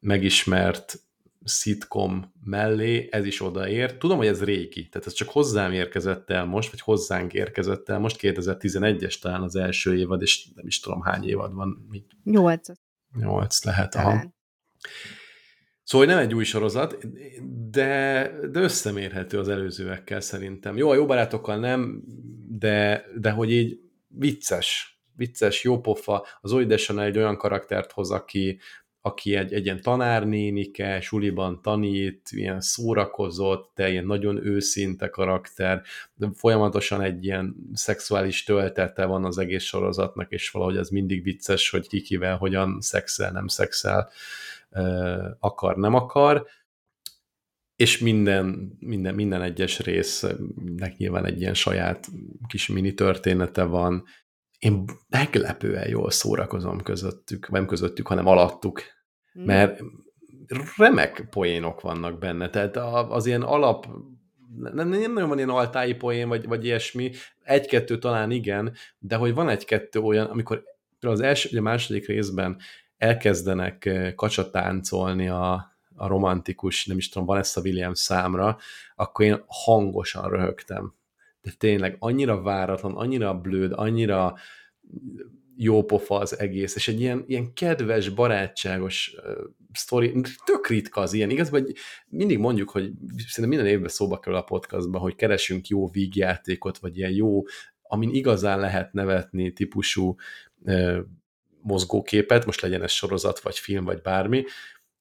megismert 0.00 1.00
szitkom 1.44 2.32
mellé 2.44 3.08
ez 3.10 3.24
is 3.26 3.40
odaér. 3.40 3.96
Tudom, 3.96 4.16
hogy 4.16 4.26
ez 4.26 4.44
régi, 4.44 4.88
tehát 4.88 5.06
ez 5.06 5.12
csak 5.12 5.28
hozzám 5.28 5.72
érkezett 5.72 6.30
el 6.30 6.44
most, 6.44 6.70
vagy 6.70 6.80
hozzánk 6.80 7.32
érkezett 7.32 7.88
el 7.88 7.98
most, 7.98 8.18
2011-es 8.20 9.18
talán 9.18 9.42
az 9.42 9.56
első 9.56 9.98
évad, 9.98 10.22
és 10.22 10.48
nem 10.54 10.66
is 10.66 10.80
tudom 10.80 11.00
hány 11.00 11.28
évad 11.28 11.54
van, 11.54 11.86
Nyolc 12.24 12.68
nyolc 13.18 13.64
lehet, 13.64 13.94
aha. 13.94 14.34
Szóval 15.84 16.06
nem 16.06 16.18
egy 16.18 16.34
új 16.34 16.44
sorozat, 16.44 16.98
de, 17.70 18.30
de 18.50 18.60
összemérhető 18.60 19.38
az 19.38 19.48
előzőekkel 19.48 20.20
szerintem. 20.20 20.76
Jó, 20.76 20.90
a 20.90 20.94
jó 20.94 21.06
barátokkal 21.06 21.58
nem, 21.58 22.02
de, 22.48 23.04
de 23.20 23.30
hogy 23.30 23.52
így 23.52 23.80
vicces, 24.08 25.00
vicces, 25.16 25.64
jó 25.64 25.80
pofa. 25.80 26.26
Az 26.40 26.66
Deschanel 26.66 27.04
egy 27.04 27.18
olyan 27.18 27.36
karaktert 27.36 27.92
hoz, 27.92 28.10
aki, 28.10 28.58
aki 29.00 29.36
egy, 29.36 29.52
egy 29.52 29.64
ilyen 29.64 29.80
tanárnénike, 29.80 31.00
suliban 31.00 31.62
tanít, 31.62 32.28
ilyen 32.30 32.60
szórakozott, 32.60 33.70
de 33.74 33.90
ilyen 33.90 34.06
nagyon 34.06 34.46
őszinte 34.46 35.08
karakter, 35.08 35.82
de 36.14 36.28
folyamatosan 36.34 37.00
egy 37.00 37.24
ilyen 37.24 37.56
szexuális 37.72 38.44
töltete 38.44 39.04
van 39.04 39.24
az 39.24 39.38
egész 39.38 39.64
sorozatnak, 39.64 40.30
és 40.30 40.50
valahogy 40.50 40.76
ez 40.76 40.88
mindig 40.88 41.22
vicces, 41.22 41.70
hogy 41.70 41.88
kikivel 41.88 42.36
hogyan 42.36 42.80
szexel, 42.80 43.30
nem 43.30 43.46
szexel 43.46 44.10
akar, 45.38 45.76
nem 45.76 45.94
akar, 45.94 46.46
és 47.76 47.98
minden, 47.98 48.76
minden, 48.78 49.14
minden 49.14 49.42
egyes 49.42 49.80
résznek 49.80 50.96
nyilván 50.96 51.24
egy 51.24 51.40
ilyen 51.40 51.54
saját 51.54 52.06
kis 52.46 52.66
mini 52.66 52.94
története 52.94 53.62
van. 53.64 54.04
Én 54.58 54.84
meglepően 55.08 55.88
jól 55.88 56.10
szórakozom 56.10 56.82
közöttük, 56.82 57.50
nem 57.50 57.66
közöttük, 57.66 58.06
hanem 58.06 58.26
alattuk, 58.26 58.82
Mhm. 59.32 59.46
mert 59.46 59.80
remek 60.76 61.26
poénok 61.30 61.80
vannak 61.80 62.18
benne, 62.18 62.50
tehát 62.50 62.76
az 63.10 63.26
ilyen 63.26 63.42
alap 63.42 63.86
nem, 64.58 64.88
nem 64.88 65.12
nagyon 65.12 65.28
van 65.28 65.36
ilyen 65.36 65.48
altái 65.48 65.94
poén, 65.94 66.28
vagy, 66.28 66.46
vagy 66.46 66.64
ilyesmi, 66.64 67.10
egy-kettő 67.42 67.98
talán 67.98 68.30
igen, 68.30 68.74
de 68.98 69.16
hogy 69.16 69.34
van 69.34 69.48
egy-kettő 69.48 70.00
olyan, 70.00 70.26
amikor 70.26 70.62
az 71.00 71.20
első, 71.20 71.48
ugye 71.50 71.58
a 71.58 71.62
második 71.62 72.06
részben 72.06 72.58
elkezdenek 73.02 73.90
kacsatáncolni 74.16 75.28
a, 75.28 75.52
a 75.94 76.06
romantikus, 76.06 76.86
nem 76.86 76.96
is 76.96 77.08
tudom, 77.08 77.26
Vanessa 77.26 77.60
Williams 77.60 77.98
számra, 77.98 78.58
akkor 78.94 79.24
én 79.24 79.44
hangosan 79.46 80.30
röhögtem. 80.30 80.94
De 81.40 81.50
tényleg 81.58 81.96
annyira 81.98 82.42
váratlan, 82.42 82.96
annyira 82.96 83.34
blőd, 83.34 83.72
annyira 83.74 84.34
jó 85.56 85.84
pofa 85.84 86.18
az 86.18 86.38
egész, 86.38 86.74
és 86.74 86.88
egy 86.88 87.00
ilyen, 87.00 87.24
ilyen 87.26 87.52
kedves, 87.52 88.08
barátságos 88.08 89.14
uh, 89.16 89.32
sztori, 89.72 90.20
tök 90.44 90.66
ritka 90.66 91.00
az 91.00 91.12
ilyen, 91.12 91.30
igaz, 91.30 91.48
hogy 91.48 91.72
mindig 92.08 92.38
mondjuk, 92.38 92.70
hogy 92.70 92.92
szerintem 93.16 93.48
minden 93.48 93.66
évben 93.66 93.88
szóba 93.88 94.18
kerül 94.18 94.38
a 94.38 94.42
podcastban, 94.42 95.00
hogy 95.00 95.14
keresünk 95.14 95.66
jó 95.66 95.88
vígjátékot, 95.88 96.78
vagy 96.78 96.98
ilyen 96.98 97.12
jó, 97.12 97.42
amin 97.82 98.10
igazán 98.10 98.60
lehet 98.60 98.92
nevetni 98.92 99.52
típusú 99.52 100.14
uh, 100.58 100.98
mozgóképet, 101.62 102.46
most 102.46 102.60
legyen 102.60 102.82
ez 102.82 102.90
sorozat, 102.90 103.40
vagy 103.40 103.58
film, 103.58 103.84
vagy 103.84 104.00
bármi, 104.00 104.44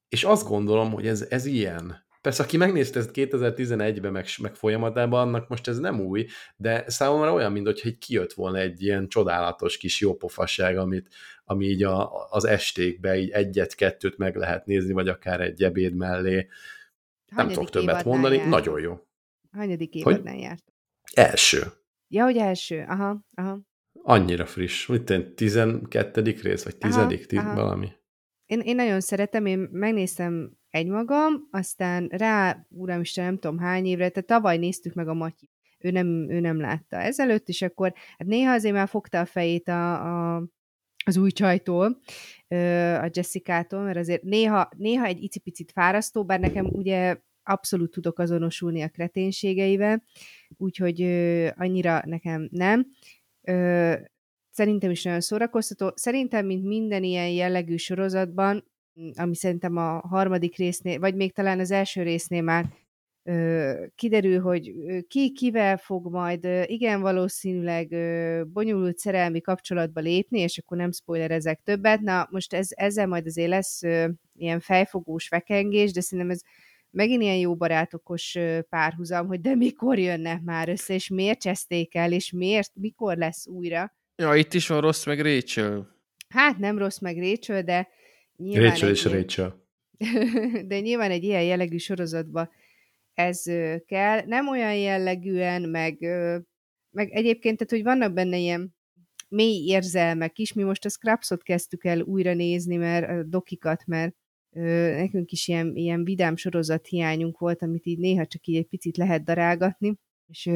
és 0.09 0.23
azt 0.23 0.47
gondolom, 0.47 0.91
hogy 0.91 1.07
ez, 1.07 1.25
ez 1.29 1.45
ilyen. 1.45 2.09
Persze, 2.21 2.43
aki 2.43 2.57
megnézte 2.57 2.99
ezt 2.99 3.09
2011-ben, 3.13 4.11
meg, 4.11 4.25
meg 4.41 4.55
folyamatában, 4.55 5.27
annak 5.27 5.47
most 5.47 5.67
ez 5.67 5.77
nem 5.79 5.99
új, 5.99 6.27
de 6.55 6.83
számomra 6.87 7.33
olyan, 7.33 7.51
mint 7.51 7.65
hogyha 7.65 7.89
kijött 7.99 8.33
volna 8.33 8.57
egy 8.57 8.83
ilyen 8.83 9.07
csodálatos 9.07 9.77
kis 9.77 9.99
jópofasság, 9.99 10.77
amit, 10.77 11.07
ami 11.43 11.65
így 11.65 11.83
a, 11.83 12.27
az 12.29 12.45
estékbe 12.45 13.17
így 13.17 13.29
egyet-kettőt 13.29 14.17
meg 14.17 14.35
lehet 14.35 14.65
nézni, 14.65 14.93
vagy 14.93 15.07
akár 15.07 15.41
egy 15.41 15.63
ebéd 15.63 15.93
mellé. 15.93 16.35
Nem 16.35 16.47
Hanyadik 17.45 17.55
tudok 17.55 17.69
többet 17.69 18.05
mondani, 18.05 18.35
jártok? 18.35 18.51
nagyon 18.51 18.79
jó. 18.79 18.99
Hanyadik 19.51 19.95
évadnál 19.95 20.37
járt? 20.37 20.63
Első. 21.13 21.63
Ja, 22.07 22.23
hogy 22.23 22.37
első. 22.37 22.85
Aha, 22.87 23.25
aha. 23.35 23.59
Annyira 24.03 24.45
friss. 24.45 24.87
Mit 24.87 25.03
tenni, 25.03 25.33
12. 25.33 26.21
rész, 26.41 26.63
vagy 26.63 26.77
10. 26.77 26.95
Aha, 26.95 27.07
Tiz, 27.07 27.37
aha. 27.37 27.55
valami. 27.55 27.87
Én, 28.45 28.59
én 28.59 28.75
nagyon 28.75 29.01
szeretem, 29.01 29.45
én 29.45 29.69
megnéztem 29.71 30.51
egymagam, 30.69 31.47
aztán 31.51 32.07
rá, 32.11 32.65
uramisten, 32.69 33.23
nem 33.23 33.37
tudom 33.37 33.59
hány 33.59 33.85
évre, 33.85 34.09
tehát 34.09 34.27
tavaly 34.27 34.57
néztük 34.57 34.93
meg 34.93 35.07
a 35.07 35.13
Matyi. 35.13 35.49
Ő 35.79 35.91
nem, 35.91 36.07
ő 36.29 36.39
nem 36.39 36.59
látta 36.59 36.97
ezelőtt, 36.97 37.47
és 37.47 37.61
akkor 37.61 37.93
hát 38.17 38.27
néha 38.27 38.51
azért 38.51 38.73
már 38.73 38.87
fogta 38.87 39.19
a 39.19 39.25
fejét 39.25 39.67
a, 39.67 39.93
a, 40.35 40.43
az 41.05 41.17
új 41.17 41.31
csajtól, 41.31 41.99
a 43.01 43.09
Jessica-tól, 43.11 43.83
mert 43.83 43.97
azért 43.97 44.23
néha, 44.23 44.69
néha 44.77 45.05
egy 45.05 45.23
icipicit 45.23 45.71
fárasztó, 45.71 46.25
bár 46.25 46.39
nekem 46.39 46.65
ugye 46.65 47.17
abszolút 47.43 47.91
tudok 47.91 48.19
azonosulni 48.19 48.81
a 48.81 48.89
kreténségeivel, 48.89 50.03
úgyhogy 50.57 51.01
annyira 51.55 52.01
nekem 52.05 52.47
nem. 52.51 52.87
Ö, 53.41 53.93
szerintem 54.51 54.91
is 54.91 55.03
nagyon 55.03 55.21
szórakoztató. 55.21 55.91
Szerintem, 55.95 56.45
mint 56.45 56.65
minden 56.65 57.03
ilyen 57.03 57.29
jellegű 57.29 57.75
sorozatban, 57.75 58.71
ami 59.13 59.35
szerintem 59.35 59.77
a 59.77 59.99
harmadik 59.99 60.57
résznél, 60.57 60.99
vagy 60.99 61.15
még 61.15 61.33
talán 61.33 61.59
az 61.59 61.71
első 61.71 62.03
résznél 62.03 62.41
már 62.41 62.65
ö, 63.23 63.85
kiderül, 63.95 64.39
hogy 64.39 64.73
ki 65.07 65.31
kivel 65.31 65.77
fog 65.77 66.11
majd 66.11 66.45
ö, 66.45 66.63
igen 66.65 67.01
valószínűleg 67.01 67.91
ö, 67.91 68.41
bonyolult 68.53 68.97
szerelmi 68.97 69.41
kapcsolatba 69.41 69.99
lépni, 69.99 70.39
és 70.39 70.57
akkor 70.57 70.77
nem 70.77 70.91
spoilerezek 70.91 71.61
többet. 71.63 71.99
Na, 71.99 72.27
most 72.31 72.53
ez, 72.53 72.67
ezzel 72.69 73.07
majd 73.07 73.25
azért 73.25 73.49
lesz 73.49 73.83
ö, 73.83 74.07
ilyen 74.35 74.59
fejfogós 74.59 75.29
vekengés, 75.29 75.91
de 75.91 76.01
szerintem 76.01 76.33
ez 76.33 76.41
megint 76.91 77.21
ilyen 77.21 77.37
jó 77.37 77.55
barátokos 77.55 78.37
párhuzam, 78.69 79.27
hogy 79.27 79.41
de 79.41 79.55
mikor 79.55 79.99
jönnek 79.99 80.41
már 80.41 80.69
össze, 80.69 80.93
és 80.93 81.09
miért 81.09 81.41
cseszték 81.41 81.95
el, 81.95 82.11
és 82.11 82.31
miért, 82.31 82.71
mikor 82.75 83.17
lesz 83.17 83.47
újra. 83.47 83.95
Ja, 84.15 84.35
itt 84.35 84.53
is 84.53 84.67
van 84.67 84.81
rossz 84.81 85.05
meg 85.05 85.19
Rachel. 85.21 85.95
Hát 86.29 86.57
nem 86.57 86.77
rossz 86.77 86.99
meg 86.99 87.17
Rachel, 87.17 87.63
de 87.63 87.87
nyilván 88.35 88.69
Rachel 88.69 88.89
egy 88.89 88.95
és 88.95 89.05
ilyen- 89.05 89.17
Rachel. 89.17 89.59
de 90.67 90.79
nyilván 90.79 91.11
egy 91.11 91.23
ilyen 91.23 91.43
jellegű 91.43 91.77
sorozatba 91.77 92.49
ez 93.13 93.43
kell. 93.85 94.25
Nem 94.25 94.47
olyan 94.47 94.75
jellegűen, 94.75 95.61
meg, 95.61 95.97
meg 96.89 97.09
egyébként, 97.11 97.57
tehát, 97.57 97.73
hogy 97.73 97.83
vannak 97.83 98.13
benne 98.13 98.37
ilyen 98.37 98.75
mély 99.29 99.65
érzelmek 99.67 100.37
is. 100.39 100.53
Mi 100.53 100.63
most 100.63 100.85
a 100.85 100.89
Scrubsot 100.89 101.43
kezdtük 101.43 101.85
el 101.85 102.01
újra 102.01 102.33
nézni, 102.33 102.75
mert 102.75 103.09
a 103.09 103.23
dokikat, 103.23 103.85
mert 103.85 104.15
nekünk 104.95 105.31
is 105.31 105.47
ilyen, 105.47 105.75
ilyen 105.75 106.03
vidám 106.03 106.35
sorozat 106.35 106.87
hiányunk 106.87 107.37
volt, 107.37 107.61
amit 107.61 107.85
így 107.85 107.99
néha 107.99 108.25
csak 108.25 108.45
így 108.45 108.55
egy 108.55 108.67
picit 108.67 108.97
lehet 108.97 109.23
darálgatni, 109.23 109.95
és 110.27 110.49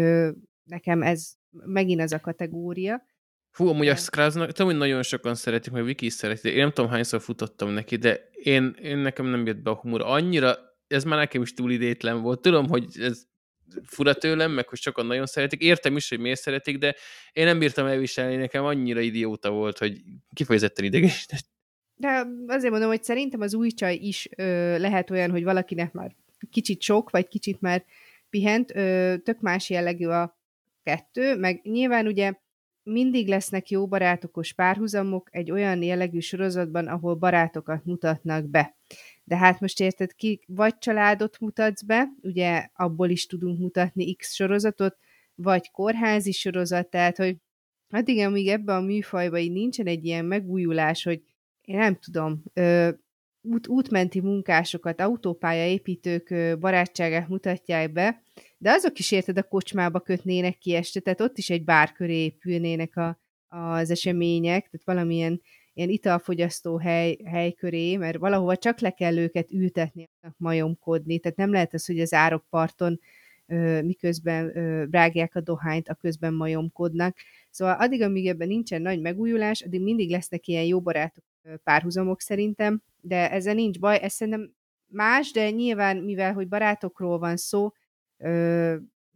nekem 0.63 1.01
ez 1.01 1.33
megint 1.65 2.01
az 2.01 2.11
a 2.11 2.19
kategória. 2.19 3.05
Fú, 3.51 3.67
amúgy 3.67 3.87
a. 3.87 3.95
Scrubsnak, 3.95 4.51
tudom, 4.51 4.71
hogy 4.71 4.79
nagyon 4.79 5.03
sokan 5.03 5.35
szeretik, 5.35 5.71
meg 5.71 5.83
Viki 5.83 6.05
is 6.05 6.13
szereti, 6.13 6.49
én 6.49 6.57
nem 6.57 6.71
tudom, 6.71 6.91
hányszor 6.91 7.21
futottam 7.21 7.69
neki, 7.69 7.95
de 7.95 8.29
én, 8.33 8.75
én 8.81 8.97
nekem 8.97 9.25
nem 9.25 9.45
jött 9.45 9.61
be 9.61 9.69
a 9.69 9.75
humor. 9.75 10.01
Annyira, 10.01 10.55
ez 10.87 11.03
már 11.03 11.17
nekem 11.17 11.41
is 11.41 11.53
túl 11.53 11.71
idétlen 11.71 12.21
volt. 12.21 12.41
Tudom, 12.41 12.67
hogy 12.67 12.85
ez 12.99 13.23
fura 13.83 14.13
tőlem, 14.13 14.51
meg 14.51 14.67
hogy 14.67 14.79
sokan 14.79 15.05
nagyon 15.05 15.25
szeretik. 15.25 15.61
Értem 15.61 15.95
is, 15.95 16.09
hogy 16.09 16.19
miért 16.19 16.39
szeretik, 16.39 16.77
de 16.77 16.95
én 17.33 17.45
nem 17.45 17.59
bírtam 17.59 17.85
elviselni, 17.85 18.35
nekem 18.35 18.63
annyira 18.63 18.99
idióta 18.99 19.51
volt, 19.51 19.77
hogy 19.77 20.01
kifejezetten 20.33 20.85
idegesített. 20.85 21.45
De 21.95 22.27
azért 22.47 22.71
mondom, 22.71 22.89
hogy 22.89 23.03
szerintem 23.03 23.41
az 23.41 23.53
új 23.53 23.69
csaj 23.71 23.95
is 23.95 24.29
ö, 24.35 24.77
lehet 24.77 25.09
olyan, 25.09 25.31
hogy 25.31 25.43
valakinek 25.43 25.93
már 25.93 26.15
kicsit 26.49 26.81
sok, 26.81 27.09
vagy 27.09 27.27
kicsit 27.27 27.61
már 27.61 27.85
pihent, 28.29 28.75
ö, 28.75 29.15
tök 29.23 29.41
más 29.41 29.69
jellegű 29.69 30.07
a 30.07 30.37
kettő, 30.83 31.37
meg 31.37 31.61
nyilván 31.63 32.07
ugye 32.07 32.33
mindig 32.83 33.27
lesznek 33.27 33.69
jó 33.69 33.87
barátokos 33.87 34.53
párhuzamok 34.53 35.29
egy 35.31 35.51
olyan 35.51 35.81
jellegű 35.81 36.19
sorozatban, 36.19 36.87
ahol 36.87 37.15
barátokat 37.15 37.85
mutatnak 37.85 38.49
be. 38.49 38.75
De 39.23 39.37
hát 39.37 39.59
most 39.59 39.79
érted 39.79 40.15
ki, 40.15 40.41
vagy 40.47 40.77
családot 40.77 41.39
mutatsz 41.39 41.81
be, 41.81 42.07
ugye 42.21 42.67
abból 42.73 43.09
is 43.09 43.25
tudunk 43.25 43.59
mutatni 43.59 44.13
X 44.13 44.33
sorozatot, 44.33 44.97
vagy 45.35 45.71
kórházi 45.71 46.31
sorozat, 46.31 46.89
tehát 46.89 47.17
hogy 47.17 47.37
addig, 47.89 48.19
amíg 48.19 48.47
ebben 48.47 48.75
a 48.75 48.85
műfajban 48.85 49.39
így 49.39 49.51
nincsen 49.51 49.87
egy 49.87 50.05
ilyen 50.05 50.25
megújulás, 50.25 51.03
hogy 51.03 51.21
én 51.65 51.77
nem 51.77 51.95
tudom, 51.95 52.43
ö, 52.53 52.89
út, 53.41 53.67
útmenti 53.67 54.21
munkásokat, 54.21 55.01
autópályaépítők 55.01 56.59
barátságát 56.59 57.27
mutatják 57.27 57.91
be, 57.91 58.21
de 58.57 58.71
azok 58.71 58.99
is 58.99 59.11
érted 59.11 59.37
a 59.37 59.43
kocsmába 59.43 59.99
kötnének 59.99 60.57
ki 60.57 60.75
este, 60.75 60.99
tehát 60.99 61.21
ott 61.21 61.37
is 61.37 61.49
egy 61.49 61.63
bár 61.63 61.91
köré 61.91 62.23
épülnének 62.23 62.95
a, 62.95 63.19
az 63.47 63.91
események, 63.91 64.61
tehát 64.61 64.85
valamilyen 64.85 65.41
ilyen 65.73 65.89
italfogyasztó 65.89 66.77
hely, 66.77 67.17
hely 67.25 67.51
köré, 67.51 67.95
mert 67.95 68.17
valahova 68.17 68.55
csak 68.55 68.79
le 68.79 68.91
kell 68.91 69.17
őket 69.17 69.51
ültetni, 69.51 70.09
majomkodni, 70.37 71.19
tehát 71.19 71.37
nem 71.37 71.51
lehet 71.51 71.73
az, 71.73 71.85
hogy 71.85 71.99
az 71.99 72.13
árokparton 72.13 72.99
miközben 73.83 74.51
rágják 74.91 75.35
a 75.35 75.41
dohányt, 75.41 75.89
a 75.89 75.93
közben 75.93 76.33
majomkodnak. 76.33 77.17
Szóval 77.49 77.75
addig, 77.75 78.01
amíg 78.01 78.27
ebben 78.27 78.47
nincsen 78.47 78.81
nagy 78.81 79.01
megújulás, 79.01 79.61
addig 79.61 79.81
mindig 79.81 80.09
lesznek 80.09 80.47
ilyen 80.47 80.63
jó 80.63 80.81
barátok 80.81 81.23
párhuzamok 81.63 82.21
szerintem, 82.21 82.83
de 83.01 83.31
ezzel 83.31 83.53
nincs 83.53 83.79
baj, 83.79 83.99
ez 84.01 84.13
szerintem 84.13 84.53
más, 84.91 85.31
de 85.31 85.49
nyilván, 85.49 85.97
mivel 85.97 86.33
hogy 86.33 86.47
barátokról 86.47 87.19
van 87.19 87.37
szó, 87.37 87.69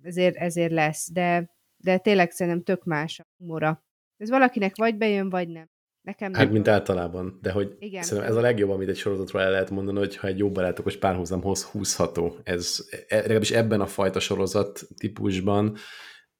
ezért, 0.02 0.36
ezért 0.36 0.72
lesz, 0.72 1.12
de, 1.12 1.56
de 1.78 1.98
tényleg 1.98 2.32
szerintem 2.32 2.64
tök 2.64 2.84
más 2.84 3.20
a 3.20 3.28
humora. 3.38 3.84
Ez 4.18 4.30
valakinek 4.30 4.76
vagy 4.76 4.98
bejön, 4.98 5.30
vagy 5.30 5.48
nem. 5.48 5.70
Nekem 6.02 6.34
hát, 6.34 6.44
nem 6.44 6.54
mint 6.54 6.66
van. 6.66 6.76
általában, 6.76 7.40
de 7.42 7.52
hogy 7.52 7.76
Igen. 7.80 8.04
szerintem 8.04 8.32
ez 8.32 8.38
a 8.38 8.42
legjobb, 8.42 8.70
amit 8.70 8.90
egy 8.90 8.98
sorozatról 8.98 9.42
el 9.42 9.52
lehet 9.52 9.70
mondani, 9.70 9.98
hogy 9.98 10.16
ha 10.16 10.28
egy 10.28 10.38
jó 10.38 10.52
barátokos 10.52 10.98
párhuzamhoz 10.98 11.64
húzható. 11.64 12.36
Ez 12.44 12.88
e- 13.08 13.16
legalábbis 13.16 13.52
ebben 13.52 13.82
a 13.82 13.86
fajta 13.86 14.20
sorozat 14.20 14.82
típusban 14.98 15.78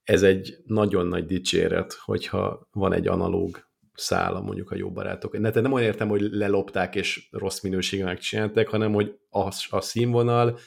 ez 0.04 0.24
egy 0.24 0.58
nagyon 0.66 1.08
nagy 1.08 1.26
dicséret, 1.26 1.94
hogyha 1.94 2.68
van 2.72 2.94
egy 2.94 3.08
analóg 3.08 3.69
szála 4.00 4.42
mondjuk 4.42 4.72
a 4.72 4.76
jó 4.76 4.92
barátok. 4.92 5.40
Ne, 5.40 5.50
nem 5.50 5.72
olyan 5.72 5.88
értem, 5.88 6.08
hogy 6.08 6.22
lelopták 6.22 6.96
és 6.96 7.28
rossz 7.32 7.62
minőségen 7.62 8.06
megcsinálták, 8.06 8.68
hanem 8.68 8.94
hogy 8.94 9.20
a, 9.30 9.48
a 9.70 9.82
színvonal 9.82 10.60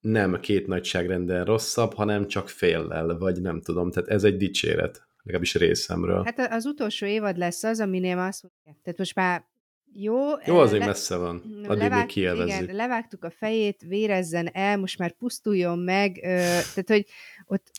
nem 0.00 0.40
két 0.40 0.66
nagyságrenden 0.66 1.44
rosszabb, 1.44 1.94
hanem 1.94 2.26
csak 2.26 2.48
féllel, 2.48 3.18
vagy 3.18 3.40
nem 3.40 3.60
tudom. 3.60 3.90
Tehát 3.90 4.08
ez 4.08 4.24
egy 4.24 4.36
dicséret, 4.36 5.08
legalábbis 5.22 5.54
részemről. 5.54 6.22
Hát 6.24 6.52
az 6.52 6.66
utolsó 6.66 7.06
évad 7.06 7.36
lesz 7.36 7.62
az, 7.62 7.80
aminél 7.80 8.18
azt 8.18 8.42
mondják. 8.42 8.82
Tehát 8.82 8.98
most 8.98 9.14
már 9.14 9.44
jó. 9.92 10.16
Jó, 10.44 10.58
azért 10.58 10.80
le, 10.80 10.86
messze 10.86 11.16
van. 11.16 11.36
Addig 11.66 11.82
levág, 11.82 12.10
még. 12.14 12.24
Igen, 12.24 12.68
levágtuk 12.72 13.24
a 13.24 13.30
fejét, 13.30 13.82
vérezzen 13.86 14.48
el, 14.52 14.78
most 14.78 14.98
már 14.98 15.12
pusztuljon 15.12 15.78
meg. 15.78 16.16
Ö, 16.16 16.28
tehát, 16.28 16.84
hogy 16.86 17.06
ott 17.46 17.70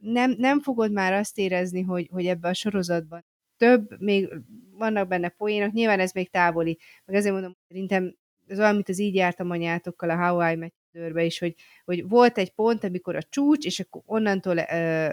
nem, 0.00 0.34
nem 0.38 0.60
fogod 0.60 0.92
már 0.92 1.12
azt 1.12 1.38
érezni, 1.38 1.82
hogy, 1.82 2.08
hogy 2.12 2.26
ebbe 2.26 2.48
a 2.48 2.54
sorozatban 2.54 3.24
több, 3.62 4.00
még 4.00 4.28
vannak 4.70 5.08
benne 5.08 5.28
poénok, 5.28 5.72
nyilván 5.72 6.00
ez 6.00 6.12
még 6.12 6.30
távoli. 6.30 6.78
Meg 7.04 7.16
azért 7.16 7.32
mondom, 7.32 7.56
szerintem 7.68 8.16
ez 8.46 8.58
olyan, 8.58 8.74
mint 8.74 8.88
az 8.88 8.98
így 8.98 9.14
jártam 9.14 9.50
anyátokkal 9.50 10.10
a 10.10 10.16
Hawaii 10.16 10.56
Meteorbe 10.56 11.24
is, 11.24 11.38
hogy, 11.38 11.54
hogy 11.84 12.08
volt 12.08 12.38
egy 12.38 12.50
pont, 12.50 12.84
amikor 12.84 13.16
a 13.16 13.22
csúcs, 13.22 13.64
és 13.64 13.80
akkor 13.80 14.02
onnantól 14.04 14.56
ö, 14.56 15.08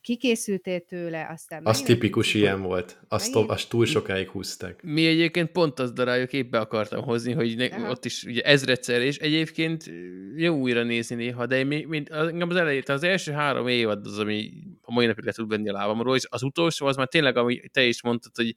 kikészültél 0.00 0.80
tőle, 0.80 1.28
aztán... 1.32 1.66
Az 1.66 1.82
tipikus 1.82 2.34
ilyen 2.34 2.62
volt. 2.62 3.00
Azt, 3.08 3.34
megint- 3.34 3.50
azt 3.50 3.68
túl 3.68 3.86
sokáig 3.86 4.28
húzták. 4.28 4.82
Mi 4.82 5.06
egyébként 5.06 5.50
pont 5.50 5.78
azt 5.78 5.94
daráljuk, 5.94 6.32
épp 6.32 6.50
be 6.50 6.58
akartam 6.58 7.02
hozni, 7.02 7.32
hogy 7.32 7.56
ne, 7.56 7.64
Aha. 7.64 7.90
ott 7.90 8.04
is 8.04 8.24
ugye 8.24 8.42
ezredszer, 8.42 9.00
és 9.00 9.16
egyébként 9.16 9.90
jó 10.36 10.56
újra 10.56 10.82
nézni 10.82 11.14
néha, 11.14 11.46
de 11.46 11.64
mi- 11.64 11.84
mint, 11.84 12.10
az, 12.10 12.28
engem 12.28 12.48
az 12.50 12.56
elejét, 12.56 12.88
az 12.88 13.02
első 13.02 13.32
három 13.32 13.68
évad 13.68 14.06
az, 14.06 14.18
ami 14.18 14.50
a 14.82 14.92
mai 14.92 15.06
napig 15.06 15.24
le 15.24 15.32
tud 15.32 15.48
venni 15.48 15.68
a 15.68 15.72
lábamról, 15.72 16.16
és 16.16 16.26
az 16.28 16.42
utolsó 16.42 16.86
az 16.86 16.96
már 16.96 17.08
tényleg, 17.08 17.36
ami 17.36 17.60
te 17.72 17.84
is 17.84 18.02
mondtad, 18.02 18.32
hogy 18.36 18.54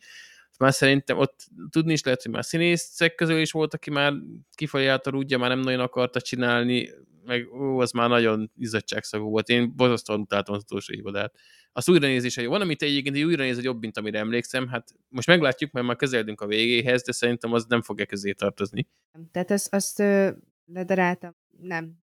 már 0.59 0.73
szerintem 0.73 1.17
ott 1.17 1.47
tudni 1.69 1.93
is 1.93 2.03
lehet, 2.03 2.21
hogy 2.21 2.31
már 2.31 2.45
színészek 2.45 3.15
közül 3.15 3.39
is 3.39 3.51
volt, 3.51 3.73
aki 3.73 3.89
már 3.89 4.13
kifelé 4.55 4.87
által 4.87 5.25
már 5.39 5.49
nem 5.49 5.59
nagyon 5.59 5.79
akarta 5.79 6.21
csinálni, 6.21 6.89
meg 7.25 7.53
ó, 7.53 7.79
az 7.79 7.91
már 7.91 8.09
nagyon 8.09 8.51
izzadságszagú 8.55 9.29
volt. 9.29 9.49
Én 9.49 9.75
borzasztóan 9.75 10.19
utáltam 10.19 10.55
az 10.55 10.61
utolsó 10.61 10.93
évadát. 10.93 11.35
Az 11.71 11.89
újranézése 11.89 12.41
jó. 12.41 12.49
Van, 12.49 12.61
amit 12.61 12.81
egyébként 12.81 13.15
így 13.15 13.23
újranéz 13.23 13.63
jobb, 13.63 13.79
mint 13.79 13.97
amire 13.97 14.19
emlékszem. 14.19 14.67
Hát 14.67 14.91
most 15.09 15.27
meglátjuk, 15.27 15.71
mert 15.71 15.85
már 15.85 15.95
közeledünk 15.95 16.41
a 16.41 16.47
végéhez, 16.47 17.03
de 17.03 17.11
szerintem 17.11 17.53
az 17.53 17.65
nem 17.65 17.81
fog 17.81 18.01
e 18.01 18.05
közé 18.05 18.31
tartozni. 18.31 18.87
Tehát 19.31 19.51
azt, 19.51 19.73
azt 19.73 19.99
ö, 19.99 20.29
ledaráltam. 20.65 21.35
Nem. 21.59 22.01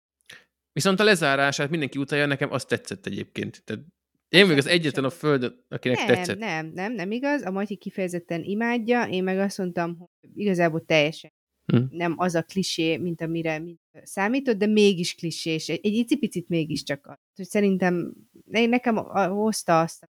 Viszont 0.73 1.01
a 1.01 1.05
lezárását 1.05 1.71
mindenki 1.71 1.99
utálja, 1.99 2.27
nekem 2.27 2.53
azt 2.53 2.69
tetszett 2.69 3.07
egyébként. 3.07 3.65
Tehát 3.65 3.85
én 4.29 4.47
még 4.47 4.57
az 4.57 4.67
egyetlen 4.67 5.05
a 5.05 5.11
földön, 5.11 5.65
akinek 5.69 5.99
Nem, 5.99 6.07
tetszett. 6.07 6.39
nem, 6.39 6.67
nem, 6.67 6.93
nem 6.93 7.11
igaz. 7.11 7.43
A 7.43 7.51
Matyi 7.51 7.77
kifejezetten 7.77 8.43
imádja, 8.43 9.05
én 9.05 9.23
meg 9.23 9.39
azt 9.39 9.59
mondtam, 9.59 9.97
hogy 9.99 10.31
igazából 10.35 10.85
teljesen 10.85 11.31
Hm. 11.73 11.83
nem 11.91 12.15
az 12.17 12.35
a 12.35 12.43
klisé, 12.43 12.97
mint 12.97 13.21
amire 13.21 13.59
mint 13.59 13.81
számított, 14.03 14.57
de 14.57 14.67
mégis 14.67 15.15
klisés. 15.15 15.69
Egy, 15.69 15.81
egy 15.83 15.93
icipicit 15.93 16.49
mégiscsak 16.49 17.07
az. 17.07 17.47
Szerintem 17.47 18.15
ne- 18.45 18.67
nekem 18.67 18.97
hozta 18.97 19.81
azt, 19.81 20.09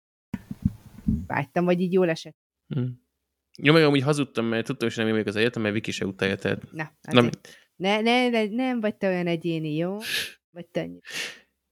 vágytam, 1.27 1.65
vagy 1.65 1.81
így 1.81 1.93
jól 1.93 2.09
esett. 2.09 2.37
Hm. 2.67 2.85
Jó, 3.61 3.73
meg 3.73 3.83
amúgy 3.83 4.01
hazudtam, 4.01 4.45
mert 4.45 4.65
tudtam, 4.65 4.87
hogy 4.87 4.97
nem 4.97 5.07
én 5.07 5.13
még 5.13 5.27
az 5.27 5.35
egyetem, 5.35 5.61
mert 5.61 5.73
Viki 5.73 5.91
se 5.91 6.05
utálja, 6.05 6.35
tehát 6.35 6.71
Na, 6.71 6.91
azért. 7.01 7.47
ne, 7.75 8.01
ne, 8.01 8.29
ne, 8.29 8.45
nem 8.45 8.79
vagy 8.79 8.95
te 8.95 9.07
olyan 9.07 9.27
egyéni, 9.27 9.75
jó? 9.75 9.97
Vagy 10.55 10.67
te. 10.67 10.89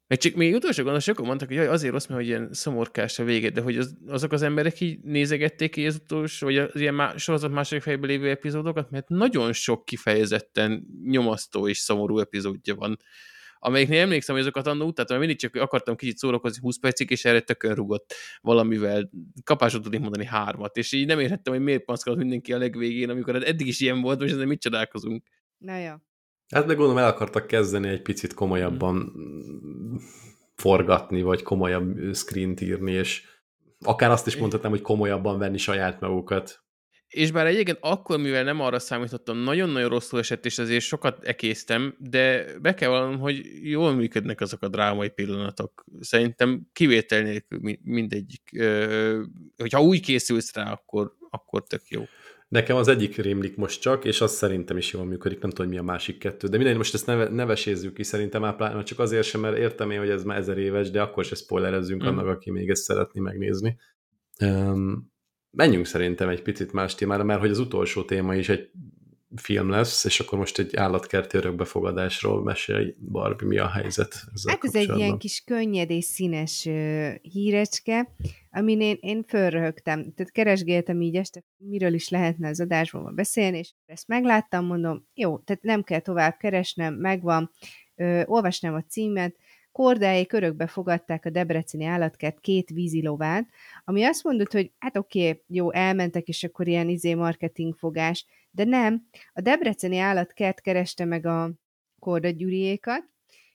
Meg 0.08 0.18
csak 0.18 0.34
még 0.34 0.54
utolsó 0.54 0.84
gondol, 0.84 1.00
sokan 1.00 1.26
mondtak, 1.26 1.48
hogy 1.48 1.58
jaj, 1.58 1.68
azért 1.68 1.92
rossz, 1.92 2.06
mert 2.06 2.20
hogy 2.20 2.30
ilyen 2.30 2.50
szomorkás 2.52 3.20
a 3.20 3.24
vége, 3.24 3.50
de 3.50 3.62
hogy 3.62 3.78
az, 3.78 3.96
azok 4.08 4.32
az 4.32 4.42
emberek 4.42 4.80
így 4.80 5.00
nézegették 5.00 5.72
ki 5.72 5.86
az 5.86 6.00
utolsó, 6.04 6.46
vagy 6.46 6.58
az 6.58 6.80
ilyen 6.80 6.94
má, 6.94 7.18
sorozat 7.18 7.52
második 7.52 7.84
fejben 7.84 8.10
lévő 8.10 8.30
epizódokat, 8.30 8.90
mert 8.90 9.10
nagyon 9.10 9.54
sok 9.54 9.86
kifejezetten 9.86 10.88
nyomasztó 11.04 11.68
és 11.68 11.78
szomorú 11.78 12.20
epizódja 12.20 12.76
van. 12.76 12.98
Amelyiknél 13.60 14.02
emlékszem, 14.02 14.36
hogy 14.36 14.44
azokat 14.44 14.68
annó 14.68 14.86
utáltam, 14.86 15.18
mert 15.18 15.28
mindig 15.28 15.52
csak 15.52 15.64
akartam 15.64 15.96
kicsit 15.96 16.18
szórakozni 16.18 16.62
20 16.62 16.80
percig, 16.80 17.12
és 17.12 17.26
erre 17.26 17.40
tökön 17.40 17.74
rugott 17.74 18.14
valamivel. 18.42 19.10
Kapásot 19.44 19.82
tudnék 19.82 20.00
mondani 20.00 20.26
hármat, 20.26 20.78
és 20.78 20.92
így 20.92 21.06
nem 21.06 21.20
értettem, 21.20 21.54
hogy 21.54 21.64
miért 21.64 21.84
panaszkodott 21.84 22.20
mindenki 22.20 22.54
a 22.54 22.58
legvégén, 22.58 23.10
amikor 23.10 23.34
hát 23.34 23.44
eddig 23.44 23.68
is 23.68 23.80
ilyen 23.80 24.02
volt, 24.02 24.20
most 24.20 24.34
ezen 24.34 24.48
mit 24.48 24.62
csodálkozunk. 24.62 25.28
Na 25.58 25.78
jó. 25.78 25.94
Hát 26.54 26.66
meg 26.66 26.76
gondolom 26.76 27.02
el 27.04 27.10
akartak 27.10 27.48
kezdeni 27.48 27.88
egy 27.88 28.02
picit 28.02 28.34
komolyabban 28.34 29.14
forgatni, 30.56 31.22
vagy 31.22 31.42
komolyabb 31.42 32.14
screent 32.14 32.62
írni, 32.62 32.92
és 32.92 33.24
akár 33.80 34.12
azt 34.12 34.28
is 34.28 34.38
mondhatnám, 34.38 34.72
hogy 34.72 34.82
komolyabban 34.82 35.40
venni 35.40 35.58
saját 35.58 36.00
magukat. 36.00 36.64
És 37.08 37.32
bár 37.32 37.46
egyébként 37.46 37.78
akkor, 37.82 38.20
mivel 38.20 38.44
nem 38.44 38.60
arra 38.60 38.80
számítottam, 38.80 39.38
nagyon-nagyon 39.38 39.90
rosszul 39.90 40.20
esett, 40.20 40.46
és 40.46 40.58
ezért 40.58 40.84
sokat 40.84 41.24
ekésztem, 41.24 41.96
de 42.00 42.46
be 42.60 42.74
kell 42.74 42.90
vallanom, 42.90 43.20
hogy 43.20 43.42
jól 43.62 43.94
működnek 43.94 44.42
azok 44.42 44.62
a 44.62 44.68
drámai 44.68 45.10
pillanatok. 45.10 45.86
Szerintem 46.00 46.68
kivétel 46.74 47.22
nélkül 47.22 47.60
mi- 47.62 47.80
mindegyik. 47.84 48.66
Hogyha 49.58 49.82
úgy 49.82 50.02
készülsz 50.02 50.54
rá, 50.54 50.72
akkor, 50.72 51.14
akkor 51.30 51.64
tök 51.64 51.88
jó. 51.88 52.04
Nekem 52.48 52.76
az 52.76 52.88
egyik 52.88 53.16
rémlik 53.16 53.56
most 53.56 53.82
csak, 53.82 54.06
és 54.06 54.22
az 54.22 54.32
szerintem 54.32 54.78
is 54.78 54.94
jól 54.94 55.06
működik, 55.06 55.40
nem 55.40 55.50
tudom, 55.50 55.72
mi 55.72 55.78
a 55.78 55.84
másik 55.84 56.18
kettő. 56.18 56.48
De 56.48 56.58
mindegy, 56.58 56.78
most 56.78 56.94
ezt 56.94 57.06
neve, 57.06 57.30
nevesézzük 57.30 57.94
ki, 57.94 58.04
szerintem 58.04 58.42
már 58.42 58.56
pláne 58.56 58.84
csak 58.84 59.00
azért 59.00 59.26
sem, 59.26 59.42
mert 59.42 59.58
értem 59.58 59.92
én, 59.92 60.00
hogy 60.00 60.10
ez 60.10 60.24
már 60.24 60.38
ezer 60.38 60.58
éves, 60.58 60.92
de 60.92 61.02
akkor 61.02 61.26
se 61.26 61.36
spoilerezzünk 61.36 62.04
mm. 62.04 62.08
annak, 62.08 62.28
aki 62.28 62.52
még 62.52 62.70
ezt 62.70 62.84
szeretné 62.84 63.20
megnézni. 63.20 63.78
Um, 64.40 65.12
menjünk 65.52 65.86
szerintem 65.86 66.30
egy 66.30 66.42
picit 66.42 66.74
más 66.74 66.96
témára, 66.96 67.24
mert 67.24 67.40
hogy 67.40 67.50
az 67.50 67.60
utolsó 67.60 68.04
téma 68.04 68.36
is 68.36 68.50
egy 68.50 68.72
film 69.36 69.70
lesz, 69.70 70.04
és 70.04 70.20
akkor 70.20 70.38
most 70.38 70.60
egy 70.60 70.76
állatkerti 70.76 71.38
örökbefogadásról 71.38 72.44
mesélj, 72.44 72.96
Barbie, 73.12 73.48
mi 73.48 73.58
a 73.58 73.70
helyzet 73.70 74.14
ezzel 74.34 74.54
Hát 74.54 74.64
ez 74.64 74.76
egy 74.76 74.98
ilyen 74.98 75.18
kis 75.18 75.44
könnyed 75.46 75.90
és 75.90 76.06
színes 76.06 76.66
ö, 76.66 77.10
hírecske, 77.22 78.10
amin 78.52 78.82
én, 78.82 78.98
én 79.00 79.24
fölröhögtem. 79.28 80.14
Tehát 80.14 80.32
keresgéltem 80.32 81.02
így 81.02 81.16
este, 81.16 81.44
miről 81.58 81.94
is 81.94 82.10
lehetne 82.10 82.50
az 82.50 82.60
adásban 82.60 83.16
beszélni, 83.16 83.58
és 83.58 83.72
ezt 83.86 84.08
megláttam, 84.08 84.66
mondom, 84.66 85.08
jó, 85.14 85.38
tehát 85.38 85.64
nem 85.64 85.84
kell 85.84 86.00
tovább 86.00 86.38
keresnem, 86.38 86.94
megvan, 86.94 87.52
ö, 87.96 88.22
olvasnám 88.26 88.74
a 88.74 88.84
címet, 88.84 89.36
kordáék 89.72 90.34
örökbe 90.34 90.68
fogadták 90.68 91.26
a 91.26 91.30
Debreceni 91.30 91.86
állatkert 91.86 92.40
két 92.40 92.70
vízilovát, 92.70 93.48
ami 93.84 94.04
azt 94.04 94.24
mondott, 94.24 94.52
hogy 94.52 94.72
hát 94.78 94.98
oké, 94.98 95.30
okay, 95.30 95.44
jó, 95.48 95.72
elmentek, 95.72 96.28
és 96.28 96.44
akkor 96.44 96.68
ilyen 96.68 96.90
izé 96.90 97.14
marketingfogás, 97.14 98.26
de 98.56 98.64
nem. 98.64 99.08
A 99.34 99.42
Debreceni 99.42 99.98
állatkert 99.98 100.62
kereste 100.62 101.06
meg 101.06 101.26
a 101.26 101.52
Korda 102.00 102.30
Gyuriékat, 102.30 103.04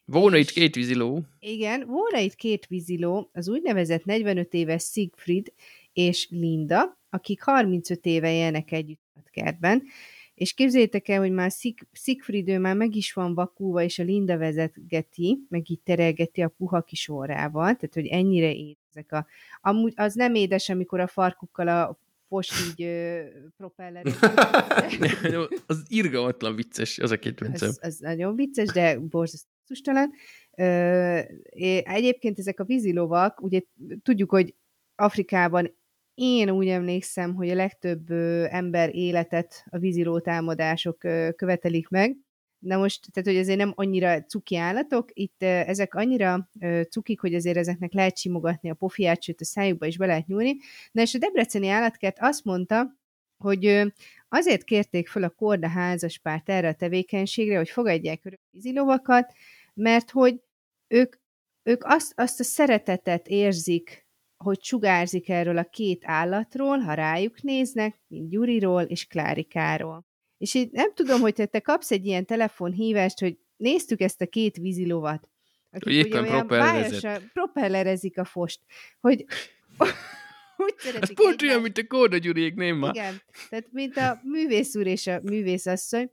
Volna 0.04 0.36
itt 0.36 0.50
két 0.50 0.74
víziló. 0.74 1.22
igen, 1.38 1.86
volna 1.86 2.18
itt 2.18 2.34
két 2.34 2.66
víziló, 2.66 3.30
az 3.32 3.48
úgynevezett 3.48 4.04
45 4.04 4.54
éves 4.54 4.84
Siegfried 4.84 5.46
és 5.92 6.28
Linda, 6.30 6.98
akik 7.10 7.42
35 7.42 8.06
éve 8.06 8.32
élnek 8.32 8.72
együtt 8.72 9.00
a 9.14 9.28
kertben, 9.30 9.82
és 10.34 10.52
képzeljétek 10.54 11.08
el, 11.08 11.18
hogy 11.18 11.30
már 11.32 11.50
Sieg- 11.50 11.88
Siegfried 11.92 12.48
ő 12.48 12.58
már 12.58 12.76
meg 12.76 12.94
is 12.94 13.12
van 13.12 13.34
vakulva, 13.34 13.82
és 13.82 13.98
a 13.98 14.02
Linda 14.02 14.38
vezetgeti, 14.38 15.38
meg 15.48 15.70
így 15.70 15.80
terelgeti 15.80 16.42
a 16.42 16.48
puha 16.48 16.82
kis 16.82 17.08
orrával, 17.08 17.74
tehát 17.74 17.94
hogy 17.94 18.06
ennyire 18.06 18.54
édesek 18.54 19.12
a... 19.12 19.26
Amúgy 19.60 19.92
az 19.96 20.14
nem 20.14 20.34
édes, 20.34 20.68
amikor 20.68 21.00
a 21.00 21.06
farkukkal 21.06 21.68
a 21.68 21.98
fost 22.30 22.52
így 22.70 22.82
ö, 22.86 23.22
propeller. 23.56 24.04
az 25.66 25.82
irgalmatlan 25.88 26.54
vicces, 26.54 26.98
az 26.98 27.10
a 27.10 27.18
kedvencem. 27.18 27.68
Ez, 27.68 27.78
ez 27.80 27.96
nagyon 27.98 28.34
vicces, 28.34 28.68
de 28.68 28.98
borzasztóan 28.98 30.10
Egyébként 31.84 32.38
ezek 32.38 32.60
a 32.60 32.64
vízilovak, 32.64 33.42
ugye 33.42 33.60
tudjuk, 34.02 34.30
hogy 34.30 34.54
Afrikában 34.94 35.78
én 36.14 36.50
úgy 36.50 36.68
emlékszem, 36.68 37.34
hogy 37.34 37.50
a 37.50 37.54
legtöbb 37.54 38.10
ö, 38.10 38.46
ember 38.50 38.94
életet 38.94 39.64
a 39.70 39.78
víziló 39.78 40.20
támadások 40.20 41.04
ö, 41.04 41.28
követelik 41.36 41.88
meg. 41.88 42.16
Na 42.60 42.76
most, 42.76 43.06
tehát 43.12 43.28
hogy 43.28 43.38
azért 43.38 43.58
nem 43.58 43.72
annyira 43.74 44.22
cuki 44.22 44.56
állatok, 44.56 45.08
itt 45.12 45.42
ezek 45.42 45.94
annyira 45.94 46.48
cukik, 46.90 47.20
hogy 47.20 47.34
azért 47.34 47.56
ezeknek 47.56 47.92
lehet 47.92 48.18
simogatni 48.18 48.70
a 48.70 48.74
pofiát, 48.74 49.22
sőt 49.22 49.40
a 49.40 49.44
szájukba 49.44 49.86
is 49.86 49.96
be 49.96 50.06
lehet 50.06 50.26
nyúlni. 50.26 50.56
Na 50.92 51.02
és 51.02 51.14
a 51.14 51.18
debreceni 51.18 51.68
állatkert 51.68 52.16
azt 52.20 52.44
mondta, 52.44 52.98
hogy 53.36 53.92
azért 54.28 54.64
kérték 54.64 55.08
föl 55.08 55.24
a 55.24 55.30
Korda 55.30 55.68
házaspárt 55.68 56.48
erre 56.48 56.68
a 56.68 56.74
tevékenységre, 56.74 57.56
hogy 57.56 57.70
fogadják 57.70 58.24
örök 58.24 58.40
vízilovakat, 58.50 59.32
mert 59.74 60.10
hogy 60.10 60.40
ők, 60.88 61.16
ők 61.62 61.84
azt, 61.84 62.12
azt 62.16 62.40
a 62.40 62.44
szeretetet 62.44 63.28
érzik, 63.28 64.06
hogy 64.44 64.62
sugárzik 64.62 65.28
erről 65.28 65.58
a 65.58 65.64
két 65.64 66.02
állatról, 66.04 66.78
ha 66.78 66.94
rájuk 66.94 67.42
néznek, 67.42 68.00
mint 68.06 68.30
Gyuriról 68.30 68.82
és 68.82 69.06
Klárikáról. 69.06 70.09
És 70.40 70.54
így 70.54 70.70
nem 70.70 70.94
tudom, 70.94 71.20
hogy 71.20 71.34
te, 71.34 71.46
te 71.46 71.60
kapsz 71.60 71.90
egy 71.90 72.06
ilyen 72.06 72.24
telefonhívást, 72.24 73.18
hogy 73.18 73.38
néztük 73.56 74.00
ezt 74.00 74.20
a 74.20 74.26
két 74.26 74.56
vízilovat, 74.56 75.28
akik 75.70 75.84
Hogy 75.84 75.94
éppen 75.94 76.24
propellerezett. 76.24 77.22
propellerezik 77.32 78.18
a 78.18 78.24
fost, 78.24 78.60
hogy 79.00 79.24
úgy 80.56 80.74
Ez 80.76 80.84
szeretik 80.84 81.16
pont 81.16 81.42
olyan, 81.42 81.60
mint 81.60 81.78
a 81.78 81.86
Korda 81.86 82.16
Gyuriék, 82.16 82.54
nem 82.54 82.76
ma? 82.76 82.88
igen, 82.88 83.22
tehát 83.48 83.66
mint 83.70 83.96
a 83.96 84.20
művész 84.22 84.76
úr 84.76 84.86
és 84.86 85.06
a 85.06 85.20
művészasszony, 85.22 86.10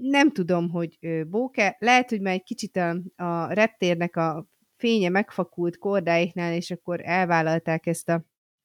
nem 0.00 0.32
tudom, 0.32 0.70
hogy 0.70 0.98
bóke, 1.26 1.76
lehet, 1.78 2.10
hogy 2.10 2.20
már 2.20 2.34
egy 2.34 2.42
kicsit 2.42 2.76
a, 2.76 2.96
a 3.16 3.52
reptérnek 3.52 4.16
a 4.16 4.46
fénye 4.76 5.08
megfakult 5.08 5.78
kordáiknál, 5.78 6.52
és 6.54 6.70
akkor 6.70 7.00
elvállalták 7.02 7.86
ezt 7.86 8.08
a 8.08 8.24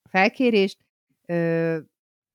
felkérést. 0.10 0.78
Ö, 1.26 1.78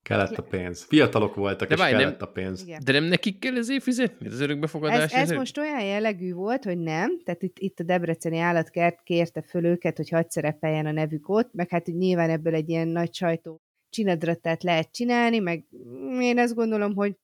Kellett 0.03 0.37
a 0.37 0.43
pénz. 0.43 0.83
Fiatalok 0.85 1.35
voltak, 1.35 1.69
De 1.69 1.75
és 1.75 1.81
várj, 1.81 1.93
nem- 1.93 2.01
kellett 2.03 2.23
a 2.23 2.27
pénz. 2.27 2.63
igen. 2.63 2.81
De 2.85 2.93
nem 2.93 3.05
nekik 3.05 3.39
kell 3.39 3.57
ezért 3.57 3.83
fizetni? 3.83 4.27
Az 4.27 4.41
örökbefogadás? 4.41 5.13
Ez, 5.13 5.31
ez 5.31 5.37
most 5.37 5.59
olyan 5.59 5.85
jellegű 5.85 6.33
volt, 6.33 6.65
hogy 6.65 6.79
nem, 6.79 7.23
tehát 7.25 7.43
itt, 7.43 7.59
itt 7.59 7.81
a 7.81 7.83
Debreceni 7.83 8.39
állatkert 8.39 9.03
kérte 9.03 9.43
föl 9.43 9.65
őket, 9.65 9.97
hogy 9.97 10.09
hadd 10.09 10.25
szerepeljen 10.29 10.87
a 10.87 10.93
nevük 10.93 11.29
ott, 11.29 11.53
meg 11.53 11.69
hát 11.71 11.85
hogy 11.85 11.97
nyilván 11.97 12.31
ebből 12.31 12.55
egy 12.55 12.69
ilyen 12.69 12.89
nagy 12.89 13.15
sajtó 13.15 13.61
csinadratát 13.91 14.63
lehet 14.63 14.93
csinálni, 14.93 15.39
meg 15.39 15.65
én 16.21 16.39
azt 16.39 16.55
gondolom, 16.55 16.95
hogy 16.95 17.17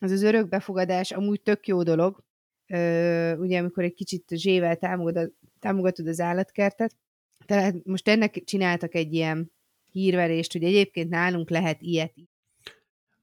az 0.00 0.10
az 0.10 0.22
örökbefogadás 0.22 1.10
amúgy 1.12 1.42
tök 1.42 1.66
jó 1.66 1.82
dolog, 1.82 2.26
Ö, 2.72 3.36
ugye 3.36 3.58
amikor 3.58 3.84
egy 3.84 3.94
kicsit 3.94 4.24
zsével 4.34 4.76
támogatod, 4.76 5.32
támogatod 5.58 6.06
az 6.06 6.20
állatkertet, 6.20 6.94
tehát 7.46 7.74
most 7.84 8.08
ennek 8.08 8.42
csináltak 8.44 8.94
egy 8.94 9.12
ilyen 9.14 9.52
hírverést, 9.98 10.52
hogy 10.52 10.64
egyébként 10.64 11.10
nálunk 11.10 11.50
lehet 11.50 11.82
ilyet. 11.82 12.14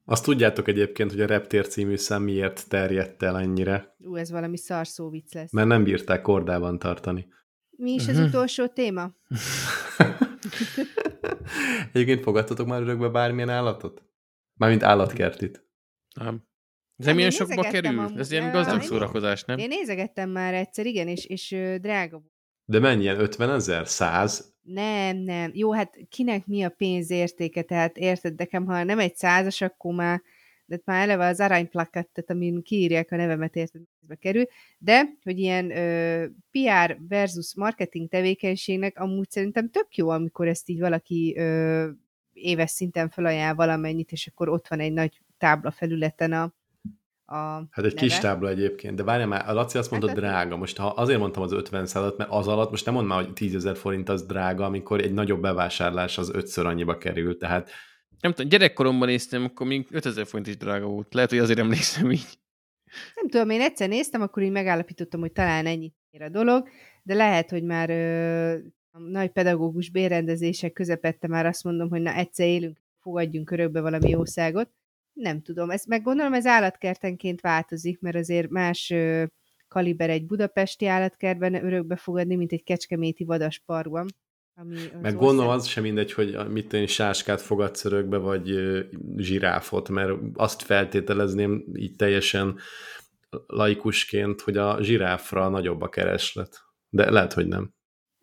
Azt 0.04 0.24
tudjátok 0.24 0.68
egyébként, 0.68 1.10
hogy 1.10 1.20
a 1.20 1.26
Reptér 1.26 1.66
című 1.68 1.96
szám 1.96 2.22
miért 2.22 2.68
terjedt 2.68 3.22
el 3.22 3.38
ennyire? 3.38 3.94
Ú, 3.98 4.16
ez 4.16 4.30
valami 4.30 4.56
szarszó 4.56 5.08
vicc 5.10 5.34
lesz. 5.34 5.52
Mert 5.52 5.68
nem 5.68 5.84
bírták 5.84 6.22
kordában 6.22 6.78
tartani. 6.78 7.26
Mi 7.70 7.92
is 7.92 8.08
az 8.08 8.16
Mhm. 8.16 8.26
utolsó 8.26 8.66
téma? 8.66 9.14
Egyébként 11.92 12.22
fogadtatok 12.22 12.66
már 12.66 12.82
örökbe 12.82 13.08
bármilyen 13.08 13.48
állatot? 13.48 14.02
Mármint 14.54 14.82
állatkertit. 14.82 15.66
Nem. 16.14 16.34
Ez 16.96 17.06
Nem, 17.06 17.06
nem 17.06 17.18
ilyen 17.18 17.30
én 17.30 17.36
sokba 17.36 17.62
kerül? 17.62 17.98
amúgy. 17.98 18.18
Ez 18.18 18.30
ilyen 18.30 18.52
gazdag 18.52 18.82
szórakozás, 18.82 19.44
nem? 19.44 19.58
Én 19.58 19.68
nézegettem 19.68 20.30
már 20.30 20.54
egyszer, 20.54 20.86
igen, 20.86 21.08
és, 21.08 21.24
és 21.24 21.48
drága 21.80 22.18
volt. 22.18 22.32
De 22.64 22.78
mennyien? 22.78 23.20
50 23.20 23.50
ezer? 23.50 23.88
100? 23.88 24.54
Nem, 24.66 25.16
nem. 25.16 25.50
Jó, 25.54 25.72
hát 25.72 25.98
kinek 26.08 26.46
mi 26.46 26.62
a 26.62 26.68
pénz 26.68 27.10
értéke, 27.10 27.62
tehát 27.62 27.96
érted, 27.96 28.34
nekem, 28.38 28.66
ha 28.66 28.84
nem 28.84 28.98
egy 28.98 29.16
százas, 29.16 29.60
akkor 29.60 29.94
már, 29.94 30.22
de 30.64 30.80
már 30.84 31.02
eleve 31.02 31.26
az 31.26 31.40
aranyplakettet, 31.40 32.30
amin 32.30 32.62
kiírják 32.62 33.12
a 33.12 33.16
nevemet, 33.16 33.56
érted, 33.56 33.80
ez 34.08 34.16
kerül, 34.18 34.46
de, 34.78 35.02
hogy 35.22 35.38
ilyen 35.38 35.70
ö, 35.70 36.26
PR 36.50 36.98
versus 37.08 37.54
marketing 37.54 38.08
tevékenységnek 38.08 38.98
amúgy 38.98 39.30
szerintem 39.30 39.70
tök 39.70 39.96
jó, 39.96 40.08
amikor 40.08 40.48
ezt 40.48 40.68
így 40.68 40.80
valaki 40.80 41.34
ö, 41.36 41.88
éves 42.32 42.70
szinten 42.70 43.08
felajánl 43.08 43.54
valamennyit, 43.54 44.12
és 44.12 44.26
akkor 44.26 44.48
ott 44.48 44.68
van 44.68 44.80
egy 44.80 44.92
nagy 44.92 45.20
tábla 45.38 45.70
felületen 45.70 46.32
a, 46.32 46.54
a 47.28 47.34
Hát 47.34 47.68
egy 47.76 47.94
neve. 47.94 47.94
kis 47.94 48.18
tábla 48.18 48.48
egyébként. 48.48 48.96
De 48.96 49.02
várjál 49.02 49.26
már, 49.28 49.48
a 49.48 49.52
Laci 49.52 49.78
azt 49.78 49.90
mondta 49.90 50.08
Hát, 50.08 50.16
drága. 50.16 50.56
Most 50.56 50.76
ha 50.76 50.86
azért 50.86 51.18
mondtam 51.18 51.42
az 51.42 51.52
50 51.52 51.86
százat, 51.86 52.16
mert 52.16 52.30
az 52.30 52.48
alatt 52.48 52.70
most 52.70 52.84
nem 52.84 52.94
mondd 52.94 53.06
már, 53.06 53.24
hogy 53.24 53.32
10 53.32 53.54
ezer 53.54 53.76
forint 53.76 54.08
az 54.08 54.26
drága, 54.26 54.64
amikor 54.64 55.00
egy 55.00 55.12
nagyobb 55.12 55.40
bevásárlás 55.40 56.18
az 56.18 56.30
ötször 56.34 56.66
annyiba 56.66 56.98
kerül. 56.98 57.38
Tehát 57.38 57.70
Nem 58.20 58.32
tudom, 58.32 58.48
gyerekkoromban 58.50 59.08
néztem, 59.08 59.44
akkor 59.44 59.66
még 59.66 59.86
5000 59.90 60.26
forint 60.26 60.48
is 60.48 60.56
drága 60.56 60.86
volt. 60.86 61.14
Lehet, 61.14 61.30
hogy 61.30 61.38
azért 61.38 61.58
emlékszem 61.58 62.10
így. 62.10 62.38
Nem 63.14 63.28
tudom, 63.28 63.50
én 63.50 63.60
egyszer 63.60 63.88
néztem, 63.88 64.22
akkor 64.22 64.42
így 64.42 64.50
megállapítottam, 64.50 65.20
hogy 65.20 65.32
talán 65.32 65.66
ennyit 65.66 65.94
ér 66.10 66.22
a 66.22 66.28
dolog, 66.28 66.68
de 67.02 67.14
lehet, 67.14 67.50
hogy 67.50 67.62
már 67.62 67.90
ö, 67.90 68.52
a 68.90 68.98
nagy 68.98 69.30
pedagógus 69.30 69.90
bérrendezések 69.90 70.72
közepette 70.72 71.28
már 71.28 71.46
azt 71.46 71.64
mondom, 71.64 71.88
hogy 71.88 72.00
na 72.00 72.14
egyszer 72.14 72.46
élünk, 72.46 72.76
fogadjunk 73.00 73.50
örökbe 73.50 73.80
valami 73.80 74.08
jószágot. 74.08 74.70
Nem 75.16 75.42
tudom, 75.42 75.70
ezt 75.70 75.86
meg 75.86 76.02
gondolom, 76.02 76.32
ez 76.32 76.46
állatkertenként 76.46 77.40
változik, 77.40 78.00
mert 78.00 78.16
azért 78.16 78.48
más 78.48 78.90
ö, 78.90 79.24
kaliber 79.68 80.10
egy 80.10 80.26
budapesti 80.26 80.86
állatkertben 80.86 81.64
örökbe 81.64 81.96
fogadni, 81.96 82.34
mint 82.34 82.52
egy 82.52 82.62
kecskeméti 82.62 83.24
vadasparkban. 83.24 84.06
Ami 84.54 84.76
az 84.76 85.00
Meg 85.02 85.16
gondolom 85.16 85.50
az 85.50 85.66
sem 85.66 85.82
mindegy, 85.82 86.12
hogy 86.12 86.36
mit 86.48 86.72
én 86.72 86.86
sáskát 86.86 87.40
fogadsz 87.40 87.84
örökbe, 87.84 88.16
vagy 88.16 88.50
ö, 88.50 88.80
zsiráfot, 89.16 89.88
mert 89.88 90.12
azt 90.34 90.62
feltételezném 90.62 91.64
így 91.74 91.96
teljesen 91.96 92.58
laikusként, 93.46 94.40
hogy 94.40 94.56
a 94.56 94.82
zsiráfra 94.82 95.48
nagyobb 95.48 95.80
a 95.80 95.88
kereslet. 95.88 96.60
De 96.88 97.10
lehet, 97.10 97.32
hogy 97.32 97.46
nem. 97.46 97.74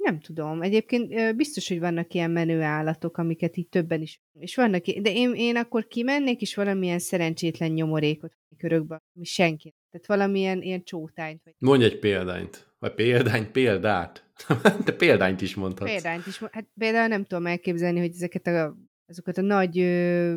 Nem 0.04 0.20
tudom. 0.20 0.62
Egyébként 0.62 1.36
biztos, 1.36 1.68
hogy 1.68 1.80
vannak 1.80 2.14
ilyen 2.14 2.32
menő 2.32 2.62
állatok, 2.62 3.18
amiket 3.18 3.56
itt 3.58 3.72
többen 3.72 4.02
is. 4.02 4.22
És 4.40 4.56
vannak, 4.56 4.86
de 4.86 5.14
én, 5.14 5.34
én 5.36 5.56
akkor 5.56 5.88
kimennék, 5.88 6.42
és 6.42 6.56
valamilyen 6.56 7.00
szerencsétlen 7.00 7.72
nyomorékot 7.72 8.34
körökbe, 8.58 9.02
ami 9.16 9.26
senki. 9.26 9.74
Tehát 9.92 10.08
valamilyen 10.08 10.62
ilyen 10.62 10.84
csótányt. 10.84 11.42
Vagy 11.44 11.54
Mondj 11.58 11.86
egy 11.86 12.00
példányt. 12.00 12.74
Vagy 12.80 12.94
példány, 12.94 13.52
példát. 13.52 14.26
Te 14.86 14.94
példányt 14.94 15.42
is 15.42 15.56
mondhatsz. 15.56 15.92
példányt 15.92 16.28
is. 16.28 16.40
Hát 16.52 16.68
például 16.80 17.08
nem 17.08 17.24
tudom 17.24 17.46
elképzelni, 17.46 18.00
hogy 18.00 18.10
ezeket 18.10 18.48
a, 18.48 18.78
azokat 19.06 19.38
a 19.38 19.42
nagy 19.42 19.80
ö, 19.80 20.36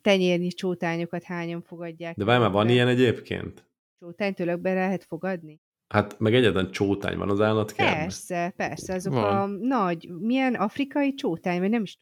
tenyérnyi 0.00 0.48
csótányokat 0.48 1.22
hányan 1.22 1.62
fogadják. 1.62 2.16
De 2.16 2.24
várj 2.24 2.40
már, 2.40 2.50
van 2.50 2.68
ilyen 2.68 2.88
egyébként? 2.88 3.66
Csótányt 3.98 4.40
ölökbe 4.40 4.74
lehet 4.74 5.04
fogadni? 5.04 5.60
Hát 5.88 6.18
meg 6.18 6.34
egyetlen 6.34 6.70
csótány 6.70 7.18
van 7.18 7.30
az 7.30 7.40
állatkertben. 7.40 8.00
Persze, 8.00 8.52
persze, 8.56 8.94
azok 8.94 9.12
Van. 9.12 9.24
a 9.24 9.46
nagy, 9.46 10.08
milyen 10.20 10.54
afrikai 10.54 11.14
csótány, 11.14 11.60
vagy 11.60 11.70
nem 11.70 11.82
is 11.82 11.98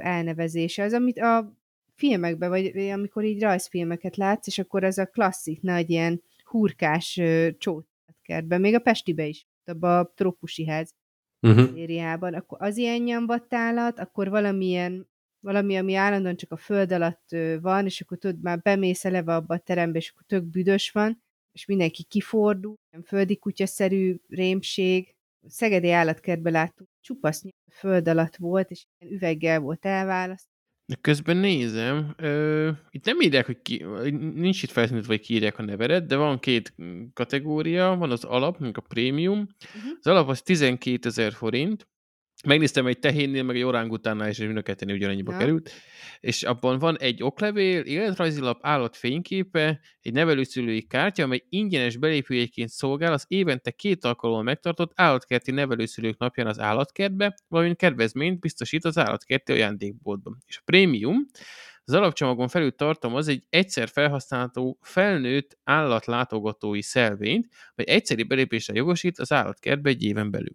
elnevezése, 0.00 0.82
az, 0.82 0.92
amit 0.92 1.18
a 1.18 1.56
filmekben, 1.94 2.48
vagy 2.48 2.76
amikor 2.76 3.24
így 3.24 3.42
rajzfilmeket 3.42 4.16
látsz, 4.16 4.46
és 4.46 4.58
akkor 4.58 4.84
az 4.84 4.98
a 4.98 5.06
klasszik 5.06 5.62
nagy 5.62 5.90
ilyen 5.90 6.22
hurkás 6.44 7.20
csótkertben, 7.58 8.60
még 8.60 8.74
a 8.74 8.78
Pestibe 8.78 9.26
is, 9.26 9.46
abban 9.64 9.98
a 9.98 10.12
trópusi 10.14 10.66
ház 10.66 10.94
Uh-huh. 11.40 12.34
akkor 12.34 12.58
az 12.60 12.76
ilyen 12.76 13.00
nyambattálat, 13.00 13.98
akkor 13.98 14.28
valamilyen 14.28 15.08
valami, 15.40 15.76
ami 15.76 15.94
állandóan 15.94 16.36
csak 16.36 16.52
a 16.52 16.56
föld 16.56 16.92
alatt 16.92 17.28
van, 17.60 17.84
és 17.84 18.00
akkor 18.00 18.18
tudod, 18.18 18.40
már 18.42 18.60
bemész 18.60 19.04
eleve 19.04 19.34
abba 19.34 19.54
a 19.54 19.58
terembe, 19.58 19.98
és 19.98 20.10
akkor 20.10 20.22
tök 20.26 20.44
büdös 20.44 20.90
van, 20.90 21.22
és 21.56 21.66
mindenki 21.66 22.02
kifordul, 22.02 22.74
ilyen 22.90 23.04
földi 23.04 23.36
kutyaszerű 23.36 24.16
rémség, 24.28 25.14
Szegedi 25.48 25.90
állatkertbe 25.90 26.50
láttunk, 26.50 26.90
csupasz 27.00 27.42
föld 27.72 28.08
alatt 28.08 28.36
volt, 28.36 28.70
és 28.70 28.84
ilyen 28.98 29.14
üveggel 29.14 29.60
volt 29.60 29.84
elválaszt. 29.84 30.46
Közben 31.00 31.36
nézem, 31.36 32.14
ö, 32.16 32.70
itt 32.90 33.04
nem 33.04 33.20
írják, 33.20 33.46
hogy 33.46 33.62
ki, 33.62 33.84
nincs 34.34 34.62
itt 34.62 34.70
felszínítve, 34.70 35.14
hogy 35.14 35.24
kiírják 35.24 35.58
a 35.58 35.62
nevedet, 35.62 36.06
de 36.06 36.16
van 36.16 36.38
két 36.38 36.74
kategória, 37.12 37.96
van 37.96 38.10
az 38.10 38.24
alap, 38.24 38.58
meg 38.58 38.76
a 38.78 38.80
prémium. 38.80 39.38
Uh-huh. 39.38 39.92
Az 40.00 40.06
alap 40.06 40.28
az 40.28 40.42
12 40.42 41.08
ezer 41.08 41.32
forint, 41.32 41.88
megnéztem 42.46 42.86
egy 42.86 42.98
tehénnél, 42.98 43.42
meg 43.42 43.56
egy 43.56 43.62
orángutánnál, 43.62 44.28
és 44.28 44.38
mind 44.38 44.56
a 44.56 44.62
kettőnél 44.62 44.94
ugyanannyiba 44.94 45.32
ja. 45.32 45.38
került, 45.38 45.70
és 46.20 46.42
abban 46.42 46.78
van 46.78 46.98
egy 46.98 47.22
oklevél, 47.22 47.80
életrajzilap, 47.80 48.58
állat 48.62 48.96
fényképe, 48.96 49.80
egy 50.00 50.12
nevelőszülői 50.12 50.86
kártya, 50.86 51.22
amely 51.22 51.44
ingyenes 51.48 51.96
belépőjegyként 51.96 52.68
szolgál 52.68 53.12
az 53.12 53.24
évente 53.28 53.70
két 53.70 54.04
alkalommal 54.04 54.42
megtartott 54.44 54.92
állatkerti 54.94 55.50
nevelőszülők 55.50 56.18
napján 56.18 56.46
az 56.46 56.60
állatkertbe, 56.60 57.34
valamint 57.48 57.76
kedvezményt 57.76 58.40
biztosít 58.40 58.84
az 58.84 58.98
állatkerti 58.98 59.52
ajándékboltban. 59.52 60.38
És 60.46 60.58
a 60.58 60.62
prémium, 60.64 61.26
az 61.84 61.94
alapcsomagon 61.94 62.48
felül 62.48 62.74
tartalmaz 62.74 63.28
egy 63.28 63.44
egyszer 63.48 63.88
felhasználható 63.88 64.78
felnőtt 64.80 65.58
állatlátogatói 65.64 66.82
szelvényt, 66.82 67.48
vagy 67.74 67.88
egyszeri 67.88 68.22
belépésre 68.22 68.74
jogosít 68.74 69.18
az 69.18 69.32
állatkertbe 69.32 69.90
egy 69.90 70.02
éven 70.02 70.30
belül. 70.30 70.54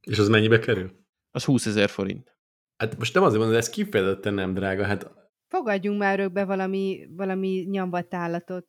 És 0.00 0.18
az 0.18 0.28
mennyibe 0.28 0.58
kerül? 0.58 1.01
Az 1.32 1.44
20 1.44 1.66
ezer 1.66 1.88
forint. 1.88 2.36
Hát 2.76 2.98
most 2.98 3.14
nem 3.14 3.22
azért 3.22 3.40
mondom, 3.40 3.58
ez 3.58 3.70
kifejezetten 3.70 4.34
nem 4.34 4.54
drága, 4.54 4.84
hát... 4.84 5.10
Fogadjunk 5.48 5.98
már 5.98 6.18
örökbe 6.18 6.44
valami, 6.44 7.08
valami 7.16 7.66
nyomvat 7.70 8.14
állatot. 8.14 8.66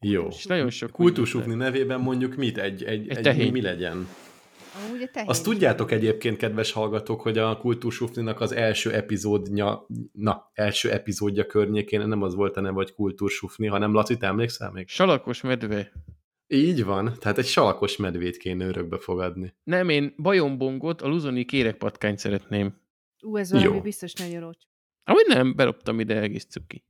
Jó. 0.00 0.26
És 0.26 0.44
nagyon 0.44 0.70
sok 0.70 0.90
Kultúrsufni 0.90 1.54
nevében 1.54 2.00
mondjuk 2.00 2.34
mit? 2.34 2.58
Egy, 2.58 2.84
egy, 2.84 3.08
egy, 3.08 3.26
egy 3.26 3.36
mi, 3.36 3.50
mi 3.50 3.60
legyen? 3.60 4.08
Amúgy 4.86 5.10
a 5.12 5.22
Azt 5.26 5.44
tudjátok 5.44 5.90
egyébként, 5.90 6.36
kedves 6.36 6.72
hallgatók, 6.72 7.20
hogy 7.20 7.38
a 7.38 7.56
Kultúrsufninak 7.56 8.40
az 8.40 8.52
első 8.52 8.92
epizódja, 8.92 9.86
na, 10.12 10.50
első 10.52 10.90
epizódja 10.90 11.46
környékén 11.46 12.08
nem 12.08 12.22
az 12.22 12.34
volt 12.34 12.56
a 12.56 12.60
neve, 12.60 12.74
hogy 12.74 12.94
Kultúrsufni, 12.94 13.66
hanem 13.66 13.92
Laci, 13.92 14.16
te 14.16 14.26
emlékszel 14.26 14.70
még? 14.70 14.88
Salakos 14.88 15.40
medve. 15.40 15.92
Így 16.54 16.84
van, 16.84 17.12
tehát 17.18 17.38
egy 17.38 17.46
salakos 17.46 17.96
medvét 17.96 18.36
kéne 18.36 18.66
örökbe 18.66 18.98
fogadni. 18.98 19.54
Nem, 19.64 19.88
én 19.88 20.14
bajombongot, 20.16 21.02
a 21.02 21.08
luzoni 21.08 21.44
kérekpatkányt 21.44 22.18
szeretném. 22.18 22.74
Ú, 23.22 23.36
ez 23.36 23.50
valami 23.50 23.74
Jó. 23.74 23.80
biztos 23.80 24.12
nagyon 24.12 24.42
olcsó. 24.42 24.68
Ahogy 25.04 25.24
nem, 25.28 25.56
beroptam 25.56 26.00
ide 26.00 26.20
egész 26.20 26.44
cuki. 26.44 26.84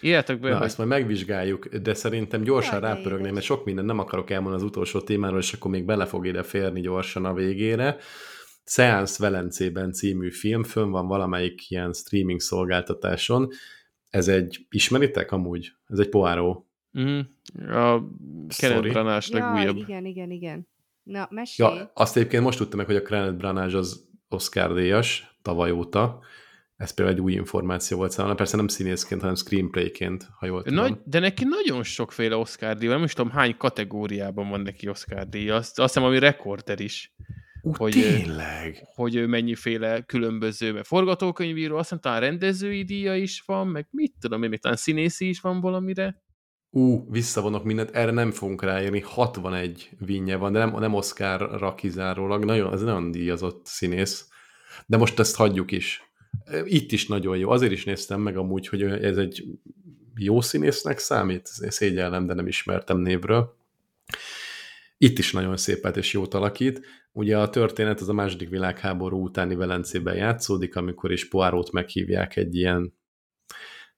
Írjátok 0.00 0.40
be, 0.40 0.48
Na, 0.48 0.56
hogy... 0.56 0.66
ezt 0.66 0.78
majd 0.78 0.90
megvizsgáljuk, 0.90 1.68
de 1.68 1.94
szerintem 1.94 2.42
gyorsan 2.42 2.80
Jaj, 2.80 2.94
rápörögném, 2.94 3.32
mert 3.32 3.44
sok 3.44 3.64
minden 3.64 3.84
nem 3.84 3.98
akarok 3.98 4.30
elmondani 4.30 4.62
az 4.62 4.68
utolsó 4.68 5.00
témáról, 5.00 5.38
és 5.38 5.52
akkor 5.52 5.70
még 5.70 5.84
bele 5.84 6.06
fog 6.06 6.26
ide 6.26 6.42
férni 6.42 6.80
gyorsan 6.80 7.24
a 7.24 7.34
végére. 7.34 7.96
Seance 8.64 9.16
Velencében 9.18 9.92
című 9.92 10.30
film, 10.30 10.62
fönn 10.62 10.90
van 10.90 11.06
valamelyik 11.06 11.70
ilyen 11.70 11.92
streaming 11.92 12.40
szolgáltatáson. 12.40 13.48
Ez 14.10 14.28
egy, 14.28 14.66
ismeritek 14.70 15.32
amúgy? 15.32 15.72
Ez 15.86 15.98
egy 15.98 16.08
poáró 16.08 16.67
Mm, 17.00 17.18
a 17.70 18.02
Kenneth 18.58 18.88
Branagh 18.88 19.30
legújabb. 19.30 19.76
Ja, 19.76 19.82
igen, 19.82 20.04
igen, 20.04 20.30
igen. 20.30 20.68
Na, 21.02 21.28
mesélj. 21.30 21.74
Ja, 21.74 21.90
azt 21.94 22.16
egyébként 22.16 22.42
most 22.42 22.58
tudtam 22.58 22.78
meg, 22.78 22.86
hogy 22.86 22.96
a 22.96 23.02
Kenneth 23.02 23.36
Branagh 23.36 23.74
az 23.74 24.08
Oscar 24.28 24.74
díjas 24.74 25.38
tavaly 25.42 25.70
óta. 25.70 26.20
Ez 26.76 26.90
például 26.90 27.16
egy 27.16 27.22
új 27.22 27.32
információ 27.32 27.96
volt 27.96 28.10
számomra. 28.10 28.36
Persze 28.36 28.56
nem 28.56 28.68
színészként, 28.68 29.20
hanem 29.20 29.36
screenplayként, 29.36 30.28
ha 30.38 30.46
jól 30.46 30.62
tudom. 30.62 30.78
Nagy, 30.78 30.98
de 31.04 31.18
neki 31.18 31.44
nagyon 31.44 31.82
sokféle 31.82 32.36
Oscar 32.36 32.76
díj, 32.76 32.88
nem 32.88 33.02
is 33.02 33.12
tudom 33.12 33.30
hány 33.30 33.56
kategóriában 33.56 34.48
van 34.48 34.60
neki 34.60 34.88
Oscar 34.88 35.28
díj. 35.28 35.50
Azt, 35.50 35.78
azt 35.78 35.94
hiszem, 35.94 36.08
ami 36.08 36.18
rekorder 36.18 36.80
is. 36.80 37.14
Uh, 37.62 37.76
hogy, 37.76 37.92
tényleg? 37.92 38.82
Hogy 38.94 39.14
ő 39.14 39.26
mennyiféle 39.26 40.00
különböző, 40.00 40.72
mert 40.72 40.86
forgatókönyvíró, 40.86 41.76
aztán 41.76 42.00
talán 42.00 42.20
rendezői 42.20 42.82
díja 42.84 43.16
is 43.16 43.42
van, 43.46 43.66
meg 43.66 43.86
mit 43.90 44.14
tudom 44.20 44.42
én, 44.42 44.48
még 44.48 44.60
talán 44.60 44.76
színészi 44.76 45.28
is 45.28 45.40
van 45.40 45.60
valamire 45.60 46.22
ú, 46.78 47.06
visszavonok 47.10 47.64
mindent, 47.64 47.90
erre 47.90 48.10
nem 48.10 48.30
fogunk 48.30 48.62
ráírni, 48.62 49.00
61 49.00 49.90
vinnye 49.98 50.36
van, 50.36 50.52
de 50.52 50.58
nem, 50.58 50.78
nem 50.78 50.94
Oscarra 50.94 51.74
kizárólag, 51.74 52.44
nagyon, 52.44 52.72
ez 52.72 52.82
nagyon 52.82 53.10
díjazott 53.10 53.66
színész, 53.66 54.28
de 54.86 54.96
most 54.96 55.18
ezt 55.18 55.36
hagyjuk 55.36 55.70
is. 55.70 56.02
Itt 56.64 56.92
is 56.92 57.06
nagyon 57.06 57.36
jó, 57.36 57.50
azért 57.50 57.72
is 57.72 57.84
néztem 57.84 58.20
meg 58.20 58.36
amúgy, 58.36 58.68
hogy 58.68 58.82
ez 58.82 59.16
egy 59.16 59.44
jó 60.14 60.40
színésznek 60.40 60.98
számít, 60.98 61.46
szégyellem, 61.46 62.26
de 62.26 62.34
nem 62.34 62.46
ismertem 62.46 62.98
névről. 62.98 63.56
Itt 64.98 65.18
is 65.18 65.32
nagyon 65.32 65.56
szépet 65.56 65.96
és 65.96 66.12
jót 66.12 66.34
alakít. 66.34 66.80
Ugye 67.12 67.38
a 67.38 67.50
történet 67.50 68.00
az 68.00 68.08
a 68.08 68.12
második 68.12 68.48
világháború 68.48 69.22
utáni 69.22 69.54
Velencében 69.54 70.16
játszódik, 70.16 70.76
amikor 70.76 71.12
is 71.12 71.28
Poirót 71.28 71.72
meghívják 71.72 72.36
egy 72.36 72.54
ilyen 72.56 72.97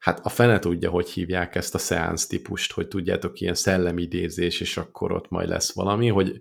hát 0.01 0.21
a 0.23 0.29
fene 0.29 0.59
tudja, 0.59 0.91
hogy 0.91 1.11
hívják 1.11 1.55
ezt 1.55 1.75
a 1.75 1.79
szeánsz 1.79 2.27
típust, 2.27 2.73
hogy 2.73 2.89
tudjátok, 2.89 3.41
ilyen 3.41 3.55
szellemidézés, 3.55 4.61
és 4.61 4.77
akkor 4.77 5.13
ott 5.13 5.29
majd 5.29 5.49
lesz 5.49 5.75
valami, 5.75 6.09
hogy, 6.09 6.41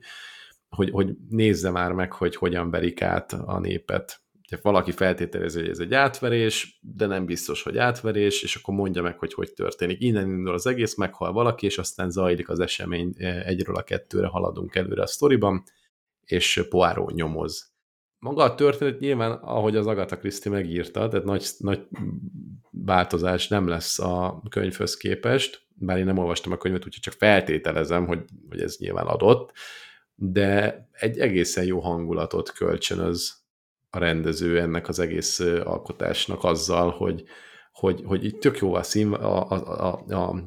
hogy, 0.70 0.90
hogy 0.90 1.16
nézze 1.30 1.70
már 1.70 1.92
meg, 1.92 2.14
hogy 2.14 2.36
hogyan 2.36 2.70
verik 2.70 3.02
át 3.02 3.34
a 3.34 3.60
népet. 3.60 4.22
Valaki 4.62 4.92
feltételezi, 4.92 5.60
hogy 5.60 5.70
ez 5.70 5.80
egy 5.80 5.94
átverés, 5.94 6.80
de 6.82 7.06
nem 7.06 7.26
biztos, 7.26 7.64
hogy 7.64 7.78
átverés, 7.78 8.44
és 8.44 8.56
akkor 8.56 8.74
mondja 8.74 9.02
meg, 9.02 9.20
hogy 9.20 9.34
hogy 9.34 9.54
történik. 9.54 10.02
Innen 10.02 10.30
indul 10.30 10.54
az 10.54 10.68
egész, 10.68 10.96
meghal 10.96 11.32
valaki, 11.32 11.66
és 11.66 11.78
aztán 11.78 12.10
zajlik 12.10 12.50
az 12.50 12.60
esemény, 12.60 13.14
egyről 13.46 13.76
a 13.76 13.84
kettőre 13.84 14.28
haladunk 14.28 14.76
előre 14.76 15.02
a 15.02 15.08
sztoriban, 15.08 15.64
és 16.26 16.66
Poirot 16.70 17.14
nyomoz 17.14 17.69
maga 18.20 18.44
a 18.44 18.56
történet 18.56 19.00
nyilván, 19.00 19.32
ahogy 19.32 19.76
az 19.76 19.88
Agatha 19.88 20.18
Christie 20.18 20.52
megírta, 20.52 21.08
tehát 21.08 21.26
nagy, 21.26 21.46
nagy 21.58 21.88
változás 22.72 23.48
nem 23.48 23.68
lesz 23.68 24.00
a 24.00 24.44
könyvhöz 24.50 24.98
képest, 24.98 25.68
bár 25.76 25.98
én 25.98 26.06
nem 26.06 26.18
olvastam 26.18 26.52
a 26.52 26.58
könyvet, 26.58 26.86
úgyhogy 26.86 27.02
csak 27.04 27.14
feltételezem, 27.14 28.08
hogy, 28.08 28.24
hogy 28.50 28.62
ez 28.62 28.78
nyilván 28.80 29.06
adott, 29.06 29.52
de 30.16 30.82
egy 30.92 31.20
egészen 31.20 31.66
jó 31.66 31.80
hangulatot 31.80 32.52
kölcsönöz 32.52 33.38
a 33.90 34.00
rendező 34.00 34.60
ennek 34.60 34.88
az 34.88 35.00
egész 35.00 35.40
alkotásnak 35.40 36.44
azzal, 36.44 36.90
hogy, 36.90 37.24
hogy, 37.72 38.02
hogy 38.06 38.24
itt 38.24 38.40
tök 38.40 38.58
jó 38.58 38.74
a, 38.74 38.84
szín, 38.84 39.14
a, 39.14 39.50
a, 39.50 39.94
a, 40.08 40.16
a 40.16 40.44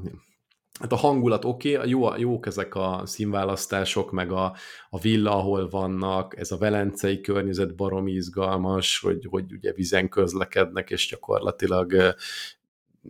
hát 0.81 0.93
a 0.93 0.97
hangulat 0.97 1.45
oké, 1.45 1.77
okay, 1.77 1.89
jó, 1.89 2.17
jók 2.17 2.47
ezek 2.47 2.75
a 2.75 3.03
színválasztások, 3.05 4.11
meg 4.11 4.33
a, 4.33 4.57
a 4.91 4.99
villa, 4.99 5.31
ahol 5.31 5.69
vannak, 5.69 6.39
ez 6.39 6.51
a 6.51 6.59
velencei 6.59 7.21
környezet 7.21 7.75
baromi 7.75 8.13
izgalmas, 8.13 8.99
hogy, 8.99 9.27
hogy 9.31 9.53
ugye 9.53 9.73
vizen 9.73 10.09
közlekednek, 10.09 10.91
és 10.91 11.09
gyakorlatilag 11.09 12.15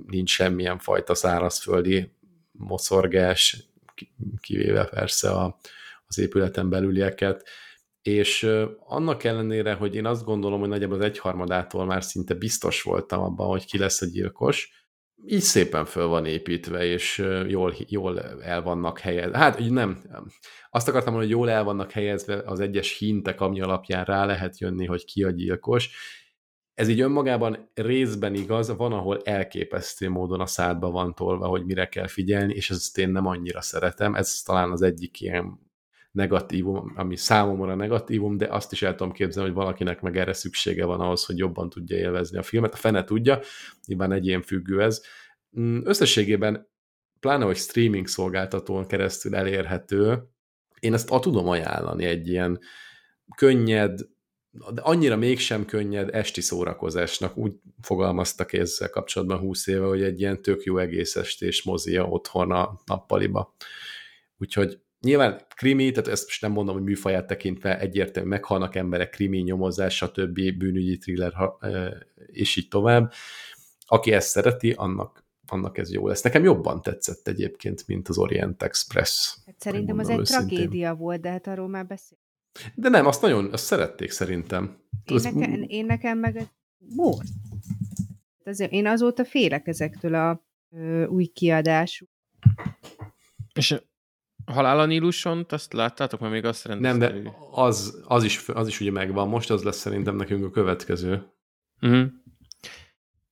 nincs 0.07 0.31
semmilyen 0.31 0.79
fajta 0.79 1.15
szárazföldi 1.15 2.13
moszorgás, 2.53 3.65
kivéve 4.41 4.85
persze 4.85 5.31
a, 5.31 5.59
az 6.07 6.19
épületen 6.19 6.69
belülieket, 6.69 7.49
és 8.03 8.49
annak 8.79 9.25
ellenére, 9.25 9.75
hogy 9.75 9.95
én 9.95 10.07
azt 10.07 10.25
gondolom, 10.25 10.61
hogy 10.61 10.69
nagyjából 10.69 10.97
az 10.97 11.05
egyharmadától 11.05 11.85
már 11.85 12.05
szinte 12.05 12.35
biztos 12.35 12.83
voltam 12.83 13.23
abban, 13.23 13.47
hogy 13.47 13.67
ki 13.67 13.79
lesz 13.79 14.03
a 14.03 14.07
gyilkos, 14.07 14.82
így 15.27 15.41
szépen 15.41 15.85
föl 15.85 16.07
van 16.07 16.27
építve, 16.27 16.85
és 16.85 17.19
jól, 17.49 17.75
jól 17.87 18.21
el 18.41 18.63
vannak 18.63 18.99
helyezve. 18.99 19.39
Hát 19.39 19.59
nem, 19.59 20.03
azt 20.71 20.89
akartam 20.89 21.13
mondani, 21.13 21.33
hogy 21.33 21.43
jól 21.43 21.51
el 21.51 21.65
vannak 21.65 21.91
helyezve 21.91 22.43
az 22.45 22.61
egyes 22.61 22.99
hintek, 22.99 23.41
ami 23.41 23.61
alapján 23.61 24.05
rá 24.05 24.25
lehet 24.25 24.59
jönni, 24.59 24.87
hogy 24.87 25.05
ki 25.05 25.23
a 25.23 25.31
gyilkos. 25.31 25.91
Ez 26.75 26.89
így 26.89 27.01
önmagában 27.01 27.71
részben 27.75 28.35
igaz, 28.35 28.77
van, 28.77 28.93
ahol 28.93 29.21
elképesztő 29.25 30.09
módon 30.09 30.41
a 30.41 30.47
szádba 30.47 30.91
van 30.91 31.15
tolva, 31.15 31.47
hogy 31.47 31.65
mire 31.65 31.89
kell 31.89 32.07
figyelni, 32.07 32.55
és 32.55 32.71
ezt 32.71 32.99
én 32.99 33.09
nem 33.09 33.27
annyira 33.27 33.61
szeretem. 33.61 34.15
Ez 34.15 34.43
talán 34.43 34.71
az 34.71 34.83
egyik 34.83 35.21
ilyen 35.21 35.72
negatívum, 36.13 36.93
ami 36.97 37.17
számomra 37.17 37.75
negatívum, 37.75 38.37
de 38.37 38.47
azt 38.47 38.73
is 38.73 38.83
el 38.83 38.95
tudom 38.95 39.13
képzelni, 39.13 39.49
hogy 39.49 39.59
valakinek 39.59 40.01
meg 40.01 40.17
erre 40.17 40.33
szüksége 40.33 40.85
van 40.85 41.01
ahhoz, 41.01 41.25
hogy 41.25 41.39
jobban 41.39 41.69
tudja 41.69 41.97
élvezni 41.97 42.39
a 42.39 42.43
filmet. 42.43 42.73
A 42.73 42.77
fene 42.77 43.05
tudja, 43.05 43.41
nyilván 43.87 44.13
egyén 44.13 44.43
függő 44.43 44.83
ez. 44.83 45.03
Mm, 45.61 45.79
összességében, 45.85 46.71
pláne, 47.21 47.45
hogy 47.45 47.57
streaming 47.57 48.07
szolgáltatón 48.07 48.87
keresztül 48.87 49.35
elérhető, 49.35 50.23
én 50.81 50.95
ezt 50.95 51.11
a 51.11 51.19
tudom 51.21 51.49
ajánlani 51.49 52.05
egy 52.05 52.29
ilyen 52.29 52.61
könnyed, 53.37 54.01
de 54.71 54.81
annyira 54.81 55.17
mégsem 55.17 55.65
könnyed 55.65 56.15
esti 56.15 56.41
szórakozásnak. 56.41 57.37
Úgy 57.37 57.55
fogalmaztak 57.81 58.53
ezzel 58.53 58.91
kapcsolatban 58.91 59.39
20 59.39 59.67
éve, 59.67 59.85
hogy 59.85 60.03
egy 60.03 60.21
ilyen 60.21 60.43
tök 60.43 60.63
jó 60.63 60.79
egész 60.79 61.17
estés 61.17 61.63
mozia 61.63 62.09
otthon 62.09 62.53
a 62.53 62.81
nappaliba. 62.87 63.55
Úgyhogy 64.37 64.82
Nyilván 65.03 65.41
krimi, 65.57 65.91
tehát 65.91 66.09
ezt 66.09 66.25
most 66.25 66.43
nem 66.43 66.53
mondom, 66.53 66.75
hogy 66.75 66.85
műfaját 66.85 67.27
tekintve 67.27 67.79
egyértelmű 67.79 68.29
meghalnak 68.29 68.75
emberek, 68.75 69.11
krimi, 69.11 69.39
nyomozás, 69.39 69.97
stb., 69.97 70.35
bűnügyi 70.57 70.99
thriller, 70.99 71.33
és 72.27 72.57
így 72.57 72.69
tovább. 72.69 73.13
Aki 73.87 74.13
ezt 74.13 74.29
szereti, 74.29 74.73
annak, 74.73 75.25
annak 75.47 75.79
ez 75.79 75.93
jó 75.93 76.07
lesz. 76.09 76.23
Nekem 76.23 76.45
jobban 76.45 76.83
tetszett 76.83 77.29
egyébként, 77.29 77.87
mint 77.87 78.09
az 78.09 78.19
Orient 78.19 78.63
Express. 78.63 79.37
Hát 79.47 79.61
szerintem 79.61 79.99
az 79.99 80.09
egy 80.09 80.19
őszintén. 80.19 80.49
tragédia 80.49 80.95
volt, 80.95 81.21
de 81.21 81.31
hát 81.31 81.47
arról 81.47 81.69
már 81.69 81.87
beszél. 81.87 82.19
De 82.75 82.89
nem, 82.89 83.07
azt 83.07 83.23
nagyon, 83.23 83.53
azt 83.53 83.65
szerették 83.65 84.11
szerintem. 84.11 84.77
Én, 85.05 85.17
Az- 85.17 85.23
nekem, 85.25 85.65
én 85.67 85.87
nekem 85.87 86.19
meg 86.19 86.37
ez 86.37 86.47
volt. 86.97 87.27
Azért 88.45 88.73
én 88.73 88.87
azóta 88.87 89.25
félek 89.25 89.67
ezektől 89.67 90.15
a 90.15 90.47
ö, 90.71 91.07
új 91.07 91.27
kiadású. 91.27 92.07
És 93.55 93.81
Halál 94.53 94.79
a 94.79 94.87
Níluson, 94.87 95.47
azt 95.49 95.73
láttátok, 95.73 96.21
mert 96.21 96.33
még 96.33 96.45
azt 96.45 96.69
Nem, 96.69 96.81
rendezte 96.81 97.09
de 97.09 97.19
ő. 97.19 97.31
az, 97.51 98.03
az, 98.05 98.25
is, 98.25 98.49
az 98.49 98.69
is 98.69 98.81
ugye 98.81 98.91
megvan. 98.91 99.29
Most 99.29 99.51
az 99.51 99.63
lesz 99.63 99.79
szerintem 99.79 100.17
nekünk 100.17 100.45
a 100.45 100.51
következő. 100.51 101.23
Uh-huh. 101.81 102.07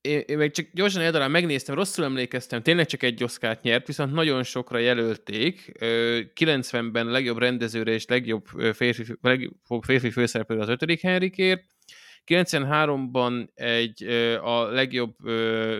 Én, 0.01 0.22
én 0.26 0.36
meg 0.36 0.51
csak 0.51 0.66
gyorsan 0.72 1.02
eldarán 1.02 1.30
megnéztem, 1.30 1.74
rosszul 1.74 2.05
emlékeztem, 2.05 2.62
tényleg 2.62 2.86
csak 2.86 3.02
egy 3.02 3.24
oszkát 3.24 3.62
nyert, 3.62 3.86
viszont 3.86 4.12
nagyon 4.12 4.42
sokra 4.42 4.78
jelölték. 4.78 5.72
Ö, 5.80 6.20
90-ben 6.34 7.06
legjobb 7.06 7.38
rendezőre 7.38 7.92
és 7.92 8.06
legjobb 8.06 8.47
férfi, 8.72 9.05
legjobb 9.20 9.82
férfi 9.82 10.10
főszereplőre 10.10 10.62
az 10.62 10.68
ötödik 10.68 11.01
Henrikért. 11.01 11.64
93-ban 12.26 13.48
egy 13.55 14.02
a 14.42 14.62
legjobb 14.62 15.14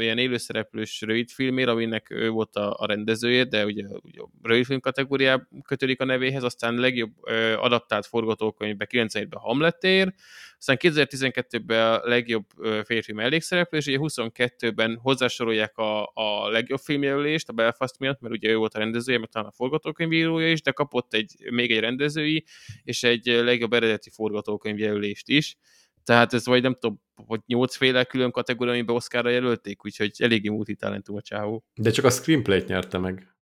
ilyen 0.00 0.18
élőszereplős 0.18 1.00
rövidfilmér, 1.00 1.68
aminek 1.68 2.10
ő 2.10 2.30
volt 2.30 2.56
a, 2.56 2.76
a 2.78 2.86
rendezője, 2.86 3.44
de 3.44 3.64
ugye, 3.64 3.84
ugye 4.02 4.20
rövidfilm 4.42 4.80
kategóriá 4.80 5.48
kötődik 5.66 6.00
a 6.00 6.04
nevéhez, 6.04 6.42
aztán 6.42 6.74
legjobb 6.74 7.12
adaptált 7.56 8.06
forgatókönyvbe 8.06 8.86
97-ben 8.90 9.40
Hamletért, 9.40 10.14
aztán 10.60 10.76
2012-ben 10.80 11.92
a 11.92 12.00
legjobb 12.08 12.44
férfi 12.84 13.12
mellékszereplő, 13.12 13.78
és 13.78 13.86
ugye 13.86 13.98
22-ben 14.00 14.98
hozzásorolják 15.02 15.78
a, 15.78 16.10
a 16.14 16.48
legjobb 16.48 16.78
filmjelölést 16.78 17.48
a 17.48 17.52
Belfast 17.52 17.98
miatt, 17.98 18.20
mert 18.20 18.34
ugye 18.34 18.50
ő 18.50 18.56
volt 18.56 18.74
a 18.74 18.78
rendezője, 18.78 19.18
meg 19.18 19.28
talán 19.28 19.48
a 19.48 19.52
forgatókönyvírója 19.52 20.50
is, 20.50 20.62
de 20.62 20.70
kapott 20.70 21.14
egy, 21.14 21.34
még 21.50 21.70
egy 21.72 21.80
rendezői, 21.80 22.44
és 22.82 23.02
egy 23.02 23.26
legjobb 23.26 23.72
eredeti 23.72 24.10
forgatókönyvjelölést 24.10 25.28
is. 25.28 25.56
Tehát 26.05 26.32
ez 26.32 26.47
vagy 26.47 26.62
nem 26.62 26.72
tudom, 26.72 27.01
hogy 27.27 27.40
nyolcféle 27.47 28.05
külön 28.05 28.31
kategória, 28.31 28.72
amiben 28.72 28.94
Oscarra 28.94 29.28
jelölték, 29.28 29.85
úgyhogy 29.85 30.12
eléggé 30.18 30.48
multitalentum 30.48 31.16
a 31.16 31.20
csávó. 31.20 31.64
De 31.74 31.90
csak 31.90 32.05
a 32.05 32.10
screenplay-t 32.10 32.66
nyerte 32.66 32.98
meg. 32.98 33.35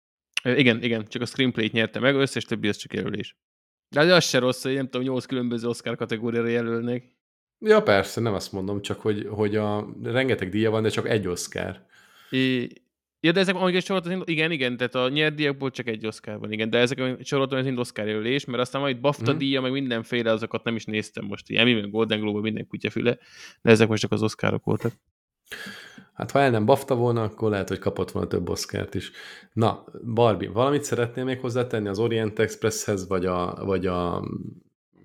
Igen, 0.44 0.82
igen, 0.82 1.06
csak 1.08 1.22
a 1.22 1.26
screenplay-t 1.26 1.72
nyerte 1.72 1.98
meg, 1.98 2.14
összes 2.14 2.44
többi 2.44 2.68
az 2.68 2.76
csak 2.76 2.94
jelölés. 2.94 3.36
De 3.88 4.14
az 4.14 4.24
se 4.24 4.38
rossz, 4.38 4.62
hogy 4.62 4.74
nem 4.74 4.88
tudom, 4.88 5.06
nyolc 5.06 5.24
különböző 5.24 5.68
Oscar 5.68 5.96
kategóriára 5.96 6.48
jelölnek. 6.48 7.16
Ja, 7.58 7.82
persze, 7.82 8.20
nem 8.20 8.34
azt 8.34 8.52
mondom, 8.52 8.82
csak 8.82 9.00
hogy, 9.00 9.26
hogy 9.30 9.56
a 9.56 9.88
rengeteg 10.02 10.48
díja 10.48 10.70
van, 10.70 10.82
de 10.82 10.88
csak 10.88 11.08
egy 11.08 11.26
Oscar. 11.26 11.86
Ja, 13.20 13.32
de 13.32 13.40
ezek, 13.40 13.54
amiket 13.54 13.82
soroltam, 13.84 14.22
igen, 14.24 14.50
igen, 14.50 14.76
tehát 14.76 14.94
a 14.94 15.08
nyert 15.08 15.34
díjakból 15.34 15.70
csak 15.70 15.86
egy 15.86 16.06
Oscar 16.06 16.38
van, 16.38 16.52
igen, 16.52 16.70
de 16.70 16.78
ezek, 16.78 17.24
soroltam, 17.24 17.58
ez 17.58 17.64
mind 17.64 17.78
Oscar 17.78 18.06
jelölés, 18.06 18.44
mert 18.44 18.58
aztán 18.60 18.80
majd 18.80 19.00
BAFTA 19.00 19.30
Mhm. 19.30 19.38
díja, 19.38 19.60
meg 19.60 19.72
mindenféle, 19.72 20.30
azokat 20.30 20.64
nem 20.64 20.76
is 20.76 20.84
néztem 20.84 21.24
most, 21.24 21.50
ilyen, 21.50 21.68
meg 21.68 21.90
Golden 21.90 22.20
Globe, 22.20 22.40
minden 22.40 22.66
kutyafüle, 22.66 23.18
de 23.62 23.70
ezek 23.70 23.88
most 23.88 24.00
csak 24.02 24.12
az 24.12 24.22
Oscarok 24.22 24.64
voltak. 24.64 24.92
Hát 26.12 26.30
ha 26.30 26.40
el 26.40 26.50
nem 26.50 26.64
bafta 26.66 26.94
volna, 26.94 27.22
akkor 27.22 27.50
lehet, 27.50 27.68
hogy 27.68 27.78
kapott 27.78 28.10
volna 28.10 28.28
több 28.28 28.48
Oscárt 28.48 28.94
is. 28.94 29.10
Na, 29.52 29.84
Barbie, 30.14 30.50
valamit 30.50 30.82
szeretnél 30.82 31.24
még 31.24 31.40
hozzátenni 31.40 31.88
az 31.88 31.98
Orient 31.98 32.38
Expresshez, 32.38 33.08
vagy 33.08 33.26
a, 33.26 33.64
vagy 33.64 33.86
a 33.86 34.22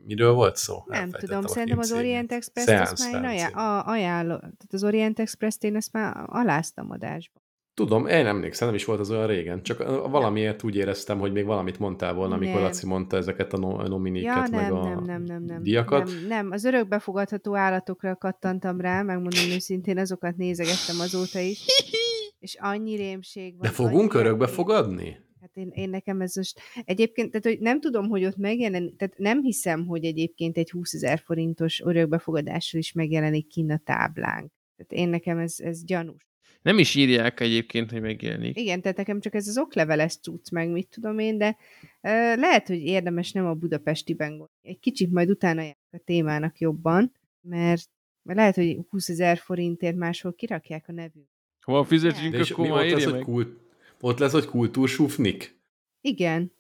miről 0.05 0.31
volt 0.33 0.55
szó? 0.55 0.83
Nem 0.85 1.01
Elfejtettem 1.01 1.39
tudom, 1.39 1.53
szerintem 1.53 1.77
az. 1.79 1.91
Orient 1.91 2.31
Express 2.31 2.65
Seance, 2.65 2.91
azt 2.91 3.11
már 3.11 3.33
én 3.33 3.45
ajánlom. 3.85 4.39
Tehát 4.39 4.69
az 4.71 4.83
Orient 4.83 5.19
express 5.19 5.55
én 5.59 5.75
ezt 5.75 5.93
már 5.93 6.23
aláztam 6.25 6.91
adásba. 6.91 7.39
Tudom, 7.73 8.07
én 8.07 8.25
emlékszem, 8.25 8.67
nem 8.67 8.75
is 8.75 8.85
volt 8.85 8.99
az 8.99 9.11
olyan 9.11 9.27
régen, 9.27 9.63
csak 9.63 9.77
valamiért 10.09 10.63
úgy 10.63 10.75
éreztem, 10.75 11.19
hogy 11.19 11.31
még 11.31 11.45
valamit 11.45 11.79
mondtál 11.79 12.13
volna, 12.13 12.35
amikor 12.35 12.53
Nem. 12.53 12.63
Laci 12.63 12.85
mondta 12.85 13.17
ezeket 13.17 13.53
a 13.53 13.57
no- 13.57 13.87
nominéket, 13.87 14.35
Ja, 14.35 14.47
meg 14.51 14.61
nem, 14.61 14.73
a 14.73 14.83
nem, 14.83 15.03
nem, 15.03 15.23
nem, 15.23 15.43
nem. 15.43 15.63
díjakat. 15.63 16.05
Nem, 16.05 16.27
nem, 16.27 16.51
az 16.51 16.63
örökbefogadható 16.63 17.55
állatokra 17.55 18.15
kattantam 18.15 18.81
rá, 18.81 19.01
megmondom 19.01 19.49
őszintén, 19.55 19.97
azokat 19.97 20.35
nézegettem 20.35 20.99
azóta 20.99 21.39
is. 21.39 21.65
És 22.39 22.55
annyi 22.59 22.95
rémség 22.95 23.51
van. 23.51 23.61
De 23.61 23.69
fogunk 23.69 24.13
annyi 24.13 24.23
örökbe 24.23 24.45
rémség. 24.45 24.55
fogadni? 24.55 25.17
Hát 25.41 25.55
én, 25.55 25.69
én 25.73 25.89
nekem 25.89 26.21
ez 26.21 26.35
most... 26.35 26.59
Egyébként, 26.85 27.31
tehát 27.31 27.45
hogy 27.45 27.59
nem 27.59 27.79
tudom, 27.79 28.09
hogy 28.09 28.25
ott 28.25 28.37
megjelen, 28.37 28.95
tehát 28.97 29.17
nem 29.17 29.41
hiszem, 29.41 29.85
hogy 29.85 30.05
egyébként 30.05 30.57
egy 30.57 30.69
20 30.69 30.93
ezer 30.93 31.19
forintos 31.25 31.81
örökbefogadással 31.81 32.79
is 32.79 32.93
megjelenik 32.93 33.47
kinn 33.47 33.71
a 33.71 33.81
táblánk. 33.83 34.51
Tehát 34.75 34.91
én 35.05 35.09
nekem 35.09 35.37
ez, 35.37 35.55
ez 35.57 35.83
gyanús. 35.85 36.30
Nem 36.61 36.77
is 36.79 36.95
írják 36.95 37.39
egyébként, 37.39 37.91
hogy 37.91 38.01
megjelenik. 38.01 38.57
Igen, 38.59 38.81
tehát 38.81 38.97
nekem 38.97 39.19
csak 39.19 39.33
ez 39.33 39.47
az 39.47 39.57
okleveles 39.57 40.15
cucc, 40.17 40.49
meg 40.51 40.69
mit 40.69 40.87
tudom 40.87 41.19
én, 41.19 41.37
de 41.37 41.57
ö, 42.01 42.09
lehet, 42.35 42.67
hogy 42.67 42.79
érdemes 42.79 43.31
nem 43.31 43.45
a 43.45 43.53
budapestiben 43.53 44.27
gondolni. 44.29 44.51
Egy 44.61 44.79
kicsit 44.79 45.11
majd 45.11 45.29
utána 45.29 45.61
járok 45.61 45.77
a 45.91 45.97
témának 46.05 46.59
jobban, 46.59 47.11
mert, 47.41 47.89
mert 48.21 48.39
lehet, 48.39 48.55
hogy 48.55 48.79
20 48.89 49.09
ezer 49.09 49.37
forintért 49.37 49.95
máshol 49.95 50.33
kirakják 50.33 50.85
a 50.87 50.91
nevünk. 50.91 51.27
Ha 51.61 51.83
fizetünk, 51.83 52.35
De 52.35 52.43
akkor 52.51 52.65
mi 52.65 52.71
már 52.71 52.85
ott 52.85 52.91
lesz, 52.91 53.03
hogy 53.03 53.13
meg. 53.13 53.21
kult, 53.21 53.57
ott 53.99 54.17
lesz, 54.19 54.31
hogy 54.31 54.45
kultúrsúfnik? 54.45 55.59
Igen, 56.01 56.51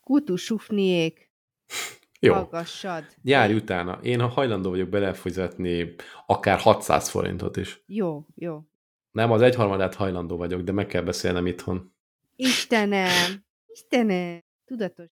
kutusufniék, 0.00 1.30
Jó, 2.20 2.32
hallgassad. 2.32 3.04
járj 3.22 3.54
utána. 3.54 3.98
Én 4.02 4.20
hajlandó 4.20 4.70
vagyok 4.70 4.88
belefizetni 4.88 5.94
akár 6.26 6.58
600 6.58 7.08
forintot 7.08 7.56
is. 7.56 7.82
Jó, 7.86 8.26
jó. 8.34 8.62
Nem, 9.10 9.30
az 9.30 9.42
egyharmadát 9.42 9.94
hajlandó 9.94 10.36
vagyok, 10.36 10.62
de 10.62 10.72
meg 10.72 10.86
kell 10.86 11.02
beszélnem 11.02 11.46
itthon. 11.46 11.92
Istenem, 12.36 13.44
Istenem, 13.66 14.40
tudatos. 14.64 15.06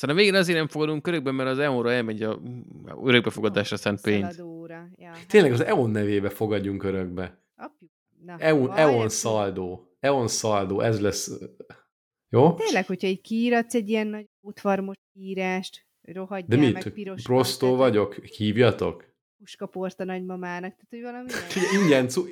A 0.00 0.12
végén 0.14 0.34
azért 0.34 0.58
nem 0.58 0.68
fogadunk 0.68 1.02
körökben, 1.02 1.34
mert 1.34 1.50
az 1.50 1.58
EON-ra 1.58 1.92
elmegy 1.92 2.22
a 2.22 2.40
örökbefogadásra 3.04 3.76
szánt 3.76 4.00
pénz. 4.00 4.36
Ja, 4.96 5.08
hát 5.08 5.26
Tényleg 5.28 5.52
az 5.52 5.64
EON 5.64 5.90
nevébe 5.90 6.28
fogadjunk 6.28 6.82
örökbe. 6.84 7.42
apjuk. 7.56 7.90
Na, 8.24 8.36
EON, 8.38 8.72
EON 8.76 9.08
szaldó. 9.08 9.96
EON 10.00 10.28
szaldó, 10.28 10.80
ez 10.80 11.00
lesz... 11.00 11.30
Jó? 12.28 12.54
Tényleg, 12.54 12.86
hogyha 12.86 13.06
egy 13.06 13.20
kiíratsz 13.20 13.74
egy 13.74 13.88
ilyen 13.88 14.06
nagy 14.06 14.28
útvarmos 14.40 14.96
írást, 15.12 15.86
rohadjál 16.02 16.46
De 16.48 16.56
mit? 16.56 16.72
meg 16.72 16.88
piros 16.88 17.22
Prostó 17.22 17.76
vagyok? 17.76 18.14
Hívjatok? 18.14 19.13
Puskaport 19.44 20.00
a 20.00 20.04
nagymamának, 20.04 20.74
tehát 20.74 20.86
hogy 20.90 21.02
valami 21.02 21.30
ingyen, 21.82 22.08
cu, 22.08 22.22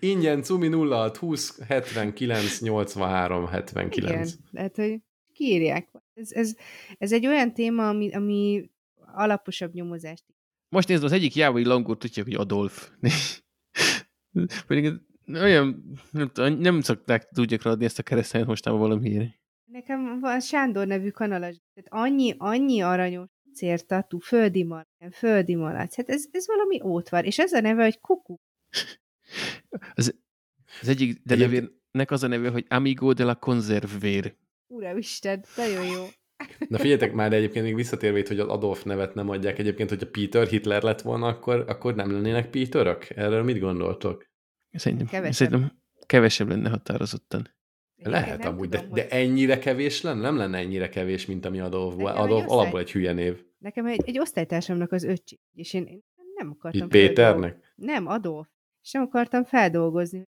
ingyen 0.00 0.42
cumi 0.42 0.68
06 0.68 1.16
20 1.16 1.60
79 1.68 2.60
83 2.60 3.46
79. 3.46 4.32
Igen, 4.32 4.38
tehát 4.52 4.76
hogy 4.76 5.00
kiírják. 5.32 5.88
Ez, 6.14 6.32
ez, 6.32 6.56
ez 6.98 7.12
egy 7.12 7.26
olyan 7.26 7.54
téma, 7.54 7.88
ami, 7.88 8.12
ami 8.12 8.70
alaposabb 9.14 9.72
nyomozást. 9.72 10.24
Most 10.68 10.88
nézd, 10.88 11.04
az 11.04 11.12
egyik 11.12 11.34
jávai 11.34 11.64
langót 11.64 11.98
tudják, 11.98 12.26
hogy 12.26 12.34
Adolf. 12.34 12.90
Pedig 14.66 14.92
olyan, 15.32 15.92
nem, 16.10 16.30
tudom, 16.32 16.58
nem 16.58 16.80
szokták 16.80 17.28
tudják 17.28 17.64
adni 17.64 17.84
ezt 17.84 17.98
a 17.98 18.02
keresztelyet 18.02 18.46
mostában 18.46 18.80
valamiért. 18.80 19.34
Nekem 19.64 20.20
van 20.20 20.40
Sándor 20.40 20.86
nevű 20.86 21.10
kanalas, 21.10 21.56
tehát 21.74 22.06
annyi, 22.06 22.34
annyi 22.38 22.80
aranyos 22.80 23.28
cértatú, 23.56 24.18
földi 24.18 24.62
malac, 24.64 24.86
földi 25.12 25.54
malac, 25.54 25.94
hát 25.96 26.08
ez, 26.08 26.24
ez 26.30 26.46
valami 26.46 26.80
ótvar, 26.82 27.24
és 27.24 27.38
ez 27.38 27.52
a 27.52 27.60
neve, 27.60 27.82
hogy 27.82 28.00
kuku. 28.00 28.36
Az 29.94 30.88
egyik 30.88 31.20
denevérnek 31.24 32.10
az 32.10 32.22
a 32.22 32.26
neve, 32.26 32.50
hogy 32.50 32.64
Amigo 32.68 33.12
de 33.12 33.24
la 33.24 33.34
Conservér. 33.34 34.34
Uramisten, 34.66 35.44
nagyon 35.56 35.84
jó. 35.86 36.04
Na 36.68 36.76
figyeljetek 36.76 37.12
már, 37.12 37.30
de 37.30 37.36
egyébként 37.36 37.64
még 37.64 37.74
visszatérve 37.74 38.18
itt, 38.18 38.28
hogy 38.28 38.38
az 38.40 38.48
Adolf 38.48 38.82
nevet 38.82 39.14
nem 39.14 39.28
adják. 39.28 39.58
Egyébként, 39.58 39.88
hogyha 39.88 40.10
Peter 40.10 40.46
Hitler 40.46 40.82
lett 40.82 41.00
volna, 41.00 41.26
akkor, 41.26 41.64
akkor 41.68 41.94
nem 41.94 42.12
lennének 42.12 42.50
Peterök? 42.50 43.10
Erről 43.10 43.42
mit 43.42 43.58
gondoltok? 43.58 44.26
Szerintem 44.72 45.06
Kevesebb. 45.06 45.34
szerintem 45.34 45.78
kevesebb 46.06 46.48
lenne 46.48 46.68
határozottan. 46.68 47.54
Lehet 47.96 48.22
Egyébként 48.24 48.42
nem 48.44 48.52
amúgy, 48.52 48.68
tudom, 48.68 48.88
de, 48.88 48.94
de 48.94 49.02
hogy- 49.02 49.20
ennyire 49.20 49.58
kevés 49.58 50.00
lenne? 50.00 50.20
Nem 50.20 50.36
lenne 50.36 50.58
ennyire 50.58 50.88
kevés, 50.88 51.26
mint 51.26 51.44
ami 51.44 51.60
Adolf 51.60 51.94
Adolf 51.98 52.44
alapból 52.48 52.80
egy 52.80 52.92
hülye 52.92 53.12
név. 53.12 53.44
Nekem 53.58 53.86
egy, 53.86 54.02
egy 54.06 54.18
osztálytársamnak 54.18 54.92
az 54.92 55.04
öccsi, 55.04 55.40
és 55.54 55.74
én, 55.74 55.86
én 55.86 56.02
nem 56.34 56.50
akartam 56.50 56.82
Itt 56.82 56.88
Péternek? 56.88 57.72
Nem, 57.74 58.06
Adolf. 58.06 58.48
És 58.82 58.92
nem 58.92 59.02
akartam 59.02 59.44
feldolgozni. 59.44 60.22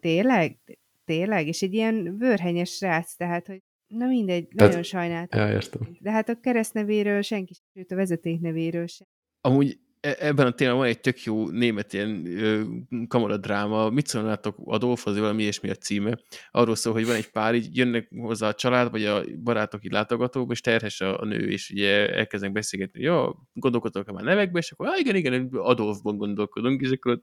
Tényleg? 0.00 0.58
Tényleg? 1.04 1.46
És 1.46 1.62
egy 1.62 1.74
ilyen 1.74 2.16
vörhenyes 2.18 2.70
srác, 2.70 3.14
tehát, 3.14 3.46
hogy 3.46 3.62
na 3.86 4.06
mindegy, 4.06 4.48
Tehát- 4.48 4.68
nagyon 4.68 4.82
sajnáltam. 4.82 5.40
Ja, 5.40 5.52
értem. 5.52 5.96
De 6.00 6.10
hát 6.10 6.28
a 6.28 6.40
keresztnevéről 6.40 7.22
senki 7.22 7.54
sem, 7.54 7.64
sőt 7.74 7.90
a 7.90 7.94
vezeték 7.94 8.40
nevéről 8.40 8.86
sem. 8.86 9.06
Amúgy 9.40 9.80
ebben 10.00 10.46
a 10.46 10.50
témában 10.50 10.78
van 10.78 10.88
egy 10.88 11.00
tök 11.00 11.22
jó 11.22 11.48
német 11.48 11.92
ilyen 11.92 12.26
ö, 12.26 12.62
kamaradráma. 13.08 13.90
Mit 13.90 14.06
szólnátok 14.06 14.56
Adolfhoz, 14.64 15.18
valami 15.18 15.42
ilyesmi 15.42 15.70
a 15.70 15.74
címe. 15.74 16.18
Arról 16.50 16.74
szól, 16.74 16.92
hogy 16.92 17.06
van 17.06 17.14
egy 17.14 17.30
pár, 17.30 17.54
így 17.54 17.76
jönnek 17.76 18.08
hozzá 18.16 18.48
a 18.48 18.54
család, 18.54 18.90
vagy 18.90 19.04
a 19.04 19.22
barátok 19.42 19.84
így 19.84 19.92
látogatók, 19.92 20.50
és 20.50 20.60
terhes 20.60 21.00
a, 21.00 21.24
nő, 21.24 21.50
és 21.50 21.70
ugye 21.70 22.08
elkezdenek 22.14 22.54
beszélgetni, 22.54 23.02
jó, 23.02 23.30
gondolkodok 23.52 24.12
már 24.12 24.24
nevekbe, 24.24 24.58
és 24.58 24.70
akkor, 24.70 24.86
ah, 24.86 24.98
igen, 24.98 25.16
igen, 25.16 25.48
Adolfban 25.52 26.16
gondolkodunk, 26.16 26.80
és 26.80 26.90
akkor 26.90 27.20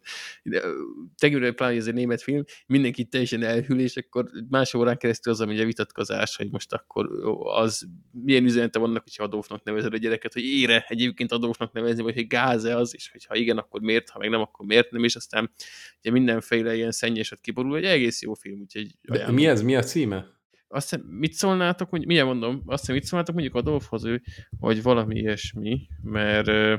tegőre 1.17 1.51
pláne 1.51 1.75
ez 1.75 1.87
egy 1.87 1.93
német 1.93 2.21
film, 2.21 2.43
mindenki 2.67 3.03
teljesen 3.05 3.43
elhűl, 3.43 3.79
és 3.79 3.97
akkor 3.97 4.25
más 4.49 4.73
órán 4.73 4.97
keresztül 4.97 5.33
az, 5.33 5.41
ami 5.41 5.59
a 5.59 5.65
vitatkozás, 5.65 6.35
hogy 6.35 6.51
most 6.51 6.73
akkor 6.73 7.09
az 7.43 7.87
milyen 8.11 8.43
üzenete 8.43 8.79
vannak, 8.79 9.03
hogyha 9.03 9.23
Adolfnak 9.23 9.63
nevezed 9.63 9.93
a 9.93 9.97
gyereket, 9.97 10.33
hogy 10.33 10.43
ére 10.43 10.85
egyébként 10.87 11.31
Adolfnak 11.31 11.73
nevezni, 11.73 12.03
vagy 12.03 12.13
hogy 12.13 12.27
gáz 12.27 12.65
ez 12.67 12.75
az, 12.75 12.95
és 12.95 13.11
hogyha 13.11 13.35
igen, 13.35 13.57
akkor 13.57 13.81
miért, 13.81 14.09
ha 14.09 14.19
meg 14.19 14.29
nem, 14.29 14.41
akkor 14.41 14.65
miért 14.65 14.91
nem, 14.91 15.03
és 15.03 15.15
aztán 15.15 15.51
ugye 15.99 16.11
mindenféle 16.11 16.75
ilyen 16.75 16.91
szennyeset 16.91 17.39
kiborul, 17.39 17.77
egy 17.77 17.83
egész 17.83 18.21
jó 18.21 18.33
film, 18.33 18.59
úgyhogy... 18.59 18.95
De 19.01 19.31
mi 19.31 19.47
ez, 19.47 19.61
mi 19.61 19.75
a 19.75 19.83
címe? 19.83 20.35
Azt 20.67 20.89
hiszem, 20.89 21.05
mit 21.05 21.33
szólnátok, 21.33 21.89
hogy 21.89 22.05
milyen 22.05 22.25
mondom, 22.25 22.61
azt 22.65 22.79
hiszem, 22.79 22.95
mit 22.95 23.03
szólnátok 23.03 23.33
mondjuk 23.33 23.55
Adolfhoz, 23.55 24.05
ő, 24.05 24.21
hogy 24.59 24.81
valami 24.81 25.15
ilyesmi, 25.15 25.87
mert 26.01 26.47
ö, 26.47 26.75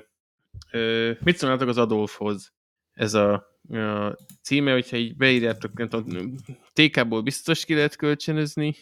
ö, 0.73 1.13
mit 1.23 1.37
szólnátok 1.37 1.69
az 1.69 1.79
Adolfhoz? 1.79 2.53
Ez 2.93 3.15
a, 3.15 3.33
a 3.69 4.17
címe, 4.43 4.73
hogyha 4.73 4.97
így 4.97 5.17
beírjátok, 5.17 5.79
nem 5.79 5.89
tudom, 5.89 6.35
TK-ból 6.73 7.23
biztos 7.23 7.65
ki 7.65 7.75
lehet 7.75 7.97
kölcsönözni. 7.97 8.75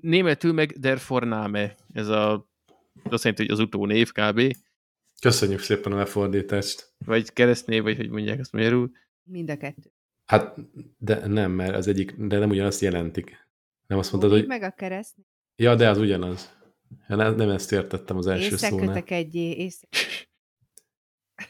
Németül 0.00 0.52
meg 0.52 0.72
Der 0.78 0.98
Forname, 0.98 1.74
ez 1.92 2.08
a 2.08 2.50
azt 3.04 3.24
jelenti, 3.24 3.42
hogy 3.42 3.52
az 3.52 3.58
utónév 3.58 4.12
kb. 4.12 4.56
Köszönjük 5.22 5.60
szépen 5.60 5.92
a 5.92 5.96
lefordítást. 5.96 6.94
Vagy 7.04 7.32
keresztnév, 7.32 7.82
vagy 7.82 7.96
hogy 7.96 8.10
mondják 8.10 8.38
azt 8.38 8.52
magyarul. 8.52 8.90
Mind 9.22 9.50
a 9.50 9.56
kettő. 9.56 9.92
Hát, 10.24 10.56
de 10.98 11.26
nem, 11.26 11.50
mert 11.50 11.74
az 11.74 11.86
egyik, 11.86 12.14
de 12.16 12.38
nem 12.38 12.50
ugyanazt 12.50 12.80
jelentik. 12.80 13.48
Nem 13.86 13.98
azt 13.98 14.12
mondtad, 14.12 14.32
hogy... 14.32 14.46
meg 14.46 14.62
a 14.62 14.70
kereszt. 14.70 15.16
Ja, 15.56 15.74
de 15.74 15.88
az 15.88 15.98
ugyanaz. 15.98 16.56
Nem, 17.06 17.34
nem 17.34 17.48
ezt 17.48 17.72
értettem 17.72 18.16
az 18.16 18.26
első 18.26 18.56
szónál. 18.56 18.78
Észrekötek 18.78 19.10
egyé, 19.10 19.50
észre... 19.50 19.88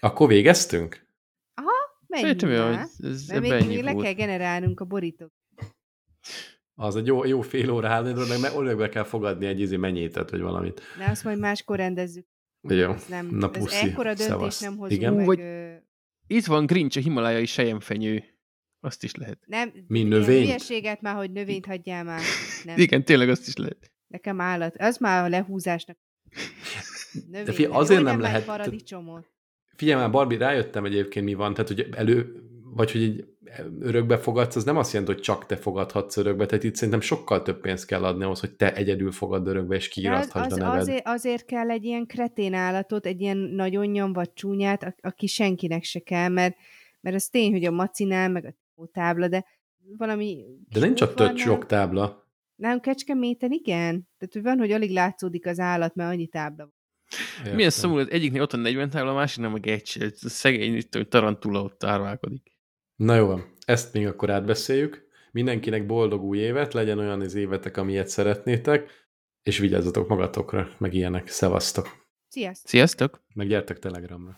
Akkor 0.01 0.29
végeztünk? 0.29 1.07
Aha, 1.55 1.71
menjünk 2.07 2.41
Szerintem, 2.41 2.67
hogy 2.67 3.11
ez 3.11 3.27
Mert 3.27 3.41
még, 3.41 3.67
még 3.67 3.83
le 3.83 3.95
kell 3.95 4.13
generálnunk 4.13 4.81
a 4.81 4.85
borítót. 4.85 5.33
Az 6.75 6.97
egy 6.97 7.07
jó, 7.07 7.25
jó 7.25 7.41
fél 7.41 7.71
óra 7.71 7.89
állni, 7.89 8.13
meg, 8.13 8.63
meg 8.65 8.77
be 8.77 8.89
kell 8.89 9.05
fogadni 9.05 9.47
egy 9.47 9.61
izé 9.61 9.77
mennyétet, 9.77 10.31
vagy 10.31 10.41
valamit. 10.41 10.83
De 10.99 11.05
azt 11.11 11.25
majd 11.25 11.39
máskor 11.39 11.77
rendezzük. 11.77 12.31
Jó, 12.69 12.93
Ez 12.93 13.07
nem, 13.09 13.29
na 13.31 13.51
ez 13.53 13.59
puszi. 13.63 13.77
ekkora 13.89 14.09
döntés 14.09 14.25
Szevasz. 14.27 14.61
nem 14.61 14.77
hozunk 14.77 15.01
Igen? 15.01 15.15
meg. 15.15 15.27
Vagy- 15.27 15.41
ö, 15.41 15.73
Itt 16.27 16.45
van 16.47 16.67
Grinch, 16.67 16.97
a 16.97 17.01
himalájai 17.01 17.47
sejemfenyő. 17.47 18.25
Azt 18.81 19.05
is 19.05 19.15
lehet. 19.15 19.39
Nem, 19.47 19.73
Mi, 19.87 19.99
ilyen 19.99 20.11
növényt? 20.11 20.45
Hülyeséget 20.45 21.01
már, 21.01 21.15
hogy 21.15 21.31
növényt 21.33 21.67
hagyjál 21.67 22.05
már. 22.05 22.21
Nem. 22.65 22.79
Igen, 22.79 23.05
tényleg 23.05 23.29
azt 23.29 23.47
is 23.47 23.57
lehet. 23.57 23.91
Nekem 24.07 24.41
állat. 24.41 24.77
Az 24.77 24.97
már 24.99 25.25
a 25.25 25.29
lehúzásnak. 25.29 25.97
Növény, 27.31 27.45
De 27.45 27.53
figyelj, 27.53 27.75
azért 27.75 28.03
nem 28.03 28.21
lehet 28.21 28.47
lehet- 28.47 28.59
Paradicsomot. 28.59 29.31
Figyelj 29.77 30.01
már, 30.01 30.11
Barbie, 30.11 30.39
rájöttem 30.39 30.85
egyébként 30.85 31.25
mi 31.25 31.35
van, 31.35 31.55
tehát 31.55 31.69
hogy 31.69 31.89
elő, 31.97 32.43
vagy 32.75 32.93
hogy 32.93 33.01
így 33.03 33.25
örökbe 33.81 34.19
fogadsz, 34.19 34.57
az 34.57 34.65
nem 34.65 34.77
azt 34.77 34.93
jelenti, 34.93 35.13
hogy 35.15 35.23
csak 35.23 35.47
te 35.47 35.57
fogadhatsz 35.57 36.17
örökbe, 36.17 36.47
tehát 36.47 36.65
itt 36.65 36.75
szerintem 36.75 37.01
sokkal 37.01 37.43
több 37.43 37.61
pénzt 37.61 37.87
kell 37.87 38.05
adni 38.05 38.25
ahhoz, 38.25 38.41
hogy 38.41 38.55
te 38.55 38.75
egyedül 38.75 39.13
fogadd 39.13 39.47
örökbe, 39.47 39.77
és 39.77 40.01
De 40.03 40.11
az, 40.11 40.53
a 40.53 40.57
neved. 40.57 40.81
azért, 40.81 41.07
azért 41.07 41.45
kell 41.45 41.71
egy 41.71 41.85
ilyen 41.85 42.07
kretén 42.07 42.55
állatot, 42.55 43.07
egy 43.07 43.21
ilyen 43.21 43.37
nagyon 43.37 43.87
nyomvat 43.87 44.35
csúnyát, 44.35 44.83
a- 44.83 44.95
aki 45.01 45.27
senkinek 45.27 45.83
se 45.85 45.99
kell, 46.01 46.29
mert, 46.29 46.57
mert 47.01 47.17
az 47.17 47.27
tény, 47.29 47.53
hogy 47.53 47.65
a 47.65 47.71
macinál, 47.71 48.29
meg 48.29 48.45
a 48.45 48.87
tábla, 48.93 49.29
de 49.29 49.45
valami... 49.97 50.45
De 50.69 50.81
nincs 50.81 51.01
ott 51.01 51.09
súlyfarnál- 51.09 51.37
több 51.37 51.47
sok 51.47 51.67
tábla. 51.67 52.27
Nálunk 52.55 52.83
Kecskeméten 52.83 53.51
igen. 53.53 54.09
Tehát, 54.19 54.33
hogy 54.33 54.43
van, 54.43 54.59
hogy 54.59 54.73
alig 54.73 54.91
látszódik 54.91 55.47
az 55.47 55.59
állat, 55.59 55.95
mert 55.95 56.11
annyi 56.13 56.27
tábla 56.27 56.65
van. 56.65 56.75
Értem. 57.39 57.55
Milyen 57.55 57.71
szomorú, 57.71 58.07
egyiknél 58.09 58.43
ott 58.43 58.53
a 58.53 58.57
40 58.57 58.91
tábla, 58.91 59.11
a 59.11 59.15
másik 59.15 59.41
nem 59.41 59.55
a 59.55 59.59
egy, 59.63 60.15
szegény, 60.15 60.75
itt, 60.75 60.95
hogy 60.95 61.09
tarantula 61.09 61.63
ott 61.63 61.85
árválkodik. 61.85 62.52
Na 63.03 63.15
jó 63.15 63.27
van, 63.27 63.55
ezt 63.65 63.93
még 63.93 64.07
akkor 64.07 64.31
átbeszéljük. 64.31 65.07
Mindenkinek 65.33 65.87
boldog 65.87 66.23
új 66.23 66.39
évet, 66.39 66.73
legyen 66.73 66.99
olyan 66.99 67.21
az 67.21 67.35
évetek, 67.35 67.77
amilyet 67.77 68.09
szeretnétek, 68.09 68.91
és 69.43 69.59
vigyázzatok 69.59 70.09
magatokra, 70.09 70.69
meg 70.79 70.95
ilyenek. 70.95 71.29
Szevasztok! 71.29 72.07
Sziasztok! 72.29 72.71
Sziasztok! 72.71 73.21
Meg 73.35 73.47
gyertek 73.49 73.79
Telegramra. 73.79 74.37